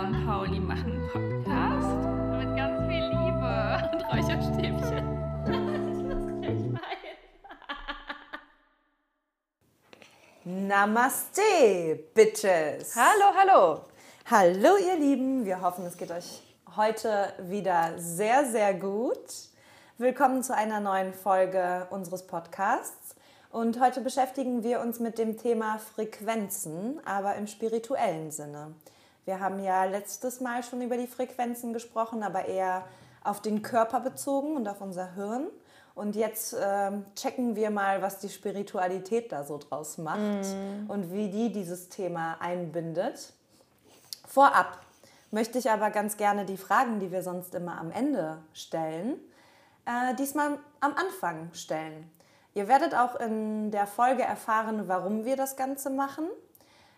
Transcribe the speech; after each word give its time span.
Lisa 0.00 0.06
und 0.06 0.26
Pauli 0.26 0.60
machen 0.60 0.92
einen 0.92 1.08
Podcast 1.08 2.08
mit 2.38 2.56
ganz 2.56 2.80
viel 2.86 3.04
Liebe 3.08 3.90
und 3.92 4.02
Räucherstäbchen. 4.12 5.18
Namaste, 10.44 11.42
Bitches. 12.14 12.96
Hallo, 12.96 13.34
hallo. 13.36 13.80
Hallo, 14.30 14.76
ihr 14.78 14.96
Lieben. 14.96 15.44
Wir 15.44 15.60
hoffen, 15.60 15.84
es 15.84 15.96
geht 15.96 16.10
euch 16.10 16.42
heute 16.76 17.32
wieder 17.42 17.98
sehr, 17.98 18.46
sehr 18.46 18.74
gut. 18.74 19.18
Willkommen 19.98 20.42
zu 20.42 20.54
einer 20.54 20.80
neuen 20.80 21.12
Folge 21.12 21.86
unseres 21.90 22.26
Podcasts. 22.26 23.16
Und 23.50 23.80
heute 23.80 24.00
beschäftigen 24.00 24.62
wir 24.62 24.80
uns 24.80 25.00
mit 25.00 25.18
dem 25.18 25.36
Thema 25.36 25.78
Frequenzen, 25.78 27.00
aber 27.04 27.34
im 27.34 27.46
spirituellen 27.46 28.30
Sinne. 28.30 28.74
Wir 29.30 29.38
haben 29.38 29.60
ja 29.60 29.84
letztes 29.84 30.40
Mal 30.40 30.64
schon 30.64 30.82
über 30.82 30.96
die 30.96 31.06
Frequenzen 31.06 31.72
gesprochen, 31.72 32.24
aber 32.24 32.46
eher 32.46 32.84
auf 33.22 33.40
den 33.40 33.62
Körper 33.62 34.00
bezogen 34.00 34.56
und 34.56 34.66
auf 34.66 34.80
unser 34.80 35.14
Hirn. 35.14 35.46
Und 35.94 36.16
jetzt 36.16 36.52
äh, 36.52 36.90
checken 37.14 37.54
wir 37.54 37.70
mal, 37.70 38.02
was 38.02 38.18
die 38.18 38.28
Spiritualität 38.28 39.30
da 39.30 39.44
so 39.44 39.56
draus 39.56 39.98
macht 39.98 40.18
mm. 40.18 40.90
und 40.90 41.12
wie 41.12 41.30
die 41.30 41.52
dieses 41.52 41.88
Thema 41.88 42.38
einbindet. 42.40 43.32
Vorab 44.26 44.78
möchte 45.30 45.58
ich 45.58 45.70
aber 45.70 45.90
ganz 45.90 46.16
gerne 46.16 46.44
die 46.44 46.56
Fragen, 46.56 46.98
die 46.98 47.12
wir 47.12 47.22
sonst 47.22 47.54
immer 47.54 47.78
am 47.78 47.92
Ende 47.92 48.38
stellen, 48.52 49.14
äh, 49.86 50.12
diesmal 50.16 50.58
am 50.80 50.94
Anfang 50.94 51.50
stellen. 51.52 52.10
Ihr 52.54 52.66
werdet 52.66 52.96
auch 52.96 53.14
in 53.14 53.70
der 53.70 53.86
Folge 53.86 54.24
erfahren, 54.24 54.88
warum 54.88 55.24
wir 55.24 55.36
das 55.36 55.54
Ganze 55.54 55.88
machen. 55.88 56.26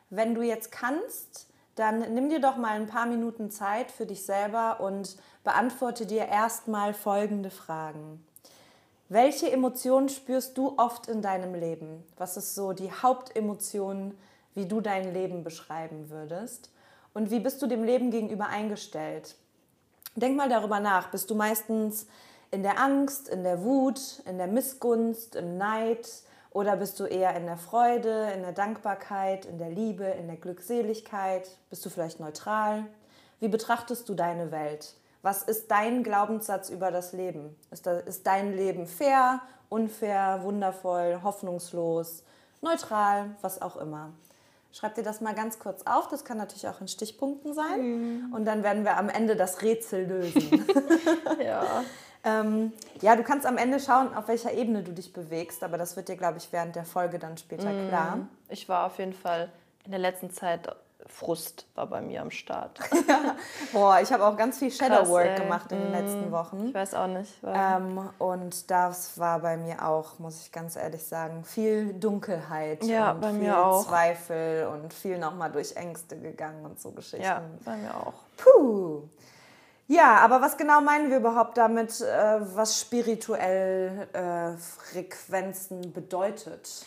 Wenn 0.08 0.34
du 0.34 0.40
jetzt 0.40 0.72
kannst, 0.72 1.51
dann 1.74 2.14
nimm 2.14 2.28
dir 2.28 2.40
doch 2.40 2.56
mal 2.56 2.72
ein 2.72 2.86
paar 2.86 3.06
Minuten 3.06 3.50
Zeit 3.50 3.90
für 3.90 4.06
dich 4.06 4.24
selber 4.24 4.80
und 4.80 5.16
beantworte 5.44 6.06
dir 6.06 6.26
erstmal 6.26 6.94
folgende 6.94 7.50
Fragen. 7.50 8.24
Welche 9.08 9.50
Emotionen 9.50 10.08
spürst 10.08 10.56
du 10.56 10.74
oft 10.78 11.06
in 11.06 11.20
deinem 11.20 11.54
Leben? 11.54 12.02
Was 12.16 12.36
ist 12.36 12.54
so 12.54 12.72
die 12.72 12.90
Hauptemotion, 12.90 14.16
wie 14.54 14.66
du 14.66 14.80
dein 14.80 15.12
Leben 15.12 15.44
beschreiben 15.44 16.08
würdest? 16.08 16.70
Und 17.14 17.30
wie 17.30 17.40
bist 17.40 17.60
du 17.60 17.66
dem 17.66 17.84
Leben 17.84 18.10
gegenüber 18.10 18.46
eingestellt? 18.46 19.36
Denk 20.14 20.36
mal 20.36 20.48
darüber 20.48 20.80
nach. 20.80 21.10
Bist 21.10 21.30
du 21.30 21.34
meistens 21.34 22.06
in 22.50 22.62
der 22.62 22.78
Angst, 22.78 23.28
in 23.28 23.42
der 23.44 23.62
Wut, 23.62 24.22
in 24.26 24.38
der 24.38 24.46
Missgunst, 24.46 25.36
im 25.36 25.58
Neid? 25.58 26.08
Oder 26.52 26.76
bist 26.76 27.00
du 27.00 27.04
eher 27.04 27.34
in 27.34 27.46
der 27.46 27.56
Freude, 27.56 28.30
in 28.34 28.42
der 28.42 28.52
Dankbarkeit, 28.52 29.46
in 29.46 29.58
der 29.58 29.70
Liebe, 29.70 30.04
in 30.04 30.26
der 30.26 30.36
Glückseligkeit? 30.36 31.48
Bist 31.70 31.84
du 31.84 31.90
vielleicht 31.90 32.20
neutral? 32.20 32.84
Wie 33.40 33.48
betrachtest 33.48 34.08
du 34.08 34.14
deine 34.14 34.52
Welt? 34.52 34.94
Was 35.22 35.42
ist 35.42 35.70
dein 35.70 36.02
Glaubenssatz 36.02 36.68
über 36.68 36.90
das 36.90 37.12
Leben? 37.12 37.56
Ist, 37.70 37.86
das, 37.86 38.02
ist 38.04 38.26
dein 38.26 38.54
Leben 38.54 38.86
fair, 38.86 39.40
unfair, 39.68 40.40
wundervoll, 40.42 41.20
hoffnungslos, 41.22 42.22
neutral, 42.60 43.30
was 43.40 43.62
auch 43.62 43.76
immer? 43.76 44.10
Schreib 44.72 44.94
dir 44.94 45.02
das 45.02 45.20
mal 45.20 45.34
ganz 45.34 45.58
kurz 45.58 45.82
auf. 45.86 46.08
Das 46.08 46.24
kann 46.24 46.38
natürlich 46.38 46.66
auch 46.66 46.80
in 46.80 46.88
Stichpunkten 46.88 47.54
sein. 47.54 47.80
Mhm. 47.80 48.34
Und 48.34 48.44
dann 48.46 48.62
werden 48.62 48.84
wir 48.84 48.96
am 48.96 49.08
Ende 49.08 49.36
das 49.36 49.62
Rätsel 49.62 50.06
lösen. 50.06 50.66
ja. 51.44 51.84
Ähm, 52.24 52.72
ja, 53.00 53.16
du 53.16 53.22
kannst 53.22 53.46
am 53.46 53.56
Ende 53.56 53.80
schauen, 53.80 54.14
auf 54.14 54.28
welcher 54.28 54.52
Ebene 54.52 54.82
du 54.82 54.92
dich 54.92 55.12
bewegst. 55.12 55.62
Aber 55.62 55.78
das 55.78 55.96
wird 55.96 56.08
dir, 56.08 56.16
glaube 56.16 56.38
ich, 56.38 56.52
während 56.52 56.76
der 56.76 56.84
Folge 56.84 57.18
dann 57.18 57.36
später 57.36 57.70
mhm. 57.70 57.88
klar. 57.88 58.18
Ich 58.48 58.68
war 58.68 58.86
auf 58.86 58.98
jeden 58.98 59.14
Fall 59.14 59.50
in 59.84 59.90
der 59.90 60.00
letzten 60.00 60.30
Zeit 60.30 60.68
Frust 61.06 61.66
war 61.74 61.86
bei 61.86 62.00
mir 62.00 62.22
am 62.22 62.30
Start. 62.30 62.78
ja. 63.08 63.36
Boah, 63.72 64.00
ich 64.00 64.12
habe 64.12 64.24
auch 64.24 64.36
ganz 64.36 64.58
viel 64.58 64.70
Shadowwork 64.70 65.36
gemacht 65.36 65.70
in 65.72 65.78
den 65.78 65.90
mm, 65.90 65.94
letzten 65.94 66.32
Wochen. 66.32 66.68
Ich 66.68 66.74
weiß 66.74 66.94
auch 66.94 67.06
nicht. 67.06 67.32
Ähm, 67.44 68.08
und 68.18 68.70
das 68.70 69.18
war 69.18 69.40
bei 69.40 69.56
mir 69.56 69.86
auch, 69.86 70.18
muss 70.18 70.40
ich 70.42 70.52
ganz 70.52 70.76
ehrlich 70.76 71.04
sagen, 71.04 71.44
viel 71.44 71.92
Dunkelheit 71.94 72.84
ja, 72.84 73.12
und 73.12 73.20
bei 73.20 73.30
viel 73.30 73.40
mir 73.40 73.64
auch. 73.64 73.86
Zweifel 73.86 74.68
und 74.68 74.94
viel 74.94 75.18
nochmal 75.18 75.50
durch 75.50 75.76
Ängste 75.76 76.18
gegangen 76.18 76.64
und 76.64 76.80
so 76.80 76.92
Geschichten. 76.92 77.24
Ja, 77.24 77.42
bei 77.64 77.76
mir 77.76 77.94
auch. 77.94 78.14
Puh. 78.36 79.02
Ja, 79.92 80.16
aber 80.20 80.40
was 80.40 80.56
genau 80.56 80.80
meinen 80.80 81.10
wir 81.10 81.18
überhaupt 81.18 81.58
damit, 81.58 82.00
äh, 82.00 82.38
was 82.56 82.80
spirituell 82.80 84.08
äh, 84.14 84.56
Frequenzen 84.56 85.92
bedeutet? 85.92 86.86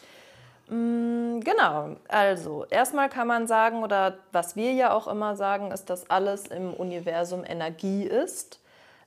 Mm, 0.70 1.40
genau, 1.42 1.98
also 2.08 2.66
erstmal 2.72 3.10
kann 3.10 3.28
man 3.28 3.46
sagen, 3.46 3.84
oder 3.84 4.18
was 4.32 4.56
wir 4.56 4.74
ja 4.74 4.92
auch 4.92 5.08
immer 5.08 5.36
sagen, 5.36 5.72
ist, 5.72 5.92
dass 5.92 6.10
alles 6.10 6.48
im 6.48 6.74
Universum 6.74 7.44
Energie 7.46 8.06
ist. 8.06 8.60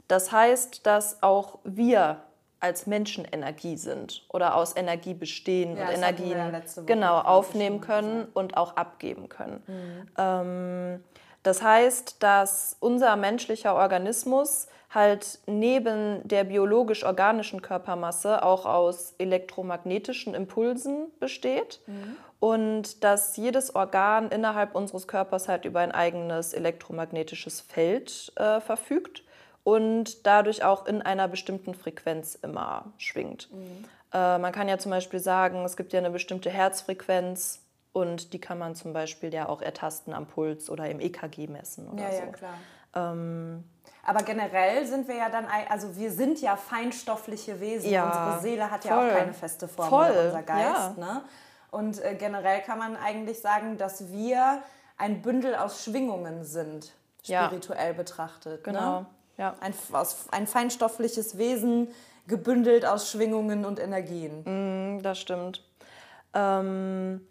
Das 0.07 0.31
heißt, 0.31 0.87
dass 0.87 1.21
auch 1.21 1.59
wir 1.65 2.19
als 2.61 2.87
Menschen 2.87 3.25
Energie 3.25 3.77
sind 3.77 4.25
oder 4.29 4.55
aus 4.55 4.77
Energie 4.77 5.15
bestehen 5.15 5.77
ja, 5.77 5.89
und 5.89 5.95
Energien 5.95 6.39
ja 6.39 6.63
genau 6.87 7.19
aufnehmen 7.19 7.81
können 7.81 8.29
und 8.33 8.57
auch 8.57 8.77
abgeben 8.77 9.29
können. 9.29 9.63
Mhm. 9.67 10.09
Ähm, 10.17 11.05
das 11.49 11.63
heißt, 11.63 12.23
dass 12.23 12.77
unser 12.79 13.17
menschlicher 13.17 13.75
Organismus 13.75 14.67
halt 14.91 15.39
neben 15.47 16.21
der 16.29 16.45
biologisch-organischen 16.45 17.63
Körpermasse 17.63 18.43
auch 18.43 18.67
aus 18.67 19.15
elektromagnetischen 19.17 20.35
Impulsen 20.35 21.07
besteht 21.21 21.81
mhm. 21.87 22.17
und 22.39 23.03
dass 23.03 23.39
jedes 23.39 23.75
Organ 23.75 24.29
innerhalb 24.31 24.75
unseres 24.75 25.09
Körpers 25.09 25.49
halt 25.49 25.65
über 25.65 25.81
ein 25.81 25.93
eigenes 25.93 26.53
elektromagnetisches 26.53 27.63
Feld 27.63 28.31
äh, 28.37 28.61
verfügt 28.61 29.23
und 29.65 30.27
dadurch 30.27 30.65
auch 30.65 30.85
in 30.85 31.01
einer 31.01 31.29
bestimmten 31.29 31.73
Frequenz 31.73 32.35
immer 32.35 32.93
schwingt. 32.99 33.49
Mhm. 33.51 33.87
Äh, 34.13 34.37
man 34.37 34.53
kann 34.53 34.69
ja 34.69 34.77
zum 34.77 34.91
Beispiel 34.91 35.21
sagen, 35.21 35.65
es 35.65 35.79
gibt 35.79 35.95
ja 35.95 35.99
eine 35.99 36.11
bestimmte 36.11 36.51
Herzfrequenz 36.51 37.63
und 38.01 38.33
die 38.33 38.41
kann 38.41 38.59
man 38.59 38.75
zum 38.75 38.93
Beispiel 38.93 39.33
ja 39.33 39.49
auch 39.49 39.63
ertasten 39.63 40.13
am 40.15 40.27
Puls 40.27 40.71
oder 40.71 40.89
im 40.89 41.01
EKG 41.01 41.49
messen 41.49 41.89
oder 41.89 42.03
ja, 42.03 42.11
so. 42.11 42.17
Ja, 42.17 42.27
klar. 42.27 42.55
Ähm, 42.95 43.65
aber 44.05 44.23
generell 44.23 44.87
sind 44.87 45.07
wir 45.07 45.17
ja 45.17 45.29
dann, 45.29 45.47
also 45.69 45.97
wir 45.97 46.11
sind 46.11 46.41
ja 46.41 46.57
feinstoffliche 46.57 47.61
Wesen. 47.61 47.91
Ja, 47.91 48.07
Unsere 48.07 48.41
Seele 48.41 48.71
hat 48.71 48.85
voll. 48.85 48.91
ja 48.91 49.09
auch 49.09 49.19
keine 49.19 49.35
feste 49.35 49.69
Form 49.69 49.89
voll. 49.89 50.11
unser 50.11 50.43
Geist. 50.43 50.97
Ja. 50.97 51.05
Ne? 51.05 51.23
Und 51.71 52.03
äh, 52.03 52.15
generell 52.15 52.63
kann 52.63 52.79
man 52.79 52.97
eigentlich 52.97 53.41
sagen, 53.41 53.77
dass 53.77 54.11
wir 54.11 54.63
ein 54.97 55.21
Bündel 55.21 55.55
aus 55.55 55.85
Schwingungen 55.85 56.45
sind, 56.45 56.95
spirituell 57.23 57.89
ja. 57.89 57.93
betrachtet. 57.93 58.67
Ne? 58.67 58.73
Genau. 58.73 59.01
Ne? 59.01 59.07
Ja. 59.37 59.55
Ein, 59.61 59.75
aus, 59.93 60.27
ein 60.31 60.47
feinstoffliches 60.47 61.37
Wesen, 61.37 61.89
gebündelt 62.27 62.85
aus 62.85 63.11
Schwingungen 63.11 63.65
und 63.65 63.81
Energien. 63.81 64.97
Mm, 64.97 65.03
das 65.03 65.19
stimmt. 65.19 65.65
Ähm, 66.35 67.27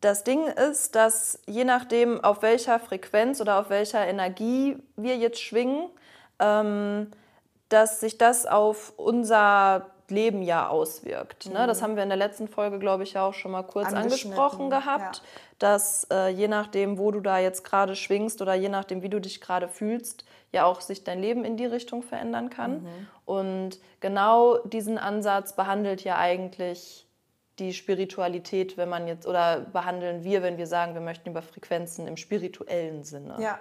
das 0.00 0.24
Ding 0.24 0.46
ist, 0.46 0.94
dass 0.94 1.40
je 1.46 1.64
nachdem, 1.64 2.22
auf 2.22 2.42
welcher 2.42 2.78
Frequenz 2.78 3.40
oder 3.40 3.58
auf 3.58 3.70
welcher 3.70 4.06
Energie 4.06 4.76
wir 4.96 5.16
jetzt 5.16 5.40
schwingen, 5.40 5.88
ähm, 6.38 7.10
dass 7.68 8.00
sich 8.00 8.18
das 8.18 8.46
auf 8.46 8.92
unser 8.96 9.90
Leben 10.08 10.42
ja 10.42 10.68
auswirkt. 10.68 11.46
Mhm. 11.46 11.52
Ne? 11.52 11.66
Das 11.66 11.80
mhm. 11.80 11.84
haben 11.84 11.96
wir 11.96 12.02
in 12.02 12.08
der 12.08 12.18
letzten 12.18 12.48
Folge, 12.48 12.78
glaube 12.78 13.02
ich, 13.02 13.14
ja 13.14 13.26
auch 13.26 13.34
schon 13.34 13.50
mal 13.50 13.62
kurz 13.62 13.92
angesprochen 13.92 14.70
gehabt, 14.70 15.16
ja. 15.16 15.22
dass 15.58 16.06
äh, 16.10 16.28
je 16.28 16.48
nachdem, 16.48 16.98
wo 16.98 17.10
du 17.10 17.20
da 17.20 17.38
jetzt 17.38 17.64
gerade 17.64 17.94
schwingst 17.96 18.40
oder 18.40 18.54
je 18.54 18.68
nachdem, 18.68 19.02
wie 19.02 19.10
du 19.10 19.20
dich 19.20 19.40
gerade 19.40 19.68
fühlst, 19.68 20.24
ja 20.52 20.64
auch 20.64 20.80
sich 20.80 21.04
dein 21.04 21.20
Leben 21.20 21.44
in 21.44 21.56
die 21.56 21.66
Richtung 21.66 22.02
verändern 22.02 22.48
kann. 22.48 22.82
Mhm. 22.82 23.08
Und 23.26 23.78
genau 24.00 24.58
diesen 24.58 24.96
Ansatz 24.96 25.54
behandelt 25.54 26.04
ja 26.04 26.16
eigentlich 26.16 27.07
die 27.58 27.72
Spiritualität, 27.72 28.76
wenn 28.76 28.88
man 28.88 29.06
jetzt, 29.06 29.26
oder 29.26 29.60
behandeln 29.60 30.24
wir, 30.24 30.42
wenn 30.42 30.58
wir 30.58 30.66
sagen, 30.66 30.94
wir 30.94 31.00
möchten 31.00 31.30
über 31.30 31.42
Frequenzen 31.42 32.06
im 32.06 32.16
spirituellen 32.16 33.04
Sinne. 33.04 33.36
Ja. 33.40 33.58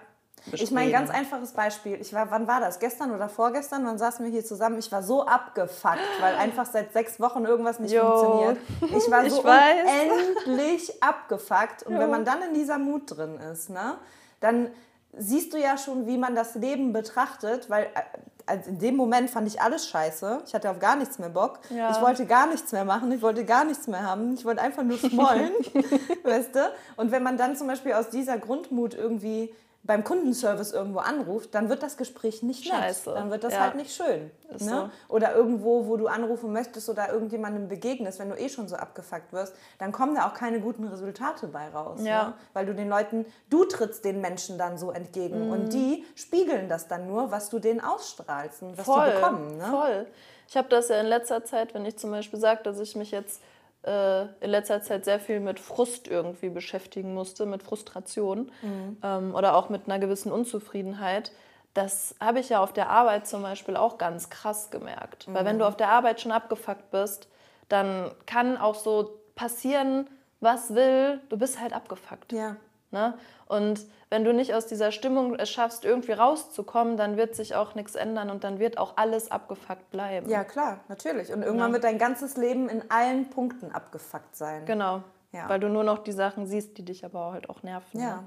Ich 0.53 0.71
meine, 0.71 0.91
ganz 0.91 1.09
einfaches 1.09 1.51
Beispiel. 1.51 1.99
Ich 1.99 2.13
war, 2.13 2.31
wann 2.31 2.47
war 2.47 2.61
das? 2.61 2.79
Gestern 2.79 3.13
oder 3.13 3.27
vorgestern? 3.27 3.85
Wann 3.85 3.97
saßen 3.97 4.23
wir 4.23 4.31
hier 4.31 4.45
zusammen? 4.45 4.77
Ich 4.79 4.91
war 4.91 5.03
so 5.03 5.25
abgefuckt, 5.25 5.97
weil 6.21 6.35
einfach 6.38 6.65
seit 6.65 6.94
sechs 6.94 7.19
Wochen 7.19 7.44
irgendwas 7.44 7.79
nicht 7.79 7.91
jo. 7.91 8.05
funktioniert. 8.05 8.57
Ich 8.95 9.11
war 9.11 9.21
so 9.29 9.39
ich 9.39 10.45
unendlich 10.45 11.03
abgefuckt. 11.03 11.83
Und 11.83 11.93
jo. 11.93 12.00
wenn 12.00 12.09
man 12.09 12.23
dann 12.23 12.41
in 12.43 12.53
dieser 12.53 12.77
Mut 12.77 13.17
drin 13.17 13.38
ist, 13.51 13.69
ne, 13.69 13.97
dann 14.39 14.69
siehst 15.13 15.53
du 15.53 15.57
ja 15.57 15.77
schon, 15.77 16.05
wie 16.07 16.17
man 16.17 16.35
das 16.35 16.55
Leben 16.55 16.93
betrachtet, 16.93 17.69
weil 17.69 17.85
äh, 17.85 18.01
also 18.47 18.69
in 18.69 18.79
dem 18.79 18.95
Moment 18.95 19.29
fand 19.29 19.47
ich 19.47 19.61
alles 19.61 19.88
scheiße. 19.88 20.44
Ich 20.47 20.53
hatte 20.53 20.69
auf 20.69 20.79
gar 20.79 20.95
nichts 20.95 21.19
mehr 21.19 21.29
Bock. 21.29 21.59
Ja. 21.69 21.91
Ich 21.91 22.01
wollte 22.01 22.25
gar 22.25 22.47
nichts 22.47 22.71
mehr 22.71 22.85
machen. 22.85 23.11
Ich 23.11 23.21
wollte 23.21 23.45
gar 23.45 23.65
nichts 23.65 23.88
mehr 23.88 24.01
haben. 24.01 24.33
Ich 24.33 24.45
wollte 24.45 24.61
einfach 24.61 24.83
nur 24.83 24.97
schmollen, 24.97 25.51
weißt 26.23 26.55
du? 26.55 26.71
Und 26.95 27.11
wenn 27.11 27.23
man 27.23 27.38
dann 27.38 27.55
zum 27.55 27.67
Beispiel 27.67 27.94
aus 27.94 28.09
dieser 28.09 28.38
Grundmut 28.38 28.94
irgendwie 28.94 29.53
beim 29.88 30.04
Kundenservice 30.04 30.74
irgendwo 30.74 31.00
anruft, 31.00 31.56
dann 31.56 31.69
wird 31.69 31.81
das 31.81 31.98
Gespräch 31.98 32.44
nicht 32.44 32.66
nett. 32.66 32.74
Scheiße. 32.81 33.13
Dann 33.13 33.31
wird 33.31 33.44
das 33.44 33.54
Ja. 33.54 33.62
halt 33.62 33.75
nicht 33.75 33.95
schön. 33.95 34.30
Ne? 34.60 34.92
Oder 35.07 35.34
irgendwo, 35.34 35.88
wo 35.88 35.98
du 35.98 36.07
anrufen 36.07 36.51
möchtest 36.54 36.89
oder 36.89 37.12
irgendjemandem 37.12 37.68
begegnest, 37.68 38.19
wenn 38.19 38.30
du 38.30 38.38
eh 38.38 38.50
schon 38.50 38.68
so 38.68 38.75
abgefuckt 38.75 39.34
wirst, 39.34 39.54
dann 39.80 39.92
kommen 39.92 40.13
da 40.16 40.28
auch 40.28 40.34
keine 40.34 40.60
guten 40.60 40.86
Resultate 40.88 41.48
bei 41.48 41.69
raus. 41.69 42.01
Ja. 42.04 42.28
Ne? 42.30 42.34
Weil 42.54 42.66
du 42.66 42.75
den 42.75 42.89
Leuten, 42.89 43.25
du 43.50 43.66
trittst 43.66 44.06
den 44.06 44.22
Menschen 44.22 44.57
dann 44.57 44.78
so 44.78 44.92
entgegen 44.92 45.48
Mhm. 45.48 45.51
und 45.51 45.74
die 45.74 46.06
spiegeln 46.16 46.69
das 46.69 46.88
dann 46.88 47.07
nur, 47.07 47.31
was 47.31 47.50
du 47.50 47.60
denen 47.60 47.80
ausstrahlst 47.81 48.62
und 48.62 48.78
was 48.78 48.86
voll, 48.86 49.07
die 49.10 49.16
bekommen. 49.16 49.57
Ne? 49.57 49.63
voll. 49.72 50.06
Ich 50.50 50.56
habe 50.56 50.69
das 50.69 50.88
ja 50.89 51.00
in 51.01 51.07
letzter 51.07 51.44
Zeit, 51.44 51.74
wenn 51.74 51.86
ich 51.86 51.98
zum 51.98 52.12
Beispiel 52.12 52.39
sage, 52.39 52.62
dass 52.63 52.80
ich 52.80 52.95
mich 52.95 53.12
jetzt 53.12 53.42
äh, 53.83 54.21
in 54.41 54.50
letzter 54.50 54.81
Zeit 54.81 55.06
sehr 55.06 55.19
viel 55.19 55.39
mit 55.39 55.59
Frust 55.59 56.07
irgendwie 56.07 56.50
beschäftigen 56.50 57.13
musste, 57.13 57.45
mit 57.45 57.63
Frustration 57.63 58.51
Mhm. 58.62 58.97
ähm, 59.03 59.35
oder 59.35 59.56
auch 59.56 59.69
mit 59.69 59.85
einer 59.85 60.00
gewissen 60.00 60.31
Unzufriedenheit. 60.31 61.31
Das 61.74 62.15
habe 62.19 62.39
ich 62.39 62.50
ja 62.50 62.62
auf 62.63 62.74
der 62.74 62.89
Arbeit 62.89 63.27
zum 63.27 63.44
Beispiel 63.44 63.77
auch 63.77 63.97
ganz 63.97 64.29
krass 64.29 64.71
gemerkt. 64.71 65.27
Weil 65.31 65.44
Mhm. 65.44 65.47
wenn 65.47 65.59
du 65.59 65.68
auf 65.68 65.77
der 65.77 65.89
Arbeit 65.89 66.19
schon 66.21 66.31
abgefuckt 66.31 66.89
bist, 66.91 67.27
dann 67.69 68.12
kann 68.25 68.57
auch 68.57 68.75
so 68.75 69.19
passieren, 69.35 70.09
was 70.39 70.74
will, 70.74 71.19
du 71.29 71.38
bist 71.38 71.59
halt 71.59 71.74
abgefuckt. 71.74 72.31
Ja. 72.33 72.56
Ne? 72.92 73.18
Und 73.48 73.86
wenn 74.10 74.24
du 74.24 74.34
nicht 74.34 74.54
aus 74.54 74.66
dieser 74.68 74.92
Stimmung 74.92 75.36
es 75.36 75.50
schaffst, 75.50 75.84
irgendwie 75.84 76.13
rauszukommen, 76.13 76.95
dann 76.95 77.18
wird 77.18 77.36
sich 77.36 77.56
auch 77.56 77.75
nichts 77.75 77.95
ändern 77.95 78.30
und 78.30 78.44
dann 78.45 78.60
wird 78.60 78.78
auch 78.78 78.94
alles 78.95 79.30
abgefuckt 79.31 79.89
bleiben. 79.92 80.30
ja, 80.30 80.44
klar, 80.45 80.80
natürlich. 80.88 81.34
Und 81.34 81.42
irgendwann 81.44 81.69
Ja. 81.69 81.74
wird 81.74 81.84
dein 81.84 81.98
ganzes 81.98 82.38
Leben 82.38 82.69
in 82.69 82.89
allen 82.89 83.30
Punkten 83.30 83.72
abgefuckt 83.72 84.36
sein. 84.36 84.66
Genau. 84.66 85.04
Ja. 85.34 85.50
Weil 85.50 85.60
du 85.60 85.68
nur 85.68 85.84
noch 85.84 86.00
die 86.00 86.13
Sachen 86.13 86.48
siehst, 86.48 86.78
die 86.78 86.86
dich 86.86 87.04
aber 87.04 87.34
halt 87.34 87.50
auch 87.50 87.62
nerven. 87.63 88.00
Ja. 88.00 88.16
Ne? 88.18 88.24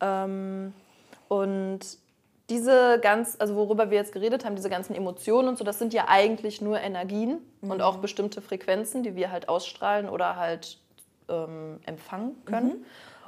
Ähm, 0.00 0.74
und 1.28 1.80
diese 2.50 2.98
ganz, 3.00 3.36
also 3.38 3.56
worüber 3.56 3.90
wir 3.90 3.96
jetzt 3.96 4.12
geredet 4.12 4.44
haben, 4.44 4.54
diese 4.54 4.68
ganzen 4.68 4.94
Emotionen 4.94 5.48
und 5.48 5.56
so, 5.56 5.64
das 5.64 5.78
sind 5.78 5.94
ja 5.94 6.04
eigentlich 6.08 6.60
nur 6.60 6.78
Energien 6.78 7.38
und 7.62 7.80
auch 7.80 7.96
bestimmte 7.96 8.42
Frequenzen, 8.42 9.02
die 9.02 9.16
wir 9.16 9.30
halt 9.32 9.48
ausstrahlen 9.48 10.10
oder 10.10 10.36
halt 10.36 10.78
ähm, 11.30 11.80
empfangen 11.86 12.44
können. 12.44 12.84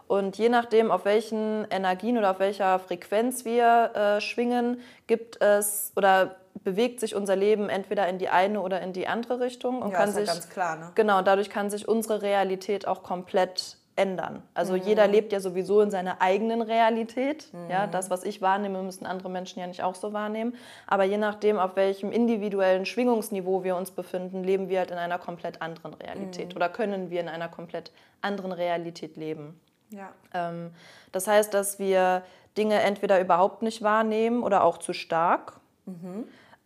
Und 0.09 0.39
je 0.39 0.49
nachdem, 0.49 0.91
auf 0.91 1.05
welchen 1.05 1.67
Energien 1.71 2.17
oder 2.17 2.31
auf 2.31 2.39
welcher 2.39 2.79
Frequenz 2.79 3.45
wir 3.45 3.91
äh, 3.95 4.21
schwingen, 4.21 4.81
gibt 5.07 5.41
es 5.43 5.93
oder 5.97 6.37
bewegt 6.65 7.01
sich 7.01 7.15
unser 7.15 7.37
Leben 7.37 7.69
entweder 7.69 8.09
in 8.09 8.19
die 8.19 8.29
eine 8.29 8.61
oder 8.61 8.81
in 8.81 8.93
die 8.93 9.07
andere 9.09 9.41
Richtung 9.41 9.83
und 9.83 9.91
Ja, 9.91 9.99
kann 9.99 10.09
ist 10.09 10.15
ja 10.17 10.21
sich 10.23 10.31
ganz 10.31 10.49
klar, 10.51 10.77
ne? 10.77 10.93
Genau, 10.95 11.23
dadurch 11.23 11.51
kann 11.51 11.71
sich 11.71 11.87
unsere 11.89 12.23
Realität 12.23 12.87
auch 12.89 13.03
komplett 13.03 13.77
ändern. 13.99 14.43
Also 14.55 14.75
Mhm. 14.75 14.83
jeder 14.83 15.07
lebt 15.09 15.33
ja 15.33 15.41
sowieso 15.41 15.81
in 15.81 15.91
seiner 15.91 16.21
eigenen 16.21 16.61
Realität. 16.63 17.47
Ja, 17.71 17.87
das, 17.87 18.11
was 18.11 18.25
ich 18.25 18.43
wahrnehme, 18.43 18.83
müssen 18.83 19.07
andere 19.07 19.31
Menschen 19.31 19.59
ja 19.61 19.67
nicht 19.67 19.83
auch 19.83 19.95
so 19.95 20.13
wahrnehmen. 20.13 20.55
Aber 20.87 21.05
je 21.05 21.17
nachdem, 21.17 21.59
auf 21.59 21.77
welchem 21.77 22.13
individuellen 22.13 22.85
Schwingungsniveau 22.85 23.65
wir 23.65 23.75
uns 23.75 23.91
befinden, 23.91 24.45
leben 24.45 24.69
wir 24.69 24.81
halt 24.81 24.91
in 24.91 24.99
einer 24.99 25.19
komplett 25.19 25.63
anderen 25.63 25.95
Realität 25.95 26.51
Mhm. 26.51 26.57
oder 26.57 26.69
können 26.69 27.11
wir 27.11 27.21
in 27.21 27.29
einer 27.29 27.49
komplett 27.49 27.91
anderen 28.21 28.53
Realität 28.53 29.17
leben. 29.17 29.59
Ja. 29.91 30.11
Ähm, 30.35 30.71
das 31.13 31.27
heißt, 31.27 31.53
dass 31.55 31.79
wir 31.79 32.23
Dinge 32.57 32.81
entweder 32.81 33.21
überhaupt 33.21 33.63
nicht 33.63 33.83
wahrnehmen 33.83 34.43
oder 34.43 34.65
auch 34.65 34.79
zu 34.79 34.93
stark. 34.93 35.55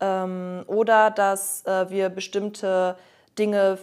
Ähm, 0.01 0.65
oder 0.67 1.11
dass 1.11 1.65
äh, 1.67 1.91
wir 1.91 2.09
bestimmte 2.09 2.97
Dinge 3.39 3.79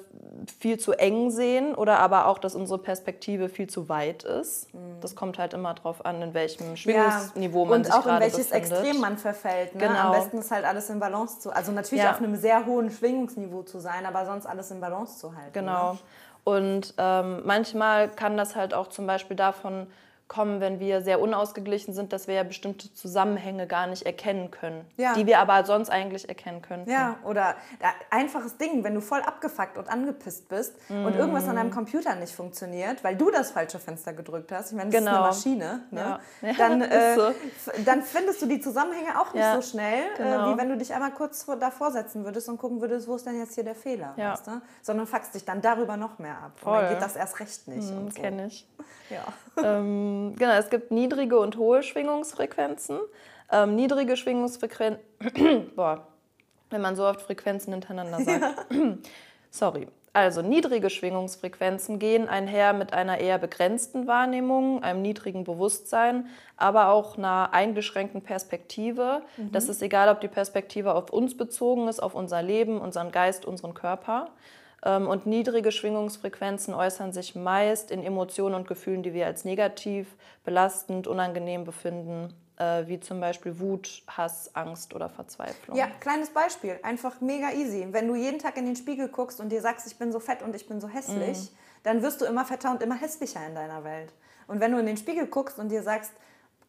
viel 0.60 0.78
zu 0.78 0.92
eng 0.94 1.32
sehen 1.32 1.74
oder 1.74 2.00
aber 2.00 2.28
auch, 2.28 2.38
dass 2.38 2.54
unsere 2.54 2.80
Perspektive 2.80 3.50
viel 3.50 3.68
zu 3.68 3.88
weit 3.90 4.24
ist. 4.24 4.68
Das 5.02 5.16
kommt 5.16 5.40
halt 5.40 5.54
immer 5.54 5.74
drauf 5.74 6.06
an, 6.06 6.22
in 6.22 6.34
welchem 6.34 6.76
Schwingungsniveau 6.76 7.66
man 7.66 7.78
und 7.80 7.86
sich 7.86 7.94
auch 7.94 8.06
in 8.06 8.20
welches 8.20 8.50
befindet. 8.50 8.72
Extrem 8.72 9.02
man 9.02 9.18
verfällt. 9.18 9.74
Ne? 9.76 9.88
Genau. 9.88 10.00
Am 10.00 10.12
besten 10.12 10.38
ist 10.40 10.52
halt 10.52 10.66
alles 10.66 10.90
in 10.90 11.00
Balance 11.00 11.40
zu, 11.40 11.52
also 11.52 11.72
natürlich 11.72 12.04
Ja. 12.04 12.12
auf 12.12 12.18
einem 12.18 12.36
sehr 12.36 12.66
hohen 12.66 12.92
Schwingungsniveau 12.92 13.64
zu 13.64 13.80
sein, 13.80 14.06
aber 14.06 14.26
sonst 14.26 14.46
alles 14.46 14.70
in 14.70 14.80
Balance 14.80 15.18
zu 15.18 15.36
halten. 15.36 15.54
Genau. 15.54 15.94
Ne? 15.94 16.00
Und 16.48 16.94
ähm, 16.98 17.42
manchmal 17.44 18.08
kann 18.08 18.38
das 18.38 18.56
halt 18.56 18.74
auch 18.74 18.88
zum 18.88 19.06
Beispiel 19.06 19.36
davon 19.36 19.86
kommen, 20.28 20.60
wenn 20.60 20.80
wir 20.82 21.02
sehr 21.02 21.22
unausgeglichen 21.22 21.94
sind, 21.94 22.12
dass 22.12 22.28
wir 22.28 22.36
ja 22.36 22.44
bestimmte 22.44 22.94
Zusammenhänge 22.94 23.66
gar 23.66 23.88
nicht 23.88 24.04
erkennen 24.06 24.52
können, 24.52 24.84
Ja. 24.98 25.14
die 25.14 25.26
wir 25.26 25.40
aber 25.40 25.64
sonst 25.66 25.90
eigentlich 25.90 26.28
erkennen 26.28 26.62
könnten. 26.62 26.90
Ja, 26.92 27.16
oder 27.24 27.56
einfaches 28.10 28.58
Ding, 28.58 28.84
wenn 28.84 28.94
du 28.94 29.00
voll 29.02 29.22
abgefuckt 29.22 29.78
und 29.78 29.88
angepisst 29.90 30.50
bist 30.50 30.76
und 30.90 31.16
irgendwas 31.16 31.46
an 31.48 31.54
Mm. 31.54 31.58
deinem 31.58 31.72
Computer 31.72 32.14
nicht 32.16 32.36
funktioniert, 32.36 33.04
weil 33.04 33.16
du 33.16 33.32
das 33.32 33.52
falsche 33.52 33.80
Fenster 33.80 34.12
gedrückt 34.14 34.52
hast, 34.52 34.72
ich 34.72 34.78
meine, 34.78 34.90
das 34.90 35.00
Genau. 35.00 35.12
ist 35.30 35.46
eine 35.46 35.56
Maschine, 35.56 35.82
ne? 35.92 36.20
Ja. 36.42 36.54
Dann, 36.58 36.82
äh, 36.82 37.16
so. 37.16 37.32
dann 37.86 38.02
findest 38.02 38.42
du 38.42 38.48
die 38.48 38.60
Zusammenhänge 38.60 39.20
auch 39.22 39.34
nicht 39.34 39.46
so 39.56 39.62
schnell, 39.62 40.04
genau. 40.18 40.50
äh, 40.52 40.54
wie 40.54 40.58
wenn 40.58 40.70
du 40.70 40.78
dich 40.78 40.94
einmal 40.94 41.12
kurz 41.12 41.44
vor, 41.44 41.56
davor 41.56 41.92
setzen 41.92 42.26
würdest 42.26 42.50
und 42.50 42.58
gucken 42.58 42.82
würdest, 42.82 43.08
wo 43.08 43.16
ist 43.16 43.26
denn 43.26 43.38
jetzt 43.40 43.56
hier 43.56 43.64
der 43.64 43.76
Fehler, 43.76 44.14
weißt 44.18 44.48
du? 44.48 44.62
sondern 44.82 45.08
fuckst 45.08 45.34
dich 45.36 45.46
dann 45.46 45.62
darüber 45.62 45.96
noch 45.98 46.20
mehr 46.20 46.38
ab. 46.38 46.52
Und 46.56 46.60
Voll. 46.64 46.82
dann 46.82 46.90
geht 46.94 47.02
das 47.02 47.16
erst 47.16 47.40
recht 47.40 47.68
nicht. 47.70 47.90
Mhm, 47.92 47.98
und 47.98 48.14
so. 48.14 48.22
Kenne 48.22 48.48
ich. 48.48 48.68
Ja. 49.10 49.24
ähm, 49.64 50.17
genau, 50.36 50.54
es 50.54 50.70
gibt 50.70 50.92
niedrige 50.92 51.40
und 51.40 51.58
hohe 51.58 51.84
Schwingungsfrequenzen. 51.84 53.00
Ähm, 53.52 53.76
niedrige 53.76 54.18
Schwingungsfrequenzen, 54.18 55.02
boah, 55.76 56.08
wenn 56.70 56.82
man 56.82 56.96
so 56.96 57.06
oft 57.06 57.22
Frequenzen 57.22 57.74
hintereinander 57.74 58.22
sagt. 58.22 58.68
Sorry. 59.52 59.88
Also 60.18 60.42
niedrige 60.42 60.90
Schwingungsfrequenzen 60.90 62.00
gehen 62.00 62.28
einher 62.28 62.74
mit 62.74 62.92
einer 62.92 63.20
eher 63.20 63.38
begrenzten 63.38 64.08
Wahrnehmung, 64.08 64.82
einem 64.82 65.04
niedrigen 65.04 65.44
Bewusstsein, 65.44 66.28
aber 66.56 66.88
auch 66.88 67.20
einer 67.20 67.54
eingeschränkten 67.54 68.24
Perspektive. 68.24 69.22
Das 69.52 69.70
ist 69.70 69.84
egal, 69.84 70.10
ob 70.10 70.20
die 70.20 70.28
Perspektive 70.28 70.96
auf 70.96 71.12
uns 71.12 71.38
bezogen 71.38 71.88
ist, 71.88 72.02
auf 72.02 72.16
unser 72.16 72.42
Leben, 72.42 72.82
unseren 72.82 73.12
Geist, 73.12 73.46
unseren 73.46 73.76
Körper. 73.76 74.32
Ähm, 74.84 75.08
Und 75.08 75.26
niedrige 75.26 75.72
Schwingungsfrequenzen 75.72 76.74
äußern 76.74 77.12
sich 77.14 77.36
meist 77.36 77.90
in 77.92 78.04
Emotionen 78.04 78.56
und 78.56 78.68
Gefühlen, 78.68 79.04
die 79.04 79.14
wir 79.14 79.26
als 79.26 79.44
negativ, 79.46 80.08
belastend, 80.44 81.08
unangenehm 81.08 81.64
befinden, 81.64 82.34
äh, 82.58 82.88
wie 82.88 83.00
zum 83.00 83.20
Beispiel 83.20 83.60
Wut, 83.60 84.04
Hass, 84.08 84.52
Angst 84.56 84.94
oder 84.94 85.10
Verzweiflung. 85.10 85.76
Ja, 85.78 85.88
kleines 86.00 86.30
Beispiel, 86.30 86.80
einfach 86.84 87.22
mega 87.22 87.52
easy. 87.54 87.88
Wenn 87.92 88.08
du 88.08 88.16
jeden 88.16 88.40
Tag 88.40 88.58
in 88.58 88.66
den 88.66 88.76
Spiegel 88.76 89.08
guckst 89.10 89.40
und 89.40 89.50
dir 89.50 89.62
sagst, 89.62 89.88
ich 89.88 89.98
bin 89.98 90.12
so 90.12 90.20
fett 90.20 90.42
und 90.44 90.56
ich 90.56 90.68
bin 90.68 90.80
so 90.80 90.88
hässlich, 90.88 91.38
Mhm. 91.52 91.58
dann 91.84 92.02
wirst 92.04 92.22
du 92.22 92.26
immer 92.26 92.46
fetter 92.46 92.72
und 92.72 92.82
immer 92.84 92.96
hässlicher 92.96 93.46
in 93.48 93.56
deiner 93.56 93.84
Welt. 93.84 94.14
Und 94.48 94.60
wenn 94.60 94.72
du 94.72 94.78
in 94.80 94.86
den 94.86 94.98
Spiegel 94.98 95.28
guckst 95.28 95.60
und 95.60 95.70
dir 95.70 95.84
sagst, 95.84 96.12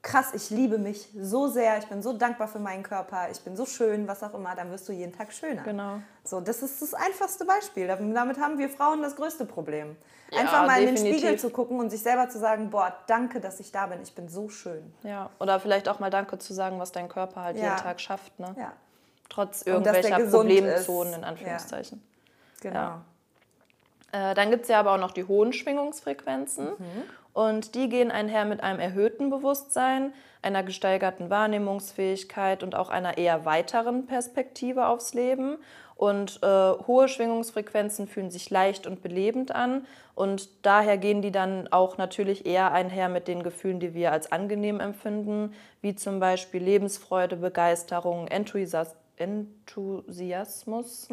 krass, 0.08 0.32
ich 0.34 0.50
liebe 0.50 0.78
mich 0.78 1.08
so 1.20 1.48
sehr, 1.48 1.78
ich 1.78 1.86
bin 1.86 2.02
so 2.02 2.12
dankbar 2.12 2.48
für 2.48 2.58
meinen 2.58 2.82
Körper, 2.82 3.28
ich 3.30 3.40
bin 3.42 3.56
so 3.56 3.66
schön, 3.66 4.08
was 4.08 4.22
auch 4.22 4.32
immer, 4.34 4.54
dann 4.54 4.70
wirst 4.70 4.88
du 4.88 4.92
jeden 4.92 5.12
Tag 5.12 5.32
schöner. 5.32 5.62
Genau. 5.62 6.00
So, 6.24 6.40
das 6.40 6.62
ist 6.62 6.80
das 6.80 6.94
einfachste 6.94 7.44
Beispiel. 7.44 7.86
Damit 7.86 8.38
haben 8.40 8.58
wir 8.58 8.68
Frauen 8.68 9.02
das 9.02 9.16
größte 9.16 9.44
Problem. 9.44 9.96
Ja, 10.30 10.40
Einfach 10.40 10.66
mal 10.66 10.80
in 10.80 10.86
den 10.86 10.94
definitiv. 10.96 11.18
Spiegel 11.20 11.38
zu 11.38 11.50
gucken 11.50 11.78
und 11.80 11.90
sich 11.90 12.02
selber 12.02 12.28
zu 12.28 12.38
sagen, 12.38 12.70
boah, 12.70 12.92
danke, 13.06 13.40
dass 13.40 13.60
ich 13.60 13.70
da 13.72 13.86
bin, 13.86 14.00
ich 14.02 14.14
bin 14.14 14.28
so 14.28 14.48
schön. 14.48 14.92
Ja, 15.02 15.30
oder 15.40 15.58
vielleicht 15.60 15.88
auch 15.88 16.00
mal 16.00 16.10
Danke 16.10 16.38
zu 16.38 16.52
sagen, 16.54 16.78
was 16.78 16.92
dein 16.92 17.08
Körper 17.08 17.42
halt 17.42 17.56
Ja. 17.56 17.64
jeden 17.64 17.76
Tag 17.76 18.00
schafft, 18.00 18.38
ne? 18.40 18.54
Ja, 18.58 18.72
Trotz 19.28 19.62
irgendwelcher 19.62 20.18
Problemzonen, 20.20 21.12
ist. 21.12 21.18
in 21.18 21.24
Anführungszeichen. 21.24 22.02
genau. 22.60 22.74
Ja. 22.74 23.02
Äh, 24.10 24.34
dann 24.34 24.50
gibt 24.50 24.62
es 24.62 24.68
ja 24.68 24.80
aber 24.80 24.92
auch 24.94 24.98
noch 24.98 25.10
die 25.12 25.24
hohen 25.24 25.52
Schwingungsfrequenzen. 25.52 26.68
Und 27.32 27.74
die 27.74 27.88
gehen 27.88 28.10
einher 28.10 28.44
mit 28.44 28.62
einem 28.62 28.80
erhöhten 28.80 29.30
Bewusstsein, 29.30 30.12
einer 30.42 30.62
gesteigerten 30.62 31.30
Wahrnehmungsfähigkeit 31.30 32.62
und 32.62 32.74
auch 32.74 32.90
einer 32.90 33.18
eher 33.18 33.44
weiteren 33.44 34.06
Perspektive 34.06 34.86
aufs 34.86 35.14
Leben. 35.14 35.56
Und 35.94 36.40
äh, 36.42 36.46
hohe 36.46 37.08
Schwingungsfrequenzen 37.08 38.06
fühlen 38.06 38.30
sich 38.30 38.50
leicht 38.50 38.86
und 38.86 39.02
belebend 39.02 39.52
an. 39.52 39.84
Und 40.14 40.48
daher 40.64 40.96
gehen 40.96 41.22
die 41.22 41.32
dann 41.32 41.68
auch 41.72 41.98
natürlich 41.98 42.46
eher 42.46 42.72
einher 42.72 43.08
mit 43.08 43.26
den 43.26 43.42
Gefühlen, 43.42 43.80
die 43.80 43.94
wir 43.94 44.12
als 44.12 44.30
angenehm 44.30 44.78
empfinden, 44.78 45.54
wie 45.80 45.96
zum 45.96 46.20
Beispiel 46.20 46.62
Lebensfreude, 46.62 47.36
Begeisterung, 47.36 48.28
Enthusias 48.28 48.94
Enthusiasmus. 49.16 51.08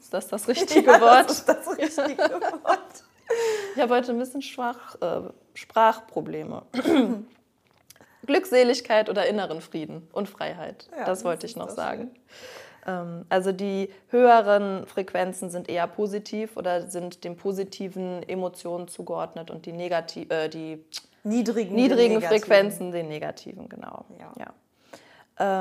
Ist 0.00 0.14
das 0.14 0.28
das 0.28 0.48
richtige 0.48 0.90
Ja, 0.90 1.00
Wort? 1.00 1.28
Das 1.28 1.38
ist 1.38 1.48
das 1.48 1.68
richtige 1.78 2.18
Wort. 2.18 3.04
Ich 3.74 3.80
habe 3.80 3.94
heute 3.94 4.12
ein 4.12 4.18
bisschen 4.18 4.42
Sprach, 4.42 4.96
äh, 5.00 5.30
Sprachprobleme. 5.54 6.62
Glückseligkeit 8.26 9.08
oder 9.08 9.26
inneren 9.26 9.60
Frieden 9.60 10.08
und 10.12 10.28
Freiheit. 10.28 10.88
Ja, 10.92 10.98
das 10.98 11.06
das 11.06 11.24
wollte 11.24 11.46
ich 11.46 11.52
ist 11.52 11.58
noch 11.58 11.70
sagen. 11.70 12.10
Ähm, 12.86 13.24
also 13.28 13.52
die 13.52 13.90
höheren 14.08 14.86
Frequenzen 14.86 15.50
sind 15.50 15.68
eher 15.68 15.86
positiv 15.86 16.56
oder 16.56 16.88
sind 16.88 17.24
den 17.24 17.36
positiven 17.36 18.22
Emotionen 18.28 18.88
zugeordnet 18.88 19.50
und 19.50 19.66
die, 19.66 19.72
negati 19.72 20.26
äh, 20.28 20.48
die 20.48 20.84
Niedrigen, 21.22 21.74
niedrigen. 21.74 22.22
Frequenzen 22.22 22.92
den 22.92 23.08
negativen, 23.08 23.68
genau. 23.68 24.06
Ja. 24.38 24.54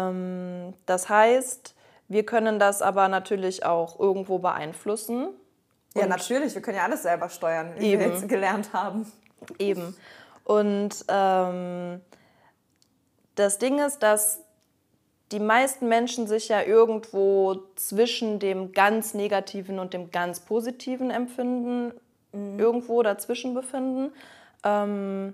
Ähm, 0.10 0.74
das 0.86 1.10
heißt, 1.10 1.76
wir 2.08 2.26
können 2.26 2.60
das 2.60 2.82
aber 2.82 3.08
natürlich 3.10 3.66
auch 3.66 4.00
irgendwo 4.00 4.40
beeinflussen. 4.40 5.30
Ja, 6.00 6.04
Und- 6.06 6.10
natürlich, 6.10 6.54
wir 6.56 6.62
können 6.62 6.78
ja 6.78 6.84
alles 6.84 7.04
selber 7.04 7.30
steuern, 7.30 7.74
wie 7.78 7.92
Eben. 7.94 8.02
wir 8.02 8.08
jetzt 8.10 8.28
gelernt 8.28 8.74
haben. 8.74 9.12
Eben. 9.58 9.96
Und 10.44 11.06
ähm, 11.08 12.02
das 13.36 13.58
Ding 13.60 13.80
ist, 13.80 14.00
dass 14.00 14.40
die 15.32 15.40
meisten 15.40 15.88
Menschen 15.88 16.28
sich 16.28 16.48
ja 16.50 16.64
irgendwo 16.64 17.62
zwischen 17.76 18.40
dem 18.40 18.72
ganz 18.72 19.14
Negativen 19.14 19.78
und 19.80 19.94
dem 19.94 20.10
ganz 20.12 20.40
Positiven 20.40 21.12
empfinden, 21.12 21.94
irgendwo 22.34 23.04
dazwischen 23.04 23.54
befinden. 23.54 24.12
Ähm, 24.64 25.34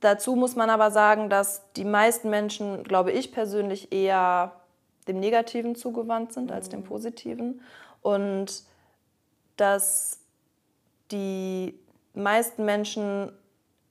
dazu 0.00 0.36
muss 0.36 0.54
man 0.56 0.70
aber 0.70 0.90
sagen, 0.92 1.28
dass 1.28 1.62
die 1.74 1.84
meisten 1.84 2.30
Menschen, 2.30 2.84
glaube 2.84 3.10
ich 3.12 3.32
persönlich, 3.32 3.92
eher 3.92 4.52
dem 5.08 5.18
Negativen 5.20 5.74
zugewandt 5.74 6.32
sind 6.32 6.50
als 6.52 6.68
dem 6.68 6.84
Positiven. 6.84 7.60
Und 8.02 8.62
dass 9.56 10.18
die 11.10 11.78
meisten 12.14 12.64
Menschen 12.64 13.32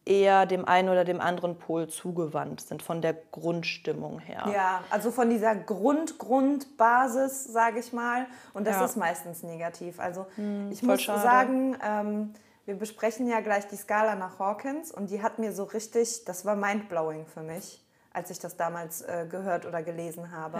eher 0.08 0.46
dem 0.46 0.66
einen 0.66 0.90
oder 0.90 1.04
dem 1.04 1.20
anderen 1.20 1.58
Pol 1.58 1.88
zugewandt 1.88 2.62
sind, 2.62 2.84
von 2.84 3.02
der 3.02 3.14
Grundstimmung 3.32 4.20
her. 4.20 4.44
Ja, 4.54 4.84
also 4.92 5.10
von 5.12 5.30
dieser 5.32 5.56
Grund-Grundbasis, 5.56 7.46
sage 7.46 7.80
ich 7.80 7.92
mal. 7.92 8.28
Und 8.54 8.68
das 8.68 8.76
Ja. 8.76 8.86
ist 8.86 8.98
meistens 8.98 9.42
negativ. 9.44 10.00
Also 10.00 10.28
ich 10.70 10.80
voll 10.80 10.90
muss 10.90 11.02
schade. 11.02 11.22
sagen, 11.22 11.78
ähm, 11.84 12.34
wir 12.66 12.76
besprechen 12.76 13.28
ja 13.28 13.42
gleich 13.42 13.68
die 13.68 13.78
Skala 13.78 14.16
nach 14.16 14.38
Hawkins 14.40 14.92
und 14.92 15.10
die 15.10 15.22
hat 15.24 15.40
mir 15.40 15.52
so 15.52 15.64
richtig, 15.64 16.24
das 16.26 16.46
war 16.46 16.56
mindblowing 16.56 17.26
für 17.26 17.42
mich, 17.42 17.84
als 18.14 18.30
ich 18.30 18.40
das 18.40 18.58
damals 18.58 19.02
äh, 19.02 19.26
gehört 19.30 19.66
oder 19.66 19.82
gelesen 19.82 20.32
habe. 20.32 20.58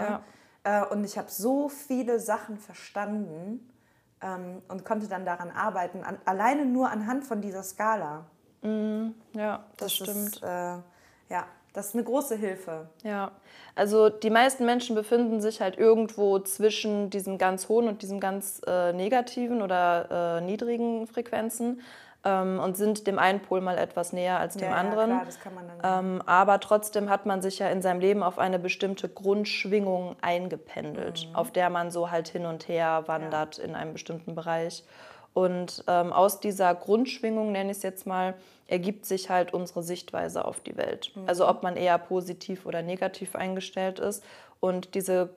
Ja. 0.64 0.82
Äh, 0.82 0.86
und 0.86 1.04
ich 1.04 1.18
habe 1.18 1.30
so 1.30 1.68
viele 1.68 2.18
Sachen 2.18 2.58
verstanden 2.58 3.68
ähm, 4.22 4.62
und 4.68 4.84
konnte 4.84 5.08
dann 5.08 5.24
daran 5.24 5.50
arbeiten, 5.50 6.02
an, 6.04 6.18
alleine 6.24 6.64
nur 6.64 6.90
anhand 6.90 7.24
von 7.24 7.40
dieser 7.40 7.62
Skala. 7.62 8.24
Ja, 9.34 9.64
das, 9.76 9.94
stimmt. 9.94 10.36
Ist, 10.36 10.42
äh, 10.42 10.46
ja, 11.28 11.46
das 11.72 11.88
ist 11.88 11.94
eine 11.94 12.04
große 12.04 12.36
Hilfe. 12.36 12.88
Ja, 13.02 13.32
also 13.74 14.08
die 14.08 14.30
meisten 14.30 14.64
Menschen 14.64 14.96
befinden 14.96 15.40
sich 15.40 15.60
halt 15.60 15.76
irgendwo 15.78 16.38
zwischen 16.38 17.10
diesem 17.10 17.38
ganz 17.38 17.68
hohen 17.68 17.86
und 17.86 18.02
diesem 18.02 18.18
ganz 18.18 18.60
äh, 18.66 18.92
negativen 18.92 19.62
oder 19.62 20.38
äh, 20.38 20.40
niedrigen 20.40 21.06
Frequenzen 21.06 21.80
ähm, 22.26 22.58
und 22.58 22.76
sind 22.76 23.06
dem 23.06 23.18
einen 23.18 23.40
Pol 23.40 23.60
mal 23.60 23.78
etwas 23.78 24.12
näher 24.12 24.40
als 24.40 24.56
dem 24.56 24.68
ja, 24.70 24.74
anderen. 24.74 25.10
Ja, 25.10 25.16
klar, 25.16 25.26
das 25.26 25.40
kann 25.40 25.54
man 25.54 25.68
dann. 25.68 26.04
Ähm, 26.04 26.22
aber 26.26 26.58
trotzdem 26.58 27.08
hat 27.08 27.24
man 27.24 27.40
sich 27.40 27.60
ja 27.60 27.68
in 27.68 27.80
seinem 27.80 28.00
Leben 28.00 28.22
auf 28.22 28.38
eine 28.38 28.58
bestimmte 28.58 29.08
Grundschwingung 29.08 30.16
eingependelt, 30.20 31.28
auf 31.34 31.52
der 31.52 31.70
man 31.70 31.90
so 31.90 32.10
halt 32.10 32.28
hin 32.28 32.44
und 32.44 32.66
her 32.68 33.04
wandert 33.06 33.58
in 33.58 33.76
einem 33.76 33.92
bestimmten 33.92 34.34
Bereich. 34.34 34.84
Und 35.32 35.84
ähm, 35.86 36.12
aus 36.12 36.40
dieser 36.40 36.74
Grundschwingung, 36.74 37.52
nenne 37.52 37.70
ich 37.70 37.76
es 37.76 37.82
jetzt 37.82 38.06
mal, 38.06 38.34
ergibt 38.68 39.06
sich 39.06 39.30
halt 39.30 39.54
unsere 39.54 39.82
Sichtweise 39.82 40.44
auf 40.44 40.60
die 40.60 40.76
Welt. 40.76 41.12
Also 41.26 41.46
ob 41.46 41.62
man 41.62 41.76
eher 41.76 41.98
positiv 41.98 42.66
oder 42.66 42.82
negativ 42.82 43.36
eingestellt 43.36 44.00
ist. 44.00 44.24
Und 44.58 44.94
diese 44.94 45.30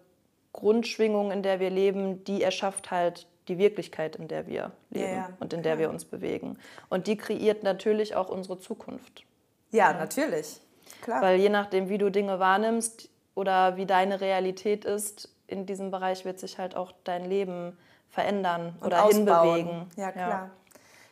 Grundschwingung, 0.53 1.31
in 1.31 1.43
der 1.43 1.59
wir 1.59 1.69
leben, 1.69 2.23
die 2.23 2.41
erschafft 2.41 2.89
halt 2.89 3.27
die 3.49 3.57
Wirklichkeit, 3.57 4.15
in 4.15 4.27
der 4.27 4.47
wir 4.47 4.71
leben 4.89 5.15
ja, 5.15 5.29
und 5.39 5.51
in 5.53 5.63
der 5.63 5.77
wir 5.79 5.89
uns 5.89 6.05
bewegen. 6.05 6.57
Und 6.89 7.07
die 7.07 7.17
kreiert 7.17 7.63
natürlich 7.63 8.15
auch 8.15 8.29
unsere 8.29 8.59
Zukunft. 8.59 9.25
Ja, 9.71 9.93
natürlich. 9.93 10.61
Klar. 11.01 11.21
Weil 11.21 11.39
je 11.39 11.49
nachdem, 11.49 11.89
wie 11.89 11.97
du 11.97 12.09
Dinge 12.09 12.39
wahrnimmst 12.39 13.09
oder 13.35 13.77
wie 13.77 13.85
deine 13.85 14.21
Realität 14.21 14.85
ist, 14.85 15.29
in 15.47 15.65
diesem 15.65 15.91
Bereich 15.91 16.25
wird 16.25 16.39
sich 16.39 16.57
halt 16.57 16.75
auch 16.75 16.93
dein 17.03 17.25
Leben 17.25 17.77
verändern 18.09 18.75
Und 18.79 18.87
oder 18.87 19.03
ausbauen. 19.03 19.55
hinbewegen. 19.55 19.87
Ja, 19.97 20.11
klar. 20.11 20.49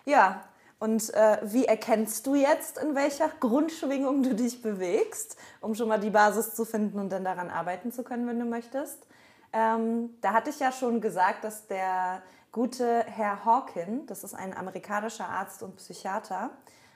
Ja, 0.06 0.44
und 0.79 1.12
äh, 1.13 1.39
wie 1.44 1.65
erkennst 1.65 2.27
du 2.27 2.36
jetzt, 2.36 2.77
in 2.77 2.94
welcher 2.96 3.29
Grundschwingung 3.39 4.22
du 4.22 4.36
dich 4.36 4.62
bewegst, 4.62 5.38
um 5.60 5.74
schon 5.74 5.88
mal 5.88 6.00
die 6.00 6.12
Basis 6.12 6.53
zu 6.53 6.65
finden 6.65 7.00
und 7.00 7.10
dann 7.10 7.24
daran 7.24 7.50
arbeiten 7.50 7.91
zu 7.91 8.03
können, 8.03 8.27
wenn 8.27 8.39
du 8.39 8.46
möchtest? 8.46 9.08
Ähm, 9.54 10.16
da 10.22 10.34
hatte 10.34 10.50
ich 10.50 10.60
ja 10.60 10.72
schon 10.72 11.01
gesagt, 11.01 11.44
dass 11.44 11.68
der 11.68 12.22
gute 12.51 13.04
Herr 13.06 13.46
Hawkin, 13.46 14.06
das 14.08 14.24
ist 14.24 14.34
ein 14.34 14.56
amerikanischer 14.56 15.27
Arzt 15.27 15.63
und 15.63 15.75
Psychiater, 15.77 16.51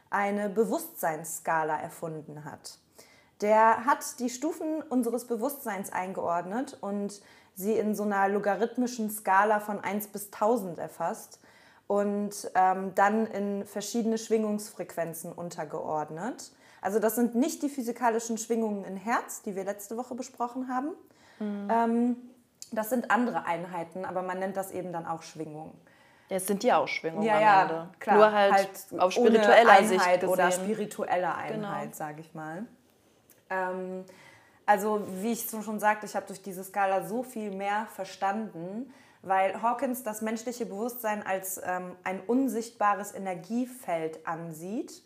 eine 0.09 0.49
Bewusstseinsskala 0.49 1.79
erfunden 1.79 2.43
hat. 2.45 2.77
Der 3.41 3.85
hat 3.85 4.19
die 4.19 4.29
Stufen 4.29 4.81
unseres 4.83 5.25
Bewusstseins 5.25 5.91
eingeordnet 5.91 6.77
und 6.81 7.21
sie 7.55 7.73
in 7.73 7.95
so 7.95 8.03
einer 8.03 8.27
logarithmischen 8.29 9.09
Skala 9.09 9.59
von 9.59 9.79
1 9.79 10.07
bis 10.07 10.25
1000 10.25 10.77
erfasst 10.77 11.39
und 11.87 12.51
ähm, 12.55 12.93
dann 12.95 13.25
in 13.27 13.65
verschiedene 13.65 14.17
Schwingungsfrequenzen 14.17 15.31
untergeordnet. 15.31 16.51
Also 16.81 16.99
das 16.99 17.15
sind 17.15 17.35
nicht 17.35 17.61
die 17.63 17.69
physikalischen 17.69 18.37
Schwingungen 18.37 18.83
in 18.85 18.95
Herz, 18.95 19.41
die 19.41 19.55
wir 19.55 19.63
letzte 19.63 19.97
Woche 19.97 20.15
besprochen 20.15 20.67
haben. 20.67 20.89
Ähm, 21.69 22.15
das 22.71 22.89
sind 22.89 23.11
andere 23.11 23.45
Einheiten, 23.45 24.05
aber 24.05 24.21
man 24.21 24.39
nennt 24.39 24.57
das 24.57 24.71
eben 24.71 24.91
dann 24.93 25.05
auch 25.05 25.21
Schwingung. 25.21 25.73
Ja, 26.29 26.37
es 26.37 26.47
sind 26.47 26.63
die 26.63 26.71
Ausschwingungen 26.71 27.25
Ja, 27.25 27.35
am 27.35 27.41
ja, 27.41 27.61
Ende. 27.63 27.89
klar. 27.99 28.15
Nur 28.15 28.31
halt, 28.31 28.53
Halt 28.53 28.69
auf 28.97 29.11
spiritueller 29.11 29.69
Einheit 29.71 29.85
Sicht 29.87 30.05
gesehen. 30.21 30.29
oder 30.29 30.51
spirituelle 30.51 31.35
Einheit, 31.35 31.83
Genau. 31.83 31.93
sage 31.93 32.21
ich 32.21 32.33
mal. 32.33 32.65
Ähm, 33.49 34.05
also 34.65 35.05
wie 35.21 35.33
ich 35.33 35.49
schon 35.49 35.79
sagte, 35.79 36.05
ich 36.05 36.15
habe 36.15 36.25
durch 36.27 36.41
diese 36.41 36.63
Skala 36.63 37.03
so 37.03 37.23
viel 37.23 37.51
mehr 37.51 37.87
verstanden, 37.93 38.93
weil 39.23 39.61
Hawkins 39.61 40.03
das 40.03 40.21
menschliche 40.21 40.65
Bewusstsein 40.65 41.25
als 41.25 41.61
ähm, 41.63 41.95
ein 42.05 42.21
unsichtbares 42.21 43.13
Energiefeld 43.13 44.25
ansieht, 44.25 45.03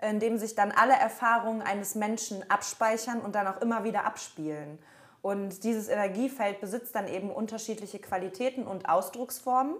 in 0.00 0.20
dem 0.20 0.38
sich 0.38 0.54
dann 0.54 0.70
alle 0.70 0.94
Erfahrungen 0.94 1.60
eines 1.60 1.96
Menschen 1.96 2.48
abspeichern 2.48 3.20
und 3.20 3.34
dann 3.34 3.48
auch 3.48 3.60
immer 3.60 3.82
wieder 3.82 4.04
abspielen. 4.04 4.78
Und 5.28 5.62
dieses 5.62 5.88
Energiefeld 5.88 6.58
besitzt 6.58 6.94
dann 6.94 7.06
eben 7.06 7.30
unterschiedliche 7.30 7.98
Qualitäten 7.98 8.66
und 8.66 8.88
Ausdrucksformen. 8.88 9.74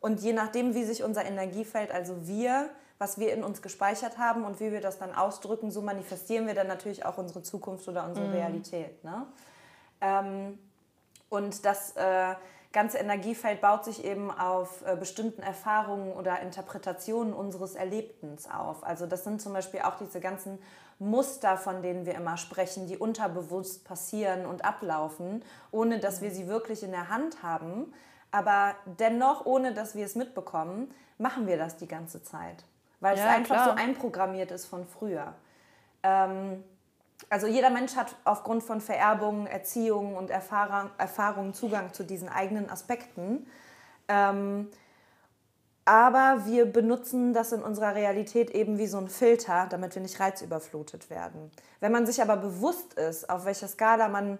Und 0.00 0.22
je 0.22 0.32
nachdem, 0.32 0.74
wie 0.74 0.84
sich 0.84 1.04
unser 1.04 1.26
Energiefeld, 1.26 1.92
also 1.92 2.26
wir, 2.26 2.70
was 2.96 3.18
wir 3.18 3.34
in 3.34 3.44
uns 3.44 3.60
gespeichert 3.60 4.16
haben 4.16 4.46
und 4.46 4.58
wie 4.58 4.72
wir 4.72 4.80
das 4.80 4.98
dann 4.98 5.14
ausdrücken, 5.14 5.70
so 5.70 5.82
manifestieren 5.82 6.46
wir 6.46 6.54
dann 6.54 6.66
natürlich 6.66 7.04
auch 7.04 7.18
unsere 7.18 7.42
Zukunft 7.42 7.86
oder 7.88 8.06
unsere 8.06 8.32
Realität. 8.32 9.04
Ne? 9.04 9.26
Ähm, 10.00 10.58
und 11.28 11.66
das 11.66 11.94
äh, 11.96 12.34
ganze 12.72 12.96
Energiefeld 12.96 13.60
baut 13.60 13.84
sich 13.84 14.02
eben 14.02 14.30
auf 14.30 14.82
äh, 14.86 14.96
bestimmten 14.96 15.42
Erfahrungen 15.42 16.14
oder 16.14 16.40
Interpretationen 16.40 17.34
unseres 17.34 17.74
Erlebtens 17.74 18.48
auf. 18.48 18.82
Also 18.82 19.04
das 19.04 19.24
sind 19.24 19.42
zum 19.42 19.52
Beispiel 19.52 19.80
auch 19.80 19.98
diese 19.98 20.20
ganzen 20.20 20.58
Muster, 20.98 21.56
von 21.56 21.82
denen 21.82 22.06
wir 22.06 22.14
immer 22.14 22.36
sprechen, 22.36 22.86
die 22.86 22.96
unterbewusst 22.96 23.84
passieren 23.84 24.46
und 24.46 24.64
ablaufen, 24.64 25.44
ohne 25.70 25.98
dass 25.98 26.22
wir 26.22 26.30
sie 26.30 26.48
wirklich 26.48 26.82
in 26.82 26.90
der 26.90 27.08
Hand 27.10 27.42
haben. 27.42 27.92
Aber 28.30 28.74
dennoch, 28.98 29.44
ohne 29.46 29.74
dass 29.74 29.94
wir 29.94 30.04
es 30.06 30.14
mitbekommen, 30.14 30.92
machen 31.18 31.46
wir 31.46 31.58
das 31.58 31.76
die 31.76 31.88
ganze 31.88 32.22
Zeit. 32.22 32.64
Weil 33.00 33.16
Ja, 33.16 33.24
es 33.24 33.34
einfach 33.36 33.54
klar. 33.56 33.76
so 33.76 33.82
einprogrammiert 33.82 34.50
ist 34.50 34.66
von 34.66 34.86
früher. 34.86 35.34
Ähm, 36.02 36.64
also 37.30 37.46
jeder 37.46 37.70
Mensch 37.70 37.96
hat 37.96 38.14
aufgrund 38.24 38.62
von 38.62 38.80
Vererbung, 38.80 39.46
Erziehung 39.46 40.16
und 40.16 40.30
Erfahrung, 40.30 40.90
Erfahrung 40.98 41.54
Zugang 41.54 41.92
zu 41.92 42.04
diesen 42.04 42.28
eigenen 42.28 42.70
Aspekten. 42.70 43.46
Ähm, 44.08 44.70
aber 45.86 46.42
wir 46.46 46.66
benutzen 46.66 47.32
das 47.32 47.52
in 47.52 47.62
unserer 47.62 47.94
Realität 47.94 48.50
eben 48.50 48.76
wie 48.76 48.88
so 48.88 48.98
ein 48.98 49.08
Filter, 49.08 49.66
damit 49.70 49.94
wir 49.94 50.02
nicht 50.02 50.18
reizüberflutet 50.18 51.08
werden. 51.10 51.50
Wenn 51.78 51.92
man 51.92 52.06
sich 52.06 52.20
aber 52.20 52.36
bewusst 52.36 52.94
ist, 52.94 53.30
auf 53.30 53.44
welcher 53.44 53.68
Skala 53.68 54.08
man 54.08 54.38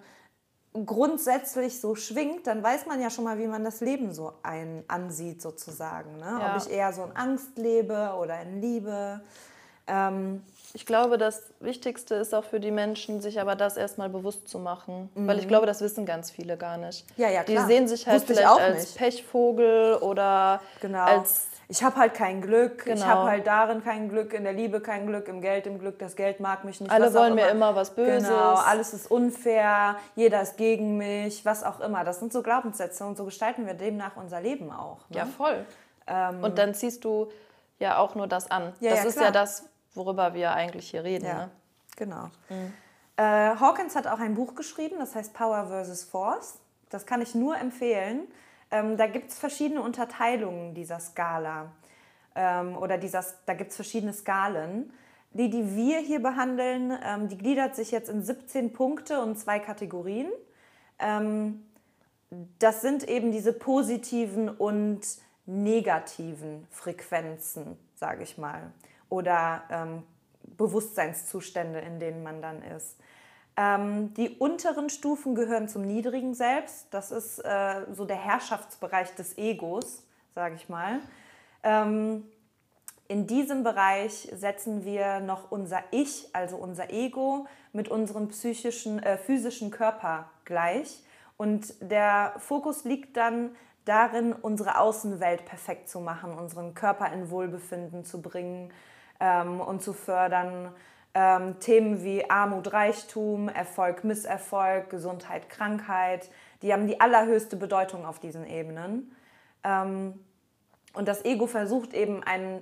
grundsätzlich 0.85 1.81
so 1.81 1.95
schwingt, 1.95 2.49
dann 2.49 2.63
weiß 2.65 2.87
man 2.87 3.01
ja 3.01 3.11
schon 3.11 3.25
mal, 3.25 3.39
wie 3.39 3.47
man 3.47 3.63
das 3.63 3.81
Leben 3.81 4.13
so 4.13 4.33
ein, 4.43 4.83
ansieht 4.89 5.41
sozusagen. 5.41 6.17
Ne? 6.17 6.39
Ja. 6.41 6.57
Ob 6.57 6.63
ich 6.63 6.71
eher 6.71 6.93
so 6.93 7.05
in 7.05 7.13
Angst 7.13 7.57
lebe 7.57 8.15
oder 8.21 8.43
in 8.43 8.61
Liebe. 8.61 9.21
Ähm, 9.87 10.43
Ich 10.77 10.85
glaube, 10.85 11.17
das 11.17 11.43
Wichtigste 11.61 12.17
ist 12.17 12.35
auch 12.35 12.45
für 12.45 12.61
die 12.61 12.71
Menschen, 12.71 13.23
sich 13.23 13.41
aber 13.41 13.57
das 13.57 13.79
erstmal 13.79 14.11
bewusst 14.11 14.47
zu 14.47 14.59
machen. 14.59 15.09
Weil 15.15 15.39
ich 15.39 15.49
glaube, 15.49 15.65
das 15.65 15.81
wissen 15.81 16.05
ganz 16.05 16.31
viele 16.31 16.59
gar 16.59 16.77
nicht. 16.77 17.07
Mhm. 17.17 17.23
Ja, 17.23 17.31
ja, 17.31 17.45
Die 17.45 17.55
klar. 17.55 17.67
sehen 17.67 17.89
sich 17.89 18.07
halt 18.07 18.17
Wusste 18.21 18.35
ich 18.35 18.39
vielleicht 18.41 18.53
auch 18.55 18.61
als 18.61 18.81
nicht. 18.83 18.99
Pechvogel 18.99 19.95
oder 20.03 20.61
Genau. 20.83 21.03
als 21.05 21.47
ich 21.69 21.83
habe 21.83 21.97
halt 21.97 22.13
kein 22.13 22.43
Glück, 22.43 22.81
ich 22.87 22.93
Genau. 22.93 23.07
habe 23.07 23.31
halt 23.31 23.47
darin 23.47 23.83
kein 23.83 24.11
Glück, 24.11 24.35
in 24.35 24.45
der 24.45 24.53
Liebe 24.53 24.81
kein 24.83 25.07
Glück, 25.07 25.29
im 25.29 25.41
Geld 25.41 25.67
im 25.67 25.79
Glück, 25.79 25.99
das 25.99 26.15
Geld 26.15 26.41
mag 26.41 26.63
mich 26.65 26.79
nicht. 26.79 26.93
Alle 26.93 27.13
wollen 27.15 27.35
mir 27.35 27.49
immer 27.49 27.75
was 27.75 27.95
Böses. 27.95 28.29
Genau, 28.29 28.57
alles 28.57 28.93
ist 28.93 29.11
unfair, 29.11 29.97
jeder 30.15 30.43
ist 30.43 30.59
gegen 30.59 30.99
mich, 30.99 31.47
was 31.47 31.65
auch 31.65 31.81
immer. 31.81 32.05
Das 32.05 32.19
sind 32.21 32.35
so 32.35 32.43
Glaubenssätze 32.43 33.03
und 33.07 33.17
so 33.17 33.25
gestalten 33.25 33.65
wir 33.67 33.73
demnach 33.73 34.15
unser 34.17 34.43
Leben 34.43 34.71
auch. 34.71 34.99
Ne? 35.09 35.17
Ja, 35.17 35.25
voll. 35.25 35.65
und 36.43 36.59
dann 36.59 36.75
ziehst 36.75 37.03
du 37.03 37.31
ja 37.79 37.97
auch 37.97 38.15
nur 38.15 38.27
das 38.27 38.51
an. 38.51 38.65
Ähm. 38.65 38.73
Ja, 38.81 38.91
das 38.91 39.01
ja, 39.05 39.09
ist 39.09 39.15
klar. 39.15 39.25
ja 39.27 39.31
das, 39.33 39.65
worüber 39.97 40.35
wir 40.35 40.53
eigentlich 40.53 40.91
hier 40.91 41.05
reden. 41.05 41.27
Ja, 41.27 41.35
Ne? 41.47 41.51
genau. 41.97 42.25
Mhm. 42.49 42.73
Äh, 43.17 43.23
Hawkins 43.23 43.97
hat 43.97 44.07
auch 44.07 44.19
ein 44.21 44.35
Buch 44.35 44.55
geschrieben, 44.55 44.97
das 44.99 45.15
heißt 45.15 45.33
Power 45.33 45.67
versus 45.69 46.05
Force. 46.05 46.59
Das 46.91 47.07
kann 47.07 47.23
ich 47.23 47.35
nur 47.35 47.57
empfehlen. 47.59 48.29
Ähm, 48.71 48.97
da 48.97 49.07
gibt 49.07 49.31
es 49.31 49.39
verschiedene 49.39 49.81
Unterteilungen 49.81 50.75
dieser 50.75 51.01
Skala. 51.01 51.73
Ähm, 52.35 52.77
oder 52.77 52.99
dieser, 52.99 53.25
da 53.47 53.55
gibt 53.55 53.71
es 53.71 53.77
verschiedene 53.77 54.13
Skalen. 54.13 54.93
die, 55.33 55.51
die 55.51 55.75
wir 55.77 55.99
hier 55.99 56.23
behandeln, 56.23 56.97
ähm, 57.05 57.29
die 57.29 57.37
gliedert 57.37 57.75
sich 57.77 57.91
jetzt 57.91 58.09
in 58.09 58.23
17 58.23 58.73
Punkte 58.73 59.21
und 59.21 59.39
zwei 59.39 59.59
Kategorien. 59.59 60.29
Ähm, 60.99 61.63
das 62.59 62.81
sind 62.81 63.05
eben 63.09 63.33
diese 63.33 63.53
positiven 63.53 64.49
und 64.49 65.01
negativen 65.47 66.67
Frequenzen, 66.71 67.77
sage 67.95 68.23
ich 68.25 68.37
mal, 68.39 68.73
oder 69.09 69.63
ähm, 69.71 70.03
Bewusstseinszustände, 70.57 71.81
in 71.81 72.01
denen 72.01 72.23
man 72.23 72.43
dann 72.43 72.63
ist. 72.63 72.97
Ähm, 73.57 74.13
die 74.15 74.31
unteren 74.31 74.91
Stufen 74.91 75.35
gehören 75.35 75.69
zum 75.69 75.83
niedrigen 75.83 76.35
Selbst. 76.35 76.89
Das 76.91 77.11
ist 77.11 77.39
äh, 77.39 77.87
so 77.93 78.05
der 78.05 78.17
Herrschaftsbereich 78.17 79.15
des 79.15 79.39
Egos, 79.39 80.07
sage 80.35 80.57
ich 80.57 80.69
mal. 80.69 81.01
Ähm, 81.63 82.25
in 83.09 83.27
diesem 83.27 83.63
Bereich 83.63 84.29
setzen 84.35 84.85
wir 84.85 85.21
noch 85.21 85.51
unser 85.51 85.83
Ich, 85.91 86.29
also 86.35 86.57
unser 86.57 86.91
Ego, 86.91 87.47
mit 87.73 87.89
unserem 87.89 88.29
psychischen, 88.29 88.99
äh, 88.99 89.17
physischen 89.17 89.71
Körper 89.71 90.29
gleich. 90.45 91.03
Und 91.37 91.75
der 91.81 92.35
Fokus 92.39 92.85
liegt 92.85 93.17
dann 93.17 93.55
darin, 93.85 94.33
unsere 94.33 94.81
Außenwelt 94.81 95.45
perfekt 95.45 95.89
zu 95.89 96.01
machen, 96.01 96.33
unseren 96.33 96.75
Körper 96.75 97.13
in 97.13 97.31
Wohlbefinden 97.31 98.05
zu 98.05 98.21
bringen 98.21 98.73
ähm, 99.21 99.61
und 99.61 99.83
zu 99.83 99.93
fördern. 99.93 100.73
Ähm, 101.15 101.59
Themen 101.61 102.05
wie 102.05 102.29
Armut, 102.29 102.73
Reichtum, 102.73 103.49
Erfolg, 103.49 104.05
Misserfolg, 104.05 104.91
Gesundheit, 104.91 105.49
Krankheit, 105.49 106.31
die 106.63 106.73
haben 106.73 106.87
die 106.87 107.01
allerhöchste 107.01 107.57
Bedeutung 107.57 108.05
auf 108.05 108.19
diesen 108.19 108.47
Ebenen. 108.47 109.15
Ähm, 109.65 110.21
und 110.95 111.09
das 111.09 111.25
Ego 111.25 111.47
versucht 111.47 111.95
eben 111.95 112.23
ein 112.23 112.61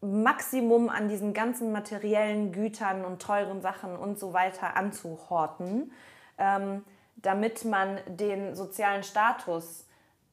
Maximum 0.00 0.90
an 0.90 1.08
diesen 1.08 1.32
ganzen 1.32 1.72
materiellen 1.72 2.52
Gütern 2.52 3.04
und 3.04 3.22
teuren 3.22 3.62
Sachen 3.62 3.96
und 3.96 4.18
so 4.18 4.32
weiter 4.32 4.76
anzuhorten, 4.76 5.92
ähm, 6.36 6.84
damit 7.16 7.64
man 7.64 7.98
den 8.06 8.54
sozialen 8.54 9.02
Status 9.02 9.86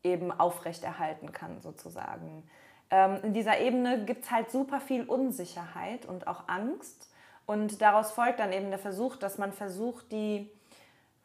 eben 0.03 0.31
aufrechterhalten 0.31 1.31
kann, 1.31 1.61
sozusagen. 1.61 2.43
Ähm, 2.91 3.19
in 3.23 3.33
dieser 3.33 3.59
Ebene 3.59 4.05
gibt 4.05 4.25
es 4.25 4.31
halt 4.31 4.51
super 4.51 4.79
viel 4.79 5.03
Unsicherheit 5.05 6.05
und 6.05 6.27
auch 6.27 6.47
Angst. 6.47 7.09
Und 7.45 7.81
daraus 7.81 8.11
folgt 8.11 8.39
dann 8.39 8.53
eben 8.53 8.69
der 8.69 8.79
Versuch, 8.79 9.15
dass 9.15 9.37
man 9.37 9.51
versucht, 9.51 10.11
die 10.11 10.51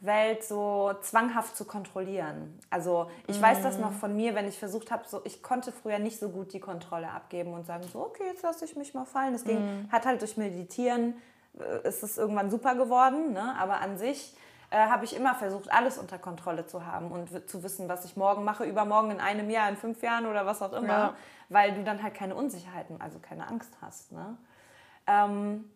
Welt 0.00 0.44
so 0.44 0.92
zwanghaft 1.00 1.56
zu 1.56 1.64
kontrollieren. 1.64 2.58
Also 2.70 3.10
ich 3.26 3.40
mm. 3.40 3.42
weiß 3.42 3.62
das 3.62 3.78
noch 3.78 3.92
von 3.92 4.14
mir, 4.14 4.34
wenn 4.34 4.46
ich 4.46 4.58
versucht 4.58 4.90
habe, 4.90 5.04
so 5.06 5.22
ich 5.24 5.42
konnte 5.42 5.72
früher 5.72 5.98
nicht 5.98 6.18
so 6.18 6.28
gut 6.28 6.52
die 6.52 6.60
Kontrolle 6.60 7.10
abgeben 7.10 7.54
und 7.54 7.66
sagen 7.66 7.84
so 7.90 8.00
okay 8.00 8.24
jetzt 8.26 8.42
lasse 8.42 8.64
ich 8.66 8.76
mich 8.76 8.92
mal 8.92 9.06
fallen. 9.06 9.32
Das 9.32 9.44
ging, 9.44 9.58
mm. 9.58 9.90
hat 9.90 10.04
halt 10.04 10.20
durch 10.20 10.36
Meditieren 10.36 11.14
äh, 11.58 11.88
ist 11.88 12.02
es 12.02 12.18
irgendwann 12.18 12.50
super 12.50 12.74
geworden, 12.74 13.32
ne? 13.32 13.54
aber 13.58 13.80
an 13.80 13.96
sich 13.96 14.34
äh, 14.70 14.76
habe 14.86 15.04
ich 15.04 15.14
immer 15.14 15.34
versucht, 15.34 15.70
alles 15.72 15.98
unter 15.98 16.18
Kontrolle 16.18 16.66
zu 16.66 16.86
haben 16.86 17.10
und 17.10 17.48
zu 17.48 17.62
wissen, 17.62 17.88
was 17.88 18.04
ich 18.04 18.16
morgen 18.16 18.44
mache, 18.44 18.64
übermorgen, 18.64 19.10
in 19.10 19.20
einem 19.20 19.48
Jahr, 19.50 19.68
in 19.68 19.76
fünf 19.76 20.02
Jahren 20.02 20.26
oder 20.26 20.46
was 20.46 20.62
auch 20.62 20.72
immer, 20.72 20.88
ja. 20.88 21.14
weil 21.48 21.72
du 21.74 21.84
dann 21.84 22.02
halt 22.02 22.14
keine 22.14 22.34
Unsicherheiten, 22.34 23.00
also 23.00 23.18
keine 23.18 23.46
Angst 23.48 23.72
hast. 23.80 24.12
Ne? 24.12 24.36
Ähm, 25.06 25.70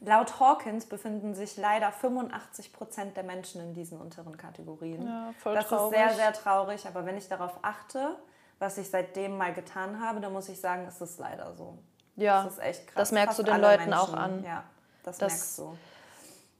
laut 0.00 0.38
Hawkins 0.38 0.86
befinden 0.86 1.34
sich 1.34 1.56
leider 1.56 1.92
85 1.92 2.72
Prozent 2.72 3.16
der 3.16 3.24
Menschen 3.24 3.60
in 3.60 3.74
diesen 3.74 4.00
unteren 4.00 4.36
Kategorien. 4.36 5.06
Ja, 5.06 5.32
voll 5.38 5.54
das 5.54 5.68
traurig. 5.68 5.98
ist 5.98 5.98
sehr, 5.98 6.16
sehr 6.16 6.32
traurig, 6.32 6.86
aber 6.86 7.06
wenn 7.06 7.16
ich 7.16 7.28
darauf 7.28 7.58
achte, 7.62 8.16
was 8.58 8.76
ich 8.76 8.90
seitdem 8.90 9.38
mal 9.38 9.54
getan 9.54 10.00
habe, 10.00 10.20
dann 10.20 10.32
muss 10.32 10.48
ich 10.50 10.60
sagen, 10.60 10.86
ist 10.86 11.00
es 11.00 11.18
leider 11.18 11.54
so. 11.54 11.78
Ja, 12.16 12.44
das 12.44 12.52
ist 12.54 12.58
echt 12.58 12.86
krass. 12.88 12.94
Das 12.96 13.12
merkst 13.12 13.36
Fast 13.36 13.48
du 13.48 13.52
den 13.52 13.60
Leuten 13.60 13.94
auch 13.94 14.12
Menschen. 14.12 14.18
an. 14.18 14.44
Ja, 14.44 14.64
das, 15.02 15.16
Das- 15.16 15.32
merkst 15.32 15.58
du. 15.58 15.78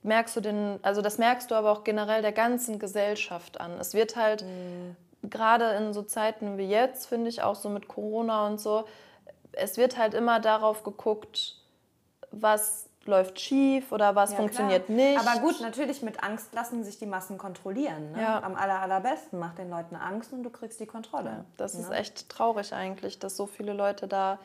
Merkst 0.03 0.37
du 0.37 0.41
den, 0.41 0.79
also 0.83 1.03
das 1.03 1.19
merkst 1.19 1.51
du 1.51 1.55
aber 1.55 1.71
auch 1.73 1.85
generell 1.85 2.23
der 2.23 2.33
ganzen 2.33 2.79
Gesellschaft 2.79 3.61
an. 3.61 3.73
Es 3.79 3.95
wird 3.95 4.17
halt 4.17 4.45
gerade 5.23 5.73
in 5.73 5.93
so 5.93 6.03
Zeiten 6.03 6.57
wie 6.59 6.69
jetzt, 6.69 7.07
finde 7.07 7.29
ich 7.29 7.43
auch 7.43 7.57
so 7.57 7.69
mit 7.69 7.89
Corona 7.89 8.47
und 8.47 8.61
so, 8.61 8.85
es 9.53 9.77
wird 9.77 9.99
halt 9.99 10.15
immer 10.15 10.41
darauf 10.41 10.83
geguckt, 10.83 11.57
was 12.31 12.87
läuft 13.07 13.41
schief 13.41 13.93
oder 13.93 14.15
was 14.15 14.31
Ja, 14.31 14.37
funktioniert 14.37 14.87
klar. 14.87 14.97
nicht. 14.97 15.19
Aber 15.19 15.41
gut, 15.41 15.61
natürlich 15.61 16.03
mit 16.03 16.23
Angst 16.23 16.55
lassen 16.55 16.85
sich 16.85 16.99
die 16.99 17.07
Massen 17.07 17.39
kontrollieren. 17.39 18.13
Ne? 18.13 18.23
Ja. 18.23 18.43
Am 18.43 18.55
aller, 18.55 18.81
allerbesten 18.81 19.39
macht 19.39 19.59
den 19.59 19.71
Leuten 19.71 19.97
Angst 19.97 20.33
und 20.33 20.43
du 20.43 20.51
kriegst 20.51 20.81
die 20.81 20.87
Kontrolle. 20.87 21.31
Ja, 21.31 21.45
das 21.57 21.75
ist 21.75 21.89
ne? 21.91 21.97
echt 21.97 22.29
traurig 22.29 22.73
eigentlich, 22.73 23.19
dass 23.19 23.37
so 23.37 23.47
viele 23.47 23.73
Leute 23.73 24.07
da. 24.07 24.39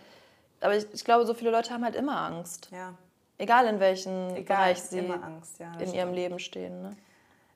Aber 0.62 0.76
ich, 0.76 0.88
ich 0.94 1.04
glaube, 1.04 1.26
so 1.26 1.34
viele 1.34 1.52
Leute 1.52 1.74
haben 1.74 1.84
halt 1.84 1.96
immer 1.96 2.18
Angst. 2.18 2.70
Ja, 2.72 2.94
Egal 3.38 3.67
in 3.67 3.80
welchem 3.80 4.36
egal, 4.36 4.58
Bereich 4.58 4.82
sie 4.82 5.00
immer 5.00 5.21
Angst. 5.24 5.60
Ja, 5.60 5.67
in 5.74 5.80
stimmt. 5.80 5.93
ihrem 5.95 6.13
Leben 6.13 6.39
stehen. 6.39 6.82
Ne? 6.82 6.91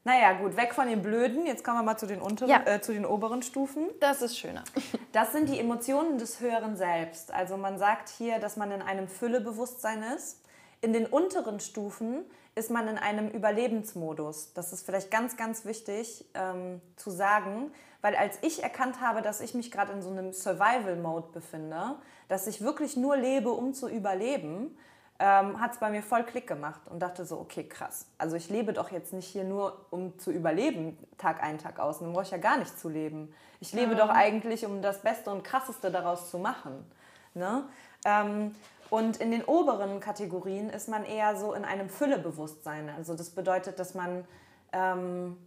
Naja, 0.04 0.34
gut, 0.34 0.56
weg 0.58 0.74
von 0.74 0.88
den 0.88 1.02
Blöden. 1.02 1.46
Jetzt 1.46 1.64
kommen 1.64 1.78
wir 1.78 1.84
mal 1.84 1.98
zu 1.98 2.06
den, 2.08 2.22
unteren, 2.22 2.50
Ja. 2.50 2.62
äh, 2.66 2.82
zu 2.82 2.94
den 2.94 3.06
oberen 3.06 3.42
Stufen. 3.44 3.88
Das 4.00 4.22
ist 4.22 4.38
schöner. 4.38 4.64
Das 5.12 5.32
sind 5.32 5.50
die 5.50 5.60
Emotionen 5.60 6.20
des 6.20 6.40
höheren 6.40 6.78
Selbst. 6.78 7.34
Also 7.34 7.58
man 7.58 7.80
sagt 7.80 8.10
hier, 8.10 8.38
dass 8.38 8.58
man 8.58 8.70
in 8.72 8.84
einem 8.84 9.08
Füllebewusstsein 9.08 10.04
ist. 10.16 10.44
In 10.82 10.94
den 10.94 11.08
unteren 11.08 11.60
Stufen 11.60 12.24
ist 12.54 12.70
man 12.70 12.88
in 12.88 12.98
einem 13.00 13.28
Überlebensmodus. 13.30 14.54
Das 14.54 14.72
ist 14.72 14.86
vielleicht 14.86 15.10
ganz, 15.10 15.36
ganz 15.36 15.66
wichtig 15.66 16.26
ähm, 16.36 16.80
zu 16.96 17.10
sagen, 17.10 17.72
weil 18.02 18.16
als 18.16 18.38
ich 18.42 18.62
erkannt 18.62 19.02
habe, 19.02 19.22
dass 19.24 19.42
ich 19.42 19.56
mich 19.56 19.72
gerade 19.72 19.92
in 19.94 20.02
so 20.04 20.10
einem 20.12 20.32
Survival-Mode 20.32 21.30
befinde, 21.34 21.96
dass 22.28 22.46
ich 22.48 22.62
wirklich 22.62 22.96
nur 22.96 23.18
lebe, 23.18 23.50
um 23.52 23.74
zu 23.74 23.90
überleben, 23.90 24.78
ähm, 25.20 25.60
hat 25.60 25.74
es 25.74 25.80
bei 25.80 25.90
mir 25.90 26.02
voll 26.02 26.24
Klick 26.24 26.48
gemacht 26.48 26.82
und 26.90 27.00
dachte 27.00 27.26
so, 27.26 27.40
okay, 27.40 27.66
krass. 27.66 28.06
Also 28.18 28.38
ich 28.38 28.50
lebe 28.50 28.72
doch 28.72 28.90
jetzt 28.92 29.12
nicht 29.12 29.28
hier 29.28 29.44
nur, 29.44 29.86
um 29.90 30.18
zu 30.18 30.32
überleben, 30.32 30.98
Tag 31.18 31.44
ein, 31.44 31.58
Tag 31.58 31.80
aus. 31.80 32.00
Dann 32.00 32.14
brauche 32.14 32.24
ich 32.24 32.32
ja 32.32 32.38
gar 32.38 32.58
nicht 32.58 32.80
zu 32.80 32.88
leben. 32.88 33.34
Ich 33.60 33.74
lebe 33.74 33.96
doch 33.96 34.10
eigentlich, 34.10 34.66
um 34.66 34.82
das 34.82 35.02
Beste 35.02 35.30
und 35.30 35.44
Krasseste 35.44 35.92
daraus 35.92 36.30
zu 36.32 36.40
machen. 36.40 36.90
Ne? 37.34 37.64
Ähm, 38.06 38.56
und 38.90 39.18
in 39.18 39.32
den 39.32 39.44
oberen 39.44 40.00
Kategorien 40.00 40.70
ist 40.70 40.88
man 40.88 41.04
eher 41.04 41.36
so 41.36 41.54
in 41.54 41.66
einem 41.66 41.90
Füllebewusstsein. 41.90 42.90
Also 42.90 43.14
das 43.16 43.30
bedeutet, 43.30 43.78
dass 43.78 43.94
man 43.94 44.26
ähm, 44.72 45.38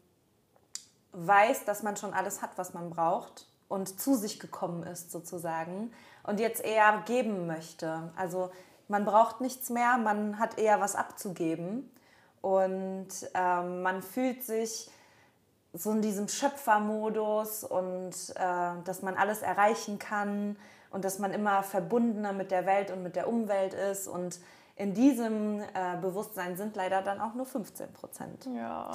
weiß, 1.12 1.64
dass 1.64 1.82
man 1.82 1.96
schon 1.96 2.12
alles 2.12 2.42
hat, 2.42 2.50
was 2.56 2.74
man 2.74 2.90
braucht 2.90 3.46
und 3.68 3.98
zu 4.00 4.16
sich 4.16 4.38
gekommen 4.38 4.82
ist 4.82 5.10
sozusagen 5.10 5.92
und 6.24 6.40
jetzt 6.40 6.62
eher 6.62 7.02
geben 7.06 7.46
möchte. 7.46 8.12
Also 8.16 8.50
man 8.92 9.06
braucht 9.06 9.40
nichts 9.40 9.70
mehr, 9.70 9.96
man 9.96 10.38
hat 10.38 10.58
eher 10.58 10.78
was 10.78 10.96
abzugeben 10.96 11.90
und 12.42 13.08
ähm, 13.32 13.80
man 13.80 14.02
fühlt 14.02 14.44
sich 14.44 14.90
so 15.72 15.92
in 15.92 16.02
diesem 16.02 16.28
Schöpfermodus 16.28 17.64
und 17.64 18.12
äh, 18.34 18.82
dass 18.84 19.00
man 19.00 19.16
alles 19.16 19.40
erreichen 19.40 19.98
kann 19.98 20.56
und 20.90 21.06
dass 21.06 21.18
man 21.18 21.32
immer 21.32 21.62
verbundener 21.62 22.34
mit 22.34 22.50
der 22.50 22.66
Welt 22.66 22.90
und 22.90 23.02
mit 23.02 23.16
der 23.16 23.28
Umwelt 23.28 23.72
ist 23.72 24.08
und 24.08 24.38
in 24.76 24.92
diesem 24.92 25.60
äh, 25.60 25.96
Bewusstsein 26.02 26.58
sind 26.58 26.76
leider 26.76 27.00
dann 27.00 27.18
auch 27.18 27.32
nur 27.32 27.46
15 27.46 27.94
Prozent. 27.94 28.46
Ja. 28.54 28.90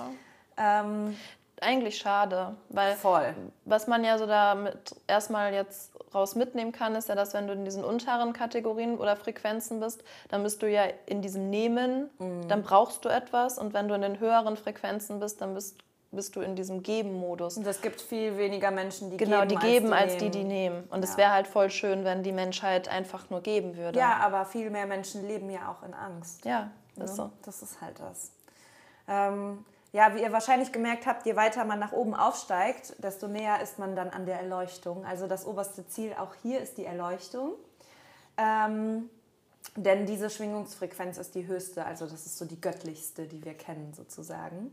Ähm, 0.57 1.17
Eigentlich 1.61 1.97
schade, 1.97 2.55
weil 2.69 2.95
voll. 2.95 3.33
was 3.65 3.87
man 3.87 4.03
ja 4.03 4.17
so 4.17 4.27
damit 4.27 4.95
erstmal 5.07 5.53
jetzt 5.53 5.91
raus 6.13 6.35
mitnehmen 6.35 6.71
kann, 6.71 6.93
ist 6.95 7.09
ja, 7.09 7.15
dass 7.15 7.33
wenn 7.33 7.47
du 7.47 7.53
in 7.53 7.65
diesen 7.65 7.83
unteren 7.83 8.31
Kategorien 8.33 8.97
oder 8.97 9.15
Frequenzen 9.15 9.79
bist, 9.79 10.03
dann 10.29 10.43
bist 10.43 10.61
du 10.61 10.69
ja 10.69 10.83
in 11.07 11.21
diesem 11.21 11.49
Nehmen, 11.49 12.09
Mhm. 12.19 12.47
dann 12.47 12.61
brauchst 12.61 13.05
du 13.05 13.09
etwas 13.09 13.57
und 13.57 13.73
wenn 13.73 13.87
du 13.87 13.95
in 13.95 14.01
den 14.01 14.19
höheren 14.19 14.55
Frequenzen 14.55 15.19
bist, 15.19 15.41
dann 15.41 15.55
bist, 15.55 15.79
bist 16.11 16.35
du 16.35 16.41
in 16.41 16.55
diesem 16.55 16.83
Geben-Modus. 16.83 17.57
Und 17.57 17.65
es 17.67 17.81
gibt 17.81 18.01
viel 18.01 18.37
weniger 18.37 18.69
Menschen, 18.71 19.09
die 19.09 19.17
Genau, 19.17 19.39
geben, 19.41 19.49
die 19.49 19.55
geben 19.67 19.93
als 19.93 20.11
als 20.13 20.17
die, 20.17 20.29
die 20.29 20.43
nehmen. 20.43 20.83
Und 20.91 21.03
es 21.03 21.11
Ja. 21.13 21.17
wäre 21.17 21.31
halt 21.33 21.47
voll 21.47 21.69
schön, 21.71 22.05
wenn 22.05 22.21
die 22.23 22.31
Menschheit 22.31 22.87
einfach 22.87 23.29
nur 23.31 23.41
geben 23.41 23.75
würde. 23.77 23.97
Ja, 23.99 24.17
aber 24.17 24.45
viel 24.45 24.69
mehr 24.69 24.85
Menschen 24.85 25.27
leben 25.27 25.49
ja 25.49 25.71
auch 25.71 25.83
in 25.85 25.93
Angst. 25.93 26.45
Ja, 26.45 26.69
das 26.95 27.11
ist 27.11 27.17
Ne? 27.17 27.23
so. 27.25 27.31
Das 27.43 27.61
ist 27.63 27.81
halt 27.81 27.99
das. 27.99 28.31
Ähm, 29.07 29.65
ja, 29.97 30.13
wie 30.13 30.21
ihr 30.21 30.31
wahrscheinlich 30.31 30.71
gemerkt 30.71 31.07
habt, 31.07 31.25
je 31.25 31.35
weiter 31.35 31.65
man 31.65 31.79
nach 31.79 31.91
oben 31.91 32.13
aufsteigt, 32.13 32.93
desto 32.99 33.27
näher 33.27 33.61
ist 33.63 33.79
man 33.79 33.95
dann 33.95 34.11
an 34.11 34.27
der 34.27 34.39
Erleuchtung. 34.39 35.03
Also 35.03 35.25
das 35.25 35.47
oberste 35.47 35.87
Ziel 35.87 36.13
auch 36.19 36.35
hier 36.43 36.61
ist 36.61 36.77
die 36.77 36.85
Erleuchtung. 36.85 37.53
Ähm, 38.37 39.09
denn 39.75 40.05
diese 40.05 40.29
Schwingungsfrequenz 40.29 41.17
ist 41.17 41.33
die 41.33 41.47
höchste, 41.47 41.83
also 41.83 42.05
das 42.05 42.27
ist 42.27 42.37
so 42.37 42.45
die 42.45 42.61
göttlichste, 42.61 43.25
die 43.25 43.43
wir 43.43 43.55
kennen 43.55 43.91
sozusagen. 43.95 44.71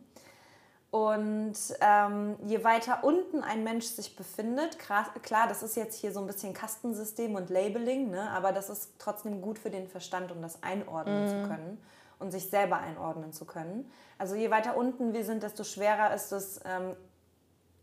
Und 0.91 1.57
ähm, 1.81 2.37
je 2.45 2.63
weiter 2.63 3.03
unten 3.03 3.43
ein 3.43 3.65
Mensch 3.65 3.87
sich 3.87 4.17
befindet, 4.17 4.79
klar, 4.79 5.07
klar, 5.23 5.49
das 5.49 5.63
ist 5.63 5.75
jetzt 5.75 5.99
hier 5.99 6.13
so 6.13 6.21
ein 6.21 6.27
bisschen 6.27 6.53
Kastensystem 6.53 7.35
und 7.35 7.49
Labeling, 7.49 8.11
ne? 8.11 8.31
aber 8.31 8.53
das 8.53 8.69
ist 8.69 8.91
trotzdem 8.99 9.41
gut 9.41 9.59
für 9.59 9.71
den 9.71 9.89
Verstand, 9.89 10.31
um 10.33 10.43
das 10.43 10.63
einordnen 10.63 11.29
zu 11.29 11.49
können 11.49 11.79
und 12.25 12.31
sich 12.31 12.49
selber 12.49 12.79
einordnen 12.79 13.33
zu 13.33 13.45
können. 13.45 13.91
Also 14.17 14.35
je 14.35 14.51
weiter 14.51 14.79
unten 14.79 15.13
wir 15.13 15.25
sind, 15.25 15.43
desto 15.43 15.63
schwerer 15.63 16.15
ist 16.15 16.33
es, 16.33 16.59
ähm, 16.65 16.97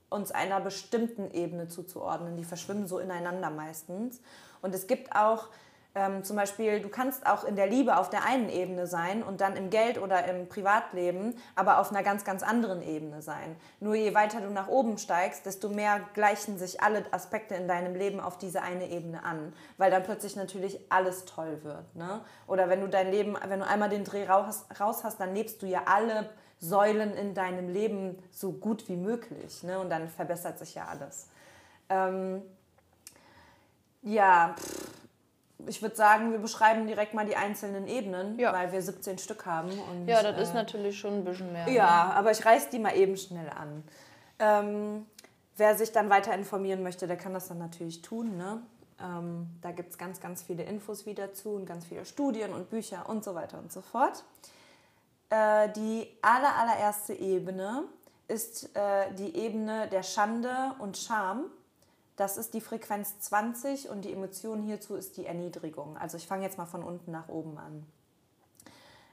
uns 0.10 0.32
einer 0.32 0.60
bestimmten 0.60 1.30
Ebene 1.32 1.68
zuzuordnen. 1.68 2.36
Die 2.38 2.44
verschwimmen 2.44 2.88
so 2.88 2.98
ineinander 2.98 3.52
meistens. 3.52 4.20
Und 4.64 4.74
es 4.74 4.88
gibt 4.88 5.16
auch 5.16 5.50
Ähm, 5.94 6.24
zum 6.24 6.38
Beispiel, 6.38 6.80
du 6.80 6.88
kannst 6.88 7.26
auch 7.26 7.44
in 7.44 7.58
der 7.58 7.68
Liebe 7.68 7.98
auf 7.98 8.10
der 8.10 8.24
einen 8.24 8.48
Ebene 8.48 8.88
sein 8.88 9.24
und 9.24 9.42
dann 9.42 9.58
im 9.58 9.70
Geld 9.70 10.02
oder 10.02 10.24
im 10.26 10.48
Privatleben 10.48 11.36
aber 11.54 11.80
auf 11.80 11.92
einer 11.92 12.02
ganz, 12.02 12.24
ganz 12.24 12.44
anderen 12.44 12.82
Ebene 12.82 13.22
sein. 13.22 13.58
Nur 13.82 13.96
je 13.96 14.14
weiter 14.14 14.40
du 14.40 14.50
nach 14.50 14.70
oben 14.70 14.98
steigst, 14.98 15.46
desto 15.46 15.68
mehr 15.68 16.00
gleichen 16.14 16.58
sich 16.58 16.82
alle 16.82 17.04
Aspekte 17.12 17.56
in 17.56 17.68
deinem 17.68 17.94
Leben 17.94 18.22
auf 18.22 18.38
diese 18.38 18.62
eine 18.62 18.90
Ebene 18.90 19.26
an, 19.26 19.52
weil 19.78 19.92
dann 19.92 20.04
plötzlich 20.04 20.38
natürlich 20.38 20.80
alles 20.90 21.26
toll 21.26 21.60
wird. 21.64 21.94
Ne? 21.94 22.22
Oder 22.48 22.70
wenn 22.70 22.80
du 22.80 22.88
dein 22.88 23.12
Leben, 23.12 23.38
wenn 23.46 23.60
du 23.60 23.68
einmal 23.68 23.90
den 23.90 24.06
Dreh 24.06 24.26
raus, 24.26 24.66
raus 24.80 25.04
hast, 25.04 25.20
dann 25.20 25.36
lebst 25.36 25.62
du 25.62 25.66
ja 25.66 25.82
alle 25.88 26.30
Säulen 26.62 27.18
in 27.18 27.34
deinem 27.34 27.68
Leben 27.68 28.18
so 28.32 28.54
gut 28.54 28.88
wie 28.88 28.96
möglich. 28.96 29.62
Ne? 29.64 29.78
Und 29.78 29.90
dann 29.90 30.08
verbessert 30.08 30.58
sich 30.58 30.74
ja 30.76 30.86
alles. 30.86 31.28
Ähm, 31.90 32.44
ja, 34.04 34.56
pff 34.58 35.01
ich 35.67 35.82
würde 35.82 35.95
sagen, 35.95 36.32
wir 36.32 36.39
beschreiben 36.39 36.88
direkt 36.88 37.13
mal 37.13 37.26
die 37.26 37.36
einzelnen 37.36 37.88
Ebenen, 37.88 38.38
ja. 38.39 38.54
weil 38.54 38.71
wir 38.71 38.82
17 38.82 39.17
Stück 39.17 39.45
haben. 39.45 39.69
Und, 39.69 40.08
ja, 40.08 40.21
das 40.24 40.38
äh, 40.38 40.43
ist 40.43 40.54
natürlich 40.54 41.00
schon 41.00 41.15
ein 41.15 41.26
bisschen 41.26 41.52
mehr. 41.52 41.67
Ja, 41.69 42.08
ne? 42.08 42.15
aber 42.15 42.32
ich 42.32 42.45
reiß 42.45 42.69
die 42.69 42.80
mal 42.80 42.95
eben 42.95 43.17
schnell 43.17 43.50
an. 43.50 43.84
Ähm, 44.39 45.06
wer 45.58 45.76
sich 45.76 45.91
dann 45.91 46.10
weiter 46.10 46.34
informieren 46.34 46.84
möchte, 46.84 47.08
der 47.08 47.17
kann 47.17 47.34
das 47.34 47.47
dann 47.47 47.60
natürlich 47.60 48.02
tun. 48.02 48.38
Ne? 48.38 48.62
Ähm, 49.00 49.47
da 49.62 49.71
gibt 49.71 49.91
es 49.91 49.97
ganz, 49.97 50.19
ganz 50.19 50.43
viele 50.43 50.63
Infos 50.63 51.06
wieder 51.06 51.34
zu 51.34 51.50
und 51.52 51.65
ganz 51.65 51.86
viele 51.86 52.06
Studien 52.06 52.54
und 52.54 52.69
Bücher 52.69 53.08
und 53.08 53.24
so 53.24 53.36
weiter 53.36 53.60
und 53.60 53.71
so 53.71 53.82
fort. 53.82 54.24
Äh, 55.30 55.69
die 55.69 56.08
aller, 56.21 56.56
allererste 56.58 57.13
Ebene 57.13 57.84
ist 58.28 58.76
äh, 58.76 59.13
die 59.17 59.36
Ebene 59.36 59.88
der 59.88 60.04
Schande 60.04 60.74
und 60.80 60.97
Scham 60.97 61.45
das 62.22 62.38
ist 62.38 62.54
die 62.54 62.62
Frequenz 62.62 63.20
20 63.20 63.90
und 63.90 64.06
die 64.06 64.14
Emotion 64.14 64.62
hierzu 64.62 64.94
ist 64.94 65.18
die 65.18 65.26
Erniedrigung. 65.26 65.98
Also 65.98 66.18
ich 66.18 66.28
fange 66.28 66.44
jetzt 66.44 66.60
mal 66.60 66.68
von 66.68 66.84
unten 66.84 67.10
nach 67.10 67.30
oben 67.30 67.58
an. 67.58 67.84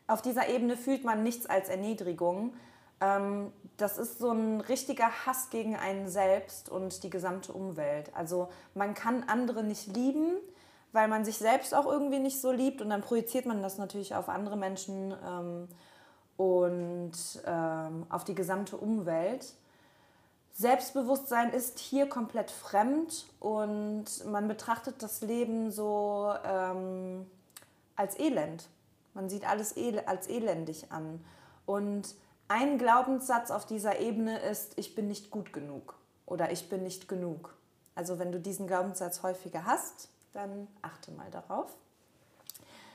Auf 0.07 0.21
dieser 0.21 0.51
Ebene 0.51 0.77
fühlt 0.77 1.05
man 1.05 1.23
nichts 1.23 1.47
als 1.47 1.71
Erniedrigung. 1.71 2.53
Ähm, 3.01 3.51
das 3.79 3.97
ist 3.97 4.19
so 4.19 4.31
ein 4.31 4.61
richtiger 4.61 5.09
Hass 5.25 5.49
gegen 5.49 5.75
einen 5.75 6.11
selbst 6.11 6.69
und 6.69 7.03
die 7.03 7.09
gesamte 7.09 7.55
Umwelt. 7.55 8.15
Also 8.15 8.51
man 8.75 8.93
kann 8.93 9.25
andere 9.27 9.65
nicht 9.65 9.87
lieben, 9.97 10.35
weil 10.93 11.09
man 11.09 11.25
sich 11.25 11.39
selbst 11.39 11.75
auch 11.75 11.87
irgendwie 11.87 12.19
nicht 12.19 12.43
so 12.43 12.53
liebt 12.53 12.83
und 12.83 12.91
dann 12.91 13.01
projiziert 13.01 13.47
man 13.47 13.63
das 13.63 13.79
natürlich 13.79 14.15
auf 14.17 14.29
andere 14.29 14.59
Menschen 14.59 15.15
ähm, 15.27 15.69
und 16.37 17.13
ähm, 17.47 18.05
auf 18.11 18.25
die 18.25 18.35
gesamte 18.35 18.77
Umwelt. 18.77 19.55
Selbstbewusstsein 20.59 21.53
ist 21.53 21.79
hier 21.79 22.09
komplett 22.09 22.51
fremd 22.51 23.27
und 23.39 24.07
man 24.27 24.49
betrachtet 24.49 24.97
das 25.05 25.21
Leben 25.21 25.71
so 25.71 26.35
ähm, 26.45 27.31
als 27.95 28.19
Elend. 28.19 28.69
Man 29.15 29.29
sieht 29.31 29.49
alles 29.49 29.77
el 29.77 30.01
als 30.01 30.27
elendig 30.27 30.91
an. 30.91 31.25
Und 31.65 32.17
ein 32.49 32.77
Glaubenssatz 32.77 33.53
auf 33.53 33.67
dieser 33.67 34.01
Ebene 34.01 34.41
ist, 34.41 34.73
ich 34.75 34.97
bin 34.97 35.07
nicht 35.07 35.31
gut 35.31 35.53
genug 35.53 35.95
oder 36.27 36.51
ich 36.51 36.69
bin 36.69 36.83
nicht 36.83 37.07
genug. 37.07 37.55
Also 37.95 38.19
wenn 38.19 38.33
du 38.33 38.41
diesen 38.41 38.67
Glaubenssatz 38.67 39.23
häufiger 39.23 39.65
hast, 39.65 40.09
dann 40.33 40.67
achte 40.83 41.13
mal 41.13 41.31
darauf. 41.31 41.71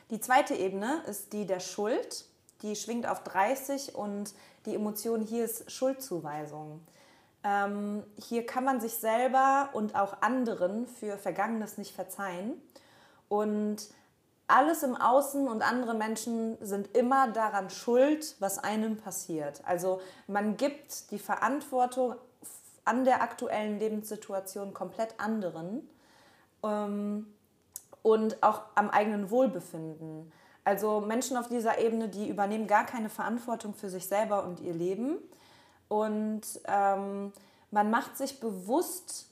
Die 0.10 0.20
zweite 0.20 0.54
Ebene 0.54 1.02
ist 1.08 1.32
die 1.32 1.46
der 1.46 1.62
Schuld. 1.62 2.26
Die 2.62 2.76
schwingt 2.76 3.08
auf 3.08 3.24
30 3.24 3.96
und 3.96 4.34
die 4.66 4.76
Emotion 4.76 5.22
hier 5.22 5.46
ist 5.46 5.72
Schuldzuweisung. 5.72 6.82
Ähm, 7.44 8.04
hier 8.18 8.46
kann 8.46 8.64
man 8.64 8.80
sich 8.80 8.94
selber 8.94 9.70
und 9.74 9.96
auch 9.96 10.22
anderen 10.22 10.88
für 10.88 11.18
Vergangenes 11.18 11.78
nicht 11.78 11.94
verzeihen. 11.94 12.54
Und 13.28 13.90
alles 14.48 14.84
im 14.84 14.96
Außen 14.96 15.48
und 15.48 15.62
andere 15.62 15.94
Menschen 15.94 16.58
sind 16.62 16.96
immer 16.96 17.30
daran 17.32 17.70
schuld, 17.70 18.36
was 18.40 18.60
einem 18.60 18.98
passiert. 18.98 19.62
Also 19.66 20.02
man 20.28 20.58
gibt 20.58 21.12
die 21.12 21.20
Verantwortung 21.20 22.16
an 22.86 23.06
der 23.06 23.22
aktuellen 23.22 23.80
Lebenssituation 23.80 24.74
komplett 24.74 25.20
anderen 25.20 25.90
ähm, 26.64 27.34
und 28.02 28.44
auch 28.44 28.62
am 28.76 28.90
eigenen 28.90 29.30
Wohlbefinden. 29.30 30.32
Also 30.66 31.02
Menschen 31.02 31.38
auf 31.38 31.48
dieser 31.48 31.80
Ebene, 31.80 32.10
die 32.10 32.30
übernehmen 32.30 32.68
gar 32.68 32.86
keine 32.86 33.10
Verantwortung 33.10 33.74
für 33.74 33.90
sich 33.90 34.08
selber 34.08 34.46
und 34.46 34.60
ihr 34.60 34.74
Leben 34.74 35.18
und 36.02 36.42
ähm, 36.66 37.32
man 37.72 37.92
macht 37.92 38.18
sich 38.18 38.40
bewusst 38.40 39.28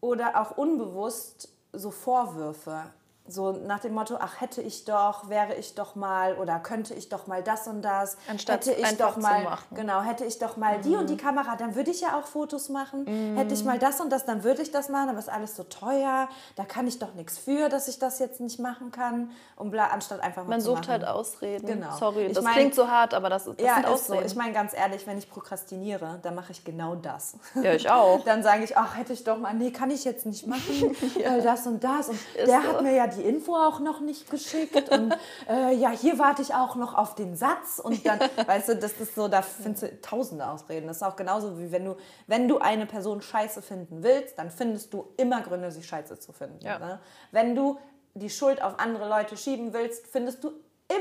oder 0.00 0.40
auch 0.40 0.56
unbewusst 0.56 1.48
so 1.72 1.90
Vorwürfe. 1.90 2.84
So 3.28 3.52
nach 3.52 3.80
dem 3.80 3.94
Motto, 3.94 4.16
ach 4.20 4.40
hätte 4.40 4.62
ich 4.62 4.84
doch, 4.84 5.28
wäre 5.28 5.54
ich 5.54 5.74
doch 5.74 5.94
mal 5.94 6.34
oder 6.36 6.58
könnte 6.58 6.94
ich 6.94 7.08
doch 7.08 7.26
mal 7.26 7.42
das 7.42 7.66
und 7.66 7.82
das. 7.82 8.16
Anstatt 8.28 8.66
hätte 8.66 8.80
ich 8.80 8.96
doch 8.96 9.16
mal, 9.16 9.58
genau, 9.72 10.02
hätte 10.02 10.24
ich 10.24 10.38
doch 10.38 10.56
mal 10.56 10.78
mhm. 10.78 10.82
die 10.82 10.96
und 10.96 11.10
die 11.10 11.14
mhm. 11.14 11.18
Kamera, 11.18 11.56
dann 11.56 11.74
würde 11.74 11.90
ich 11.90 12.00
ja 12.00 12.18
auch 12.18 12.26
Fotos 12.26 12.68
machen. 12.68 13.04
Mhm. 13.04 13.36
Hätte 13.36 13.54
ich 13.54 13.64
mal 13.64 13.78
das 13.78 14.00
und 14.00 14.10
das, 14.10 14.24
dann 14.24 14.44
würde 14.44 14.62
ich 14.62 14.70
das 14.70 14.88
machen, 14.88 15.08
aber 15.08 15.18
ist 15.18 15.28
alles 15.28 15.56
so 15.56 15.64
teuer. 15.64 16.28
Da 16.54 16.64
kann 16.64 16.86
ich 16.86 16.98
doch 16.98 17.14
nichts 17.14 17.38
für, 17.38 17.68
dass 17.68 17.88
ich 17.88 17.98
das 17.98 18.18
jetzt 18.18 18.40
nicht 18.40 18.58
machen 18.58 18.90
kann. 18.90 19.30
Und 19.56 19.70
bla, 19.70 19.86
anstatt 19.88 20.20
einfach 20.20 20.42
mal 20.44 20.50
Man 20.50 20.60
sucht 20.60 20.82
machen. 20.82 20.90
halt 20.90 21.04
Ausreden. 21.06 21.66
Genau. 21.66 21.96
Sorry, 21.96 22.26
ich 22.26 22.32
das 22.34 22.44
mein, 22.44 22.54
klingt 22.54 22.74
so 22.74 22.88
hart, 22.88 23.14
aber 23.14 23.28
das, 23.28 23.44
das 23.44 23.54
ja, 23.58 23.74
sind 23.76 23.86
Ausreden. 23.86 24.20
So. 24.20 24.26
Ich 24.26 24.36
meine 24.36 24.52
ganz 24.52 24.74
ehrlich, 24.74 25.06
wenn 25.06 25.18
ich 25.18 25.30
prokrastiniere, 25.30 26.18
dann 26.22 26.34
mache 26.34 26.52
ich 26.52 26.64
genau 26.64 26.94
das. 26.94 27.36
Ja, 27.54 27.72
ich 27.72 27.88
auch. 27.90 28.20
dann 28.24 28.42
sage 28.42 28.64
ich, 28.64 28.76
ach 28.76 28.96
hätte 28.96 29.12
ich 29.12 29.24
doch 29.24 29.38
mal, 29.38 29.54
nee, 29.54 29.70
kann 29.70 29.90
ich 29.90 30.04
jetzt 30.04 30.26
nicht 30.26 30.46
machen, 30.46 30.96
ja. 31.18 31.32
weil 31.32 31.42
das 31.42 31.66
und 31.66 31.82
das. 31.82 32.08
Und 32.08 32.14
ist 32.14 32.46
der 32.46 32.62
so. 32.62 32.68
hat 32.68 32.82
mir 32.82 32.92
ja 32.92 33.06
die 33.06 33.15
Info 33.22 33.54
auch 33.54 33.80
noch 33.80 33.96
noch 33.96 34.00
nicht 34.00 34.30
geschickt 34.30 34.90
und 34.90 35.14
äh, 35.48 35.74
ja, 35.74 35.90
hier 35.90 36.18
warte 36.18 36.42
ich 36.42 36.54
auch 36.54 36.76
noch 36.76 36.94
auf 36.94 37.14
den 37.14 37.36
Satz 37.36 37.78
und 37.82 38.04
dann, 38.06 38.20
weißt 38.46 38.68
du, 38.68 38.76
das 38.76 38.92
ist 38.92 39.14
so, 39.14 39.28
da 39.28 39.42
findest 39.42 39.82
du 39.82 40.00
tausende 40.00 40.46
Ausreden. 40.46 40.86
Das 40.86 40.98
ist 40.98 41.02
auch 41.02 41.16
genauso 41.16 41.58
wie 41.58 41.72
wenn 41.72 41.84
du, 41.84 41.96
wenn 42.26 42.48
du 42.48 42.58
eine 42.58 42.86
Person 42.86 43.22
scheiße 43.22 43.62
finden 43.62 44.02
willst, 44.02 44.38
dann 44.38 44.50
findest 44.50 44.92
du 44.92 45.06
immer 45.16 45.40
Gründe, 45.40 45.70
sie 45.70 45.82
scheiße 45.82 46.18
zu 46.18 46.32
finden. 46.32 46.64
Ja. 46.64 46.78
Ne? 46.78 47.00
Wenn 47.30 47.54
du 47.54 47.78
die 48.14 48.30
Schuld 48.30 48.62
auf 48.62 48.78
andere 48.78 49.08
Leute 49.08 49.36
schieben 49.36 49.72
willst, 49.72 50.06
findest 50.06 50.42
du 50.44 50.52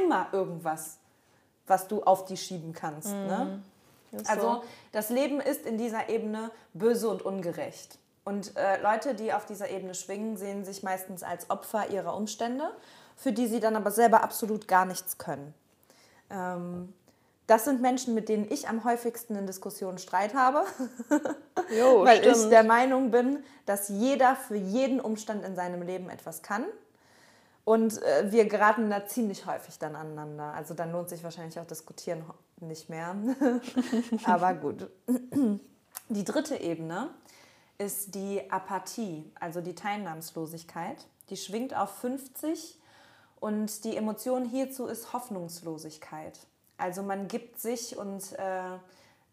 immer 0.01 0.27
irgendwas, 0.31 0.99
was 1.67 1.87
du 1.87 2.03
auf 2.03 2.25
die 2.25 2.37
schieben 2.37 2.73
kannst. 2.73 3.09
Mhm. 3.09 3.27
Ne? 3.27 3.63
Also 4.27 4.63
das 4.93 5.09
Leben 5.09 5.41
ist 5.41 5.65
in 5.65 5.77
dieser 5.77 6.07
Ebene 6.07 6.51
böse 6.73 7.09
und 7.09 7.21
ungerecht. 7.21 7.99
Und 8.25 8.57
äh, 8.57 8.81
Leute, 8.81 9.13
die 9.13 9.31
auf 9.33 9.45
dieser 9.45 9.69
Ebene 9.69 9.93
schwingen, 9.93 10.35
sehen 10.35 10.65
sich 10.65 10.81
meistens 10.81 11.21
als 11.23 11.49
Opfer 11.51 11.91
ihrer 11.91 12.17
Umstände, 12.17 12.71
für 13.15 13.31
die 13.31 13.47
sie 13.47 13.59
dann 13.59 13.75
aber 13.75 13.91
selber 13.91 14.23
absolut 14.23 14.67
gar 14.67 14.85
nichts 14.85 15.19
können. 15.19 15.53
Ähm, 16.31 16.91
das 17.45 17.65
sind 17.65 17.81
Menschen, 17.81 18.15
mit 18.15 18.27
denen 18.27 18.51
ich 18.51 18.67
am 18.67 18.83
häufigsten 18.83 19.35
in 19.35 19.45
Diskussionen 19.45 19.99
Streit 19.99 20.33
habe, 20.33 20.63
jo, 21.79 22.03
weil 22.03 22.17
stimmt. 22.17 22.35
ich 22.35 22.49
der 22.49 22.63
Meinung 22.63 23.11
bin, 23.11 23.43
dass 23.67 23.89
jeder 23.89 24.35
für 24.35 24.55
jeden 24.55 24.99
Umstand 24.99 25.45
in 25.45 25.55
seinem 25.55 25.83
Leben 25.83 26.09
etwas 26.09 26.41
kann. 26.41 26.65
Und 27.63 28.01
äh, 28.01 28.31
wir 28.31 28.45
geraten 28.47 28.89
da 28.89 29.05
ziemlich 29.05 29.45
häufig 29.45 29.77
dann 29.77 29.95
aneinander. 29.95 30.53
Also 30.53 30.73
dann 30.73 30.91
lohnt 30.91 31.09
sich 31.09 31.23
wahrscheinlich 31.23 31.59
auch 31.59 31.65
diskutieren 31.65 32.23
nicht 32.59 32.89
mehr. 32.89 33.15
aber 34.25 34.53
gut. 34.55 34.87
Die 36.09 36.23
dritte 36.23 36.57
Ebene 36.57 37.09
ist 37.77 38.15
die 38.15 38.49
Apathie, 38.51 39.31
also 39.39 39.61
die 39.61 39.75
Teilnahmslosigkeit. 39.75 41.05
Die 41.29 41.37
schwingt 41.37 41.75
auf 41.75 41.89
50 41.99 42.79
und 43.39 43.83
die 43.83 43.97
Emotion 43.97 44.45
hierzu 44.45 44.85
ist 44.85 45.13
Hoffnungslosigkeit. 45.13 46.39
Also 46.77 47.03
man 47.03 47.27
gibt 47.27 47.59
sich 47.59 47.97
und 47.97 48.33
äh, 48.33 48.77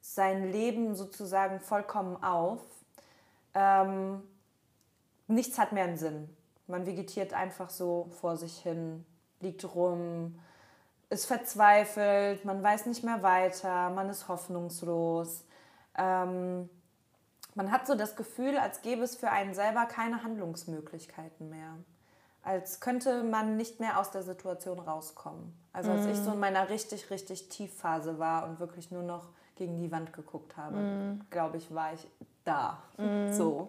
sein 0.00 0.50
Leben 0.50 0.94
sozusagen 0.94 1.61
vollkommen 1.61 2.22
auf. 2.22 2.61
Ähm, 3.55 4.22
nichts 5.26 5.59
hat 5.59 5.72
mehr 5.72 5.85
einen 5.85 5.96
Sinn. 5.96 6.28
Man 6.66 6.87
vegetiert 6.87 7.33
einfach 7.33 7.70
so 7.70 8.09
vor 8.20 8.37
sich 8.37 8.59
hin, 8.59 9.05
liegt 9.40 9.74
rum, 9.74 10.38
ist 11.11 11.26
verzweifelt, 11.26 12.44
man 12.44 12.62
weiß 12.62 12.87
nicht 12.87 13.05
mehr 13.05 13.22
weiter, 13.22 13.90
man 13.90 14.09
ist 14.09 14.28
hoffnungslos. 14.28 15.44
Ähm, 15.96 16.70
man 17.55 17.71
hat 17.71 17.87
so 17.87 17.95
das 17.95 18.17
Gefühl, 18.17 18.57
als 18.57 18.83
gäbe 18.83 19.03
es 19.03 19.17
für 19.17 19.31
einen 19.31 19.55
selber 19.55 19.87
keine 19.87 20.23
Handlungsmöglichkeiten 20.23 21.51
mehr. 21.51 21.77
Als 22.43 22.81
könnte 22.81 23.23
man 23.23 23.57
nicht 23.57 23.79
mehr 23.79 23.99
aus 23.99 24.11
der 24.11 24.23
Situation 24.23 24.79
rauskommen. 24.81 25.55
Also 25.73 25.93
als 25.93 26.07
mm. 26.07 26.11
ich 26.11 26.17
so 26.19 26.33
in 26.33 26.41
meiner 26.41 26.69
richtig, 26.71 27.11
richtig 27.11 27.49
Tiefphase 27.49 28.19
war 28.19 28.49
und 28.49 28.59
wirklich 28.59 28.91
nur 28.91 29.05
noch 29.05 29.29
gegen 29.55 29.77
die 29.77 29.93
Wand 29.93 30.12
geguckt 30.12 30.57
habe, 30.57 30.77
mm. 30.77 31.27
glaube 31.31 31.59
ich, 31.59 31.73
war 31.73 31.93
ich 31.93 32.07
da. 32.45 32.83
Mm. 32.97 33.33
So. 33.33 33.69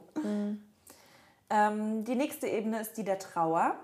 Ähm, 1.49 2.03
die 2.03 2.15
nächste 2.15 2.47
Ebene 2.47 2.81
ist 2.81 2.97
die 2.97 3.03
der 3.03 3.19
Trauer 3.19 3.75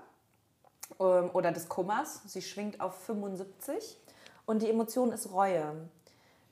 ähm, 0.98 1.30
oder 1.32 1.52
des 1.52 1.68
Kummers. 1.68 2.22
Sie 2.26 2.42
schwingt 2.42 2.80
auf 2.80 2.94
75 3.04 3.96
und 4.46 4.62
die 4.62 4.68
Emotion 4.68 5.12
ist 5.12 5.30
Reue. 5.30 5.88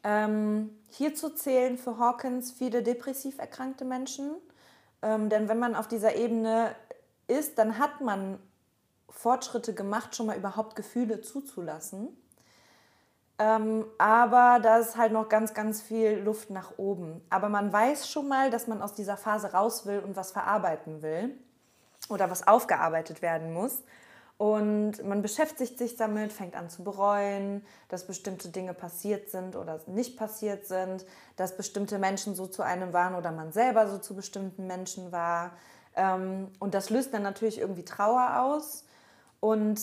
Ähm, 0.04 0.70
hierzu 0.90 1.30
zählen 1.30 1.76
für 1.76 1.98
Hawkins 1.98 2.52
viele 2.52 2.82
depressiv 2.82 3.38
erkrankte 3.38 3.84
Menschen. 3.84 4.32
Ähm, 5.02 5.28
denn 5.28 5.48
wenn 5.48 5.58
man 5.58 5.74
auf 5.74 5.88
dieser 5.88 6.16
Ebene 6.16 6.74
ist, 7.26 7.58
dann 7.58 7.78
hat 7.78 8.00
man 8.00 8.38
Fortschritte 9.08 9.74
gemacht, 9.74 10.14
schon 10.14 10.26
mal 10.26 10.36
überhaupt 10.36 10.76
Gefühle 10.76 11.20
zuzulassen. 11.20 12.08
Ähm, 13.38 13.84
aber 13.98 14.58
da 14.60 14.78
ist 14.78 14.96
halt 14.96 15.12
noch 15.12 15.28
ganz, 15.28 15.54
ganz 15.54 15.80
viel 15.80 16.18
Luft 16.18 16.50
nach 16.50 16.76
oben. 16.76 17.20
Aber 17.30 17.48
man 17.48 17.72
weiß 17.72 18.10
schon 18.10 18.28
mal, 18.28 18.50
dass 18.50 18.66
man 18.66 18.82
aus 18.82 18.94
dieser 18.94 19.16
Phase 19.16 19.52
raus 19.52 19.86
will 19.86 20.00
und 20.00 20.16
was 20.16 20.32
verarbeiten 20.32 21.02
will 21.02 21.36
oder 22.08 22.30
was 22.30 22.46
aufgearbeitet 22.46 23.22
werden 23.22 23.52
muss. 23.52 23.82
Und 24.38 25.04
man 25.04 25.20
beschäftigt 25.20 25.78
sich 25.78 25.96
damit, 25.96 26.32
fängt 26.32 26.54
an 26.54 26.70
zu 26.70 26.84
bereuen, 26.84 27.66
dass 27.88 28.06
bestimmte 28.06 28.50
Dinge 28.50 28.72
passiert 28.72 29.30
sind 29.30 29.56
oder 29.56 29.80
nicht 29.86 30.16
passiert 30.16 30.64
sind, 30.64 31.04
dass 31.34 31.56
bestimmte 31.56 31.98
Menschen 31.98 32.36
so 32.36 32.46
zu 32.46 32.62
einem 32.62 32.92
waren 32.92 33.16
oder 33.16 33.32
man 33.32 33.50
selber 33.50 33.88
so 33.88 33.98
zu 33.98 34.14
bestimmten 34.14 34.68
Menschen 34.68 35.10
war. 35.10 35.56
Ähm, 35.96 36.52
und 36.60 36.74
das 36.74 36.88
löst 36.88 37.12
dann 37.12 37.24
natürlich 37.24 37.58
irgendwie 37.58 37.84
Trauer 37.84 38.40
aus. 38.42 38.84
Und 39.40 39.80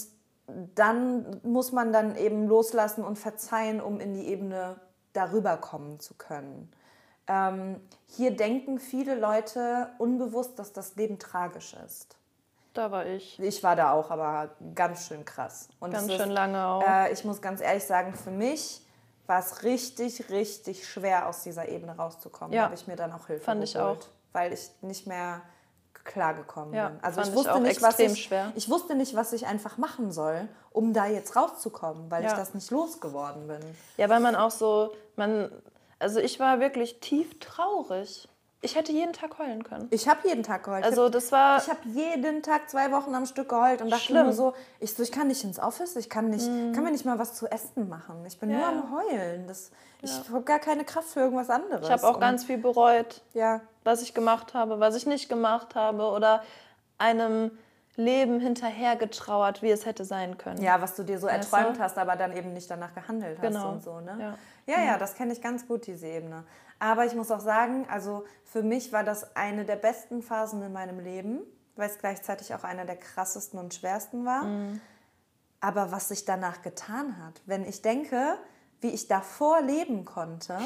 dann 0.75 1.41
muss 1.43 1.73
man 1.73 1.91
dann 1.91 2.15
eben 2.15 2.47
loslassen 2.47 3.03
und 3.03 3.19
verzeihen, 3.19 3.81
um 3.81 3.99
in 3.99 4.13
die 4.13 4.27
Ebene 4.27 4.79
darüber 5.11 5.57
kommen 5.57 5.99
zu 5.99 6.13
können. 6.13 6.71
Ähm, 7.27 7.81
hier 8.07 8.31
denken 8.31 8.79
viele 8.79 9.15
Leute 9.15 9.89
unbewusst, 9.97 10.59
dass 10.59 10.71
das 10.71 10.95
Leben 10.95 11.19
tragisch 11.19 11.75
ist. 11.85 12.15
Da 12.75 12.91
war 12.91 13.05
ich. 13.05 13.39
Ich 13.39 13.63
war 13.63 13.75
da 13.75 13.93
auch, 13.93 14.11
aber 14.11 14.49
ganz 14.75 15.07
schön 15.07 15.23
krass. 15.23 15.69
Und 15.79 15.91
ganz 15.91 16.11
schön 16.11 16.29
ist, 16.29 16.35
lange 16.35 16.63
auch. 16.63 16.83
Äh, 16.85 17.13
ich 17.13 17.23
muss 17.23 17.41
ganz 17.41 17.61
ehrlich 17.61 17.85
sagen, 17.85 18.13
für 18.13 18.31
mich 18.31 18.81
war 19.27 19.39
es 19.39 19.63
richtig, 19.63 20.29
richtig 20.29 20.88
schwer, 20.88 21.27
aus 21.27 21.43
dieser 21.43 21.69
Ebene 21.69 21.95
rauszukommen. 21.95 22.53
Ja. 22.53 22.63
Da 22.63 22.65
habe 22.65 22.75
ich 22.75 22.85
mir 22.85 22.97
dann 22.97 23.13
auch 23.13 23.27
Hilfe 23.27 23.45
Fand 23.45 23.61
geholt, 23.61 23.69
ich 23.69 24.05
auch. 24.05 24.09
Weil 24.33 24.53
ich 24.53 24.69
nicht 24.81 25.07
mehr 25.07 25.41
klargekommen 26.03 26.73
ja, 26.73 26.89
bin. 26.89 26.99
Also 27.01 27.21
ich 27.21 27.33
wusste 27.33 27.53
ich 27.55 27.61
nicht, 27.61 27.81
was 27.81 27.97
ich, 27.97 28.25
schwer. 28.25 28.51
ich 28.55 28.69
wusste 28.69 28.93
nicht, 28.93 29.15
was 29.15 29.33
ich 29.33 29.47
einfach 29.47 29.77
machen 29.77 30.11
soll, 30.11 30.47
um 30.71 30.93
da 30.93 31.07
jetzt 31.07 31.35
rauszukommen, 31.35 32.11
weil 32.11 32.23
ja. 32.23 32.29
ich 32.29 32.35
das 32.35 32.53
nicht 32.53 32.69
losgeworden 32.71 33.47
bin. 33.47 33.59
Ja, 33.97 34.09
weil 34.09 34.19
man 34.19 34.35
auch 34.35 34.51
so, 34.51 34.93
man, 35.15 35.49
also 35.97 36.19
ich 36.19 36.39
war 36.39 36.59
wirklich 36.59 36.99
tief 36.99 37.39
traurig. 37.39 38.27
Ich 38.65 38.75
hätte 38.75 38.91
jeden 38.91 39.13
Tag 39.13 39.38
heulen 39.39 39.63
können. 39.63 39.88
Ich 39.91 40.08
habe 40.08 40.28
jeden 40.28 40.43
Tag 40.43 40.63
geheult. 40.63 40.84
Also 40.84 41.10
das 41.10 41.32
war. 41.32 41.58
Ich 41.58 41.69
habe 41.69 41.80
jeden 41.86 42.43
Tag 42.43 42.69
zwei 42.69 42.91
Wochen 42.91 43.13
am 43.15 43.25
Stück 43.25 43.49
geheult 43.49 43.82
und 43.82 43.89
dachte 43.89 44.13
nur 44.13 44.34
so, 44.34 44.54
ich 44.80 44.93
so, 44.93 45.04
ich 45.04 45.12
kann 45.12 45.28
nicht 45.28 45.43
ins 45.43 45.60
Office, 45.60 45.95
ich 45.95 46.10
kann 46.10 46.30
nicht, 46.30 46.49
mm. 46.49 46.73
kann 46.73 46.84
mir 46.84 46.91
nicht 46.91 47.06
mal 47.06 47.19
was 47.19 47.34
zu 47.34 47.47
essen 47.47 47.88
machen. 47.88 48.25
Ich 48.25 48.39
bin 48.39 48.49
ja. 48.49 48.58
nur 48.58 48.67
am 48.67 48.91
Heulen. 48.91 49.47
Das, 49.47 49.71
ja. 50.01 50.10
Ich 50.10 50.30
habe 50.30 50.43
gar 50.43 50.60
keine 50.60 50.84
Kraft 50.84 51.10
für 51.10 51.21
irgendwas 51.21 51.49
anderes. 51.49 51.86
Ich 51.86 51.91
habe 51.91 52.04
auch 52.08 52.15
und 52.15 52.19
ganz 52.19 52.43
viel 52.43 52.58
bereut, 52.58 53.21
ja. 53.34 53.62
was 53.84 54.01
ich 54.01 54.13
gemacht 54.13 54.54
habe, 54.54 54.80
was 54.80 54.95
ich 54.95 55.06
nicht 55.06 55.30
gemacht 55.30 55.75
habe 55.75 56.04
oder 56.10 56.43
einem 56.97 57.51
Leben 57.97 58.39
hinterhergetrauert, 58.39 59.62
wie 59.62 59.71
es 59.71 59.86
hätte 59.86 60.04
sein 60.04 60.38
können. 60.38 60.62
Ja, 60.62 60.82
was 60.82 60.95
du 60.95 61.04
dir 61.04 61.17
so 61.17 61.28
weißt 61.28 61.54
erträumt 61.54 61.78
du? 61.78 61.82
hast, 61.82 61.97
aber 61.97 62.15
dann 62.15 62.36
eben 62.36 62.54
nicht 62.54 62.69
danach 62.69 62.93
gehandelt 62.93 63.38
hast 63.38 63.47
genau. 63.47 63.71
und 63.71 63.84
so. 63.84 63.99
Ne? 64.01 64.17
Ja, 64.19 64.75
ja, 64.75 64.84
ja 64.84 64.97
das 64.97 65.15
kenne 65.15 65.34
ich 65.34 65.41
ganz 65.41 65.67
gut, 65.67 65.88
diese 65.88 66.08
Ebene. 66.08 66.43
Aber 66.79 67.05
ich 67.05 67.15
muss 67.15 67.31
auch 67.31 67.39
sagen, 67.39 67.85
also 67.89 68.25
für 68.43 68.63
mich 68.63 68.91
war 68.91 69.03
das 69.03 69.35
eine 69.35 69.65
der 69.65 69.77
besten 69.77 70.21
Phasen 70.21 70.61
in 70.61 70.73
meinem 70.73 70.99
Leben, 70.99 71.39
weil 71.75 71.89
es 71.89 71.97
gleichzeitig 71.97 72.53
auch 72.53 72.63
eine 72.63 72.85
der 72.85 72.97
krassesten 72.97 73.59
und 73.59 73.73
schwersten 73.73 74.25
war. 74.25 74.43
Mhm. 74.43 74.81
Aber 75.61 75.91
was 75.91 76.09
sich 76.09 76.25
danach 76.25 76.61
getan 76.61 77.17
hat, 77.23 77.41
wenn 77.45 77.65
ich 77.65 77.81
denke, 77.81 78.38
wie 78.81 78.89
ich 78.89 79.07
davor 79.07 79.61
leben 79.61 80.05
konnte. 80.05 80.57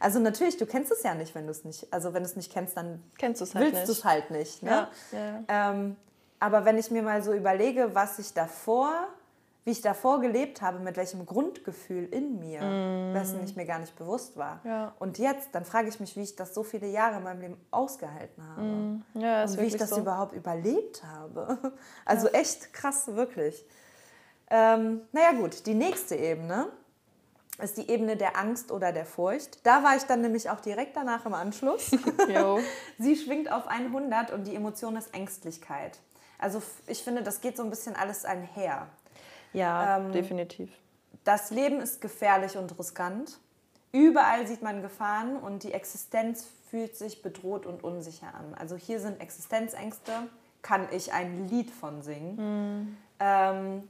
Also 0.00 0.18
natürlich, 0.18 0.56
du 0.56 0.66
kennst 0.66 0.90
es 0.90 1.02
ja 1.02 1.14
nicht, 1.14 1.34
wenn 1.34 1.46
du 1.46 1.52
es 1.52 1.64
nicht, 1.64 1.92
also 1.92 2.12
wenn 2.14 2.22
du 2.22 2.28
es 2.28 2.36
nicht 2.36 2.52
kennst, 2.52 2.76
dann 2.76 3.02
kennst 3.18 3.40
halt 3.54 3.72
willst 3.72 3.88
du 3.88 3.92
es 3.92 4.04
halt 4.04 4.30
nicht. 4.30 4.62
Ne? 4.62 4.70
Ja, 4.70 4.90
ja. 5.12 5.70
Ähm, 5.70 5.96
aber 6.40 6.64
wenn 6.64 6.78
ich 6.78 6.90
mir 6.90 7.02
mal 7.02 7.22
so 7.22 7.32
überlege, 7.32 7.94
was 7.94 8.18
ich 8.18 8.32
davor 8.32 9.08
wie 9.64 9.72
ich 9.72 9.80
davor 9.82 10.20
gelebt 10.20 10.62
habe, 10.62 10.78
mit 10.78 10.96
welchem 10.96 11.26
Grundgefühl 11.26 12.06
in 12.06 12.38
mir, 12.38 12.62
mm. 12.62 13.14
wessen 13.14 13.40
ich 13.44 13.54
mir 13.54 13.66
gar 13.66 13.78
nicht 13.78 13.96
bewusst 13.96 14.36
war. 14.36 14.60
Ja. 14.64 14.94
Und 14.98 15.18
jetzt, 15.18 15.48
dann 15.52 15.64
frage 15.64 15.88
ich 15.88 16.00
mich, 16.00 16.16
wie 16.16 16.22
ich 16.22 16.36
das 16.36 16.54
so 16.54 16.62
viele 16.62 16.86
Jahre 16.86 17.18
in 17.18 17.22
meinem 17.24 17.40
Leben 17.40 17.60
ausgehalten 17.70 18.42
habe. 18.48 18.62
Mm. 18.62 19.04
Ja, 19.14 19.44
und 19.44 19.60
wie 19.60 19.66
ich 19.66 19.76
das 19.76 19.90
so. 19.90 20.00
überhaupt 20.00 20.32
überlebt 20.34 21.02
habe. 21.04 21.58
Also 22.04 22.28
ja. 22.28 22.34
echt 22.34 22.72
krass, 22.72 23.08
wirklich. 23.08 23.64
Ähm, 24.50 25.02
naja 25.12 25.32
gut, 25.32 25.66
die 25.66 25.74
nächste 25.74 26.16
Ebene 26.16 26.68
ist 27.60 27.76
die 27.76 27.90
Ebene 27.90 28.16
der 28.16 28.36
Angst 28.36 28.70
oder 28.70 28.92
der 28.92 29.04
Furcht. 29.04 29.66
Da 29.66 29.82
war 29.82 29.96
ich 29.96 30.04
dann 30.04 30.20
nämlich 30.20 30.48
auch 30.48 30.60
direkt 30.60 30.96
danach 30.96 31.26
im 31.26 31.34
Anschluss. 31.34 31.90
Sie 32.98 33.16
schwingt 33.16 33.50
auf 33.50 33.66
100 33.66 34.30
und 34.30 34.44
die 34.46 34.54
Emotion 34.54 34.96
ist 34.96 35.12
Ängstlichkeit. 35.14 35.98
Also 36.38 36.62
ich 36.86 37.02
finde, 37.02 37.22
das 37.22 37.40
geht 37.40 37.56
so 37.56 37.64
ein 37.64 37.70
bisschen 37.70 37.96
alles 37.96 38.24
einher. 38.24 38.86
Ja, 39.52 39.98
ähm, 39.98 40.12
definitiv. 40.12 40.70
Das 41.24 41.50
Leben 41.50 41.80
ist 41.80 42.00
gefährlich 42.00 42.56
und 42.56 42.78
riskant. 42.78 43.38
Überall 43.92 44.46
sieht 44.46 44.62
man 44.62 44.82
Gefahren 44.82 45.36
und 45.36 45.62
die 45.62 45.72
Existenz 45.72 46.46
fühlt 46.70 46.96
sich 46.96 47.22
bedroht 47.22 47.66
und 47.66 47.82
unsicher 47.82 48.28
an. 48.28 48.54
Also 48.58 48.76
hier 48.76 49.00
sind 49.00 49.20
Existenzängste, 49.20 50.12
kann 50.62 50.88
ich 50.90 51.12
ein 51.12 51.48
Lied 51.48 51.70
von 51.70 52.02
singen. 52.02 52.36
Mhm. 52.36 52.96
Ähm, 53.20 53.88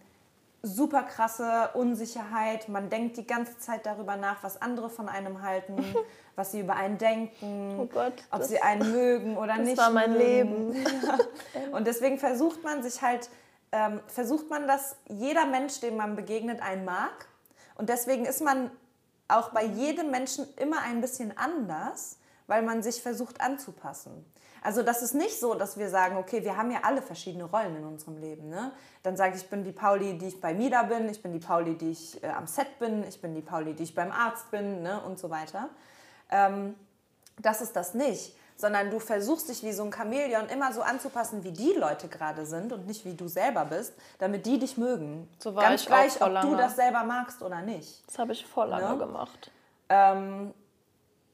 super 0.62 1.02
krasse 1.02 1.70
Unsicherheit. 1.74 2.68
Man 2.68 2.90
denkt 2.90 3.16
die 3.16 3.26
ganze 3.26 3.58
Zeit 3.58 3.86
darüber 3.86 4.16
nach, 4.16 4.42
was 4.42 4.60
andere 4.60 4.90
von 4.90 5.08
einem 5.08 5.42
halten, 5.42 5.76
was 6.36 6.52
sie 6.52 6.60
über 6.60 6.76
einen 6.76 6.98
denken, 6.98 7.76
oh 7.78 7.86
Gott, 7.86 8.14
ob 8.30 8.42
sie 8.42 8.60
einen 8.60 8.92
mögen 8.92 9.36
oder 9.36 9.56
das 9.56 9.66
nicht. 9.66 9.78
Das 9.78 9.86
war 9.86 9.92
mein 9.92 10.12
mögen. 10.12 10.72
Leben. 10.72 10.86
Und 11.72 11.86
deswegen 11.86 12.18
versucht 12.18 12.62
man 12.62 12.82
sich 12.82 13.02
halt 13.02 13.28
ähm, 13.72 14.00
versucht 14.07 14.50
man 14.50 14.66
das, 14.66 14.96
jeder 15.09 15.46
Mensch, 15.46 15.81
dem 15.81 15.96
man 15.96 16.16
begegnet, 16.16 16.62
einen 16.62 16.85
mag. 16.85 17.28
Und 17.76 17.88
deswegen 17.88 18.24
ist 18.24 18.40
man 18.40 18.70
auch 19.28 19.50
bei 19.50 19.64
jedem 19.64 20.11
Menschen 20.11 20.46
immer 20.57 20.81
ein 20.83 21.00
bisschen 21.00 21.37
anders, 21.37 22.18
weil 22.46 22.62
man 22.62 22.83
sich 22.83 23.02
versucht 23.02 23.40
anzupassen. 23.40 24.24
Also 24.62 24.83
das 24.83 25.02
ist 25.02 25.14
nicht 25.14 25.38
so, 25.38 25.54
dass 25.54 25.78
wir 25.78 25.88
sagen, 25.88 26.16
okay, 26.16 26.42
wir 26.42 26.57
haben 26.57 26.70
ja 26.70 26.81
alle 26.83 27.00
verschiedene 27.02 27.44
Rollen 27.44 27.76
in 27.76 27.85
unserem 27.85 28.16
Leben. 28.16 28.48
Ne? 28.48 28.72
Dann 29.02 29.16
sage 29.16 29.37
ich, 29.37 29.42
ich 29.42 29.50
bin 29.50 29.62
die 29.62 29.72
Pauli, 29.72 30.18
die 30.18 30.26
ich 30.28 30.40
bei 30.40 30.52
Mida 30.52 30.83
bin, 30.83 31.09
ich 31.09 31.22
bin 31.22 31.33
die 31.33 31.38
Pauli, 31.38 31.76
die 31.76 31.90
ich 31.90 32.22
äh, 32.22 32.28
am 32.28 32.46
Set 32.46 32.78
bin, 32.78 33.04
ich 33.04 33.20
bin 33.20 33.35
die 33.35 33.42
Pauli, 33.42 33.74
die 33.74 33.85
ich 33.85 33.94
beim 33.94 34.11
Arzt 34.11 34.50
bin 34.50 34.83
ne? 34.83 35.00
und 35.02 35.18
so 35.18 35.31
weiter. 35.31 35.68
Ähm, 36.31 36.74
das 37.40 37.61
ist 37.61 37.76
das 37.76 37.94
nicht 37.94 38.35
sondern 38.58 38.90
du 38.90 38.98
versuchst 38.98 39.48
dich 39.48 39.62
wie 39.62 39.72
so 39.72 39.84
ein 39.84 39.92
Chamäleon 39.92 40.48
immer 40.48 40.72
so 40.72 40.82
anzupassen, 40.82 41.44
wie 41.44 41.52
die 41.52 41.72
Leute 41.72 42.08
gerade 42.08 42.44
sind 42.44 42.72
und 42.72 42.86
nicht 42.86 43.04
wie 43.04 43.14
du 43.14 43.28
selber 43.28 43.64
bist, 43.64 43.94
damit 44.18 44.44
die 44.44 44.58
dich 44.58 44.76
mögen. 44.76 45.28
So 45.38 45.54
war 45.54 45.62
Ganz 45.62 45.82
ich 45.82 45.86
gleich, 45.86 46.20
auch 46.20 46.26
ob 46.26 46.32
lange. 46.32 46.50
du 46.50 46.56
das 46.56 46.74
selber 46.74 47.04
magst 47.04 47.40
oder 47.40 47.62
nicht. 47.62 48.02
Das 48.08 48.18
habe 48.18 48.32
ich 48.32 48.44
voll 48.44 48.68
lange 48.68 48.90
ne? 48.90 48.98
gemacht. 48.98 49.52
Ähm, 49.88 50.52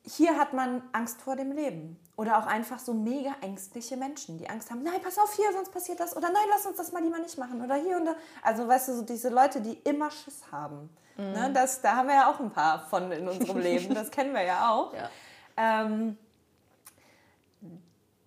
hier 0.06 0.38
hat 0.38 0.52
man 0.52 0.82
Angst 0.92 1.22
vor 1.22 1.34
dem 1.34 1.52
Leben. 1.52 1.98
Oder 2.16 2.38
auch 2.38 2.46
einfach 2.46 2.78
so 2.78 2.94
mega 2.94 3.32
ängstliche 3.40 3.96
Menschen, 3.96 4.38
die 4.38 4.48
Angst 4.48 4.70
haben, 4.70 4.84
nein, 4.84 5.02
pass 5.02 5.18
auf 5.18 5.34
hier, 5.34 5.52
sonst 5.52 5.72
passiert 5.72 5.98
das. 5.98 6.16
Oder 6.16 6.28
nein, 6.28 6.44
lass 6.48 6.64
uns 6.64 6.76
das 6.76 6.92
mal 6.92 7.02
lieber 7.02 7.18
nicht 7.18 7.36
machen. 7.38 7.60
Oder 7.60 7.74
hier 7.74 7.96
und 7.96 8.04
da. 8.04 8.14
Also 8.42 8.68
weißt 8.68 8.88
du, 8.88 8.92
so 8.96 9.02
diese 9.02 9.30
Leute, 9.30 9.60
die 9.60 9.72
immer 9.82 10.12
Schiss 10.12 10.42
haben. 10.52 10.90
Mhm. 11.16 11.32
Ne, 11.32 11.50
das, 11.52 11.80
da 11.80 11.96
haben 11.96 12.06
wir 12.06 12.14
ja 12.14 12.30
auch 12.30 12.38
ein 12.38 12.50
paar 12.50 12.86
von 12.86 13.10
in 13.10 13.26
unserem 13.26 13.58
Leben. 13.60 13.94
Das 13.94 14.12
kennen 14.12 14.32
wir 14.32 14.42
ja 14.42 14.70
auch. 14.70 14.92
Ja. 14.94 15.08
Ähm, 15.56 16.16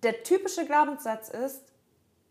der 0.02 0.22
typische 0.22 0.66
Glaubenssatz 0.66 1.28
ist, 1.28 1.62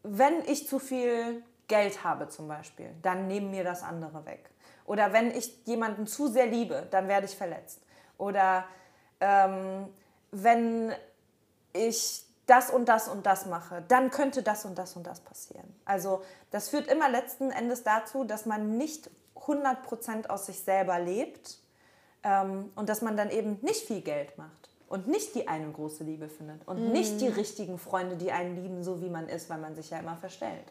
wenn 0.03 0.43
ich 0.45 0.67
zu 0.67 0.80
viel 0.80 1.43
Geld 1.67 2.03
habe 2.03 2.30
zum 2.30 2.47
Beispiel, 2.47 2.89
dann 3.01 3.27
nehmen 3.27 3.51
mir 3.51 3.63
das 3.63 3.84
andere 3.84 4.25
weg. 4.25 4.49
Oder 4.86 5.12
wenn 5.12 5.32
ich 5.32 5.65
jemanden 5.65 6.08
zu 6.08 6.27
sehr 6.27 6.45
liebe, 6.45 6.88
dann 6.91 7.08
werde 7.08 7.25
ich 7.25 7.36
verletzt. 7.36 7.82
Oder 8.17 8.65
ähm, 9.19 9.89
wenn 10.32 10.93
ich 11.73 12.23
das 12.45 12.69
und 12.69 12.88
das 12.88 13.10
und 13.10 13.25
das 13.25 13.45
mache, 13.45 13.84
dann 13.89 14.10
könnte 14.10 14.41
das 14.41 14.63
und 14.63 14.77
das 14.77 14.95
und 14.95 15.06
das 15.06 15.19
passieren. 15.19 15.75
Also 15.84 16.23
das 16.51 16.69
führt 16.69 16.88
immer 16.88 17.10
letzten 17.10 17.51
Endes 17.51 17.84
dazu, 17.84 18.23
dass 18.23 18.45
man 18.45 18.77
nicht 18.77 19.10
100% 19.36 20.27
aus 20.30 20.45
sich 20.45 20.62
selber 20.62 20.99
lebt 20.99 21.60
ähm, 22.23 22.71
und 22.75 22.88
dass 22.88 23.01
man 23.01 23.17
dann 23.17 23.30
eben 23.30 23.60
nicht 23.62 23.86
viel 23.86 24.01
Geld 24.01 24.38
macht 24.38 24.69
und 24.88 25.08
nicht 25.08 25.36
die 25.36 25.47
eine 25.47 25.69
große 25.71 26.04
Liebe 26.04 26.30
findet 26.30 26.67
und 26.67 26.82
mhm. 26.82 26.91
nicht 26.91 27.19
die 27.21 27.28
richtigen 27.28 27.78
Freunde, 27.78 28.15
die 28.15 28.32
einen 28.32 28.56
lieben, 28.56 28.84
so 28.84 29.02
wie 29.02 29.10
man 29.10 29.28
ist, 29.28 29.50
weil 29.50 29.60
man 29.60 29.76
sich 29.76 29.89
ja 29.89 30.00
immer 30.00 30.17
verstellt 30.17 30.65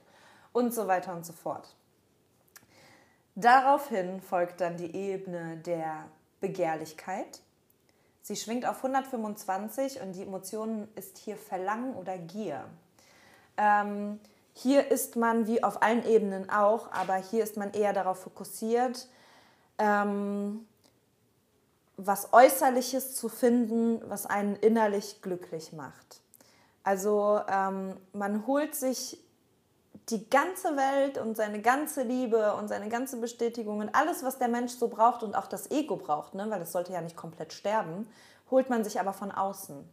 und 0.53 0.73
so 0.73 0.87
weiter 0.87 1.15
und 1.15 1.27
so 1.27 1.33
fort. 1.33 1.75
Daraufhin 3.35 4.23
folgt 4.23 4.63
dann 4.63 4.79
die 4.79 4.97
Ebene 4.97 5.59
der 5.59 6.07
Begehrlichkeit. 6.41 7.43
Sie 8.23 8.37
schwingt 8.37 8.67
auf 8.67 8.79
125 8.79 10.01
und 10.01 10.13
die 10.13 10.23
Emotion 10.23 10.89
ist 10.95 11.19
hier 11.19 11.37
Verlangen 11.37 11.95
oder 11.95 12.17
Gier. 12.17 12.65
Ähm, 13.59 14.19
hier 14.55 14.91
ist 14.91 15.17
man 15.17 15.47
wie 15.47 15.63
auf 15.63 15.83
allen 15.83 16.05
Ebenen 16.07 16.49
auch, 16.49 16.91
aber 16.91 17.17
hier 17.17 17.45
ist 17.45 17.59
man 17.59 17.73
eher 17.75 17.93
darauf 17.93 18.21
fokussiert, 18.21 19.07
ähm, 19.79 20.67
was 21.97 22.33
Äußerliches 22.33 23.15
zu 23.15 23.29
finden, 23.29 24.03
was 24.09 24.27
einen 24.27 24.57
innerlich 24.57 25.23
glücklich 25.23 25.73
macht. 25.73 26.21
Also 26.83 27.41
ähm, 27.49 27.97
man 28.13 28.47
holt 28.47 28.75
sich 28.75 29.19
die 30.11 30.29
ganze 30.31 30.77
Welt 30.77 31.19
und 31.19 31.37
seine 31.37 31.61
ganze 31.61 32.03
Liebe 32.03 32.55
und 32.55 32.69
seine 32.69 32.89
ganze 32.89 33.17
Bestätigung 33.17 33.81
und 33.81 33.95
alles, 33.95 34.23
was 34.23 34.39
der 34.39 34.49
Mensch 34.49 34.73
so 34.73 34.89
braucht 34.89 35.23
und 35.23 35.35
auch 35.35 35.47
das 35.47 35.71
Ego 35.71 35.97
braucht, 35.97 36.35
ne, 36.35 36.49
weil 36.49 36.61
das 36.61 36.73
sollte 36.73 36.93
ja 36.93 37.01
nicht 37.01 37.17
komplett 37.17 37.53
sterben, 37.53 38.09
holt 38.51 38.71
man 38.71 38.85
sich 38.85 39.01
aber 39.01 39.13
von 39.13 39.33
außen. 39.33 39.89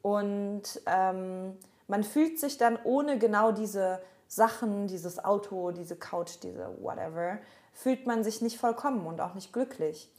Und 0.00 0.62
ähm, 0.86 1.58
man 1.86 2.04
fühlt 2.04 2.40
sich 2.40 2.56
dann 2.56 2.78
ohne 2.84 3.18
genau 3.18 3.52
diese 3.52 4.00
Sachen, 4.26 4.86
dieses 4.86 5.22
Auto, 5.22 5.72
diese 5.72 5.96
Couch, 5.96 6.38
diese 6.42 6.74
whatever, 6.80 7.38
fühlt 7.74 8.06
man 8.06 8.24
sich 8.24 8.40
nicht 8.40 8.58
vollkommen 8.58 9.06
und 9.06 9.20
auch 9.20 9.34
nicht 9.34 9.52
glücklich. 9.52 10.10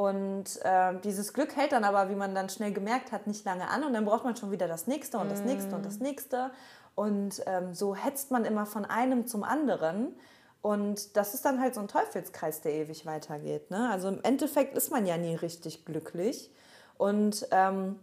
Und 0.00 0.64
äh, 0.64 0.98
dieses 1.04 1.34
Glück 1.34 1.54
hält 1.56 1.72
dann 1.72 1.84
aber, 1.84 2.08
wie 2.08 2.14
man 2.14 2.34
dann 2.34 2.48
schnell 2.48 2.72
gemerkt 2.72 3.12
hat, 3.12 3.26
nicht 3.26 3.44
lange 3.44 3.68
an 3.68 3.84
und 3.84 3.92
dann 3.92 4.06
braucht 4.06 4.24
man 4.24 4.34
schon 4.34 4.50
wieder 4.50 4.66
das 4.66 4.86
nächste 4.86 5.18
und 5.18 5.30
das 5.30 5.42
nächste 5.42 5.76
und 5.76 5.84
das 5.84 5.98
nächste. 5.98 6.52
Und 6.94 7.42
ähm, 7.44 7.74
so 7.74 7.94
hetzt 7.94 8.30
man 8.30 8.46
immer 8.46 8.64
von 8.64 8.86
einem 8.86 9.26
zum 9.26 9.44
anderen. 9.44 10.16
Und 10.62 11.18
das 11.18 11.34
ist 11.34 11.44
dann 11.44 11.60
halt 11.60 11.74
so 11.74 11.82
ein 11.82 11.88
Teufelskreis, 11.88 12.62
der 12.62 12.72
ewig 12.72 13.04
weitergeht. 13.04 13.70
Ne? 13.70 13.90
Also 13.90 14.08
im 14.08 14.22
Endeffekt 14.22 14.74
ist 14.74 14.90
man 14.90 15.04
ja 15.04 15.18
nie 15.18 15.34
richtig 15.34 15.84
glücklich 15.84 16.50
und 16.96 17.46
ähm, 17.50 18.00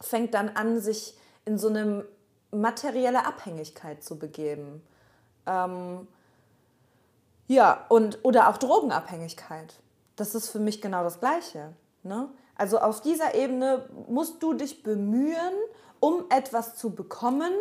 fängt 0.00 0.32
dann 0.32 0.48
an, 0.48 0.80
sich 0.80 1.18
in 1.44 1.58
so 1.58 1.68
eine 1.68 2.06
materielle 2.50 3.26
Abhängigkeit 3.26 4.02
zu 4.02 4.18
begeben. 4.18 4.82
Ähm, 5.44 6.08
ja, 7.46 7.84
und, 7.90 8.20
oder 8.22 8.48
auch 8.48 8.56
Drogenabhängigkeit. 8.56 9.74
Das 10.16 10.34
ist 10.34 10.48
für 10.48 10.58
mich 10.58 10.80
genau 10.80 11.02
das 11.04 11.20
Gleiche. 11.20 11.72
Ne? 12.02 12.28
Also 12.56 12.78
auf 12.78 13.00
dieser 13.02 13.34
Ebene 13.34 13.88
musst 14.08 14.42
du 14.42 14.54
dich 14.54 14.82
bemühen, 14.82 15.52
um 16.00 16.24
etwas 16.30 16.76
zu 16.76 16.90
bekommen, 16.94 17.52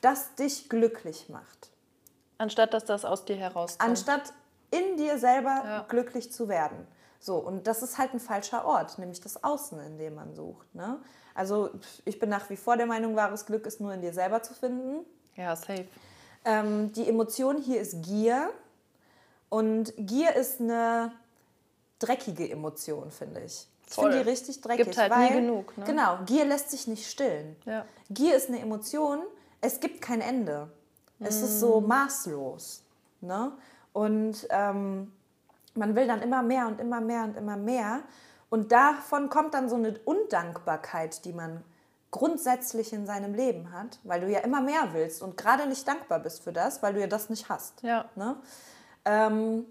das 0.00 0.34
dich 0.36 0.68
glücklich 0.68 1.28
macht. 1.28 1.70
Anstatt 2.38 2.74
dass 2.74 2.84
das 2.84 3.04
aus 3.04 3.24
dir 3.24 3.36
herauskommt. 3.36 3.88
Anstatt 3.90 4.32
in 4.70 4.96
dir 4.96 5.18
selber 5.18 5.62
Ja. 5.64 5.84
glücklich 5.88 6.32
zu 6.32 6.48
werden. 6.48 6.86
So, 7.20 7.36
und 7.36 7.66
das 7.66 7.82
ist 7.82 7.96
halt 7.96 8.12
ein 8.12 8.20
falscher 8.20 8.64
Ort, 8.66 8.98
nämlich 8.98 9.20
das 9.20 9.42
Außen, 9.42 9.80
in 9.80 9.96
dem 9.98 10.14
man 10.14 10.34
sucht. 10.34 10.72
Ne? 10.74 10.98
Also 11.34 11.70
ich 12.04 12.18
bin 12.18 12.28
nach 12.28 12.50
wie 12.50 12.56
vor 12.56 12.76
der 12.76 12.86
Meinung, 12.86 13.16
wahres 13.16 13.46
Glück 13.46 13.66
ist 13.66 13.80
nur 13.80 13.92
in 13.94 14.02
dir 14.02 14.12
selber 14.12 14.42
zu 14.42 14.52
finden. 14.52 15.04
Ja, 15.36 15.56
safe. 15.56 15.86
Ähm, 16.44 16.92
die 16.92 17.08
Emotion 17.08 17.56
hier 17.56 17.80
ist 17.80 18.02
Gier. 18.02 18.50
Und 19.48 19.94
Gier 19.96 20.34
ist 20.36 20.60
eine 20.60 21.12
dreckige 22.04 22.50
Emotion, 22.50 23.10
finde 23.10 23.40
ich. 23.40 23.68
Ich 23.86 23.94
finde 23.94 24.22
die 24.22 24.28
richtig 24.28 24.60
dreckig. 24.60 24.86
Gibt 24.86 24.98
halt 24.98 25.16
nie 25.16 25.40
genug, 25.40 25.76
ne? 25.76 25.84
Genau, 25.84 26.18
Gier 26.26 26.44
lässt 26.44 26.70
sich 26.70 26.86
nicht 26.86 27.08
stillen. 27.08 27.56
Ja. 27.64 27.84
Gier 28.10 28.34
ist 28.34 28.48
eine 28.48 28.60
Emotion, 28.60 29.20
es 29.60 29.80
gibt 29.80 30.00
kein 30.00 30.20
Ende. 30.20 30.68
Es 31.20 31.40
ist 31.40 31.60
so 31.60 31.80
maßlos. 31.80 32.82
Ne? 33.20 33.52
Und 33.92 34.46
ähm, 34.50 35.12
man 35.74 35.94
will 35.94 36.06
dann 36.06 36.22
immer 36.22 36.42
mehr 36.42 36.66
und 36.66 36.80
immer 36.80 37.00
mehr 37.00 37.24
und 37.24 37.36
immer 37.36 37.56
mehr. 37.56 38.00
Und 38.50 38.72
davon 38.72 39.28
kommt 39.30 39.54
dann 39.54 39.68
so 39.68 39.76
eine 39.76 39.98
Undankbarkeit, 40.04 41.24
die 41.24 41.32
man 41.32 41.62
grundsätzlich 42.10 42.92
in 42.92 43.06
seinem 43.06 43.34
Leben 43.34 43.72
hat, 43.72 43.98
weil 44.04 44.20
du 44.20 44.30
ja 44.30 44.40
immer 44.40 44.60
mehr 44.60 44.90
willst 44.92 45.22
und 45.22 45.36
gerade 45.36 45.66
nicht 45.66 45.86
dankbar 45.88 46.20
bist 46.20 46.44
für 46.44 46.52
das, 46.52 46.82
weil 46.82 46.94
du 46.94 47.00
ja 47.00 47.08
das 47.08 47.28
nicht 47.28 47.48
hast. 47.48 47.82
Ja. 47.82 48.04
Ne? 48.14 48.36
Ähm, 49.04 49.66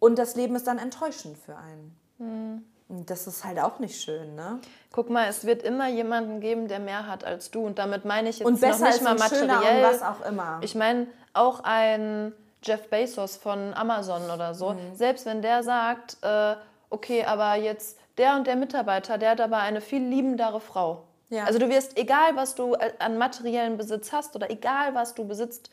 und 0.00 0.18
das 0.18 0.34
Leben 0.36 0.54
ist 0.56 0.66
dann 0.66 0.78
enttäuschend 0.78 1.36
für 1.38 1.56
einen. 1.56 1.96
Hm. 2.18 2.64
Und 2.88 3.10
das 3.10 3.26
ist 3.26 3.44
halt 3.44 3.58
auch 3.60 3.80
nicht 3.80 4.00
schön, 4.00 4.34
ne? 4.34 4.60
Guck 4.92 5.10
mal, 5.10 5.26
es 5.28 5.44
wird 5.44 5.62
immer 5.62 5.88
jemanden 5.88 6.40
geben, 6.40 6.68
der 6.68 6.78
mehr 6.78 7.06
hat 7.06 7.22
als 7.22 7.50
du. 7.50 7.60
Und 7.66 7.78
damit 7.78 8.06
meine 8.06 8.30
ich 8.30 8.38
jetzt 8.38 8.46
Und 8.48 8.60
besser 8.60 8.78
noch 8.78 8.86
nicht 8.86 8.96
ist 8.96 9.02
mal 9.04 9.14
materiell. 9.18 9.84
und 9.84 9.90
was 9.92 10.02
auch 10.02 10.24
immer. 10.26 10.58
Ich 10.62 10.74
meine, 10.74 11.06
auch 11.34 11.60
ein 11.64 12.32
Jeff 12.62 12.88
Bezos 12.88 13.36
von 13.36 13.74
Amazon 13.74 14.22
oder 14.30 14.54
so, 14.54 14.70
Mhm. 14.70 14.94
selbst 14.94 15.26
wenn 15.26 15.42
der 15.42 15.62
sagt, 15.62 16.16
äh, 16.22 16.56
okay, 16.88 17.24
aber 17.24 17.56
jetzt 17.56 17.98
der 18.16 18.36
und 18.36 18.46
der 18.46 18.56
Mitarbeiter, 18.56 19.18
der 19.18 19.32
hat 19.32 19.40
aber 19.42 19.58
eine 19.58 19.80
viel 19.82 20.02
liebendere 20.02 20.58
Frau. 20.60 21.04
Ja. 21.28 21.44
Also 21.44 21.58
du 21.58 21.68
wirst, 21.68 21.98
egal 21.98 22.36
was 22.36 22.54
du 22.54 22.74
an 22.98 23.18
materiellen 23.18 23.76
Besitz 23.76 24.12
hast 24.12 24.34
oder 24.34 24.50
egal 24.50 24.94
was 24.94 25.14
du 25.14 25.26
besitzt, 25.26 25.68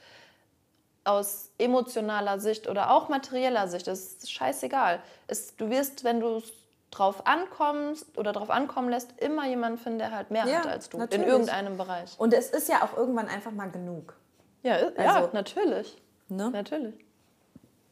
aus 1.06 1.52
emotionaler 1.58 2.40
Sicht 2.40 2.68
oder 2.68 2.92
auch 2.92 3.10
materieller 3.10 3.68
Sicht, 3.68 3.88
das 3.88 4.00
ist 4.00 4.32
scheißegal. 4.32 5.00
Es, 5.28 5.56
du 5.56 5.70
wirst, 5.70 6.04
wenn 6.04 6.20
du 6.20 6.38
es 6.38 6.52
drauf 6.92 7.26
ankommst 7.28 8.18
oder 8.18 8.32
drauf 8.34 8.50
ankommen 8.50 8.90
lässt, 8.90 9.20
immer 9.22 9.48
jemanden 9.48 9.78
finden, 9.78 10.00
der 10.00 10.12
halt 10.12 10.32
mehr 10.32 10.46
Ja, 10.48 10.60
hat 10.60 10.68
als 10.68 10.90
du. 10.90 10.98
natürlich. 10.98 11.24
In 11.24 11.30
irgendeinem 11.30 11.78
Bereich. 11.78 12.16
Und 12.20 12.34
es 12.34 12.50
ist 12.50 12.68
ja 12.70 12.84
auch 12.84 12.98
irgendwann 12.98 13.28
einfach 13.28 13.52
mal 13.52 13.70
genug. 13.70 14.16
Ja, 14.64 14.80
ja 14.80 15.16
Also- 15.16 15.30
natürlich. 15.34 16.02
Ne? 16.28 16.50
Natürlich. 16.52 16.96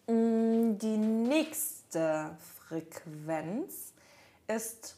Die 0.07 0.97
nächste 0.97 2.31
Frequenz 2.67 3.93
ist 4.47 4.97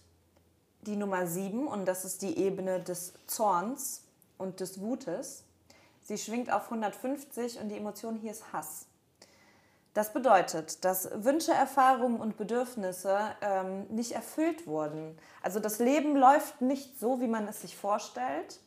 die 0.81 0.95
Nummer 0.95 1.27
7 1.27 1.67
und 1.67 1.85
das 1.85 2.05
ist 2.05 2.21
die 2.21 2.37
Ebene 2.39 2.79
des 2.79 3.13
Zorns 3.27 4.03
und 4.37 4.59
des 4.59 4.79
Wutes. 4.81 5.43
Sie 6.05 6.19
schwingt 6.19 6.53
auf 6.53 6.65
150 6.65 7.59
und 7.59 7.69
die 7.69 7.77
Emotion 7.77 8.15
hier 8.15 8.31
ist 8.31 8.53
Hass. 8.53 8.85
Das 9.95 10.13
bedeutet, 10.13 10.85
dass 10.85 11.09
Wünsche, 11.15 11.51
Erfahrungen 11.51 12.19
und 12.19 12.37
Bedürfnisse 12.37 13.17
ähm, 13.41 13.87
nicht 13.87 14.11
erfüllt 14.11 14.67
wurden. 14.67 15.17
Also 15.41 15.59
das 15.59 15.79
Leben 15.79 16.15
läuft 16.15 16.61
nicht 16.61 16.99
so, 16.99 17.21
wie 17.21 17.27
man 17.27 17.47
es 17.47 17.61
sich 17.61 17.75
vorstellt. 17.75 18.59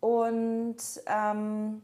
Und 0.00 0.78
ähm, 1.06 1.80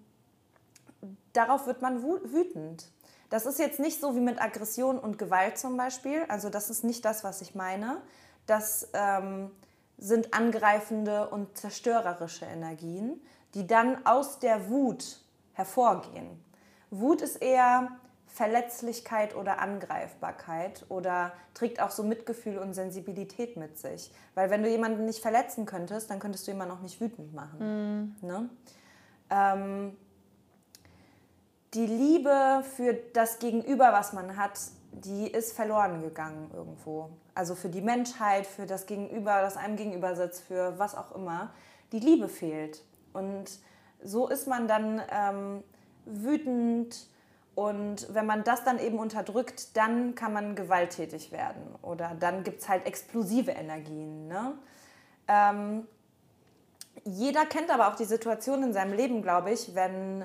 darauf 1.35 1.67
wird 1.67 1.83
man 1.83 2.03
wütend. 2.03 2.87
Das 3.29 3.47
ist 3.47 3.61
jetzt 3.61 3.79
nicht 3.79 4.01
so 4.01 4.17
wie 4.17 4.21
mit 4.21 4.43
Aggression 4.43 4.99
und 4.99 5.19
Gewalt 5.19 5.57
zum 5.57 5.77
Beispiel. 5.77 6.25
Also 6.27 6.51
das 6.51 6.69
ist 6.69 6.83
nicht 6.83 7.05
das, 7.05 7.23
was 7.23 7.43
ich 7.43 7.55
meine. 7.55 8.03
Das 8.47 8.89
ähm, 8.95 9.53
sind 9.99 10.35
angreifende 10.35 11.29
und 11.29 11.57
zerstörerische 11.57 12.47
Energien, 12.47 13.21
die 13.55 13.67
dann 13.67 14.07
aus 14.07 14.39
der 14.39 14.69
Wut 14.69 15.21
hervorgehen. 15.53 16.43
Wut 16.91 17.23
ist 17.23 17.37
eher 17.37 17.89
Verletzlichkeit 18.27 19.35
oder 19.35 19.59
Angreifbarkeit 19.59 20.87
oder 20.89 21.33
trägt 21.53 21.81
auch 21.81 21.91
so 21.91 22.03
Mitgefühl 22.03 22.59
und 22.59 22.75
Sensibilität 22.75 23.57
mit 23.57 23.79
sich. 23.79 24.13
Weil 24.35 24.51
wenn 24.51 24.63
du 24.63 24.69
jemanden 24.69 25.05
nicht 25.05 25.21
verletzen 25.21 25.67
könntest, 25.67 26.11
dann 26.11 26.21
könntest 26.21 26.47
du 26.47 26.53
jemanden 26.53 26.75
auch 26.75 26.81
nicht 26.81 27.01
wütend 27.01 27.35
machen. 27.35 28.17
Ne? 28.23 28.49
Ähm, 29.31 29.97
die 31.75 31.87
Liebe 31.87 32.65
für 32.77 32.95
das 32.95 33.39
Gegenüber, 33.39 33.93
was 33.93 34.13
man 34.13 34.37
hat, 34.37 34.59
die 34.93 35.27
ist 35.29 35.53
verloren 35.53 36.03
gegangen 36.03 36.51
irgendwo. 36.53 37.11
Also 37.35 37.55
für 37.55 37.69
die 37.69 37.81
Menschheit, 37.81 38.47
für 38.47 38.67
das 38.67 38.87
Gegenüber, 38.87 39.41
das 39.41 39.57
einem 39.57 39.77
gegenüber 39.77 40.17
sitzt, 40.17 40.43
für 40.43 40.79
was 40.79 40.97
auch 40.97 41.15
immer. 41.15 41.53
Die 41.93 42.01
Liebe 42.01 42.29
fehlt. 42.29 42.83
Und 43.13 43.51
so 44.03 44.29
ist 44.29 44.47
man 44.47 44.69
dann 44.69 45.03
ähm, 45.11 45.63
wütend. 46.05 47.09
Und 47.55 48.13
wenn 48.15 48.27
man 48.27 48.45
das 48.45 48.65
dann 48.65 48.79
eben 48.79 48.99
unterdrückt, 48.99 49.77
dann 49.77 50.15
kann 50.15 50.33
man 50.33 50.55
gewalttätig 50.55 51.33
werden. 51.33 51.63
Oder 51.83 52.17
dann 52.19 52.45
gibt 52.45 52.63
es 52.63 52.69
halt 52.69 52.87
explosive 52.87 53.51
Energien. 53.51 54.29
Ne? 54.29 54.55
Ähm, 55.29 55.87
jeder 57.05 57.47
kennt 57.47 57.71
aber 57.71 57.89
auch 57.89 57.97
die 57.97 58.05
Situation 58.05 58.63
in 58.63 58.73
seinem 58.73 58.93
Leben, 58.93 59.23
glaube 59.23 59.51
ich, 59.51 59.75
wenn 59.75 60.25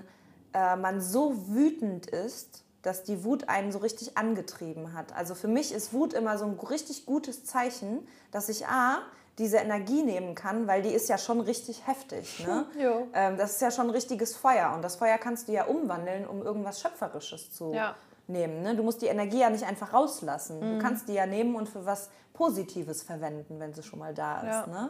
äh, 0.53 0.75
man 0.75 1.01
so 1.01 1.49
wütend 1.49 2.07
ist, 2.07 2.63
dass 2.81 3.03
die 3.03 3.23
Wut 3.23 3.49
einen 3.49 3.71
so 3.71 3.79
richtig 3.79 4.17
angetrieben 4.17 4.93
hat. 4.93 5.13
Also 5.13 5.33
für 5.33 5.47
mich 5.47 5.73
ist 5.73 5.91
Wut 5.91 6.13
immer 6.13 6.37
so 6.37 6.45
ein 6.45 6.59
richtig 6.59 7.05
gutes 7.05 7.43
Zeichen, 7.43 8.07
dass 8.31 8.47
ich 8.47 8.67
A, 8.67 8.99
diese 9.37 9.57
Energie 9.57 10.01
nehmen 10.03 10.33
kann, 10.35 10.65
weil 10.67 10.81
die 10.81 10.89
ist 10.89 11.09
ja 11.09 11.17
schon 11.17 11.41
richtig 11.41 11.85
heftig. 11.87 12.45
Ne? 12.47 12.65
Ähm, 13.13 13.37
das 13.37 13.51
ist 13.53 13.61
ja 13.61 13.71
schon 13.71 13.87
ein 13.87 13.91
richtiges 13.91 14.35
Feuer 14.35 14.71
und 14.75 14.81
das 14.81 14.95
Feuer 14.95 15.17
kannst 15.17 15.47
du 15.47 15.51
ja 15.53 15.65
umwandeln, 15.65 16.25
um 16.27 16.41
irgendwas 16.41 16.79
Schöpferisches 16.81 17.51
zu 17.51 17.73
Ja. 17.73 17.95
nehmen. 18.27 18.61
Ne? 18.61 18.75
Du 18.75 18.83
musst 18.83 19.01
die 19.01 19.07
Energie 19.07 19.39
ja 19.39 19.49
nicht 19.49 19.65
einfach 19.65 19.93
rauslassen. 19.93 20.59
Du 20.61 20.79
kannst 20.79 21.07
die 21.09 21.13
ja 21.13 21.25
nehmen 21.25 21.55
und 21.55 21.67
für 21.69 21.85
was 21.85 22.09
Positives 22.33 23.03
verwenden, 23.03 23.59
wenn 23.59 23.73
sie 23.73 23.83
schon 23.83 23.99
mal 23.99 24.13
da 24.13 24.39
ist. 24.39 24.45
Ja. 24.45 24.67
Ne? 24.67 24.89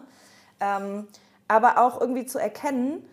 Ähm, 0.59 1.07
aber 1.47 1.77
auch 1.79 1.99
irgendwie 2.01 2.25
zu 2.25 2.39
erkennen, 2.39 3.07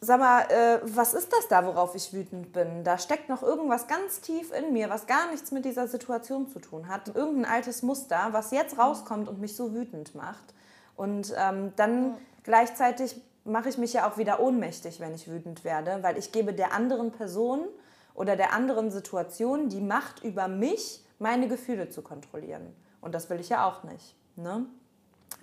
sag 0.00 0.20
mal, 0.20 0.42
äh, 0.50 0.80
was 0.84 1.14
ist 1.14 1.32
das 1.32 1.48
da, 1.48 1.64
worauf 1.64 1.94
ich 1.94 2.12
wütend 2.12 2.52
bin? 2.52 2.84
Da 2.84 2.98
steckt 2.98 3.28
noch 3.28 3.42
irgendwas 3.42 3.86
ganz 3.86 4.20
tief 4.20 4.52
in 4.52 4.72
mir, 4.72 4.90
was 4.90 5.06
gar 5.06 5.30
nichts 5.30 5.50
mit 5.50 5.64
dieser 5.64 5.88
Situation 5.88 6.48
zu 6.48 6.58
tun 6.58 6.88
hat. 6.88 7.14
Irgendein 7.14 7.50
altes 7.50 7.82
Muster, 7.82 8.28
was 8.32 8.50
jetzt 8.50 8.78
rauskommt 8.78 9.28
und 9.28 9.40
mich 9.40 9.56
so 9.56 9.72
wütend 9.74 10.14
macht. 10.14 10.54
Und 10.96 11.34
ähm, 11.36 11.72
dann 11.76 12.16
gleichzeitig 12.42 13.20
mache 13.44 13.68
ich 13.68 13.78
mich 13.78 13.92
ja 13.92 14.08
auch 14.08 14.16
wieder 14.16 14.40
ohnmächtig, 14.40 15.00
wenn 15.00 15.14
ich 15.14 15.28
wütend 15.28 15.64
werde, 15.64 16.02
weil 16.02 16.16
ich 16.18 16.32
gebe 16.32 16.52
der 16.52 16.72
anderen 16.72 17.10
Person 17.10 17.66
oder 18.14 18.36
der 18.36 18.52
anderen 18.52 18.90
Situation 18.90 19.68
die 19.68 19.80
Macht 19.80 20.22
über 20.24 20.48
mich, 20.48 21.04
meine 21.18 21.48
Gefühle 21.48 21.88
zu 21.90 22.02
kontrollieren. 22.02 22.74
Und 23.00 23.14
das 23.14 23.28
will 23.28 23.40
ich 23.40 23.50
ja 23.50 23.66
auch 23.66 23.84
nicht. 23.84 24.16
Ne? 24.36 24.66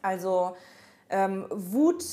Also 0.02 0.56
ähm, 1.10 1.46
Wut 1.50 2.04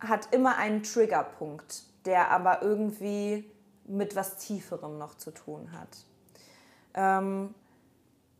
hat 0.00 0.32
immer 0.32 0.56
einen 0.56 0.82
Triggerpunkt. 0.82 1.84
der 2.06 2.30
aber 2.30 2.62
irgendwie 2.62 3.44
mit 3.84 4.16
was 4.16 4.36
Tieferem 4.38 4.96
noch 4.96 5.16
zu 5.18 5.32
tun 5.32 5.70
hat. 5.72 5.88
Ähm, 6.94 7.54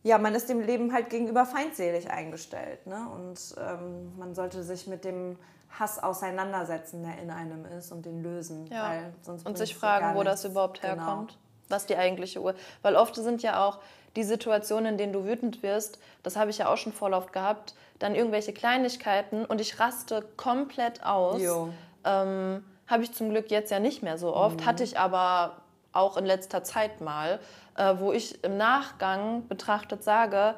ja, 0.01 0.17
man 0.17 0.33
ist 0.33 0.49
dem 0.49 0.61
Leben 0.61 0.93
halt 0.93 1.11
gegenüber 1.11 1.45
feindselig 1.45 2.09
eingestellt. 2.09 2.87
Ne? 2.87 3.05
Und 3.13 3.39
ähm, 3.59 4.17
man 4.17 4.33
sollte 4.33 4.63
sich 4.63 4.87
mit 4.87 5.05
dem 5.05 5.37
Hass 5.69 5.99
auseinandersetzen, 5.99 7.03
der 7.03 7.19
in 7.19 7.29
einem 7.29 7.65
ist 7.65 7.91
und 7.91 8.03
den 8.05 8.23
lösen. 8.23 8.65
Ja. 8.71 8.89
Weil 8.89 9.13
sonst 9.21 9.45
Und 9.45 9.59
sich 9.59 9.75
fragen, 9.75 10.15
wo 10.17 10.23
das 10.23 10.43
überhaupt 10.43 10.81
Genau. 10.81 10.95
herkommt. 10.95 11.37
Was 11.69 11.85
die 11.85 11.95
eigentliche 11.95 12.41
Uhr. 12.41 12.55
Weil 12.81 12.95
oft 12.95 13.15
sind 13.15 13.43
ja 13.43 13.63
auch 13.63 13.79
die 14.15 14.23
Situationen, 14.23 14.93
in 14.93 14.97
denen 14.97 15.13
du 15.13 15.23
wütend 15.23 15.61
wirst, 15.63 15.99
das 16.23 16.35
habe 16.35 16.49
ich 16.49 16.57
ja 16.57 16.67
auch 16.67 16.77
schon 16.77 16.93
oft 17.13 17.31
gehabt, 17.31 17.75
dann 18.01 18.15
irgendwelche 18.15 18.53
Kleinigkeiten 18.53 19.45
und 19.45 19.61
ich 19.61 19.79
raste 19.79 20.23
komplett 20.37 21.03
aus. 21.05 21.41
Ähm, 22.03 22.63
habe 22.87 23.03
ich 23.03 23.13
zum 23.13 23.29
Glück 23.29 23.51
jetzt 23.51 23.71
ja 23.71 23.79
nicht 23.79 24.03
mehr 24.03 24.17
so 24.17 24.35
oft, 24.35 24.65
hatte 24.65 24.83
ich 24.83 24.97
aber 24.99 25.57
auch 25.93 26.17
in 26.17 26.25
letzter 26.25 26.63
Zeit 26.63 26.99
mal, 27.01 27.39
äh, 27.77 27.93
wo 27.99 28.11
ich 28.11 28.43
im 28.43 28.57
Nachgang 28.57 29.47
betrachtet 29.47 30.03
sage, 30.03 30.55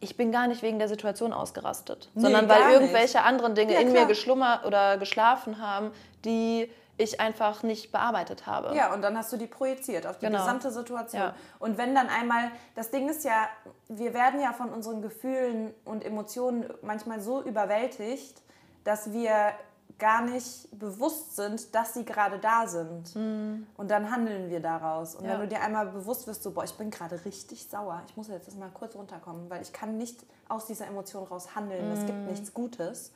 ich 0.00 0.16
bin 0.16 0.32
gar 0.32 0.46
nicht 0.48 0.62
wegen 0.62 0.78
der 0.78 0.88
Situation 0.88 1.32
ausgerastet, 1.32 2.10
Nee, 2.14 2.22
sondern 2.22 2.48
weil 2.48 2.64
nicht. 2.66 2.72
irgendwelche 2.74 3.22
anderen 3.22 3.54
Dinge 3.54 3.72
Ja, 3.74 3.80
in 3.80 3.90
klar. 3.90 4.02
mir 4.02 4.08
geschlummert 4.08 4.64
oder 4.66 4.98
geschlafen 4.98 5.58
haben, 5.62 5.92
die 6.24 6.70
ich 6.96 7.20
einfach 7.20 7.62
nicht 7.62 7.90
bearbeitet 7.92 8.46
habe. 8.46 8.74
Ja, 8.76 8.92
und 8.94 9.02
dann 9.02 9.16
hast 9.18 9.32
du 9.32 9.36
die 9.36 9.46
projiziert 9.48 10.06
auf 10.06 10.18
die 10.18 10.26
Genau. 10.26 10.38
gesamte 10.38 10.70
Situation. 10.70 11.20
Ja. 11.22 11.34
Und 11.58 11.76
wenn 11.78 11.94
dann 11.94 12.08
einmal, 12.08 12.50
das 12.76 12.90
Ding 12.90 13.08
ist 13.08 13.24
ja, 13.24 13.48
wir 13.88 14.14
werden 14.14 14.40
ja 14.40 14.52
von 14.52 14.70
unseren 14.70 15.02
Gefühlen 15.02 15.74
und 15.84 16.04
Emotionen 16.04 16.66
manchmal 16.82 17.20
so 17.20 17.42
überwältigt, 17.42 18.40
dass 18.84 19.12
wir 19.12 19.52
gar 19.98 20.22
nicht 20.22 20.68
bewusst 20.76 21.36
sind, 21.36 21.72
dass 21.74 21.94
sie 21.94 22.04
gerade 22.04 22.38
da 22.40 22.66
sind. 22.66 23.14
Und 23.14 23.88
dann 23.90 24.10
handeln 24.10 24.50
wir 24.50 24.58
daraus. 24.60 25.14
Und 25.14 25.22
Mhm. 25.22 25.28
Ja. 25.28 25.34
wenn 25.34 25.40
du 25.48 25.54
dir 25.54 25.62
einmal 25.62 25.86
bewusst 25.86 26.26
wirst, 26.26 26.42
so, 26.42 26.50
boah, 26.50 26.64
ich 26.64 26.74
bin 26.74 26.90
gerade 26.90 27.24
richtig 27.24 27.68
sauer, 27.68 28.02
ich 28.08 28.16
muss 28.16 28.26
jetzt 28.28 28.56
mal 28.58 28.70
kurz 28.74 28.96
runterkommen, 28.96 29.48
weil 29.50 29.62
ich 29.62 29.72
kann 29.72 29.96
nicht 29.96 30.24
aus 30.48 30.66
dieser 30.66 30.86
Emotion 30.88 31.24
raus 31.24 31.54
handeln, 31.54 31.92
es 31.92 32.00
Mhm. 32.00 32.06
gibt 32.06 32.18
nichts 32.26 32.52
Gutes, 32.54 33.12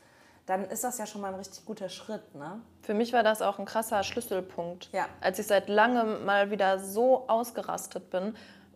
dann 0.49 0.64
ist 0.64 0.82
das 0.82 0.96
ja 0.99 1.05
schon 1.07 1.20
mal 1.20 1.28
ein 1.28 1.34
richtig 1.34 1.64
guter 1.66 1.88
Schritt, 1.90 2.34
ne? 2.34 2.61
Für 2.82 2.94
mich 2.94 3.12
war 3.12 3.22
das 3.22 3.42
auch 3.42 3.59
ein 3.59 3.66
krasser 3.66 4.03
Schlüsselpunkt. 4.03 4.88
Ja. 4.92 5.05
Als 5.20 5.38
ich 5.38 5.46
seit 5.46 5.68
langem 5.68 6.24
mal 6.24 6.51
wieder 6.51 6.78
so 6.78 7.28
ausgerastet 7.28 8.09
bin, 8.11 8.34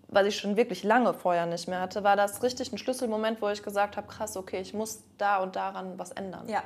was 0.08 0.26
ich 0.26 0.36
schon 0.38 0.56
wirklich 0.56 0.84
lange 0.84 1.14
vorher 1.14 1.46
nicht 1.46 1.68
mehr 1.68 1.80
hatte, 1.80 2.04
war 2.04 2.14
das 2.16 2.42
richtig 2.42 2.70
ein 2.72 2.78
Schlüsselmoment, 2.78 3.40
wo 3.40 3.48
ich 3.48 3.62
gesagt 3.62 3.96
habe, 3.96 4.06
krass, 4.06 4.36
okay, 4.36 4.60
ich 4.60 4.74
muss 4.74 5.02
da 5.16 5.38
und 5.42 5.56
daran 5.56 5.98
was 5.98 6.10
ändern. 6.12 6.46
Ja, 6.48 6.62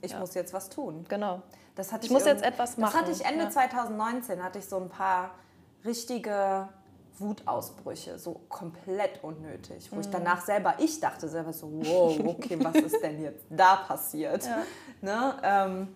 ich 0.00 0.18
muss 0.18 0.34
jetzt 0.34 0.52
was 0.52 0.68
tun. 0.68 1.04
Genau. 1.08 1.42
Das 1.76 1.92
hatte 1.92 2.04
Ich 2.06 2.10
muss 2.10 2.26
irgend- 2.26 2.40
jetzt 2.40 2.52
etwas 2.52 2.70
Das 2.70 2.78
machen, 2.78 2.98
hatte 3.00 3.12
ich 3.12 3.24
Ende 3.24 3.44
ja. 3.44 3.50
2019, 3.50 4.42
hatte 4.42 4.58
ich 4.58 4.66
so 4.68 4.76
ein 4.78 4.88
paar 4.88 5.30
richtige 5.84 6.68
Wutausbrüche, 7.22 8.18
so 8.18 8.40
komplett 8.48 9.22
unnötig, 9.22 9.88
wo 9.92 10.00
ich 10.00 10.08
Mhm. 10.08 10.12
danach 10.12 10.40
selber, 10.44 10.74
ich 10.78 11.00
dachte 11.00 11.28
selber 11.28 11.52
so, 11.52 11.70
wow, 11.72 12.18
okay, 12.26 12.58
was 12.62 12.74
ist 12.76 13.02
denn 13.02 13.22
jetzt 13.22 13.44
da 13.50 13.76
passiert? 13.76 14.46
Ne? 15.00 15.34
Ähm, 15.42 15.88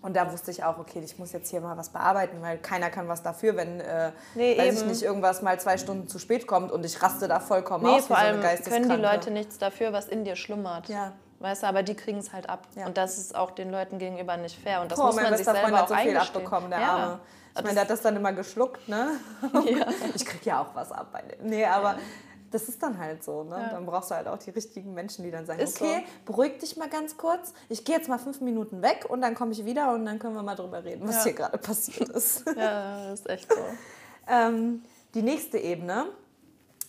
und 0.00 0.14
da 0.16 0.32
wusste 0.32 0.52
ich 0.52 0.62
auch, 0.62 0.78
okay, 0.78 1.00
ich 1.04 1.18
muss 1.18 1.32
jetzt 1.32 1.50
hier 1.50 1.60
mal 1.60 1.76
was 1.76 1.88
bearbeiten, 1.90 2.40
weil 2.40 2.58
keiner 2.58 2.88
kann 2.88 3.08
was 3.08 3.22
dafür, 3.22 3.56
wenn, 3.56 3.80
äh, 3.80 4.12
Nee, 4.34 4.56
weiß 4.56 4.82
ich 4.82 4.86
nicht, 4.86 5.02
irgendwas 5.02 5.42
mal 5.42 5.58
zwei 5.58 5.76
Stunden 5.76 6.06
zu 6.06 6.18
spät 6.20 6.46
kommt 6.46 6.70
und 6.70 6.84
ich 6.86 7.02
raste 7.02 7.26
da 7.26 7.40
vollkommen 7.40 7.84
Nee, 7.84 7.96
aus 7.98 8.06
vor 8.06 8.16
so 8.16 8.22
allem 8.22 8.40
eine 8.40 8.56
können 8.58 8.88
die. 8.88 8.94
Leute 8.96 9.30
nichts 9.32 9.58
dafür, 9.58 9.92
was 9.92 10.06
in 10.08 10.24
dir 10.24 10.36
schlummert. 10.36 10.88
Ja. 10.88 11.12
Weißt 11.40 11.62
du, 11.62 11.66
aber 11.68 11.82
die 11.84 11.94
kriegen 11.94 12.18
es 12.18 12.32
halt 12.32 12.48
ab. 12.48 12.66
Ja. 12.74 12.86
Und 12.86 12.96
das 12.96 13.16
ist 13.18 13.34
auch 13.34 13.52
den 13.52 13.70
Leuten 13.70 13.98
gegenüber 13.98 14.36
nicht 14.36 14.60
fair. 14.60 14.80
Und 14.82 14.90
das 14.90 14.98
Boah, 14.98 15.06
muss 15.06 15.16
man 15.16 15.36
sich 15.36 15.44
Freund 15.44 15.58
selber 15.58 15.76
hat 15.76 15.84
auch 15.84 15.88
so 15.88 15.94
viel 15.94 16.16
abbekommen, 16.16 16.70
der 16.70 16.80
ja. 16.80 16.88
Arme. 16.96 17.20
Ich 17.58 17.64
meine, 17.64 17.74
der 17.74 17.82
hat 17.84 17.90
das 17.90 18.00
dann 18.02 18.16
immer 18.16 18.32
geschluckt, 18.32 18.88
ne? 18.88 19.18
Ich 20.14 20.24
krieg 20.24 20.44
ja 20.46 20.62
auch 20.62 20.74
was 20.74 20.92
ab 20.92 21.08
bei 21.12 21.22
dem. 21.22 21.46
Nee, 21.48 21.64
aber 21.64 21.98
das 22.50 22.68
ist 22.68 22.82
dann 22.82 22.98
halt 22.98 23.22
so, 23.22 23.44
ne? 23.44 23.56
Ja. 23.58 23.68
Dann 23.70 23.84
brauchst 23.86 24.10
du 24.10 24.14
halt 24.14 24.26
auch 24.26 24.38
die 24.38 24.50
richtigen 24.50 24.94
Menschen, 24.94 25.22
die 25.24 25.30
dann 25.30 25.44
sagen, 25.46 25.60
Ist 25.60 25.80
okay, 25.80 26.04
beruhig 26.24 26.58
dich 26.58 26.76
mal 26.76 26.88
ganz 26.88 27.16
kurz. 27.16 27.52
Ich 27.68 27.84
gehe 27.84 27.96
jetzt 27.96 28.08
mal 28.08 28.18
fünf 28.18 28.40
Minuten 28.40 28.80
weg 28.82 29.06
und 29.08 29.20
dann 29.20 29.34
komme 29.34 29.52
ich 29.52 29.64
wieder 29.64 29.92
und 29.92 30.06
dann 30.06 30.18
können 30.18 30.34
wir 30.34 30.42
mal 30.42 30.54
drüber 30.54 30.82
reden, 30.84 31.06
was 31.06 31.16
Ja. 31.16 31.24
hier 31.24 31.32
gerade 31.34 31.58
passiert 31.58 32.08
ist. 32.08 32.44
Ja, 32.56 33.10
das 33.10 33.20
ist 33.20 33.28
echt 33.28 33.52
so. 33.52 33.58
Ähm, 34.26 34.82
die 35.14 35.22
nächste 35.22 35.58
Ebene 35.58 36.06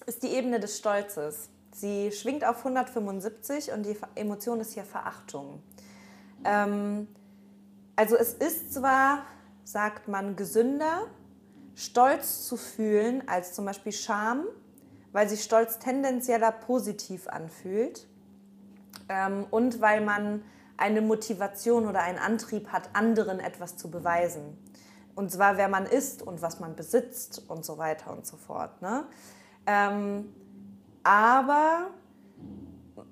ist 0.06 0.24
die 0.24 0.30
Ebene 0.30 0.60
des 0.60 0.78
Stolzes. 0.78 1.50
Sie 1.74 2.12
schwingt 2.12 2.46
auf 2.46 2.58
175 2.60 3.72
und 3.72 3.84
die 3.84 3.98
Emotion 4.16 4.60
ist 4.60 4.74
hier 4.74 4.84
Verachtung. 4.84 5.62
Ähm, 6.44 7.08
also 7.96 8.16
es 8.16 8.34
ist 8.34 8.74
zwar, 8.74 9.24
sagt 9.70 10.08
man, 10.08 10.36
gesünder, 10.36 11.06
Stolz 11.76 12.48
zu 12.48 12.58
fühlen 12.58 13.28
als 13.28 13.54
zum 13.54 13.66
Beispiel 13.66 13.92
Scham, 13.92 14.46
weil 15.12 15.30
sich 15.30 15.44
Stolz 15.44 15.78
tendenzieller 15.78 16.52
positiv 16.52 17.28
anfühlt 17.28 18.08
ähm, 19.10 19.46
und 19.52 19.80
weil 19.80 20.02
man 20.02 20.44
eine 20.76 21.02
Motivation 21.02 21.86
oder 21.86 22.02
einen 22.02 22.18
Antrieb 22.18 22.70
hat, 22.70 22.90
anderen 22.94 23.40
etwas 23.40 23.78
zu 23.78 23.92
beweisen. 23.92 24.58
Und 25.14 25.32
zwar, 25.32 25.58
wer 25.58 25.68
man 25.68 25.86
ist 25.86 26.24
und 26.24 26.42
was 26.42 26.60
man 26.60 26.76
besitzt 26.76 27.44
und 27.48 27.64
so 27.64 27.78
weiter 27.78 28.12
und 28.12 28.26
so 28.26 28.38
fort. 28.38 28.82
Ne? 28.82 29.04
Ähm, 29.68 30.34
aber 31.04 31.92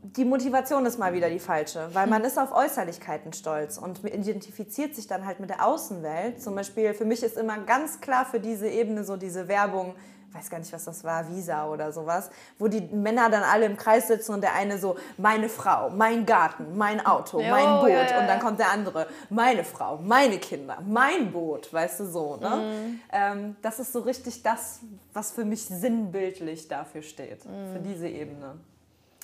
die 0.03 0.25
Motivation 0.25 0.85
ist 0.85 0.97
mal 0.99 1.13
wieder 1.13 1.29
die 1.29 1.39
falsche, 1.39 1.89
weil 1.93 2.07
man 2.07 2.23
ist 2.23 2.37
auf 2.37 2.51
Äußerlichkeiten 2.53 3.33
stolz 3.33 3.77
und 3.77 4.03
identifiziert 4.03 4.95
sich 4.95 5.07
dann 5.07 5.25
halt 5.25 5.39
mit 5.39 5.49
der 5.49 5.65
Außenwelt. 5.65 6.41
Zum 6.41 6.55
Beispiel, 6.55 6.93
für 6.93 7.05
mich 7.05 7.23
ist 7.23 7.37
immer 7.37 7.57
ganz 7.59 7.99
klar 8.01 8.25
für 8.25 8.39
diese 8.39 8.67
Ebene 8.67 9.03
so 9.03 9.15
diese 9.17 9.47
Werbung, 9.47 9.95
ich 10.29 10.35
weiß 10.35 10.49
gar 10.49 10.59
nicht, 10.59 10.71
was 10.73 10.83
das 10.83 11.03
war, 11.03 11.29
Visa 11.29 11.67
oder 11.67 11.91
sowas, 11.91 12.29
wo 12.59 12.67
die 12.67 12.81
Männer 12.81 13.29
dann 13.29 13.43
alle 13.43 13.65
im 13.65 13.77
Kreis 13.77 14.07
sitzen 14.07 14.33
und 14.33 14.41
der 14.41 14.53
eine 14.53 14.77
so, 14.77 14.97
meine 15.17 15.47
Frau, 15.49 15.89
mein 15.89 16.25
Garten, 16.25 16.77
mein 16.77 17.03
Auto, 17.05 17.39
mein 17.41 17.79
Boot. 17.79 17.89
ja, 17.89 18.03
ja, 18.05 18.19
Und 18.19 18.27
dann 18.27 18.39
kommt 18.39 18.59
der 18.59 18.69
andere, 18.71 19.07
meine 19.29 19.63
Frau, 19.63 19.97
meine 19.97 20.37
Kinder, 20.37 20.77
mein 20.85 21.31
Boot, 21.31 21.71
weißt 21.73 22.01
du 22.01 22.05
so. 22.05 22.35
Ne? 22.35 22.49
Mhm. 22.49 22.99
Ähm, 23.11 23.55
das 23.61 23.79
ist 23.79 23.93
so 23.93 24.01
richtig 24.01 24.43
das, 24.43 24.81
was 25.13 25.31
für 25.31 25.45
mich 25.45 25.63
sinnbildlich 25.65 26.67
dafür 26.67 27.01
steht, 27.01 27.45
Mhm. 27.45 27.73
für 27.73 27.79
diese 27.79 28.07
Ebene. 28.09 28.55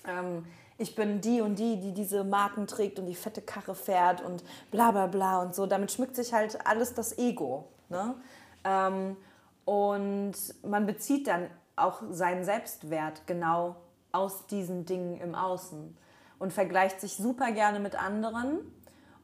Ähm, 0.07 0.45
ich 0.77 0.95
bin 0.95 1.21
die 1.21 1.41
und 1.41 1.59
die, 1.59 1.79
die 1.79 1.93
diese 1.93 2.23
Marken 2.23 2.67
trägt 2.67 2.99
und 2.99 3.05
die 3.05 3.15
fette 3.15 3.41
Karre 3.41 3.75
fährt 3.75 4.21
und 4.21 4.43
bla 4.71 4.91
bla 4.91 5.07
bla 5.07 5.41
und 5.41 5.55
so. 5.55 5.65
Damit 5.65 5.91
schmückt 5.91 6.15
sich 6.15 6.33
halt 6.33 6.65
alles 6.65 6.93
das 6.93 7.17
Ego. 7.17 7.69
Ne? 7.89 8.15
Ähm, 8.63 9.17
und 9.65 10.33
man 10.63 10.85
bezieht 10.85 11.27
dann 11.27 11.49
auch 11.75 12.01
seinen 12.09 12.43
Selbstwert 12.43 13.25
genau 13.27 13.75
aus 14.11 14.45
diesen 14.47 14.85
Dingen 14.85 15.19
im 15.19 15.35
Außen 15.35 15.97
und 16.39 16.53
vergleicht 16.53 17.01
sich 17.01 17.15
super 17.15 17.51
gerne 17.51 17.79
mit 17.79 17.95
anderen. 18.01 18.59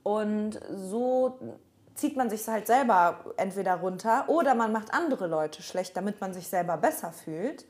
Und 0.03 0.59
so 0.71 1.57
zieht 1.95 2.15
man 2.15 2.29
sich 2.29 2.47
halt 2.47 2.67
selber 2.67 3.25
entweder 3.37 3.75
runter 3.75 4.25
oder 4.29 4.55
man 4.55 4.71
macht 4.71 4.93
andere 4.93 5.27
Leute 5.27 5.61
schlecht, 5.61 5.97
damit 5.97 6.21
man 6.21 6.33
sich 6.33 6.47
selber 6.47 6.77
besser 6.77 7.11
fühlt. 7.11 7.65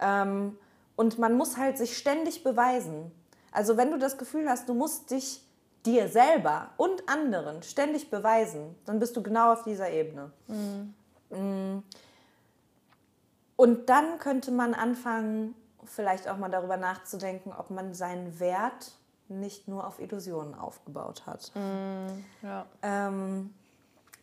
Ähm, 0.00 0.56
und 0.96 1.18
man 1.18 1.36
muss 1.36 1.56
halt 1.56 1.78
sich 1.78 1.96
ständig 1.96 2.44
beweisen. 2.44 3.10
Also 3.52 3.76
wenn 3.76 3.90
du 3.90 3.98
das 3.98 4.18
Gefühl 4.18 4.48
hast, 4.48 4.68
du 4.68 4.74
musst 4.74 5.10
dich 5.10 5.42
dir 5.86 6.08
selber 6.08 6.70
und 6.76 7.08
anderen 7.08 7.62
ständig 7.62 8.10
beweisen, 8.10 8.74
dann 8.86 8.98
bist 8.98 9.16
du 9.16 9.22
genau 9.22 9.52
auf 9.52 9.64
dieser 9.64 9.90
Ebene. 9.90 10.32
Mm. 11.28 11.78
Und 13.56 13.88
dann 13.88 14.18
könnte 14.18 14.50
man 14.50 14.74
anfangen, 14.74 15.54
vielleicht 15.84 16.28
auch 16.28 16.38
mal 16.38 16.50
darüber 16.50 16.76
nachzudenken, 16.76 17.52
ob 17.52 17.70
man 17.70 17.94
seinen 17.94 18.40
Wert 18.40 18.92
nicht 19.28 19.68
nur 19.68 19.86
auf 19.86 20.00
Illusionen 20.00 20.54
aufgebaut 20.54 21.26
hat. 21.26 21.52
Ja. 22.42 22.66
Ähm, 22.82 23.54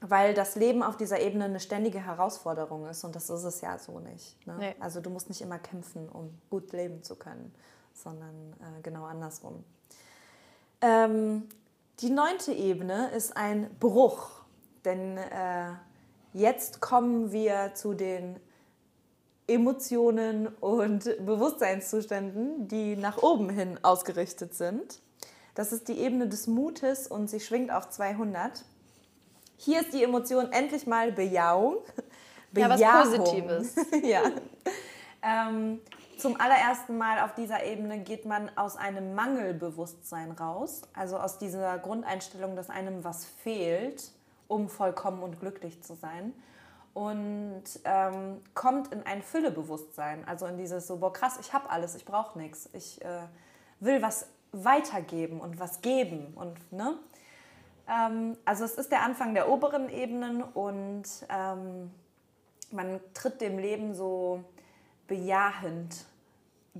weil 0.01 0.33
das 0.33 0.55
Leben 0.55 0.81
auf 0.81 0.97
dieser 0.97 1.19
Ebene 1.19 1.45
eine 1.45 1.59
ständige 1.59 2.03
Herausforderung 2.03 2.87
ist 2.87 3.03
und 3.03 3.15
das 3.15 3.29
ist 3.29 3.43
es 3.43 3.61
ja 3.61 3.77
so 3.77 3.99
nicht. 3.99 4.35
Ne? 4.47 4.55
Nee. 4.57 4.75
Also 4.79 4.99
du 4.99 5.11
musst 5.11 5.29
nicht 5.29 5.41
immer 5.41 5.59
kämpfen, 5.59 6.09
um 6.09 6.33
gut 6.49 6.73
leben 6.73 7.03
zu 7.03 7.15
können, 7.15 7.53
sondern 7.93 8.53
äh, 8.59 8.81
genau 8.81 9.05
andersrum. 9.05 9.63
Ähm, 10.81 11.47
die 11.99 12.09
neunte 12.09 12.51
Ebene 12.51 13.11
ist 13.11 13.37
ein 13.37 13.69
Bruch, 13.79 14.41
denn 14.83 15.17
äh, 15.17 15.73
jetzt 16.33 16.81
kommen 16.81 17.31
wir 17.31 17.75
zu 17.75 17.93
den 17.93 18.39
Emotionen 19.45 20.47
und 20.47 21.03
Bewusstseinszuständen, 21.25 22.67
die 22.67 22.95
nach 22.95 23.21
oben 23.21 23.49
hin 23.51 23.77
ausgerichtet 23.83 24.55
sind. 24.55 24.99
Das 25.53 25.71
ist 25.71 25.89
die 25.89 25.99
Ebene 25.99 26.27
des 26.27 26.47
Mutes 26.47 27.07
und 27.07 27.29
sie 27.29 27.39
schwingt 27.39 27.71
auf 27.71 27.89
200. 27.89 28.63
Hier 29.63 29.81
ist 29.81 29.93
die 29.93 30.03
Emotion 30.03 30.51
endlich 30.51 30.85
mal 30.87 31.11
Bejahung. 31.11 31.77
Ja, 32.53 32.67
was 32.67 32.81
Bejahung. 32.81 33.17
Positives. 33.17 33.75
ja. 34.03 34.23
Ähm, 35.21 35.79
zum 36.17 36.37
allerersten 36.37 36.97
Mal 36.97 37.21
auf 37.21 37.33
dieser 37.33 37.63
Ebene 37.63 37.99
geht 37.99 38.25
man 38.25 38.51
aus 38.57 38.75
einem 38.75 39.15
Mangelbewusstsein 39.15 40.31
raus, 40.31 40.81
also 40.93 41.15
aus 41.15 41.37
dieser 41.37 41.77
Grundeinstellung, 41.77 42.57
dass 42.57 42.69
einem 42.69 43.05
was 43.05 43.23
fehlt 43.23 44.11
um 44.51 44.67
vollkommen 44.67 45.23
und 45.23 45.39
glücklich 45.39 45.81
zu 45.81 45.95
sein. 45.95 46.33
Und 46.93 47.63
ähm, 47.85 48.41
kommt 48.53 48.91
in 48.91 49.05
ein 49.05 49.21
Füllebewusstsein, 49.21 50.27
also 50.27 50.45
in 50.45 50.57
dieses 50.57 50.87
so, 50.87 50.97
boah 50.97 51.13
krass, 51.13 51.37
ich 51.39 51.53
habe 51.53 51.69
alles, 51.69 51.95
ich 51.95 52.03
brauche 52.03 52.37
nichts, 52.37 52.69
ich 52.73 53.01
äh, 53.01 53.21
will 53.79 54.01
was 54.01 54.27
weitergeben 54.51 55.39
und 55.39 55.57
was 55.57 55.81
geben. 55.81 56.33
Und, 56.35 56.73
ne? 56.73 56.95
Ähm, 57.91 58.37
also 58.45 58.63
es 58.63 58.75
ist 58.75 58.91
der 58.91 59.03
Anfang 59.03 59.33
der 59.33 59.49
oberen 59.49 59.89
Ebenen 59.89 60.41
und 60.41 61.03
ähm, 61.29 61.91
man 62.71 62.99
tritt 63.13 63.41
dem 63.41 63.59
Leben 63.59 63.93
so 63.93 64.43
bejahend 65.07 66.05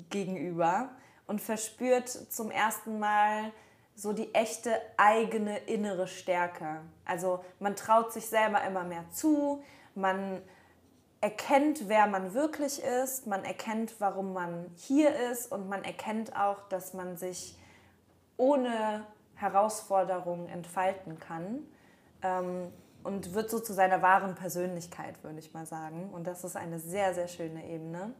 gegenüber 0.10 0.90
und 1.28 1.42
verspürt 1.42 2.08
zum 2.08 2.50
ersten 2.50 3.00
Mal 3.00 3.52
so 3.96 4.14
die 4.14 4.34
echte 4.34 4.74
eigene 4.98 5.58
innere 5.60 6.08
Stärke. 6.08 6.82
Also 7.06 7.44
man 7.60 7.76
traut 7.76 8.14
sich 8.14 8.26
selber 8.28 8.64
immer 8.64 8.84
mehr 8.84 9.04
zu, 9.12 9.64
man 9.96 10.42
erkennt, 11.20 11.88
wer 11.88 12.08
man 12.08 12.34
wirklich 12.34 12.82
ist, 12.82 13.28
man 13.28 13.44
erkennt, 13.44 13.96
warum 14.00 14.34
man 14.34 14.72
hier 14.76 15.14
ist 15.32 15.52
und 15.52 15.68
man 15.70 15.84
erkennt 15.84 16.36
auch, 16.36 16.68
dass 16.70 16.94
man 16.94 17.18
sich 17.18 17.58
ohne 18.38 19.06
Herausforderungen 19.42 20.48
entfalten 20.48 21.20
kann 21.20 21.60
ähm, 22.22 22.72
und 23.04 23.34
wird 23.34 23.50
so 23.50 23.60
zu 23.60 23.74
seiner 23.74 24.02
wahren 24.02 24.36
Persönlichkeit, 24.36 25.24
würde 25.24 25.40
ich 25.40 25.54
mal 25.54 25.66
sagen. 25.66 26.10
Und 26.12 26.28
das 26.28 26.44
ist 26.44 26.56
eine 26.56 26.80
sehr, 26.80 27.14
sehr 27.14 27.28
schöne 27.28 27.68
Ebene. 27.68 28.14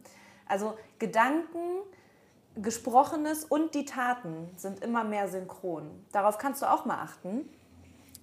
Also 0.46 0.76
Gedanken, 0.98 1.82
Gesprochenes 2.56 3.44
und 3.44 3.74
die 3.74 3.84
Taten 3.84 4.50
sind 4.56 4.82
immer 4.84 5.04
mehr 5.04 5.28
synchron. 5.28 6.04
Darauf 6.12 6.38
kannst 6.38 6.62
du 6.62 6.70
auch 6.70 6.84
mal 6.84 7.02
achten 7.02 7.48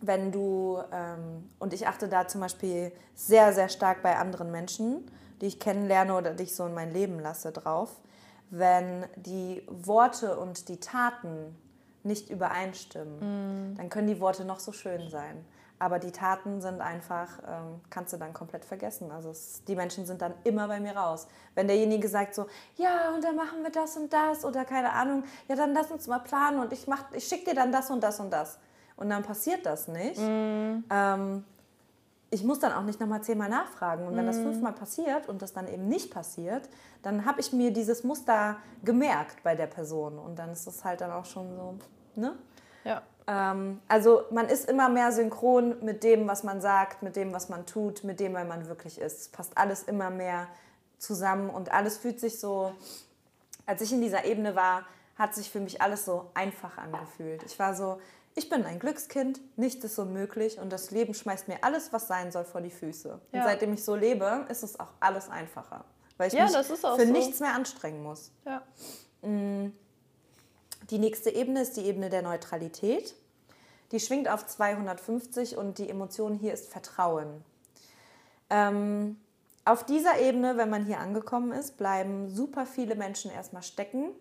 wenn 0.01 0.31
du, 0.31 0.81
ähm, 0.91 1.49
und 1.59 1.73
ich 1.73 1.87
achte 1.87 2.07
da 2.07 2.27
zum 2.27 2.41
Beispiel 2.41 2.91
sehr, 3.15 3.53
sehr 3.53 3.69
stark 3.69 4.01
bei 4.01 4.15
anderen 4.17 4.51
Menschen, 4.51 5.09
die 5.41 5.47
ich 5.47 5.59
kennenlerne 5.59 6.15
oder 6.15 6.33
die 6.33 6.43
ich 6.43 6.55
so 6.55 6.65
in 6.65 6.73
mein 6.73 6.91
Leben 6.91 7.19
lasse, 7.19 7.51
drauf, 7.51 7.89
wenn 8.49 9.05
die 9.15 9.63
Worte 9.67 10.39
und 10.39 10.69
die 10.69 10.79
Taten 10.79 11.55
nicht 12.03 12.29
übereinstimmen, 12.29 13.71
mm. 13.71 13.75
dann 13.75 13.89
können 13.89 14.07
die 14.07 14.19
Worte 14.19 14.45
noch 14.45 14.59
so 14.59 14.71
schön 14.71 15.09
sein. 15.09 15.45
Aber 15.81 15.97
die 15.97 16.11
Taten 16.11 16.59
sind 16.59 16.81
einfach, 16.81 17.39
ähm, 17.47 17.79
kannst 17.89 18.11
du 18.11 18.17
dann 18.17 18.33
komplett 18.33 18.65
vergessen. 18.65 19.11
Also 19.11 19.29
es, 19.29 19.63
die 19.63 19.75
Menschen 19.75 20.05
sind 20.05 20.21
dann 20.21 20.33
immer 20.43 20.67
bei 20.67 20.81
mir 20.81 20.95
raus. 20.95 21.27
Wenn 21.55 21.67
derjenige 21.67 22.09
sagt 22.09 22.35
so, 22.35 22.47
ja, 22.75 23.13
und 23.15 23.23
dann 23.23 23.37
machen 23.37 23.63
wir 23.63 23.71
das 23.71 23.95
und 23.95 24.11
das 24.11 24.43
oder 24.43 24.65
keine 24.65 24.91
Ahnung, 24.91 25.23
ja, 25.47 25.55
dann 25.55 25.73
lass 25.73 25.89
uns 25.89 26.07
mal 26.07 26.19
planen 26.19 26.59
und 26.59 26.73
ich, 26.73 26.85
ich 27.13 27.23
schicke 27.25 27.51
dir 27.51 27.55
dann 27.55 27.71
das 27.71 27.89
und 27.89 28.03
das 28.03 28.19
und 28.19 28.31
das 28.31 28.59
und 28.97 29.09
dann 29.09 29.23
passiert 29.23 29.65
das 29.65 29.87
nicht. 29.87 30.19
Mm. 30.19 30.83
Ähm, 30.89 31.45
ich 32.31 32.43
muss 32.43 32.59
dann 32.59 32.73
auch 32.73 32.83
nicht 32.83 32.99
nochmal 32.99 33.21
zehnmal 33.21 33.49
nachfragen. 33.49 34.05
Und 34.07 34.15
wenn 34.15 34.25
mm. 34.25 34.27
das 34.27 34.37
fünfmal 34.37 34.73
passiert 34.73 35.27
und 35.27 35.41
das 35.41 35.53
dann 35.53 35.67
eben 35.67 35.87
nicht 35.87 36.11
passiert, 36.11 36.69
dann 37.01 37.25
habe 37.25 37.41
ich 37.41 37.53
mir 37.53 37.71
dieses 37.71 38.03
Muster 38.03 38.57
gemerkt 38.83 39.43
bei 39.43 39.55
der 39.55 39.67
Person. 39.67 40.19
Und 40.19 40.37
dann 40.37 40.51
ist 40.51 40.67
das 40.67 40.83
halt 40.85 41.01
dann 41.01 41.11
auch 41.11 41.25
schon 41.25 41.55
so, 41.55 41.75
ne? 42.15 42.35
Ja. 42.83 43.01
Ähm, 43.27 43.79
also 43.87 44.23
man 44.31 44.47
ist 44.47 44.69
immer 44.69 44.89
mehr 44.89 45.11
synchron 45.11 45.83
mit 45.83 46.03
dem, 46.03 46.27
was 46.27 46.43
man 46.43 46.61
sagt, 46.61 47.01
mit 47.01 47.15
dem, 47.15 47.33
was 47.33 47.49
man 47.49 47.65
tut, 47.65 48.03
mit 48.03 48.19
dem, 48.19 48.33
wer 48.33 48.45
man 48.45 48.67
wirklich 48.67 48.99
ist. 48.99 49.21
Es 49.21 49.27
passt 49.29 49.57
alles 49.57 49.83
immer 49.83 50.09
mehr 50.09 50.47
zusammen 50.97 51.49
und 51.49 51.71
alles 51.71 51.97
fühlt 51.97 52.19
sich 52.19 52.39
so, 52.39 52.73
als 53.65 53.81
ich 53.81 53.91
in 53.91 54.01
dieser 54.01 54.25
Ebene 54.25 54.55
war, 54.55 54.83
hat 55.17 55.35
sich 55.35 55.49
für 55.49 55.59
mich 55.59 55.81
alles 55.81 56.05
so 56.05 56.29
einfach 56.33 56.77
angefühlt. 56.77 57.43
Ich 57.43 57.59
war 57.59 57.75
so, 57.75 57.99
ich 58.35 58.49
bin 58.49 58.63
ein 58.65 58.79
Glückskind, 58.79 59.41
nichts 59.57 59.83
ist 59.83 59.99
unmöglich 59.99 60.59
und 60.59 60.71
das 60.71 60.91
Leben 60.91 61.13
schmeißt 61.13 61.47
mir 61.47 61.63
alles, 61.63 61.91
was 61.91 62.07
sein 62.07 62.31
soll, 62.31 62.45
vor 62.45 62.61
die 62.61 62.69
Füße. 62.69 63.19
Ja. 63.31 63.39
Und 63.39 63.47
seitdem 63.47 63.73
ich 63.73 63.83
so 63.83 63.95
lebe, 63.95 64.45
ist 64.49 64.63
es 64.63 64.79
auch 64.79 64.93
alles 64.99 65.29
einfacher. 65.29 65.83
Weil 66.17 66.27
ich 66.27 66.33
ja, 66.33 66.45
mich 66.45 66.55
für 66.55 66.75
so. 66.75 66.97
nichts 66.97 67.39
mehr 67.39 67.53
anstrengen 67.53 68.03
muss. 68.03 68.31
Ja. 68.45 68.61
Mm. 69.27 69.73
Die 70.89 70.97
nächste 70.97 71.29
Ebene 71.29 71.61
ist 71.61 71.77
die 71.77 71.85
Ebene 71.85 72.09
der 72.09 72.21
Neutralität. 72.21 73.15
Die 73.91 73.99
schwingt 73.99 74.29
auf 74.29 74.45
250 74.45 75.57
und 75.57 75.77
die 75.77 75.89
Emotion 75.89 76.33
hier 76.33 76.53
ist 76.53 76.71
Vertrauen. 76.71 77.43
Ähm, 78.49 79.19
auf 79.65 79.85
dieser 79.85 80.19
Ebene, 80.19 80.57
wenn 80.57 80.69
man 80.69 80.85
hier 80.85 80.99
angekommen 80.99 81.51
ist, 81.51 81.77
bleiben 81.77 82.29
super 82.29 82.65
viele 82.65 82.95
Menschen 82.95 83.29
erstmal 83.31 83.63
stecken 83.63 84.11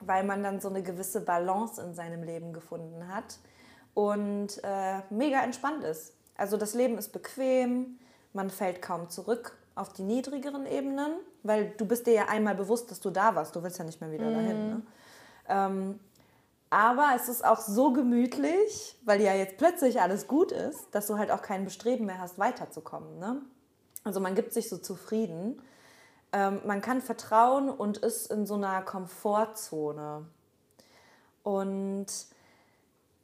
weil 0.00 0.24
man 0.24 0.42
dann 0.42 0.60
so 0.60 0.68
eine 0.68 0.82
gewisse 0.82 1.20
Balance 1.20 1.80
in 1.82 1.94
seinem 1.94 2.22
Leben 2.22 2.52
gefunden 2.52 3.08
hat 3.08 3.38
und 3.94 4.62
äh, 4.62 5.00
mega 5.10 5.42
entspannt 5.42 5.84
ist. 5.84 6.14
Also 6.36 6.56
das 6.56 6.74
Leben 6.74 6.98
ist 6.98 7.12
bequem, 7.12 7.98
man 8.32 8.50
fällt 8.50 8.80
kaum 8.80 9.10
zurück 9.10 9.56
auf 9.74 9.92
die 9.92 10.02
niedrigeren 10.02 10.66
Ebenen, 10.66 11.12
weil 11.42 11.72
du 11.76 11.86
bist 11.86 12.06
dir 12.06 12.12
ja 12.12 12.24
einmal 12.28 12.54
bewusst, 12.54 12.90
dass 12.90 13.00
du 13.00 13.10
da 13.10 13.34
warst, 13.34 13.54
du 13.56 13.62
willst 13.62 13.78
ja 13.78 13.84
nicht 13.84 14.00
mehr 14.00 14.12
wieder 14.12 14.26
mhm. 14.30 14.34
dahin. 14.34 14.68
Ne? 14.68 14.82
Ähm, 15.48 16.00
aber 16.70 17.12
es 17.16 17.28
ist 17.28 17.44
auch 17.44 17.60
so 17.60 17.92
gemütlich, 17.92 18.98
weil 19.04 19.20
ja 19.22 19.34
jetzt 19.34 19.56
plötzlich 19.56 20.00
alles 20.00 20.26
gut 20.26 20.52
ist, 20.52 20.86
dass 20.92 21.06
du 21.06 21.16
halt 21.16 21.30
auch 21.30 21.40
kein 21.40 21.64
Bestreben 21.64 22.06
mehr 22.06 22.20
hast, 22.20 22.38
weiterzukommen. 22.38 23.18
Ne? 23.18 23.40
Also 24.04 24.20
man 24.20 24.34
gibt 24.34 24.52
sich 24.52 24.68
so 24.68 24.76
zufrieden. 24.76 25.62
Ähm, 26.32 26.60
man 26.66 26.80
kann 26.80 27.00
vertrauen 27.00 27.70
und 27.70 27.98
ist 27.98 28.30
in 28.30 28.46
so 28.46 28.54
einer 28.54 28.82
Komfortzone. 28.82 30.26
Und 31.42 32.06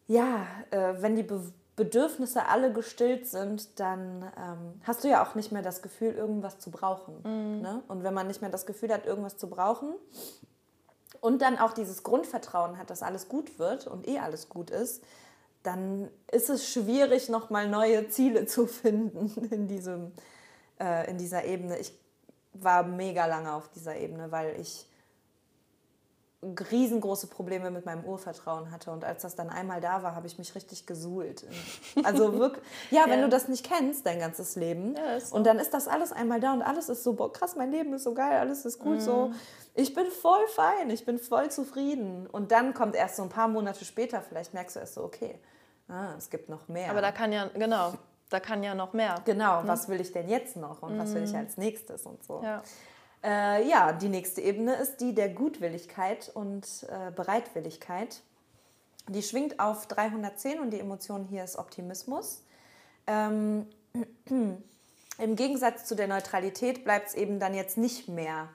ja, 0.06 0.46
äh, 0.70 0.94
wenn 1.00 1.16
die 1.16 1.22
Be 1.22 1.52
Bedürfnisse 1.76 2.46
alle 2.46 2.72
gestillt 2.72 3.26
sind, 3.26 3.80
dann 3.80 4.22
ähm, 4.38 4.80
hast 4.84 5.02
du 5.02 5.08
ja 5.08 5.24
auch 5.24 5.34
nicht 5.34 5.50
mehr 5.50 5.62
das 5.62 5.82
Gefühl, 5.82 6.14
irgendwas 6.14 6.60
zu 6.60 6.70
brauchen. 6.70 7.16
Mhm. 7.24 7.62
Ne? 7.62 7.82
Und 7.88 8.04
wenn 8.04 8.14
man 8.14 8.28
nicht 8.28 8.40
mehr 8.40 8.50
das 8.50 8.64
Gefühl 8.64 8.92
hat, 8.92 9.06
irgendwas 9.06 9.38
zu 9.38 9.50
brauchen 9.50 9.92
und 11.20 11.42
dann 11.42 11.58
auch 11.58 11.72
dieses 11.72 12.04
Grundvertrauen 12.04 12.78
hat, 12.78 12.90
dass 12.90 13.02
alles 13.02 13.28
gut 13.28 13.58
wird 13.58 13.88
und 13.88 14.06
eh 14.06 14.20
alles 14.20 14.48
gut 14.48 14.70
ist, 14.70 15.02
dann 15.64 16.08
ist 16.30 16.48
es 16.48 16.68
schwierig, 16.68 17.28
nochmal 17.28 17.68
neue 17.68 18.08
Ziele 18.08 18.46
zu 18.46 18.68
finden 18.68 19.32
in, 19.50 19.66
diesem, 19.66 20.12
äh, 20.78 21.10
in 21.10 21.18
dieser 21.18 21.44
Ebene. 21.44 21.78
Ich 21.78 21.98
war 22.54 22.82
mega 22.82 23.26
lange 23.26 23.52
auf 23.52 23.68
dieser 23.68 23.96
Ebene, 23.96 24.30
weil 24.30 24.58
ich 24.60 24.86
riesengroße 26.70 27.28
Probleme 27.28 27.70
mit 27.70 27.86
meinem 27.86 28.04
Urvertrauen 28.04 28.70
hatte. 28.70 28.90
Und 28.90 29.04
als 29.04 29.22
das 29.22 29.34
dann 29.34 29.50
einmal 29.50 29.80
da 29.80 30.02
war, 30.02 30.14
habe 30.14 30.26
ich 30.26 30.38
mich 30.38 30.54
richtig 30.54 30.86
gesuhlt. 30.86 31.46
Also 32.02 32.38
wirklich, 32.38 32.64
ja, 32.90 33.04
wenn 33.06 33.20
ja. 33.20 33.24
du 33.24 33.30
das 33.30 33.48
nicht 33.48 33.64
kennst, 33.64 34.04
dein 34.06 34.18
ganzes 34.18 34.56
Leben. 34.56 34.94
Ja, 34.94 35.20
so. 35.20 35.34
Und 35.34 35.46
dann 35.46 35.58
ist 35.58 35.72
das 35.72 35.88
alles 35.88 36.12
einmal 36.12 36.40
da 36.40 36.52
und 36.52 36.62
alles 36.62 36.88
ist 36.88 37.02
so, 37.02 37.14
boah, 37.14 37.32
krass, 37.32 37.56
mein 37.56 37.70
Leben 37.70 37.92
ist 37.94 38.04
so 38.04 38.14
geil, 38.14 38.38
alles 38.38 38.64
ist 38.64 38.78
gut, 38.78 38.98
mm. 38.98 39.00
so. 39.00 39.28
Mhm. 39.28 39.34
Ich 39.74 39.94
bin 39.94 40.06
voll 40.06 40.46
fein, 40.48 40.90
ich 40.90 41.04
bin 41.04 41.18
voll 41.18 41.50
zufrieden. 41.50 42.26
Und 42.26 42.52
dann 42.52 42.74
kommt 42.74 42.94
erst 42.94 43.16
so 43.16 43.22
ein 43.22 43.28
paar 43.28 43.48
Monate 43.48 43.84
später, 43.84 44.20
vielleicht 44.20 44.54
merkst 44.54 44.76
du 44.76 44.80
erst 44.80 44.94
so, 44.94 45.04
okay, 45.04 45.38
ah, 45.88 46.14
es 46.18 46.30
gibt 46.30 46.48
noch 46.48 46.68
mehr. 46.68 46.90
Aber 46.90 47.00
da 47.00 47.10
kann 47.10 47.32
ja, 47.32 47.48
genau, 47.54 47.94
da 48.30 48.40
kann 48.40 48.62
ja 48.62 48.74
noch 48.74 48.92
mehr. 48.92 49.16
Genau, 49.24 49.62
ne? 49.62 49.68
was 49.68 49.88
will 49.88 50.00
ich 50.00 50.12
denn 50.12 50.28
jetzt 50.28 50.56
noch 50.56 50.82
und 50.82 50.96
mm. 50.96 51.00
was 51.00 51.14
will 51.14 51.24
ich 51.24 51.32
mhm. 51.32 51.38
als 51.38 51.56
nächstes 51.56 52.06
und 52.06 52.22
so. 52.24 52.42
Ja. 52.42 52.62
Äh, 53.22 53.68
ja, 53.68 53.92
die 53.92 54.08
nächste 54.08 54.40
Ebene 54.42 54.74
ist 54.74 55.00
die 55.00 55.14
der 55.14 55.30
Gutwilligkeit 55.30 56.30
und 56.34 56.66
äh, 56.88 57.10
Bereitwilligkeit. 57.10 58.20
Die 59.08 59.22
schwingt 59.22 59.60
auf 59.60 59.86
310 59.86 60.60
und 60.60 60.70
die 60.70 60.80
Emotion 60.80 61.24
hier 61.24 61.44
ist 61.44 61.56
Optimismus. 61.56 62.42
Ähm, 63.06 63.66
Im 65.18 65.36
Gegensatz 65.36 65.84
zu 65.84 65.94
der 65.94 66.08
Neutralität 66.08 66.84
bleibt 66.84 67.08
es 67.08 67.14
eben 67.14 67.38
dann 67.38 67.54
jetzt 67.54 67.78
nicht 67.78 68.08
mehr 68.08 68.48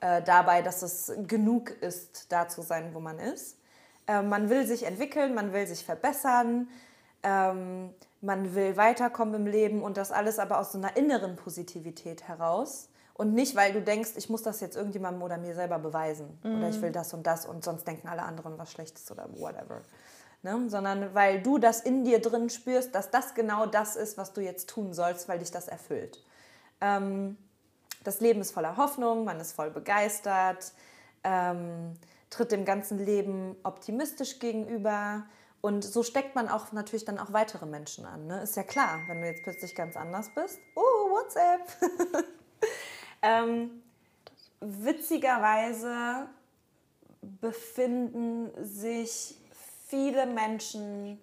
äh, 0.00 0.22
dabei, 0.22 0.60
dass 0.60 0.82
es 0.82 1.12
genug 1.26 1.70
ist, 1.70 2.30
da 2.30 2.48
zu 2.48 2.62
sein, 2.62 2.90
wo 2.92 3.00
man 3.00 3.18
ist. 3.18 3.56
Äh, 4.06 4.22
man 4.22 4.50
will 4.50 4.66
sich 4.66 4.84
entwickeln, 4.84 5.34
man 5.34 5.52
will 5.52 5.66
sich 5.66 5.84
verbessern. 5.84 6.68
Ähm, 7.22 7.90
man 8.24 8.54
will 8.54 8.76
weiterkommen 8.76 9.34
im 9.34 9.46
Leben 9.46 9.82
und 9.82 9.96
das 9.96 10.10
alles 10.10 10.38
aber 10.38 10.58
aus 10.58 10.72
so 10.72 10.78
einer 10.78 10.96
inneren 10.96 11.36
Positivität 11.36 12.26
heraus. 12.26 12.88
Und 13.12 13.32
nicht, 13.32 13.54
weil 13.54 13.72
du 13.72 13.80
denkst, 13.80 14.12
ich 14.16 14.28
muss 14.28 14.42
das 14.42 14.60
jetzt 14.60 14.76
irgendjemandem 14.76 15.22
oder 15.22 15.38
mir 15.38 15.54
selber 15.54 15.78
beweisen. 15.78 16.38
Mhm. 16.42 16.58
Oder 16.58 16.68
ich 16.70 16.82
will 16.82 16.90
das 16.90 17.14
und 17.14 17.24
das 17.26 17.46
und 17.46 17.62
sonst 17.62 17.86
denken 17.86 18.08
alle 18.08 18.22
anderen 18.22 18.58
was 18.58 18.72
Schlechtes 18.72 19.08
oder 19.10 19.28
whatever. 19.38 19.82
Ne? 20.42 20.68
Sondern 20.68 21.14
weil 21.14 21.40
du 21.40 21.58
das 21.58 21.80
in 21.80 22.04
dir 22.04 22.20
drin 22.20 22.50
spürst, 22.50 22.94
dass 22.94 23.10
das 23.10 23.34
genau 23.34 23.66
das 23.66 23.94
ist, 23.94 24.18
was 24.18 24.32
du 24.32 24.40
jetzt 24.40 24.68
tun 24.68 24.92
sollst, 24.92 25.28
weil 25.28 25.38
dich 25.38 25.52
das 25.52 25.68
erfüllt. 25.68 26.24
Ähm, 26.80 27.36
das 28.02 28.20
Leben 28.20 28.40
ist 28.40 28.50
voller 28.50 28.76
Hoffnung, 28.76 29.24
man 29.24 29.38
ist 29.38 29.52
voll 29.52 29.70
begeistert, 29.70 30.72
ähm, 31.22 31.94
tritt 32.30 32.50
dem 32.50 32.64
ganzen 32.64 32.98
Leben 32.98 33.54
optimistisch 33.62 34.40
gegenüber 34.40 35.24
und 35.64 35.82
so 35.82 36.02
steckt 36.02 36.34
man 36.34 36.50
auch 36.50 36.72
natürlich 36.72 37.06
dann 37.06 37.18
auch 37.18 37.32
weitere 37.32 37.64
Menschen 37.64 38.04
an. 38.04 38.26
Ne? 38.26 38.42
Ist 38.42 38.54
ja 38.54 38.64
klar, 38.64 39.00
wenn 39.06 39.22
du 39.22 39.26
jetzt 39.26 39.44
plötzlich 39.44 39.74
ganz 39.74 39.96
anders 39.96 40.28
bist. 40.34 40.58
Oh, 40.74 40.80
WhatsApp! 40.80 41.62
ähm, 43.22 43.82
witzigerweise 44.60 46.28
befinden 47.40 48.50
sich 48.62 49.38
viele 49.88 50.26
Menschen, 50.26 51.18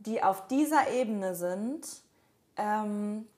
die 0.00 0.20
auf 0.20 0.48
dieser 0.48 0.90
Ebene 0.90 1.36
sind, 1.36 1.86
ähm, 2.56 3.28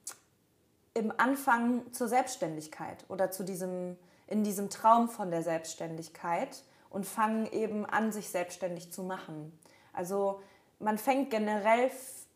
im 0.95 1.13
Anfang 1.19 1.93
zur 1.93 2.09
Selbstständigkeit 2.09 3.05
oder 3.11 3.31
zu 3.31 3.45
diesem, 3.45 3.99
in 4.27 4.45
diesem 4.45 4.71
Traum 4.71 5.11
von 5.11 5.31
der 5.31 5.43
Selbstständigkeit 5.43 6.63
und 6.89 7.05
fangen 7.05 7.45
eben 7.53 7.85
an, 7.85 8.13
sich 8.13 8.31
selbstständig 8.31 8.91
zu 8.91 9.03
machen. 9.03 9.53
Also 9.99 10.41
man 10.79 10.97
fängt 10.97 11.31
generell 11.31 11.91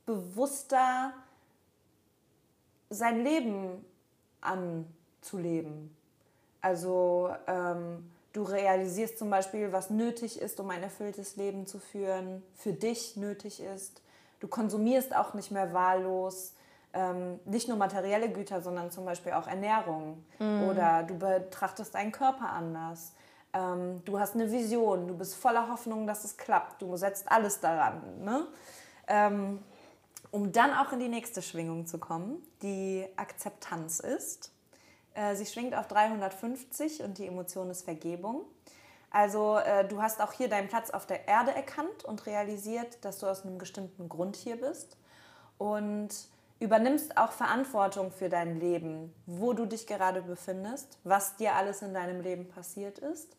bewusster 0.05 1.13
sein 2.91 3.23
Leben 3.23 3.85
an 4.41 4.93
zu 5.21 5.39
leben. 5.39 5.97
Also 6.61 7.31
ähm, 7.47 8.11
du 8.33 8.43
realisierst 8.43 9.17
zum 9.17 9.31
Beispiel, 9.31 9.71
was 9.71 9.91
nötig 9.91 10.41
ist, 10.41 10.59
um 10.59 10.71
ein 10.71 10.83
erfülltes 10.83 11.37
Leben 11.37 11.67
zu 11.69 11.79
führen, 11.79 12.43
für 12.57 12.73
dich 12.73 13.17
nötig 13.17 13.63
ist. 13.63 14.03
Du 14.41 14.49
konsumierst 14.49 15.15
auch 15.15 15.35
nicht 15.35 15.53
mehr 15.53 15.73
wahllos 15.73 16.55
ähm, 16.95 17.41
nicht 17.45 17.69
nur 17.69 17.77
materielle 17.77 18.31
Güter, 18.31 18.61
sondern 18.61 18.91
zum 18.91 19.05
Beispiel 19.05 19.33
auch 19.33 19.47
Ernährung. 19.47 20.25
Mhm. 20.39 20.69
Oder 20.69 21.03
du 21.05 21.19
betrachtest 21.19 21.95
deinen 21.95 22.13
Körper 22.13 22.51
anders. 22.51 23.15
Ähm, 23.53 24.03
du 24.05 24.19
hast 24.19 24.35
eine 24.35 24.51
Vision, 24.51 25.09
du 25.09 25.17
bist 25.17 25.35
voller 25.35 25.69
Hoffnung, 25.69 26.07
dass 26.07 26.25
es 26.25 26.37
klappt. 26.37 26.83
Du 26.83 26.97
setzt 26.97 27.31
alles 27.31 27.61
daran. 27.61 28.25
Ne? 28.25 28.47
Ähm, 29.09 29.63
um 30.31 30.51
dann 30.53 30.73
auch 30.73 30.93
in 30.93 30.99
die 30.99 31.09
nächste 31.09 31.43
Schwingung 31.43 31.87
zu 31.87 31.99
kommen, 31.99 32.43
die 32.63 33.07
Akzeptanz 33.17 34.01
ist. 34.01 34.51
Äh, 35.15 35.35
sie 35.35 35.47
schwingt 35.47 35.75
auf 35.75 35.89
350 35.89 37.03
und 37.03 37.19
die 37.19 37.27
Emotion 37.27 37.71
ist 37.71 37.85
Vergebung. 37.85 38.47
Also 39.11 39.59
äh, 39.59 39.87
du 39.87 40.01
hast 40.01 40.23
auch 40.23 40.33
hier 40.33 40.49
deinen 40.49 40.69
Platz 40.69 40.89
auf 40.89 41.07
der 41.07 41.29
Erde 41.29 41.55
erkannt 41.55 42.05
und 42.05 42.25
realisiert, 42.25 43.05
dass 43.05 43.19
du 43.19 43.27
aus 43.27 43.45
einem 43.45 43.59
bestimmten 43.59 44.09
Grund 44.09 44.37
hier 44.37 44.57
bist. 44.57 44.97
Und 45.59 46.09
übernimmst 46.63 47.17
auch 47.17 47.33
Verantwortung 47.33 48.13
für 48.13 48.29
dein 48.29 48.61
Leben, 48.61 49.13
wo 49.27 49.53
du 49.53 49.67
dich 49.67 49.87
gerade 49.87 50.23
befindest, 50.23 50.97
was 51.03 51.37
dir 51.37 51.57
alles 51.57 51.83
in 51.83 51.93
deinem 51.93 52.21
Leben 52.21 52.49
passiert 52.49 53.01
ist, 53.01 53.37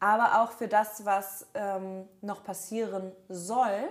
aber 0.00 0.42
auch 0.42 0.52
für 0.52 0.68
das, 0.68 1.04
was 1.04 1.46
ähm, 1.54 2.08
noch 2.22 2.42
passieren 2.42 3.12
soll. 3.28 3.88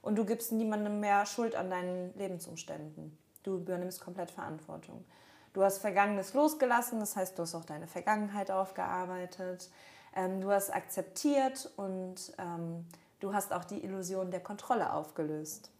Und 0.00 0.16
du 0.16 0.24
gibst 0.24 0.52
niemandem 0.52 1.00
mehr 1.00 1.26
Schuld 1.26 1.54
an 1.56 1.68
deinen 1.68 2.16
Lebensumständen. 2.16 3.18
Du 3.42 3.56
übernimmst 3.56 4.00
komplett 4.00 4.30
Verantwortung. 4.30 5.04
Du 5.52 5.64
hast 5.64 5.78
Vergangenes 5.78 6.32
losgelassen, 6.32 7.00
das 7.00 7.16
heißt, 7.16 7.36
du 7.36 7.42
hast 7.42 7.54
auch 7.56 7.64
deine 7.64 7.88
Vergangenheit 7.88 8.50
aufgearbeitet. 8.50 9.68
Ähm, 10.14 10.40
du 10.40 10.50
hast 10.50 10.72
akzeptiert 10.72 11.68
und 11.76 12.32
ähm, 12.38 12.86
du 13.18 13.34
hast 13.34 13.52
auch 13.52 13.64
die 13.64 13.82
Illusion 13.82 14.30
der 14.30 14.40
Kontrolle 14.40 14.92
aufgelöst. 14.92 15.70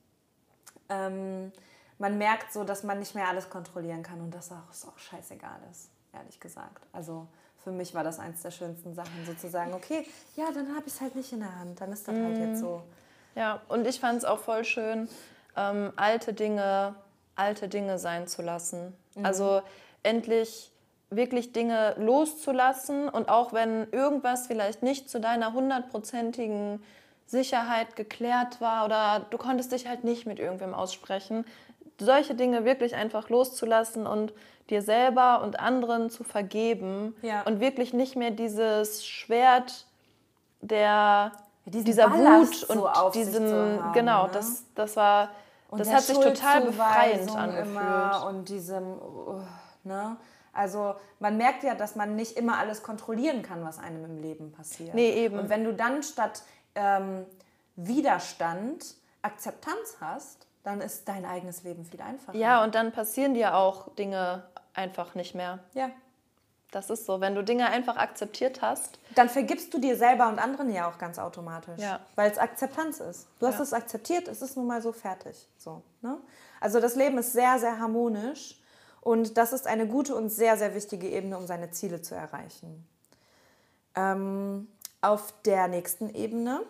Man 2.00 2.18
merkt 2.18 2.52
so, 2.52 2.64
dass 2.64 2.82
man 2.82 2.98
nicht 2.98 3.14
mehr 3.14 3.28
alles 3.28 3.50
kontrollieren 3.50 4.02
kann 4.02 4.20
und 4.20 4.34
dass 4.34 4.50
es 4.72 4.86
auch 4.86 4.98
scheißegal 4.98 5.60
ist, 5.70 5.90
ehrlich 6.12 6.40
gesagt. 6.40 6.86
Also 6.92 7.28
für 7.62 7.70
mich 7.70 7.94
war 7.94 8.02
das 8.02 8.18
eins 8.18 8.40
der 8.40 8.50
schönsten 8.50 8.94
Sachen, 8.94 9.26
sozusagen, 9.26 9.74
okay, 9.74 10.06
ja, 10.34 10.46
dann 10.52 10.74
habe 10.74 10.86
ich 10.86 10.94
es 10.94 11.00
halt 11.02 11.14
nicht 11.14 11.30
in 11.32 11.40
der 11.40 11.54
Hand, 11.54 11.80
dann 11.80 11.92
ist 11.92 12.08
das 12.08 12.14
mhm. 12.14 12.24
halt 12.24 12.38
jetzt 12.38 12.60
so. 12.60 12.82
Ja, 13.34 13.60
und 13.68 13.86
ich 13.86 14.00
fand 14.00 14.18
es 14.18 14.24
auch 14.24 14.38
voll 14.38 14.64
schön, 14.64 15.08
ähm, 15.56 15.92
alte 15.96 16.32
Dinge, 16.32 16.94
alte 17.36 17.68
Dinge 17.68 17.98
sein 17.98 18.26
zu 18.26 18.40
lassen. 18.40 18.96
Mhm. 19.14 19.26
Also 19.26 19.62
endlich 20.02 20.72
wirklich 21.10 21.52
Dinge 21.52 21.94
loszulassen 21.98 23.08
und 23.08 23.28
auch 23.28 23.52
wenn 23.52 23.90
irgendwas 23.92 24.46
vielleicht 24.46 24.82
nicht 24.82 25.10
zu 25.10 25.20
deiner 25.20 25.52
hundertprozentigen 25.52 26.82
Sicherheit 27.26 27.94
geklärt 27.94 28.60
war 28.60 28.84
oder 28.84 29.26
du 29.30 29.38
konntest 29.38 29.72
dich 29.72 29.86
halt 29.86 30.02
nicht 30.02 30.26
mit 30.26 30.38
irgendwem 30.38 30.72
aussprechen, 30.72 31.44
solche 32.00 32.34
Dinge 32.34 32.64
wirklich 32.64 32.94
einfach 32.94 33.28
loszulassen 33.28 34.06
und 34.06 34.32
dir 34.68 34.82
selber 34.82 35.42
und 35.42 35.58
anderen 35.58 36.10
zu 36.10 36.24
vergeben 36.24 37.14
ja. 37.22 37.42
und 37.42 37.60
wirklich 37.60 37.92
nicht 37.92 38.16
mehr 38.16 38.30
dieses 38.30 39.06
Schwert 39.06 39.86
der 40.60 41.32
Diesen 41.66 41.84
dieser 41.84 42.08
Ballast 42.08 42.68
Wut 42.68 42.76
und 42.76 42.94
so 42.94 43.10
diesem 43.10 43.82
haben, 43.82 43.92
genau 43.92 44.26
ne? 44.26 44.30
das 44.32 44.64
das 44.74 44.96
war 44.96 45.30
und 45.68 45.80
das 45.80 45.92
hat 45.92 46.02
sich 46.02 46.18
total 46.18 46.62
befreiend 46.62 47.34
angefühlt 47.34 48.24
und 48.28 48.48
diesem 48.48 48.92
uh, 48.98 49.40
ne 49.84 50.16
also 50.52 50.94
man 51.20 51.36
merkt 51.36 51.62
ja, 51.62 51.74
dass 51.74 51.96
man 51.96 52.16
nicht 52.16 52.36
immer 52.36 52.58
alles 52.58 52.82
kontrollieren 52.82 53.42
kann, 53.42 53.64
was 53.64 53.78
einem 53.78 54.04
im 54.04 54.18
Leben 54.18 54.50
passiert. 54.52 54.94
Nee, 54.94 55.12
eben. 55.12 55.38
Und 55.38 55.48
wenn 55.48 55.64
du 55.64 55.72
dann 55.72 56.02
statt 56.02 56.42
ähm, 56.74 57.24
Widerstand 57.76 58.96
Akzeptanz 59.22 59.98
hast, 60.00 60.46
dann 60.62 60.80
ist 60.80 61.08
dein 61.08 61.24
eigenes 61.24 61.62
Leben 61.62 61.84
viel 61.84 62.00
einfacher. 62.00 62.36
Ja, 62.36 62.62
und 62.62 62.74
dann 62.74 62.92
passieren 62.92 63.34
dir 63.34 63.54
auch 63.54 63.94
Dinge 63.94 64.44
einfach 64.74 65.14
nicht 65.14 65.34
mehr. 65.34 65.60
Ja. 65.74 65.90
Das 66.70 66.88
ist 66.88 67.04
so. 67.04 67.20
Wenn 67.20 67.34
du 67.34 67.42
Dinge 67.42 67.66
einfach 67.66 67.96
akzeptiert 67.96 68.62
hast. 68.62 68.98
Dann 69.16 69.28
vergibst 69.28 69.74
du 69.74 69.78
dir 69.78 69.96
selber 69.96 70.28
und 70.28 70.38
anderen 70.38 70.72
ja 70.72 70.88
auch 70.88 70.98
ganz 70.98 71.18
automatisch. 71.18 71.80
Ja. 71.80 72.00
Weil 72.14 72.30
es 72.30 72.38
Akzeptanz 72.38 73.00
ist. 73.00 73.26
Du 73.40 73.46
hast 73.46 73.56
ja. 73.56 73.62
es 73.62 73.72
akzeptiert, 73.72 74.28
es 74.28 74.40
ist 74.40 74.56
nun 74.56 74.66
mal 74.66 74.80
so 74.80 74.92
fertig. 74.92 75.48
So, 75.58 75.82
ne? 76.00 76.18
Also 76.60 76.78
das 76.78 76.94
Leben 76.94 77.18
ist 77.18 77.32
sehr, 77.32 77.58
sehr 77.58 77.80
harmonisch 77.80 78.60
und 79.00 79.36
das 79.36 79.52
ist 79.52 79.66
eine 79.66 79.86
gute 79.86 80.14
und 80.14 80.28
sehr, 80.28 80.56
sehr 80.58 80.74
wichtige 80.74 81.08
Ebene, 81.08 81.38
um 81.38 81.46
seine 81.46 81.70
Ziele 81.70 82.02
zu 82.02 82.14
erreichen. 82.14 82.86
Ähm, 83.96 84.68
auf 85.00 85.32
der 85.44 85.68
nächsten 85.68 86.14
Ebene 86.14 86.60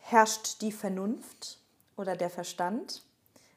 herrscht 0.00 0.62
die 0.62 0.72
Vernunft 0.72 1.58
oder 1.96 2.16
der 2.16 2.30
Verstand. 2.30 3.02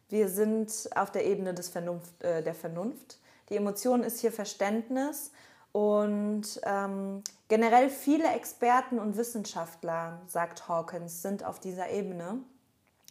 Wir 0.09 0.29
sind 0.29 0.89
auf 0.95 1.11
der 1.11 1.25
Ebene 1.25 1.53
des 1.53 1.69
Vernunft, 1.69 2.23
äh, 2.23 2.41
der 2.41 2.55
Vernunft. 2.55 3.17
Die 3.49 3.55
Emotion 3.55 4.03
ist 4.03 4.19
hier 4.19 4.31
Verständnis 4.31 5.31
und 5.71 6.59
ähm, 6.63 7.23
generell 7.47 7.89
viele 7.89 8.27
Experten 8.33 8.99
und 8.99 9.17
Wissenschaftler, 9.17 10.21
sagt 10.27 10.67
Hawkins, 10.67 11.21
sind 11.21 11.43
auf 11.43 11.59
dieser 11.59 11.89
Ebene. 11.89 12.39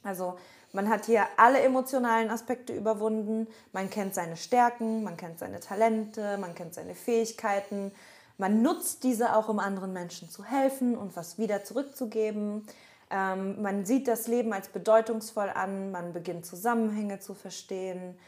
Also 0.02 0.36
man 0.72 0.88
hat 0.88 1.06
hier 1.06 1.26
alle 1.36 1.60
emotionalen 1.60 2.30
Aspekte 2.30 2.74
überwunden. 2.74 3.46
Man 3.72 3.88
kennt 3.88 4.14
seine 4.14 4.36
Stärken, 4.36 5.02
man 5.04 5.16
kennt 5.16 5.38
seine 5.38 5.60
Talente, 5.60 6.38
man 6.38 6.54
kennt 6.54 6.74
seine 6.74 6.94
Fähigkeiten. 6.94 7.92
Man 8.38 8.62
nutzt 8.62 9.02
diese 9.04 9.34
auch, 9.34 9.48
um 9.48 9.58
anderen 9.58 9.92
Menschen 9.92 10.28
zu 10.28 10.44
helfen 10.44 10.96
und 10.96 11.16
was 11.16 11.38
wieder 11.38 11.64
zurückzugeben. 11.64 12.66
Ähm, 13.10 13.62
man 13.62 13.84
sieht 13.84 14.08
das 14.08 14.26
Leben 14.26 14.52
als 14.52 14.68
bedeutungsvoll 14.68 15.48
an, 15.50 15.90
man 15.90 16.12
beginnt 16.12 16.44
Zusammenhänge 16.44 17.20
zu 17.20 17.34
verstehen, 17.34 18.18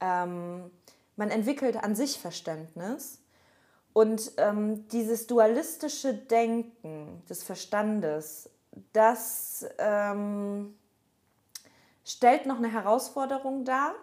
ähm, 0.00 0.70
man 1.16 1.30
entwickelt 1.30 1.76
an 1.82 1.96
sich 1.96 2.20
Verständnis. 2.20 3.20
Und 3.92 4.32
ähm, 4.36 4.86
dieses 4.88 5.26
dualistische 5.26 6.14
Denken 6.14 7.22
des 7.28 7.42
Verstandes, 7.42 8.50
das 8.92 9.66
ähm, 9.78 10.76
stellt 12.04 12.46
noch 12.46 12.58
eine 12.58 12.70
Herausforderung 12.72 13.64
dar 13.64 13.94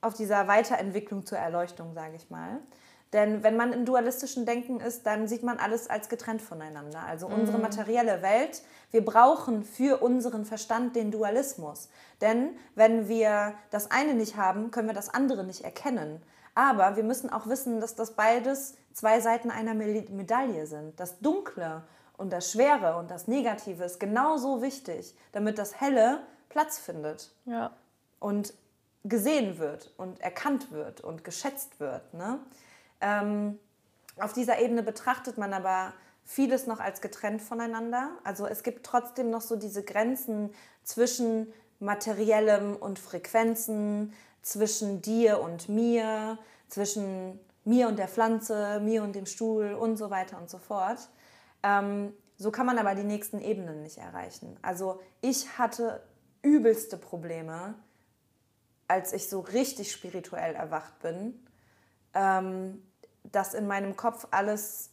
auf 0.00 0.14
dieser 0.14 0.46
Weiterentwicklung 0.46 1.26
zur 1.26 1.38
Erleuchtung, 1.38 1.94
sage 1.94 2.14
ich 2.16 2.30
mal. 2.30 2.60
Denn 3.14 3.44
wenn 3.44 3.56
man 3.56 3.72
im 3.72 3.84
dualistischen 3.84 4.44
Denken 4.44 4.80
ist, 4.80 5.06
dann 5.06 5.28
sieht 5.28 5.44
man 5.44 5.58
alles 5.58 5.88
als 5.88 6.08
getrennt 6.08 6.42
voneinander. 6.42 6.98
Also 7.06 7.28
unsere 7.28 7.58
mhm. 7.58 7.62
materielle 7.62 8.22
Welt, 8.22 8.62
wir 8.90 9.04
brauchen 9.04 9.62
für 9.62 10.02
unseren 10.02 10.44
Verstand 10.44 10.96
den 10.96 11.12
Dualismus. 11.12 11.88
Denn 12.20 12.50
wenn 12.74 13.06
wir 13.08 13.54
das 13.70 13.92
eine 13.92 14.14
nicht 14.14 14.36
haben, 14.36 14.72
können 14.72 14.88
wir 14.88 14.94
das 14.94 15.14
andere 15.14 15.44
nicht 15.44 15.62
erkennen. 15.62 16.20
Aber 16.56 16.96
wir 16.96 17.04
müssen 17.04 17.30
auch 17.30 17.46
wissen, 17.46 17.80
dass 17.80 17.94
das 17.94 18.16
beides 18.16 18.74
zwei 18.92 19.20
Seiten 19.20 19.52
einer 19.52 19.74
Medaille 19.74 20.66
sind. 20.66 20.98
Das 20.98 21.20
Dunkle 21.20 21.84
und 22.16 22.32
das 22.32 22.50
Schwere 22.50 22.96
und 22.96 23.12
das 23.12 23.28
Negative 23.28 23.84
ist 23.84 24.00
genauso 24.00 24.60
wichtig, 24.60 25.14
damit 25.30 25.58
das 25.58 25.80
Helle 25.80 26.18
Platz 26.48 26.78
findet. 26.78 27.30
Ja. 27.44 27.70
Und 28.18 28.54
gesehen 29.04 29.58
wird 29.58 29.92
und 29.98 30.20
erkannt 30.20 30.72
wird 30.72 31.00
und 31.00 31.22
geschätzt 31.22 31.78
wird. 31.78 32.12
Ne? 32.12 32.40
Ähm, 33.04 33.58
auf 34.16 34.32
dieser 34.32 34.58
Ebene 34.60 34.82
betrachtet 34.82 35.36
man 35.36 35.52
aber 35.52 35.92
vieles 36.24 36.66
noch 36.66 36.80
als 36.80 37.00
getrennt 37.00 37.42
voneinander. 37.42 38.10
Also 38.24 38.46
es 38.46 38.62
gibt 38.62 38.86
trotzdem 38.86 39.30
noch 39.30 39.42
so 39.42 39.56
diese 39.56 39.82
Grenzen 39.82 40.54
zwischen 40.82 41.52
materiellem 41.80 42.76
und 42.76 42.98
Frequenzen, 42.98 44.14
zwischen 44.40 45.02
dir 45.02 45.40
und 45.40 45.68
mir, 45.68 46.38
zwischen 46.68 47.38
mir 47.64 47.88
und 47.88 47.98
der 47.98 48.08
Pflanze, 48.08 48.80
mir 48.80 49.02
und 49.02 49.14
dem 49.14 49.26
Stuhl 49.26 49.72
und 49.72 49.96
so 49.96 50.10
weiter 50.10 50.38
und 50.38 50.48
so 50.48 50.58
fort. 50.58 51.08
Ähm, 51.62 52.14
so 52.36 52.50
kann 52.50 52.66
man 52.66 52.78
aber 52.78 52.94
die 52.94 53.04
nächsten 53.04 53.40
Ebenen 53.40 53.82
nicht 53.82 53.98
erreichen. 53.98 54.56
Also 54.62 55.00
ich 55.20 55.58
hatte 55.58 56.02
übelste 56.42 56.96
Probleme, 56.96 57.74
als 58.88 59.12
ich 59.12 59.28
so 59.28 59.40
richtig 59.40 59.92
spirituell 59.92 60.54
erwacht 60.54 60.98
bin. 61.00 61.46
Ähm, 62.12 62.82
das 63.24 63.54
in 63.54 63.66
meinem 63.66 63.96
Kopf 63.96 64.26
alles 64.30 64.90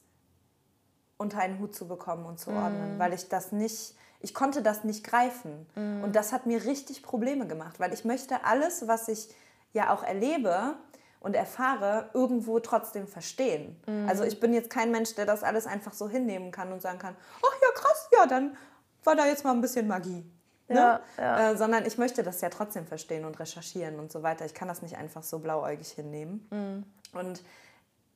unter 1.17 1.39
einen 1.39 1.59
Hut 1.59 1.75
zu 1.75 1.87
bekommen 1.87 2.25
und 2.25 2.39
zu 2.39 2.49
ordnen, 2.49 2.97
mm. 2.97 2.99
weil 2.99 3.13
ich 3.13 3.29
das 3.29 3.51
nicht, 3.51 3.95
ich 4.19 4.33
konnte 4.33 4.63
das 4.63 4.83
nicht 4.83 5.05
greifen. 5.05 5.67
Mm. 5.75 6.03
Und 6.03 6.15
das 6.15 6.33
hat 6.33 6.47
mir 6.47 6.65
richtig 6.65 7.03
Probleme 7.03 7.45
gemacht, 7.45 7.79
weil 7.79 7.93
ich 7.93 8.05
möchte 8.05 8.43
alles, 8.43 8.87
was 8.87 9.07
ich 9.07 9.29
ja 9.73 9.93
auch 9.93 10.03
erlebe 10.03 10.75
und 11.19 11.35
erfahre, 11.35 12.09
irgendwo 12.13 12.59
trotzdem 12.59 13.07
verstehen. 13.07 13.79
Also 14.07 14.23
ich 14.23 14.39
bin 14.39 14.53
jetzt 14.53 14.71
kein 14.71 14.89
Mensch, 14.89 15.13
der 15.13 15.27
das 15.27 15.43
alles 15.43 15.67
einfach 15.67 15.93
so 15.93 16.09
hinnehmen 16.09 16.51
kann 16.51 16.73
und 16.73 16.81
sagen 16.81 16.97
kann, 16.97 17.15
ach 17.37 17.61
ja, 17.61 17.67
krass, 17.75 18.09
ja, 18.11 18.25
dann 18.25 18.57
war 19.03 19.15
da 19.15 19.27
jetzt 19.27 19.43
mal 19.43 19.51
ein 19.51 19.61
bisschen 19.61 19.87
Magie. 19.87 20.25
Ne? 20.67 20.75
Ja, 20.77 21.01
ja. 21.17 21.51
Äh, 21.51 21.57
sondern 21.57 21.85
ich 21.85 21.97
möchte 21.97 22.23
das 22.23 22.41
ja 22.41 22.49
trotzdem 22.49 22.87
verstehen 22.87 23.25
und 23.25 23.39
recherchieren 23.39 23.99
und 23.99 24.11
so 24.11 24.23
weiter. 24.23 24.45
Ich 24.45 24.53
kann 24.53 24.67
das 24.67 24.81
nicht 24.81 24.97
einfach 24.97 25.21
so 25.21 25.39
blauäugig 25.39 25.91
hinnehmen. 25.91 26.47
Mhm. 26.49 27.19
Und 27.19 27.43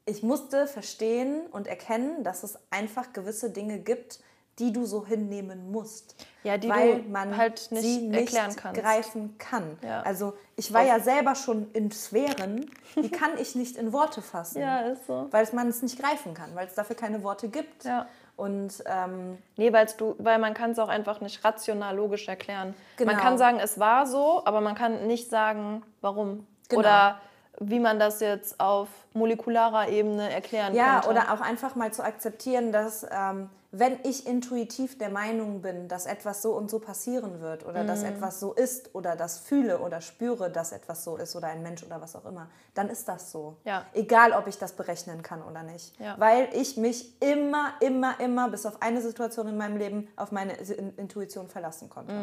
ich 0.05 0.23
musste 0.23 0.67
verstehen 0.67 1.41
und 1.51 1.67
erkennen, 1.67 2.23
dass 2.23 2.43
es 2.43 2.59
einfach 2.69 3.13
gewisse 3.13 3.49
Dinge 3.49 3.79
gibt, 3.79 4.19
die 4.59 4.71
du 4.71 4.85
so 4.85 5.05
hinnehmen 5.05 5.71
musst. 5.71 6.15
Ja, 6.43 6.57
die 6.57 6.69
weil 6.69 7.01
du 7.01 7.09
man 7.09 7.35
halt 7.35 7.67
nicht 7.71 7.83
sie 7.83 7.97
nicht 8.07 8.33
erklären 8.33 8.55
kannst. 8.55 8.81
greifen 8.81 9.37
kann. 9.37 9.77
Ja. 9.81 10.01
Also 10.03 10.33
ich 10.55 10.71
war 10.71 10.83
ja 10.83 10.99
selber 11.01 11.35
schon 11.35 11.69
in 11.73 11.91
Sphären, 11.91 12.69
die 12.95 13.09
kann 13.09 13.31
ich 13.37 13.55
nicht 13.55 13.75
in 13.75 13.91
Worte 13.91 14.21
fassen. 14.21 14.61
ist 14.93 15.07
so. 15.07 15.27
Weil 15.31 15.45
man 15.51 15.67
es 15.67 15.81
nicht 15.81 15.99
greifen 15.99 16.33
kann, 16.33 16.55
weil 16.55 16.67
es 16.67 16.73
dafür 16.75 16.95
keine 16.95 17.21
Worte 17.23 17.49
gibt. 17.49 17.83
Ja. 17.83 18.07
Und 18.37 18.81
ähm, 18.85 19.37
Nee, 19.57 19.73
weil's 19.73 19.97
du, 19.97 20.15
weil 20.19 20.39
man 20.39 20.53
kann 20.53 20.71
es 20.71 20.79
auch 20.79 20.89
einfach 20.89 21.19
nicht 21.19 21.43
rational 21.43 21.95
logisch 21.95 22.27
erklären. 22.27 22.75
Man 22.99 23.07
Genau. 23.09 23.19
kann 23.21 23.37
sagen, 23.37 23.59
es 23.59 23.79
war 23.79 24.05
so, 24.05 24.41
aber 24.45 24.61
man 24.61 24.75
kann 24.75 25.07
nicht 25.07 25.29
sagen, 25.29 25.83
warum. 26.01 26.45
Genau. 26.69 26.79
Oder 26.79 27.19
wie 27.59 27.79
man 27.79 27.99
das 27.99 28.19
jetzt 28.19 28.59
auf 28.59 28.89
molekularer 29.13 29.89
Ebene 29.89 30.31
erklären 30.31 30.73
Ja, 30.75 30.95
könnte. 31.01 31.09
oder 31.09 31.33
auch 31.33 31.41
einfach 31.41 31.75
mal 31.75 31.91
zu 31.93 32.03
akzeptieren, 32.03 32.71
dass 32.71 33.05
ähm, 33.09 33.49
wenn 33.71 33.97
ich 34.03 34.25
intuitiv 34.25 34.97
der 34.97 35.09
Meinung 35.09 35.61
bin, 35.61 35.87
dass 35.89 36.05
etwas 36.05 36.41
so 36.41 36.53
und 36.53 36.69
so 36.69 36.79
passieren 36.79 37.41
wird 37.41 37.65
oder 37.65 37.83
dass 37.83 38.01
Mhm. 38.01 38.07
etwas 38.09 38.39
so 38.39 38.53
ist 38.53 38.95
oder 38.95 39.15
das 39.17 39.39
fühle 39.39 39.79
oder 39.79 39.99
spüre, 39.99 40.49
dass 40.49 40.71
etwas 40.71 41.03
so 41.03 41.17
ist 41.17 41.35
oder 41.35 41.47
ein 41.47 41.61
Mensch 41.61 41.83
oder 41.83 41.99
was 42.01 42.15
auch 42.15 42.25
immer, 42.25 42.47
dann 42.73 42.89
ist 42.89 43.07
das 43.09 43.31
so. 43.31 43.57
Ja. 43.65 43.85
Egal, 43.93 44.31
ob 44.31 44.47
ich 44.47 44.57
das 44.57 44.73
berechnen 44.73 45.21
kann 45.23 45.41
oder 45.43 45.63
nicht. 45.63 45.97
Ja. 45.99 46.15
Weil 46.17 46.47
ich 46.53 46.77
mich 46.77 47.21
immer, 47.21 47.73
immer, 47.81 48.17
immer, 48.21 48.49
bis 48.49 48.65
auf 48.65 48.81
eine 48.81 49.01
Situation 49.01 49.47
in 49.47 49.57
meinem 49.57 49.75
Leben, 49.77 50.07
auf 50.15 50.31
meine 50.31 50.53
In- 50.53 50.95
Intuition 50.97 51.47
verlassen 51.49 51.89
konnte. 51.89 52.13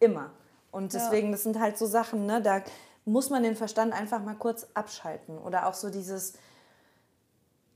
Immer. 0.00 0.30
Und 0.70 0.92
deswegen, 0.92 1.32
das 1.32 1.42
sind 1.42 1.58
halt 1.58 1.76
so 1.78 1.86
Sachen, 1.86 2.26
ne, 2.26 2.40
da 2.42 2.60
muss 3.10 3.30
man 3.30 3.42
den 3.42 3.56
Verstand 3.56 3.92
einfach 3.92 4.22
mal 4.22 4.34
kurz 4.34 4.66
abschalten. 4.74 5.38
Oder 5.38 5.66
auch 5.66 5.74
so 5.74 5.90
dieses, 5.90 6.34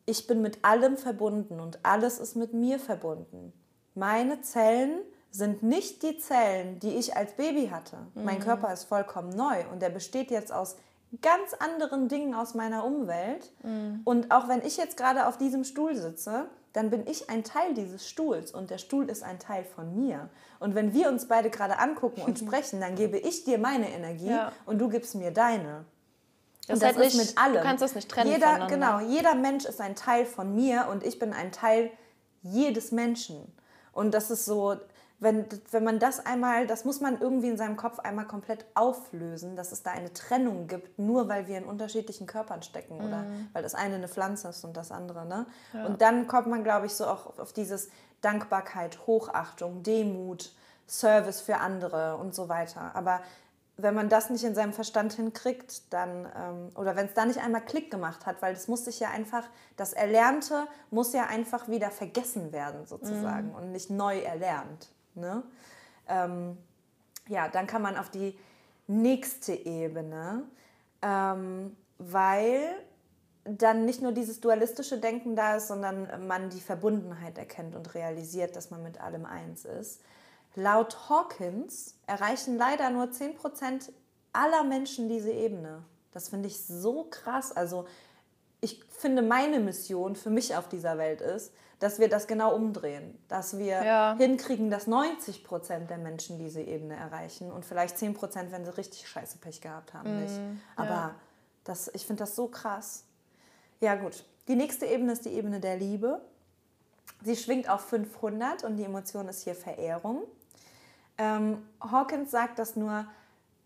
ich 0.07 0.26
bin 0.26 0.43
mit 0.43 0.64
allem 0.64 0.97
verbunden 0.97 1.61
und 1.61 1.78
alles 1.82 2.18
ist 2.18 2.37
mit 2.37 2.53
mir 2.55 2.78
verbunden. 2.78 3.53
Meine 3.95 4.41
Zellen 4.43 5.01
sind 5.30 5.62
nicht 5.62 6.03
die 6.03 6.18
Zellen, 6.18 6.78
die 6.78 6.97
ich 6.97 7.16
als 7.16 7.32
Baby 7.32 7.68
hatte. 7.68 7.97
Mein 8.14 8.39
Körper 8.41 8.72
ist 8.72 8.85
vollkommen 8.85 9.30
neu 9.30 9.64
und 9.72 9.82
der 9.82 9.91
besteht 9.91 10.30
jetzt 10.30 10.53
aus 10.53 10.76
ganz 11.22 11.55
anderen 11.55 12.09
Dingen 12.09 12.35
aus 12.35 12.55
meiner 12.55 12.85
Umwelt. 12.85 13.53
Und 14.05 14.30
auch 14.30 14.49
wenn 14.49 14.62
ich 14.62 14.76
jetzt 14.76 14.97
gerade 14.97 15.26
auf 15.26 15.37
diesem 15.39 15.64
Stuhl 15.64 15.97
sitze, 15.97 16.49
dann 16.74 16.90
bin 16.90 17.06
ich 17.06 17.30
ein 17.30 17.44
Teil 17.44 17.72
dieses 17.72 18.06
Stuhls 18.08 18.50
und 18.50 18.68
der 18.68 18.78
Stuhl 18.78 19.08
ist 19.08 19.22
ein 19.22 19.38
Teil 19.38 19.64
von 19.64 19.94
mir. 19.94 20.28
Und 20.58 20.74
wenn 20.74 20.92
wir 20.92 21.08
uns 21.08 21.28
beide 21.28 21.48
gerade 21.48 21.78
angucken 21.78 22.20
und 22.20 22.38
sprechen, 22.40 22.80
dann 22.80 22.96
gebe 22.96 23.16
ich 23.16 23.44
dir 23.44 23.58
meine 23.58 23.88
Energie 23.90 24.30
Ja. 24.30 24.52
und 24.66 24.78
du 24.78 24.88
gibst 24.88 25.14
mir 25.14 25.30
deine. 25.30 25.84
Das 26.66 26.78
ist 26.78 26.84
halt 26.84 26.98
nicht, 26.98 27.16
mit 27.16 27.38
allem. 27.38 27.54
Du 27.54 27.60
kannst 27.60 27.82
das 27.82 27.94
nicht 27.94 28.10
trennen 28.10 28.30
Jeder, 28.30 28.66
genau, 28.66 28.98
jeder 29.00 29.34
Mensch 29.36 29.64
ist 29.64 29.80
ein 29.80 29.94
Teil 29.94 30.26
von 30.26 30.54
mir 30.54 30.88
und 30.90 31.04
ich 31.04 31.18
bin 31.18 31.32
ein 31.32 31.52
Teil 31.52 31.90
jedes 32.42 32.90
Menschen. 32.90 33.52
Und 33.92 34.12
das 34.12 34.30
ist 34.30 34.44
so, 34.44 34.74
wenn, 35.24 35.46
wenn 35.72 35.82
man 35.82 35.98
das 35.98 36.24
einmal, 36.24 36.66
das 36.68 36.84
muss 36.84 37.00
man 37.00 37.20
irgendwie 37.20 37.48
in 37.48 37.56
seinem 37.56 37.76
Kopf 37.76 37.98
einmal 37.98 38.26
komplett 38.26 38.64
auflösen, 38.74 39.56
dass 39.56 39.72
es 39.72 39.82
da 39.82 39.90
eine 39.90 40.12
Trennung 40.12 40.68
gibt, 40.68 40.98
nur 40.98 41.28
weil 41.28 41.48
wir 41.48 41.58
in 41.58 41.64
unterschiedlichen 41.64 42.26
Körpern 42.28 42.62
stecken 42.62 43.00
oder 43.00 43.22
Mhm. 43.22 43.48
weil 43.52 43.62
das 43.62 43.74
eine 43.74 43.96
eine 43.96 44.08
Pflanze 44.08 44.48
ist 44.48 44.64
und 44.64 44.76
das 44.76 44.92
andere. 44.92 45.26
Ne? 45.26 45.46
Und 45.86 46.00
dann 46.02 46.28
kommt 46.28 46.46
man, 46.46 46.62
glaube 46.62 46.86
ich, 46.86 46.94
so 46.94 47.06
auch 47.06 47.38
auf 47.38 47.52
dieses 47.52 47.88
Dankbarkeit, 48.20 49.06
Hochachtung, 49.06 49.82
Demut, 49.82 50.52
Service 50.86 51.40
für 51.40 51.58
andere 51.58 52.16
und 52.16 52.34
so 52.34 52.48
weiter. 52.48 52.94
Aber 52.94 53.20
wenn 53.76 53.94
man 53.94 54.08
das 54.08 54.30
nicht 54.30 54.44
in 54.44 54.54
seinem 54.54 54.72
Verstand 54.72 55.14
hinkriegt, 55.14 55.92
dann, 55.92 56.26
ähm, 56.36 56.68
oder 56.76 56.94
wenn 56.94 57.06
es 57.06 57.14
da 57.14 57.24
nicht 57.24 57.40
einmal 57.40 57.62
Klick 57.62 57.90
gemacht 57.90 58.24
hat, 58.26 58.40
weil 58.40 58.54
das 58.54 58.68
muss 58.68 58.84
sich 58.84 59.00
ja 59.00 59.08
einfach, 59.10 59.44
das 59.76 59.92
Erlernte 59.92 60.66
muss 60.90 61.12
ja 61.12 61.26
einfach 61.26 61.68
wieder 61.68 61.90
vergessen 61.90 62.52
werden 62.52 62.86
sozusagen 62.86 63.52
und 63.54 63.72
nicht 63.72 63.90
neu 63.90 64.18
erlernt. 64.20 64.90
Ne? 65.14 65.42
Ähm, 66.08 66.56
ja, 67.28 67.48
dann 67.48 67.66
kann 67.66 67.82
man 67.82 67.96
auf 67.96 68.10
die 68.10 68.38
nächste 68.86 69.52
Ebene, 69.52 70.42
ähm, 71.02 71.76
weil 71.98 72.74
dann 73.44 73.84
nicht 73.84 74.00
nur 74.00 74.12
dieses 74.12 74.40
dualistische 74.40 74.98
Denken 74.98 75.36
da 75.36 75.56
ist, 75.56 75.68
sondern 75.68 76.26
man 76.26 76.50
die 76.50 76.60
Verbundenheit 76.60 77.36
erkennt 77.36 77.74
und 77.74 77.94
realisiert, 77.94 78.56
dass 78.56 78.70
man 78.70 78.82
mit 78.82 79.00
allem 79.00 79.26
eins 79.26 79.64
ist. 79.64 80.00
Laut 80.54 81.08
Hawkins 81.10 81.96
erreichen 82.06 82.56
leider 82.56 82.88
nur 82.90 83.06
10% 83.06 83.90
aller 84.32 84.64
Menschen 84.64 85.08
diese 85.08 85.32
Ebene. 85.32 85.82
Das 86.12 86.28
finde 86.28 86.48
ich 86.48 86.64
so 86.64 87.06
krass. 87.10 87.52
Also 87.52 87.86
ich 88.64 88.82
finde, 88.88 89.22
meine 89.22 89.60
Mission 89.60 90.16
für 90.16 90.30
mich 90.30 90.56
auf 90.56 90.68
dieser 90.68 90.96
Welt 90.98 91.20
ist, 91.20 91.52
dass 91.80 91.98
wir 91.98 92.08
das 92.08 92.26
genau 92.26 92.54
umdrehen. 92.54 93.18
Dass 93.28 93.58
wir 93.58 93.84
Ja. 93.84 94.16
hinkriegen, 94.16 94.70
dass 94.70 94.86
90% 94.86 95.90
der 95.90 95.98
Menschen 95.98 96.38
diese 96.38 96.62
Ebene 96.62 96.96
erreichen 96.96 97.52
und 97.52 97.64
vielleicht 97.66 97.96
10%, 97.98 98.50
wenn 98.52 98.64
sie 98.64 98.74
richtig 98.76 99.06
scheiße 99.06 99.38
Pech 99.38 99.60
gehabt 99.60 99.92
haben, 99.92 100.18
nicht. 100.22 100.40
Aber 100.76 101.14
das, 101.64 101.90
ich 101.94 102.06
finde 102.06 102.22
das 102.24 102.34
so 102.34 102.48
krass. 102.48 103.04
Ja 103.80 103.96
gut, 103.96 104.24
die 104.48 104.56
nächste 104.56 104.86
Ebene 104.86 105.12
ist 105.12 105.24
die 105.26 105.30
Ebene 105.34 105.60
der 105.60 105.76
Liebe. 105.76 106.22
Sie 107.22 107.36
schwingt 107.36 107.68
auf 107.68 107.82
500 107.82 108.64
und 108.64 108.76
die 108.76 108.84
Emotion 108.84 109.28
ist 109.28 109.42
hier 109.44 109.54
Verehrung. 109.54 110.22
Ähm, 111.18 111.66
Hawkins 111.80 112.30
sagt, 112.30 112.58
dass 112.58 112.76
nur 112.76 113.06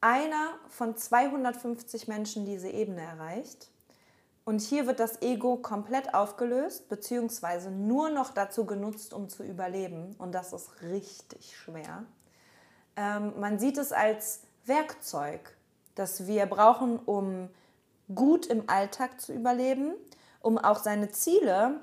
einer 0.00 0.50
von 0.68 0.96
250 0.96 2.08
Menschen 2.08 2.44
diese 2.46 2.68
Ebene 2.68 3.02
erreicht. 3.02 3.68
Und 4.48 4.62
hier 4.62 4.86
wird 4.86 4.98
das 4.98 5.20
Ego 5.20 5.56
komplett 5.56 6.14
aufgelöst, 6.14 6.88
beziehungsweise 6.88 7.70
nur 7.70 8.08
noch 8.08 8.32
dazu 8.32 8.64
genutzt, 8.64 9.12
um 9.12 9.28
zu 9.28 9.42
überleben. 9.42 10.16
Und 10.16 10.32
das 10.32 10.54
ist 10.54 10.80
richtig 10.80 11.54
schwer. 11.54 12.04
Ähm, 12.96 13.38
man 13.38 13.58
sieht 13.58 13.76
es 13.76 13.92
als 13.92 14.40
Werkzeug, 14.64 15.54
das 15.96 16.26
wir 16.26 16.46
brauchen, 16.46 16.98
um 16.98 17.50
gut 18.14 18.46
im 18.46 18.70
Alltag 18.70 19.20
zu 19.20 19.34
überleben, 19.34 19.92
um 20.40 20.56
auch 20.56 20.78
seine 20.78 21.10
Ziele, 21.10 21.80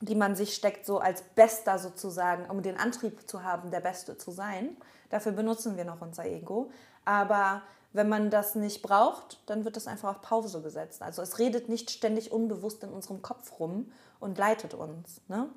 die 0.00 0.16
man 0.16 0.34
sich 0.34 0.52
steckt, 0.52 0.86
so 0.86 0.98
als 0.98 1.22
Bester 1.22 1.78
sozusagen, 1.78 2.50
um 2.50 2.62
den 2.62 2.76
Antrieb 2.76 3.30
zu 3.30 3.44
haben, 3.44 3.70
der 3.70 3.78
Beste 3.78 4.18
zu 4.18 4.32
sein. 4.32 4.76
Dafür 5.10 5.30
benutzen 5.30 5.76
wir 5.76 5.84
noch 5.84 6.00
unser 6.00 6.24
Ego. 6.24 6.72
Aber 7.04 7.62
wenn 7.94 8.08
man 8.08 8.28
das 8.28 8.56
nicht 8.56 8.82
braucht, 8.82 9.38
dann 9.46 9.64
wird 9.64 9.76
das 9.76 9.86
einfach 9.86 10.10
auf 10.10 10.20
Pause 10.20 10.60
gesetzt. 10.60 11.00
Also 11.00 11.22
es 11.22 11.38
redet 11.38 11.68
nicht 11.68 11.92
ständig 11.92 12.32
unbewusst 12.32 12.82
in 12.82 12.90
unserem 12.90 13.22
Kopf 13.22 13.60
rum 13.60 13.92
und 14.18 14.36
leitet 14.36 14.74
uns. 14.74 15.20
Ne? 15.28 15.48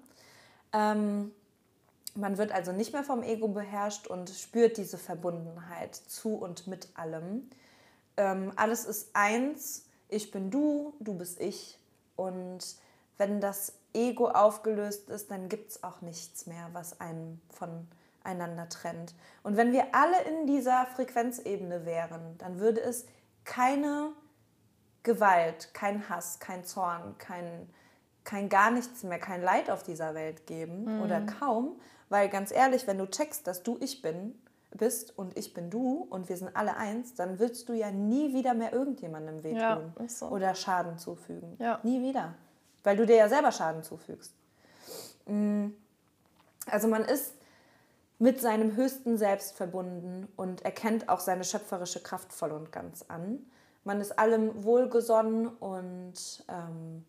Ähm, 0.72 1.32
man 2.14 2.38
wird 2.38 2.52
also 2.52 2.72
nicht 2.72 2.94
mehr 2.94 3.04
vom 3.04 3.24
Ego 3.24 3.48
beherrscht 3.48 4.06
und 4.06 4.30
spürt 4.30 4.78
diese 4.78 5.00
Verbundenheit 5.00 5.96
zu 5.96 6.36
und 6.36 6.68
mit 6.68 6.90
allem. 6.94 7.50
Ähm, 8.18 8.54
alles 8.56 8.86
ist 8.86 9.10
eins, 9.14 9.86
ich 10.08 10.30
bin 10.30 10.52
du, 10.52 10.94
du 11.00 11.16
bist 11.16 11.40
ich. 11.42 11.80
Und 12.16 12.60
wenn 13.18 13.42
das 13.42 13.74
Ego 13.94 14.30
aufgelöst 14.30 15.10
ist, 15.10 15.32
dann 15.32 15.50
gibt 15.50 15.72
es 15.72 15.84
auch 15.84 16.02
nichts 16.02 16.46
mehr, 16.46 16.70
was 16.74 17.02
einen 17.02 17.42
voneinander 18.22 18.70
trennt. 18.70 19.16
Und 19.44 19.58
wenn 19.58 19.72
wir 19.72 19.94
alle 19.94 20.22
in 20.24 20.48
dieser 20.48 20.86
Frequenzebene 20.86 21.86
wären, 21.86 22.38
dann 22.38 22.60
würde 22.60 22.82
es 22.82 23.06
keine 23.46 24.12
Gewalt, 25.04 25.74
kein 25.74 26.10
Hass, 26.10 26.40
kein 26.40 26.66
Zorn, 26.66 27.16
kein, 27.18 27.70
kein 28.24 28.50
gar 28.50 28.72
nichts 28.72 29.04
mehr, 29.04 29.20
kein 29.20 29.42
Leid 29.42 29.70
auf 29.70 29.84
dieser 29.84 30.14
Welt 30.16 30.46
geben 30.48 31.02
oder 31.02 31.22
kaum. 31.22 31.80
Weil 32.10 32.30
ganz 32.30 32.52
ehrlich, 32.52 32.88
wenn 32.88 32.98
du 32.98 33.10
checkst, 33.10 33.48
dass 33.48 33.64
du 33.64 33.78
ich 33.80 34.02
bin, 34.02 34.36
bist 34.72 35.18
und 35.18 35.38
ich 35.38 35.54
bin 35.54 35.70
du 35.70 36.06
und 36.10 36.28
wir 36.30 36.38
sind 36.38 36.56
alle 36.56 36.76
eins, 36.76 37.16
dann 37.16 37.40
willst 37.40 37.70
du 37.70 37.74
ja 37.74 37.90
nie 37.90 38.34
wieder 38.34 38.54
mehr 38.54 38.74
irgendjemandem 38.74 39.44
wehtun 39.44 39.60
Ja, 39.60 40.08
so. 40.08 40.28
oder 40.28 40.56
Schaden 40.56 40.98
zufügen. 40.98 41.56
Ja. 41.58 41.80
Nie 41.84 42.02
wieder. 42.02 42.36
Weil 42.84 42.98
du 42.98 43.06
dir 43.06 43.16
ja 43.16 43.30
selber 43.30 43.52
Schaden 43.52 43.84
zufügst. 43.84 44.34
Mm. 45.26 45.68
Also 46.70 46.88
man 46.90 47.06
ist 47.06 47.34
mit 48.20 48.42
seinem 48.42 48.76
höchsten 48.76 49.18
Selbst 49.18 49.56
verbunden 49.56 50.28
und 50.36 50.66
erkennt 50.66 51.08
auch 51.10 51.20
seine 51.20 51.44
schöpferische 51.44 52.02
Kraft 52.02 52.34
voll 52.34 52.52
und 52.52 52.72
ganz 52.72 53.06
an. 53.08 53.46
Man 53.84 54.02
ist 54.02 54.18
allem 54.18 54.64
wohlgesonnen 54.64 55.48
und 55.48 56.44
ähm, 56.48 57.06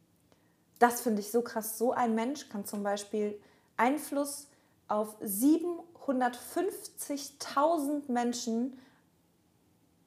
das 0.78 1.00
finde 1.00 1.20
ich 1.20 1.30
so 1.30 1.40
krass. 1.42 1.78
So 1.78 1.92
ein 1.92 2.14
Mensch 2.14 2.50
kann 2.50 2.64
zum 2.64 2.82
Beispiel 2.82 3.40
Einfluss 3.76 4.48
auf 4.86 5.20
750.000 5.20 8.12
Menschen 8.12 8.78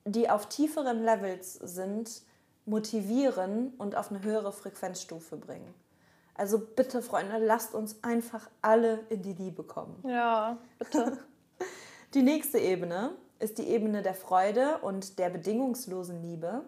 die 0.06 0.30
auf 0.30 0.47
tieferen 0.47 1.04
Levels 1.04 1.56
sind, 1.56 2.22
motivieren 2.66 3.74
und 3.78 3.95
auf 3.95 4.12
eine 4.12 4.24
höhere 4.24 4.52
Frequenzstufe 4.52 5.38
bringen. 5.38 5.74
Also 6.36 6.59
bitte, 6.59 7.01
Freunde, 7.01 7.38
lasst 7.38 7.73
uns 7.73 7.97
einfach 8.03 8.49
alle 8.61 8.99
in 9.09 9.21
die 9.21 9.34
Liebe 9.34 9.63
kommen. 9.63 10.01
Ja, 10.07 10.57
bitte. 10.79 11.17
Die 12.13 12.23
nächste 12.23 12.59
Ebene 12.59 13.11
ist 13.39 13.57
die 13.57 13.67
Ebene 13.67 14.01
der 14.01 14.13
Freude 14.13 14.79
und 14.79 15.17
der 15.17 15.29
bedingungslosen 15.29 16.21
Liebe. 16.21 16.63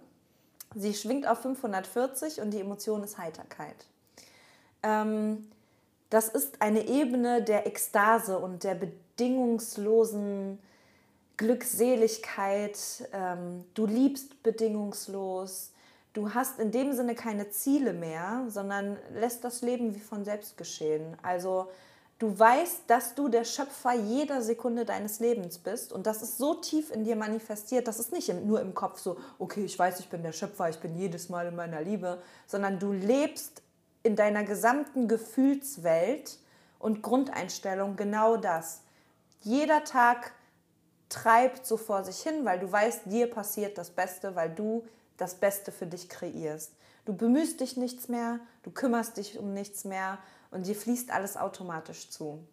Sie 0.73 0.93
schwingt 0.93 1.27
auf 1.27 1.39
540 1.39 2.39
und 2.39 2.51
die 2.51 2.61
Emotion 2.61 3.03
ist 3.03 3.17
Heiterkeit. 3.17 3.75
Ähm, 4.83 5.49
das 6.09 6.29
ist 6.29 6.61
eine 6.61 6.87
Ebene 6.87 7.43
der 7.43 7.67
Ekstase 7.67 8.39
und 8.39 8.63
der 8.63 8.75
bedingungslosen 8.75 10.59
Glückseligkeit. 11.37 13.09
Ähm, 13.11 13.65
du 13.73 13.85
liebst 13.85 14.41
bedingungslos. 14.43 15.72
Du 16.13 16.35
hast 16.35 16.59
in 16.59 16.69
dem 16.69 16.93
Sinne 16.93 17.15
keine 17.15 17.49
Ziele 17.49 17.91
mehr, 17.91 18.45
sondern 18.47 18.97
lässt 19.13 19.43
das 19.43 19.63
Leben 19.63 19.95
wie 19.95 19.99
von 19.99 20.23
selbst 20.23 20.57
geschehen. 20.57 21.17
Also 21.23 21.71
du 22.19 22.37
weißt, 22.37 22.83
dass 22.85 23.15
du 23.15 23.29
der 23.29 23.43
Schöpfer 23.43 23.93
jeder 23.93 24.43
Sekunde 24.43 24.85
deines 24.85 25.19
Lebens 25.19 25.57
bist 25.57 25.91
und 25.91 26.05
das 26.05 26.21
ist 26.21 26.37
so 26.37 26.53
tief 26.53 26.91
in 26.91 27.03
dir 27.03 27.15
manifestiert, 27.15 27.87
das 27.87 27.99
ist 27.99 28.11
nicht 28.11 28.31
nur 28.45 28.61
im 28.61 28.75
Kopf 28.75 28.99
so, 28.99 29.17
okay, 29.39 29.65
ich 29.65 29.77
weiß, 29.77 29.99
ich 30.01 30.09
bin 30.09 30.21
der 30.21 30.33
Schöpfer, 30.33 30.69
ich 30.69 30.79
bin 30.79 30.95
jedes 30.95 31.29
Mal 31.29 31.47
in 31.47 31.55
meiner 31.55 31.81
Liebe, 31.81 32.21
sondern 32.45 32.77
du 32.77 32.91
lebst 32.91 33.63
in 34.03 34.15
deiner 34.15 34.43
gesamten 34.43 35.07
Gefühlswelt 35.07 36.37
und 36.77 37.01
Grundeinstellung 37.01 37.95
genau 37.95 38.37
das. 38.37 38.81
Jeder 39.41 39.83
Tag 39.83 40.33
treibt 41.09 41.65
so 41.65 41.77
vor 41.77 42.03
sich 42.03 42.21
hin, 42.21 42.45
weil 42.45 42.59
du 42.59 42.71
weißt, 42.71 43.05
dir 43.05 43.29
passiert 43.29 43.77
das 43.77 43.89
Beste, 43.89 44.35
weil 44.35 44.49
du 44.49 44.83
das 45.17 45.35
Beste 45.35 45.71
für 45.71 45.87
dich 45.87 46.09
kreierst. 46.09 46.73
Du 47.05 47.15
bemühst 47.15 47.59
dich 47.59 47.77
nichts 47.77 48.07
mehr, 48.07 48.39
du 48.63 48.71
kümmerst 48.71 49.17
dich 49.17 49.37
um 49.37 49.53
nichts 49.53 49.83
mehr 49.83 50.19
und 50.51 50.67
dir 50.67 50.75
fließt 50.75 51.11
alles 51.11 51.35
automatisch 51.35 52.09
zu. 52.09 52.45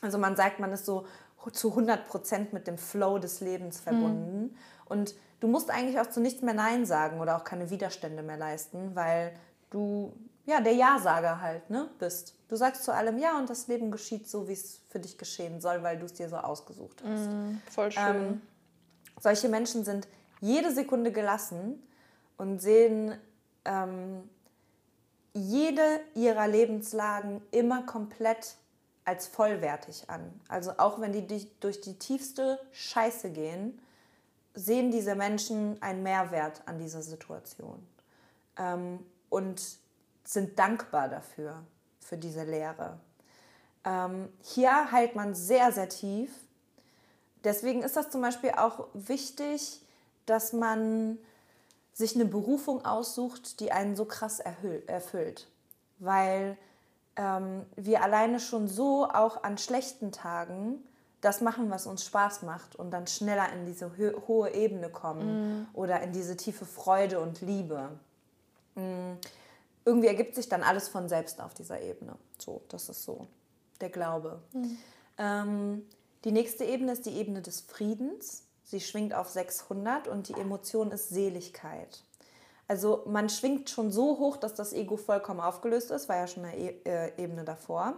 Also 0.00 0.18
man 0.18 0.36
sagt, 0.36 0.60
man 0.60 0.72
ist 0.72 0.86
so 0.86 1.06
zu 1.52 1.70
100 1.70 2.06
Prozent 2.06 2.52
mit 2.52 2.66
dem 2.66 2.78
Flow 2.78 3.18
des 3.18 3.40
Lebens 3.40 3.80
verbunden. 3.80 4.42
Mhm. 4.42 4.56
Und 4.84 5.14
du 5.40 5.48
musst 5.48 5.70
eigentlich 5.70 5.98
auch 5.98 6.08
zu 6.08 6.20
nichts 6.20 6.42
mehr 6.42 6.54
Nein 6.54 6.86
sagen 6.86 7.20
oder 7.20 7.36
auch 7.36 7.44
keine 7.44 7.70
Widerstände 7.70 8.22
mehr 8.22 8.36
leisten, 8.36 8.94
weil 8.94 9.32
du 9.70 10.12
ja, 10.48 10.62
der 10.62 10.72
Ja-Sager 10.72 11.42
halt 11.42 11.68
ne, 11.68 11.90
bist. 11.98 12.34
Du 12.48 12.56
sagst 12.56 12.82
zu 12.82 12.94
allem 12.94 13.18
Ja 13.18 13.36
und 13.38 13.50
das 13.50 13.66
Leben 13.68 13.90
geschieht 13.90 14.26
so, 14.28 14.48
wie 14.48 14.54
es 14.54 14.80
für 14.88 14.98
dich 14.98 15.18
geschehen 15.18 15.60
soll, 15.60 15.82
weil 15.82 15.98
du 15.98 16.06
es 16.06 16.14
dir 16.14 16.30
so 16.30 16.36
ausgesucht 16.36 17.02
hast. 17.04 17.28
Mm, 17.28 17.58
voll 17.70 17.92
schön. 17.92 18.16
Ähm, 18.16 18.42
solche 19.20 19.50
Menschen 19.50 19.84
sind 19.84 20.08
jede 20.40 20.72
Sekunde 20.72 21.12
gelassen 21.12 21.82
und 22.38 22.60
sehen 22.60 23.14
ähm, 23.64 24.28
jede 25.34 26.00
ihrer 26.14 26.48
Lebenslagen 26.48 27.42
immer 27.50 27.82
komplett 27.82 28.56
als 29.04 29.26
vollwertig 29.26 30.08
an. 30.08 30.40
Also 30.48 30.72
auch 30.78 31.00
wenn 31.00 31.12
die 31.12 31.50
durch 31.60 31.80
die 31.80 31.98
tiefste 31.98 32.58
Scheiße 32.72 33.30
gehen, 33.30 33.80
sehen 34.54 34.90
diese 34.90 35.14
Menschen 35.14 35.80
einen 35.82 36.02
Mehrwert 36.02 36.62
an 36.66 36.78
dieser 36.78 37.02
Situation. 37.02 37.86
Ähm, 38.56 39.00
und 39.28 39.62
sind 40.24 40.58
dankbar 40.58 41.08
dafür, 41.08 41.62
für 42.00 42.16
diese 42.16 42.44
Lehre. 42.44 42.98
Ähm, 43.84 44.28
hier 44.42 44.90
heilt 44.92 45.14
man 45.14 45.34
sehr, 45.34 45.72
sehr 45.72 45.88
tief. 45.88 46.30
Deswegen 47.44 47.82
ist 47.82 47.96
das 47.96 48.10
zum 48.10 48.20
Beispiel 48.20 48.50
auch 48.50 48.88
wichtig, 48.94 49.82
dass 50.26 50.52
man 50.52 51.18
sich 51.98 52.14
eine 52.14 52.24
Berufung 52.24 52.84
aussucht, 52.84 53.60
die 53.60 53.72
einen 53.72 53.96
so 53.96 54.04
krass 54.04 54.40
erfüllt. 54.40 55.48
Weil 55.98 56.56
ähm, 57.16 57.66
wir 57.76 58.02
alleine 58.02 58.40
schon 58.40 58.68
so 58.68 59.04
auch 59.04 59.42
an 59.42 59.58
schlechten 59.58 60.12
Tagen 60.12 60.82
das 61.20 61.40
machen, 61.40 61.70
was 61.70 61.86
uns 61.86 62.04
Spaß 62.04 62.42
macht 62.42 62.76
und 62.76 62.92
dann 62.92 63.06
schneller 63.08 63.52
in 63.52 63.66
diese 63.66 63.90
hohe 64.28 64.54
Ebene 64.54 64.88
kommen 64.88 65.62
mm. 65.62 65.66
oder 65.74 66.00
in 66.00 66.12
diese 66.12 66.36
tiefe 66.36 66.64
Freude 66.64 67.18
und 67.18 67.40
Liebe. 67.40 67.90
Mm 68.76 69.14
irgendwie 69.88 70.08
ergibt 70.08 70.34
sich 70.34 70.48
dann 70.48 70.62
alles 70.62 70.88
von 70.88 71.08
selbst 71.08 71.40
auf 71.40 71.54
dieser 71.54 71.80
Ebene. 71.80 72.14
So, 72.38 72.60
das 72.68 72.90
ist 72.90 73.04
so 73.04 73.26
der 73.80 73.88
Glaube. 73.88 74.40
Mhm. 74.52 74.78
Ähm, 75.16 75.86
die 76.24 76.32
nächste 76.32 76.64
Ebene 76.64 76.92
ist 76.92 77.06
die 77.06 77.16
Ebene 77.16 77.40
des 77.40 77.62
Friedens. 77.62 78.44
Sie 78.68 78.82
schwingt 78.82 79.14
auf 79.14 79.30
600 79.30 80.08
und 80.08 80.28
die 80.28 80.34
Emotion 80.34 80.90
ist 80.90 81.08
Seligkeit. 81.08 82.02
Also 82.66 83.02
man 83.06 83.30
schwingt 83.30 83.70
schon 83.70 83.90
so 83.90 84.18
hoch, 84.18 84.36
dass 84.36 84.52
das 84.52 84.74
Ego 84.74 84.98
vollkommen 84.98 85.40
aufgelöst 85.40 85.90
ist, 85.90 86.10
war 86.10 86.16
ja 86.16 86.26
schon 86.26 86.44
eine 86.44 86.54
e 86.54 86.74
äh, 86.84 87.12
Ebene 87.16 87.44
davor. 87.44 87.94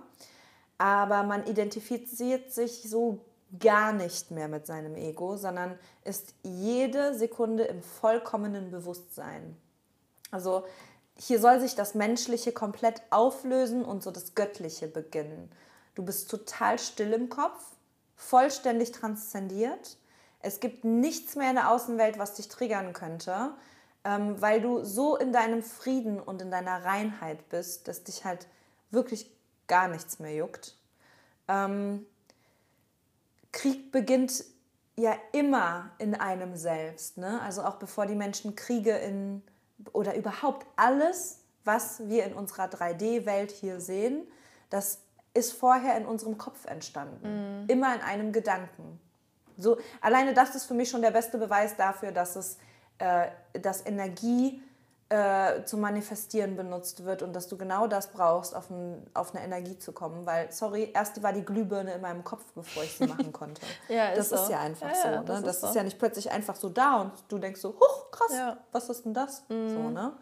Aber 0.78 1.24
man 1.24 1.44
identifiziert 1.48 2.52
sich 2.52 2.88
so 2.88 3.18
gar 3.58 3.92
nicht 3.92 4.30
mehr 4.30 4.46
mit 4.46 4.64
seinem 4.64 4.94
Ego, 4.94 5.36
sondern 5.36 5.76
ist 6.04 6.34
jede 6.44 7.18
Sekunde 7.18 7.64
im 7.64 7.82
vollkommenen 7.82 8.70
Bewusstsein. 8.70 9.56
Also 10.30 10.64
hier 11.18 11.40
soll 11.40 11.58
sich 11.58 11.74
das 11.74 11.96
Menschliche 11.96 12.52
komplett 12.52 13.02
auflösen 13.10 13.84
und 13.84 14.04
so 14.04 14.12
das 14.12 14.36
Göttliche 14.36 14.86
beginnen. 14.86 15.50
Du 15.96 16.04
bist 16.04 16.30
total 16.30 16.78
still 16.78 17.12
im 17.12 17.28
Kopf, 17.28 17.60
vollständig 18.14 18.92
transzendiert. 18.92 19.96
Es 20.40 20.60
gibt 20.60 20.84
nichts 20.84 21.36
mehr 21.36 21.50
in 21.50 21.56
der 21.56 21.70
Außenwelt, 21.70 22.18
was 22.18 22.34
dich 22.34 22.48
triggern 22.48 22.92
könnte, 22.92 23.52
ähm, 24.04 24.40
weil 24.40 24.60
du 24.60 24.82
so 24.84 25.16
in 25.16 25.32
deinem 25.32 25.62
Frieden 25.62 26.18
und 26.20 26.40
in 26.40 26.50
deiner 26.50 26.84
Reinheit 26.84 27.48
bist, 27.50 27.88
dass 27.88 28.04
dich 28.04 28.24
halt 28.24 28.46
wirklich 28.90 29.30
gar 29.66 29.88
nichts 29.88 30.18
mehr 30.18 30.34
juckt. 30.34 30.76
Ähm, 31.48 32.06
Krieg 33.52 33.92
beginnt 33.92 34.44
ja 34.96 35.14
immer 35.32 35.90
in 35.98 36.14
einem 36.14 36.56
selbst. 36.56 37.18
Ne? 37.18 37.40
Also 37.42 37.62
auch 37.62 37.76
bevor 37.76 38.06
die 38.06 38.14
Menschen 38.14 38.56
Kriege 38.56 38.92
in 38.92 39.42
oder 39.92 40.14
überhaupt 40.14 40.66
alles, 40.76 41.40
was 41.64 42.08
wir 42.08 42.24
in 42.24 42.34
unserer 42.34 42.66
3D-Welt 42.66 43.50
hier 43.50 43.80
sehen, 43.80 44.26
das 44.68 44.98
ist 45.34 45.52
vorher 45.52 45.96
in 45.96 46.06
unserem 46.06 46.38
Kopf 46.38 46.66
entstanden. 46.66 47.62
Mhm. 47.62 47.68
Immer 47.68 47.94
in 47.94 48.00
einem 48.00 48.32
Gedanken. 48.32 49.00
So, 49.60 49.78
alleine 50.00 50.34
das 50.34 50.54
ist 50.54 50.66
für 50.66 50.74
mich 50.74 50.90
schon 50.90 51.02
der 51.02 51.10
beste 51.10 51.38
Beweis 51.38 51.76
dafür, 51.76 52.12
dass 52.12 52.36
es 52.36 52.58
äh, 53.00 53.28
dass 53.58 53.84
Energie 53.86 54.62
äh, 55.08 55.64
zum 55.64 55.80
Manifestieren 55.80 56.54
benutzt 56.54 57.04
wird 57.04 57.22
und 57.22 57.32
dass 57.32 57.48
du 57.48 57.56
genau 57.56 57.86
das 57.86 58.08
brauchst, 58.12 58.54
auf, 58.54 58.70
ein, 58.70 59.04
auf 59.14 59.34
eine 59.34 59.42
Energie 59.42 59.78
zu 59.78 59.92
kommen. 59.92 60.26
Weil, 60.26 60.52
sorry, 60.52 60.92
erst 60.94 61.22
war 61.22 61.32
die 61.32 61.44
Glühbirne 61.44 61.94
in 61.94 62.00
meinem 62.00 62.22
Kopf, 62.22 62.44
bevor 62.54 62.84
ich 62.84 62.92
sie 62.92 63.06
machen 63.08 63.32
konnte. 63.32 63.62
ja, 63.88 64.14
das 64.14 64.26
ist, 64.26 64.32
ist 64.32 64.46
so. 64.46 64.52
ja 64.52 64.60
einfach 64.60 64.88
ja, 64.88 64.94
so. 64.94 65.08
Ja, 65.08 65.20
ne? 65.20 65.24
das, 65.24 65.42
das 65.42 65.56
ist, 65.56 65.62
ist, 65.62 65.72
so. 65.72 65.78
ja 65.78 65.82
nicht 65.82 65.98
plötzlich 65.98 66.30
einfach 66.30 66.54
so 66.56 66.68
da 66.68 67.00
und 67.00 67.12
du 67.28 67.38
denkst 67.38 67.60
so, 67.60 67.70
huch, 67.70 68.10
krass, 68.10 68.32
ja. 68.32 68.58
was 68.70 68.88
ist 68.88 69.04
denn 69.04 69.14
das? 69.14 69.44
Mhm. 69.48 69.70
So, 69.70 69.90
ne? 69.90 70.12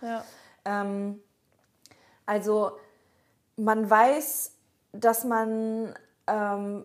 Ähm, 0.64 1.22
also 2.24 2.78
man 3.56 3.90
weiß, 3.90 4.52
dass 4.92 5.24
man 5.24 5.94
ähm, 6.28 6.84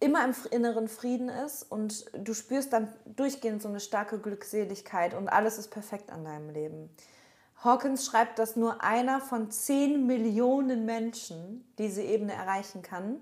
immer 0.00 0.24
im 0.24 0.34
inneren 0.50 0.88
Frieden 0.88 1.28
ist 1.28 1.64
und 1.64 2.06
du 2.12 2.34
spürst 2.34 2.72
dann 2.72 2.92
durchgehend 3.04 3.62
so 3.62 3.68
eine 3.68 3.80
starke 3.80 4.18
Glückseligkeit 4.18 5.14
und 5.14 5.28
alles 5.28 5.58
ist 5.58 5.70
perfekt 5.70 6.10
an 6.10 6.24
deinem 6.24 6.50
Leben. 6.50 6.90
Hawkins 7.64 8.06
schreibt, 8.06 8.38
dass 8.38 8.54
nur 8.54 8.84
einer 8.84 9.20
von 9.20 9.50
10 9.50 10.06
Millionen 10.06 10.84
Menschen 10.84 11.68
diese 11.78 12.02
Ebene 12.02 12.32
erreichen 12.32 12.82
kann. 12.82 13.16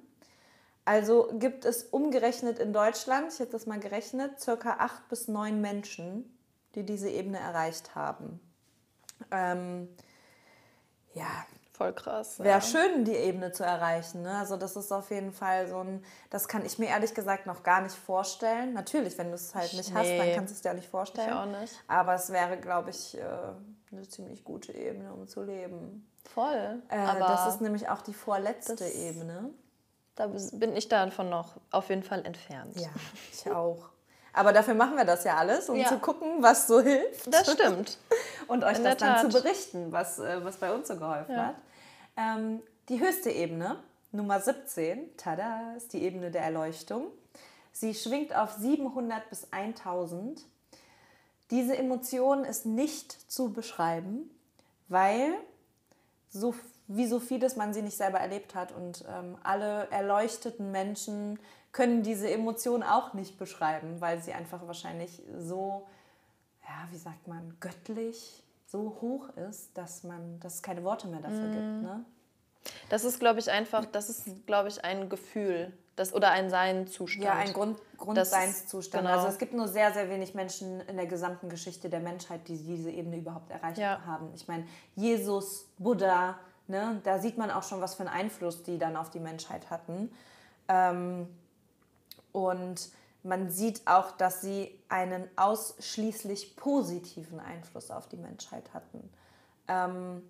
Also 0.84 1.30
gibt 1.38 1.64
es 1.64 1.84
umgerechnet 1.84 2.58
in 2.58 2.72
Deutschland, 2.72 3.32
ich 3.32 3.40
habe 3.40 3.50
das 3.50 3.66
mal 3.66 3.80
gerechnet, 3.80 4.38
circa 4.40 4.76
8 4.78 5.08
bis 5.08 5.26
9 5.26 5.60
Menschen, 5.60 6.38
die 6.74 6.84
diese 6.84 7.08
Ebene 7.08 7.38
erreicht 7.38 7.94
haben. 7.94 8.38
Ähm, 9.30 9.88
ja, 11.14 11.46
Voll 11.76 11.92
krass. 11.92 12.38
Wäre 12.38 12.48
ja. 12.48 12.60
schön, 12.62 13.04
die 13.04 13.12
Ebene 13.14 13.52
zu 13.52 13.62
erreichen. 13.62 14.22
Ne? 14.22 14.38
Also 14.38 14.56
das 14.56 14.76
ist 14.76 14.90
auf 14.92 15.10
jeden 15.10 15.30
Fall 15.30 15.68
so 15.68 15.80
ein, 15.80 16.02
das 16.30 16.48
kann 16.48 16.64
ich 16.64 16.78
mir 16.78 16.88
ehrlich 16.88 17.12
gesagt 17.12 17.44
noch 17.44 17.62
gar 17.62 17.82
nicht 17.82 17.94
vorstellen. 17.94 18.72
Natürlich, 18.72 19.18
wenn 19.18 19.28
du 19.28 19.34
es 19.34 19.54
halt 19.54 19.74
nicht 19.74 19.92
nee. 19.92 19.98
hast, 19.98 20.08
dann 20.26 20.34
kannst 20.34 20.52
du 20.52 20.54
es 20.56 20.62
dir 20.62 20.70
auch 20.70 20.74
nicht 20.74 20.88
vorstellen. 20.88 21.28
Ich 21.28 21.34
auch 21.34 21.60
nicht. 21.60 21.74
Aber 21.86 22.14
es 22.14 22.30
wäre, 22.30 22.56
glaube 22.56 22.88
ich, 22.90 23.18
äh, 23.18 23.20
eine 23.92 24.08
ziemlich 24.08 24.42
gute 24.42 24.72
Ebene, 24.72 25.12
um 25.12 25.28
zu 25.28 25.42
leben. 25.42 26.10
Voll. 26.32 26.82
Äh, 26.88 26.96
Aber 26.96 27.18
das 27.20 27.46
ist 27.48 27.60
nämlich 27.60 27.90
auch 27.90 28.00
die 28.00 28.14
vorletzte 28.14 28.86
Ebene. 28.86 29.50
Da 30.14 30.28
bin 30.52 30.74
ich 30.76 30.88
davon 30.88 31.28
noch 31.28 31.56
auf 31.72 31.90
jeden 31.90 32.02
Fall 32.04 32.24
entfernt. 32.24 32.80
Ja, 32.80 32.88
ich 33.30 33.50
auch. 33.50 33.90
Aber 34.32 34.52
dafür 34.54 34.74
machen 34.74 34.96
wir 34.96 35.04
das 35.04 35.24
ja 35.24 35.36
alles, 35.36 35.68
um 35.68 35.76
Ja. 35.76 35.88
zu 35.88 35.98
gucken, 35.98 36.42
was 36.42 36.66
so 36.66 36.80
hilft. 36.82 37.32
Das 37.32 37.52
stimmt. 37.52 37.98
Und 38.48 38.64
euch 38.64 38.78
In 38.78 38.84
das 38.84 38.96
dann 38.96 39.18
zu 39.20 39.28
Tat. 39.28 39.42
berichten, 39.42 39.92
was, 39.92 40.18
äh, 40.18 40.42
was 40.42 40.56
bei 40.56 40.72
uns 40.72 40.88
so 40.88 40.96
geholfen 40.96 41.34
Ja. 41.34 41.46
hat. 41.48 41.54
Ähm, 42.16 42.62
die 42.88 43.00
höchste 43.00 43.30
Ebene, 43.30 43.82
Nummer 44.12 44.40
17, 44.40 45.16
tada, 45.16 45.74
ist 45.76 45.92
die 45.92 46.02
Ebene 46.02 46.30
der 46.30 46.42
Erleuchtung. 46.42 47.08
Sie 47.72 47.94
schwingt 47.94 48.34
auf 48.34 48.52
700 48.52 49.28
bis 49.28 49.52
1000. 49.52 50.42
diese 51.50 51.76
Emotion 51.76 52.44
ist 52.44 52.64
nicht 52.64 53.30
zu 53.30 53.52
beschreiben, 53.52 54.30
weil 54.88 55.34
so, 56.30 56.54
wie 56.86 57.06
so 57.06 57.20
vieles 57.20 57.56
man 57.56 57.74
sie 57.74 57.82
nicht 57.82 57.96
selber 57.96 58.18
erlebt 58.18 58.54
hat 58.54 58.72
und 58.72 59.04
ähm, 59.08 59.36
alle 59.42 59.88
erleuchteten 59.90 60.70
Menschen 60.72 61.38
können 61.72 62.02
diese 62.02 62.30
Emotion 62.30 62.82
auch 62.82 63.12
nicht 63.12 63.38
beschreiben, 63.38 64.00
weil 64.00 64.22
sie 64.22 64.32
einfach 64.32 64.66
wahrscheinlich 64.66 65.22
so, 65.38 65.86
ja, 66.62 66.88
wie 66.90 66.96
sagt 66.96 67.28
man, 67.28 67.56
göttlich 67.60 68.42
so 68.76 68.98
hoch 69.00 69.28
ist, 69.48 69.76
dass 69.76 70.04
man, 70.04 70.38
dass 70.40 70.56
es 70.56 70.62
keine 70.62 70.84
Worte 70.84 71.08
mehr 71.08 71.20
dafür 71.20 71.48
mm. 71.48 71.52
gibt. 71.52 71.82
Ne? 71.82 72.04
Das 72.88 73.04
ist, 73.04 73.18
glaube 73.18 73.40
ich, 73.40 73.50
einfach, 73.50 73.84
das 73.86 74.10
ist, 74.10 74.46
glaube 74.46 74.68
ich, 74.68 74.84
ein 74.84 75.08
Gefühl 75.08 75.72
das, 75.94 76.12
oder 76.12 76.30
ein 76.30 76.50
Seinzustand. 76.50 77.24
Ja, 77.24 77.34
ein 77.34 77.52
Grund, 77.52 77.78
Grundseinszustand. 77.96 79.04
Genau. 79.04 79.16
Also 79.16 79.28
es 79.28 79.38
gibt 79.38 79.54
nur 79.54 79.68
sehr, 79.68 79.92
sehr 79.92 80.10
wenig 80.10 80.34
Menschen 80.34 80.80
in 80.82 80.96
der 80.96 81.06
gesamten 81.06 81.48
Geschichte 81.48 81.88
der 81.88 82.00
Menschheit, 82.00 82.46
die 82.48 82.58
diese 82.58 82.90
Ebene 82.90 83.16
überhaupt 83.16 83.50
erreicht 83.50 83.78
ja. 83.78 84.00
haben. 84.04 84.30
Ich 84.34 84.46
meine, 84.46 84.66
Jesus, 84.94 85.68
Buddha, 85.78 86.38
ne, 86.66 87.00
da 87.04 87.18
sieht 87.18 87.38
man 87.38 87.50
auch 87.50 87.62
schon, 87.62 87.80
was 87.80 87.94
für 87.94 88.00
einen 88.00 88.10
Einfluss 88.10 88.62
die 88.62 88.78
dann 88.78 88.96
auf 88.96 89.10
die 89.10 89.20
Menschheit 89.20 89.70
hatten. 89.70 90.12
Ähm, 90.68 91.28
und 92.32 92.90
man 93.26 93.50
sieht 93.50 93.86
auch, 93.86 94.12
dass 94.12 94.40
sie 94.40 94.78
einen 94.88 95.28
ausschließlich 95.36 96.56
positiven 96.56 97.40
Einfluss 97.40 97.90
auf 97.90 98.08
die 98.08 98.16
Menschheit 98.16 98.72
hatten. 98.72 99.10
Ähm, 99.68 100.22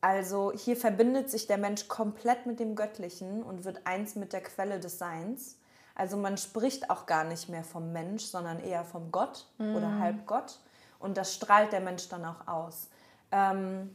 also 0.00 0.52
hier 0.52 0.76
verbindet 0.76 1.30
sich 1.30 1.46
der 1.46 1.58
Mensch 1.58 1.88
komplett 1.88 2.46
mit 2.46 2.60
dem 2.60 2.74
Göttlichen 2.74 3.42
und 3.42 3.64
wird 3.64 3.86
eins 3.86 4.14
mit 4.14 4.32
der 4.32 4.42
Quelle 4.42 4.80
des 4.80 4.98
Seins. 4.98 5.56
Also 5.94 6.16
man 6.16 6.38
spricht 6.38 6.90
auch 6.90 7.06
gar 7.06 7.24
nicht 7.24 7.48
mehr 7.48 7.64
vom 7.64 7.92
Mensch, 7.92 8.24
sondern 8.24 8.60
eher 8.60 8.84
vom 8.84 9.10
Gott 9.10 9.46
mhm. 9.58 9.74
oder 9.74 9.98
Halbgott. 9.98 10.60
Und 11.00 11.16
das 11.16 11.34
strahlt 11.34 11.72
der 11.72 11.80
Mensch 11.80 12.08
dann 12.08 12.24
auch 12.24 12.46
aus. 12.46 12.88
Ähm, 13.32 13.94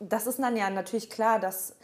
das 0.00 0.26
ist 0.26 0.40
dann 0.40 0.56
ja 0.56 0.68
natürlich 0.70 1.08
klar, 1.08 1.38
dass 1.38 1.76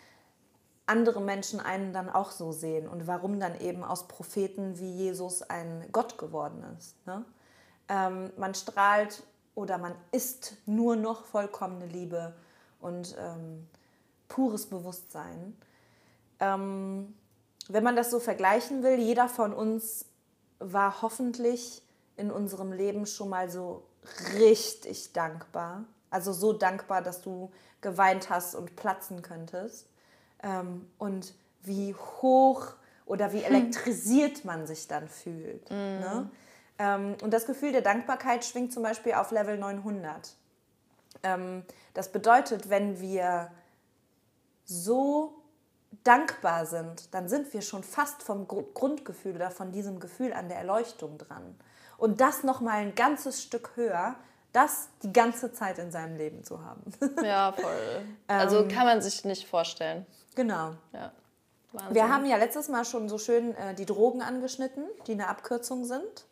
andere 0.91 1.21
Menschen 1.21 1.61
einen 1.61 1.93
dann 1.93 2.11
auch 2.11 2.33
so 2.33 2.51
sehen 2.51 2.89
und 2.89 3.07
warum 3.07 3.39
dann 3.39 3.59
eben 3.61 3.85
aus 3.85 4.09
Propheten 4.09 4.79
wie 4.81 4.91
Jesus 4.91 5.43
ein 5.43 5.87
Gott 5.93 6.19
geworden 6.19 6.65
ist. 6.77 7.07
Ne? 7.07 7.25
Ähm, 7.89 8.33
man 8.37 8.55
strahlt 8.55 9.23
oder 9.55 9.79
man 9.79 9.95
ist 10.11 10.57
nur 10.67 10.97
noch 10.97 11.25
vollkommene 11.27 11.87
Liebe 11.87 12.35
und 12.81 13.17
ähm, 13.21 13.69
pures 14.29 14.67
Bewusstsein. 14.67 15.57
Ähm, 16.41 17.15
wenn 17.69 17.85
man 17.85 17.95
das 17.95 18.11
so 18.11 18.19
vergleichen 18.19 18.83
will, 18.83 18.99
jeder 18.99 19.29
von 19.29 19.53
uns 19.53 20.07
war 20.59 21.03
hoffentlich 21.03 21.83
in 22.17 22.33
unserem 22.33 22.73
Leben 22.73 23.07
schon 23.07 23.29
mal 23.29 23.49
so 23.49 23.85
richtig 24.35 25.13
dankbar. 25.13 25.85
Also 26.11 26.33
so 26.33 26.53
dankbar, 26.53 27.01
dass 27.01 27.23
du 27.23 27.53
geweint 27.81 28.29
hast 28.29 28.57
und 28.57 28.75
platzen 28.75 29.23
könntest. 29.23 29.87
Ähm, 30.43 30.91
und 30.99 31.35
wie 31.63 31.95
hoch 31.95 32.75
oder 33.07 33.33
wie 33.33 33.43
elektrisiert 33.43 34.45
man 34.45 34.67
sich 34.67 34.89
dann 34.89 35.09
fühlt. 35.09 35.71
Mm. 35.71 35.75
Ne? 35.75 36.31
Ähm, 36.79 37.17
und 37.23 37.33
das 37.33 37.47
Gefühl 37.47 37.73
der 37.73 37.83
Dankbarkeit 37.83 38.45
schwingt 38.45 38.73
zum 38.73 38.83
Beispiel 38.83 39.15
auf 39.15 39.31
Level 39.33 39.59
900. 39.59 40.35
Ähm, 41.23 41.65
das 41.95 42.11
bedeutet, 42.13 42.71
wenn 42.71 43.01
wir 43.01 43.51
so 44.65 45.35
dankbar 46.05 46.67
sind, 46.67 47.13
dann 47.13 47.29
sind 47.29 47.53
wir 47.53 47.63
schon 47.63 47.83
fast 47.83 48.23
vom 48.23 48.47
Grundgefühl 48.47 49.35
oder 49.35 49.51
von 49.51 49.73
diesem 49.73 50.01
Gefühl 50.01 50.33
an 50.33 50.49
der 50.49 50.59
Erleuchtung 50.59 51.19
dran. 51.19 51.59
Und 51.99 52.21
das 52.21 52.45
nochmal 52.45 52.79
ein 52.79 52.95
ganzes 52.95 53.43
Stück 53.43 53.73
höher, 53.75 54.15
das 54.53 54.89
die 55.03 55.13
ganze 55.13 55.53
Zeit 55.53 55.79
in 55.79 55.91
seinem 55.91 56.17
Leben 56.17 56.45
zu 56.45 56.65
haben. 56.65 56.93
Ja, 57.23 57.53
voll. 57.61 58.03
Also 58.27 58.61
ähm, 58.61 58.69
kann 58.69 58.87
man 58.87 59.03
sich 59.03 59.25
nicht 59.25 59.47
vorstellen. 59.47 60.07
Genau. 60.35 60.73
Ja. 60.93 61.13
Wir 61.91 62.09
haben 62.09 62.27
ja 62.27 62.37
letztes 62.37 62.69
Mal 62.69 62.85
schon 62.85 63.09
so 63.09 63.19
schön 63.19 63.55
äh, 63.55 63.75
die 63.75 63.87
Drogen 63.87 64.23
angeschnitten, 64.23 64.85
die 65.07 65.13
eine 65.13 65.29
Abkürzung 65.29 65.85
sind. 65.85 66.27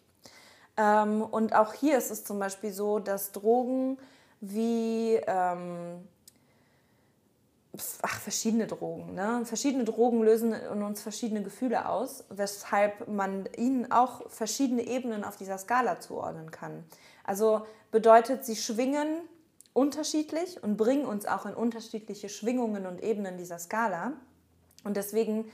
Ähm, 0.76 1.22
und 1.22 1.54
auch 1.54 1.74
hier 1.74 1.96
ist 1.96 2.10
es 2.10 2.24
zum 2.24 2.38
Beispiel 2.38 2.72
so, 2.72 2.98
dass 2.98 3.32
Drogen 3.32 3.98
wie 4.40 5.14
ähm, 5.26 6.08
ach, 8.02 8.20
verschiedene 8.20 8.66
Drogen. 8.66 9.14
Ne? 9.14 9.42
Verschiedene 9.44 9.84
Drogen 9.84 10.22
lösen 10.22 10.52
in 10.52 10.82
uns 10.82 11.02
verschiedene 11.02 11.42
Gefühle 11.42 11.88
aus, 11.88 12.24
weshalb 12.30 13.08
man 13.08 13.48
ihnen 13.56 13.90
auch 13.92 14.28
verschiedene 14.30 14.82
Ebenen 14.82 15.24
auf 15.24 15.36
dieser 15.36 15.58
Skala 15.58 16.00
zuordnen 16.00 16.50
kann. 16.50 16.84
Also 17.24 17.66
bedeutet, 17.90 18.44
sie 18.44 18.56
schwingen 18.56 19.20
unterschiedlich 19.78 20.62
und 20.62 20.76
bringen 20.76 21.06
uns 21.06 21.26
auch 21.26 21.46
in 21.46 21.54
unterschiedliche 21.54 22.28
Schwingungen 22.28 22.86
und 22.86 23.02
Ebenen 23.02 23.38
dieser 23.38 23.58
Skala. 23.58 24.12
Und 24.84 24.96
deswegen 24.96 25.50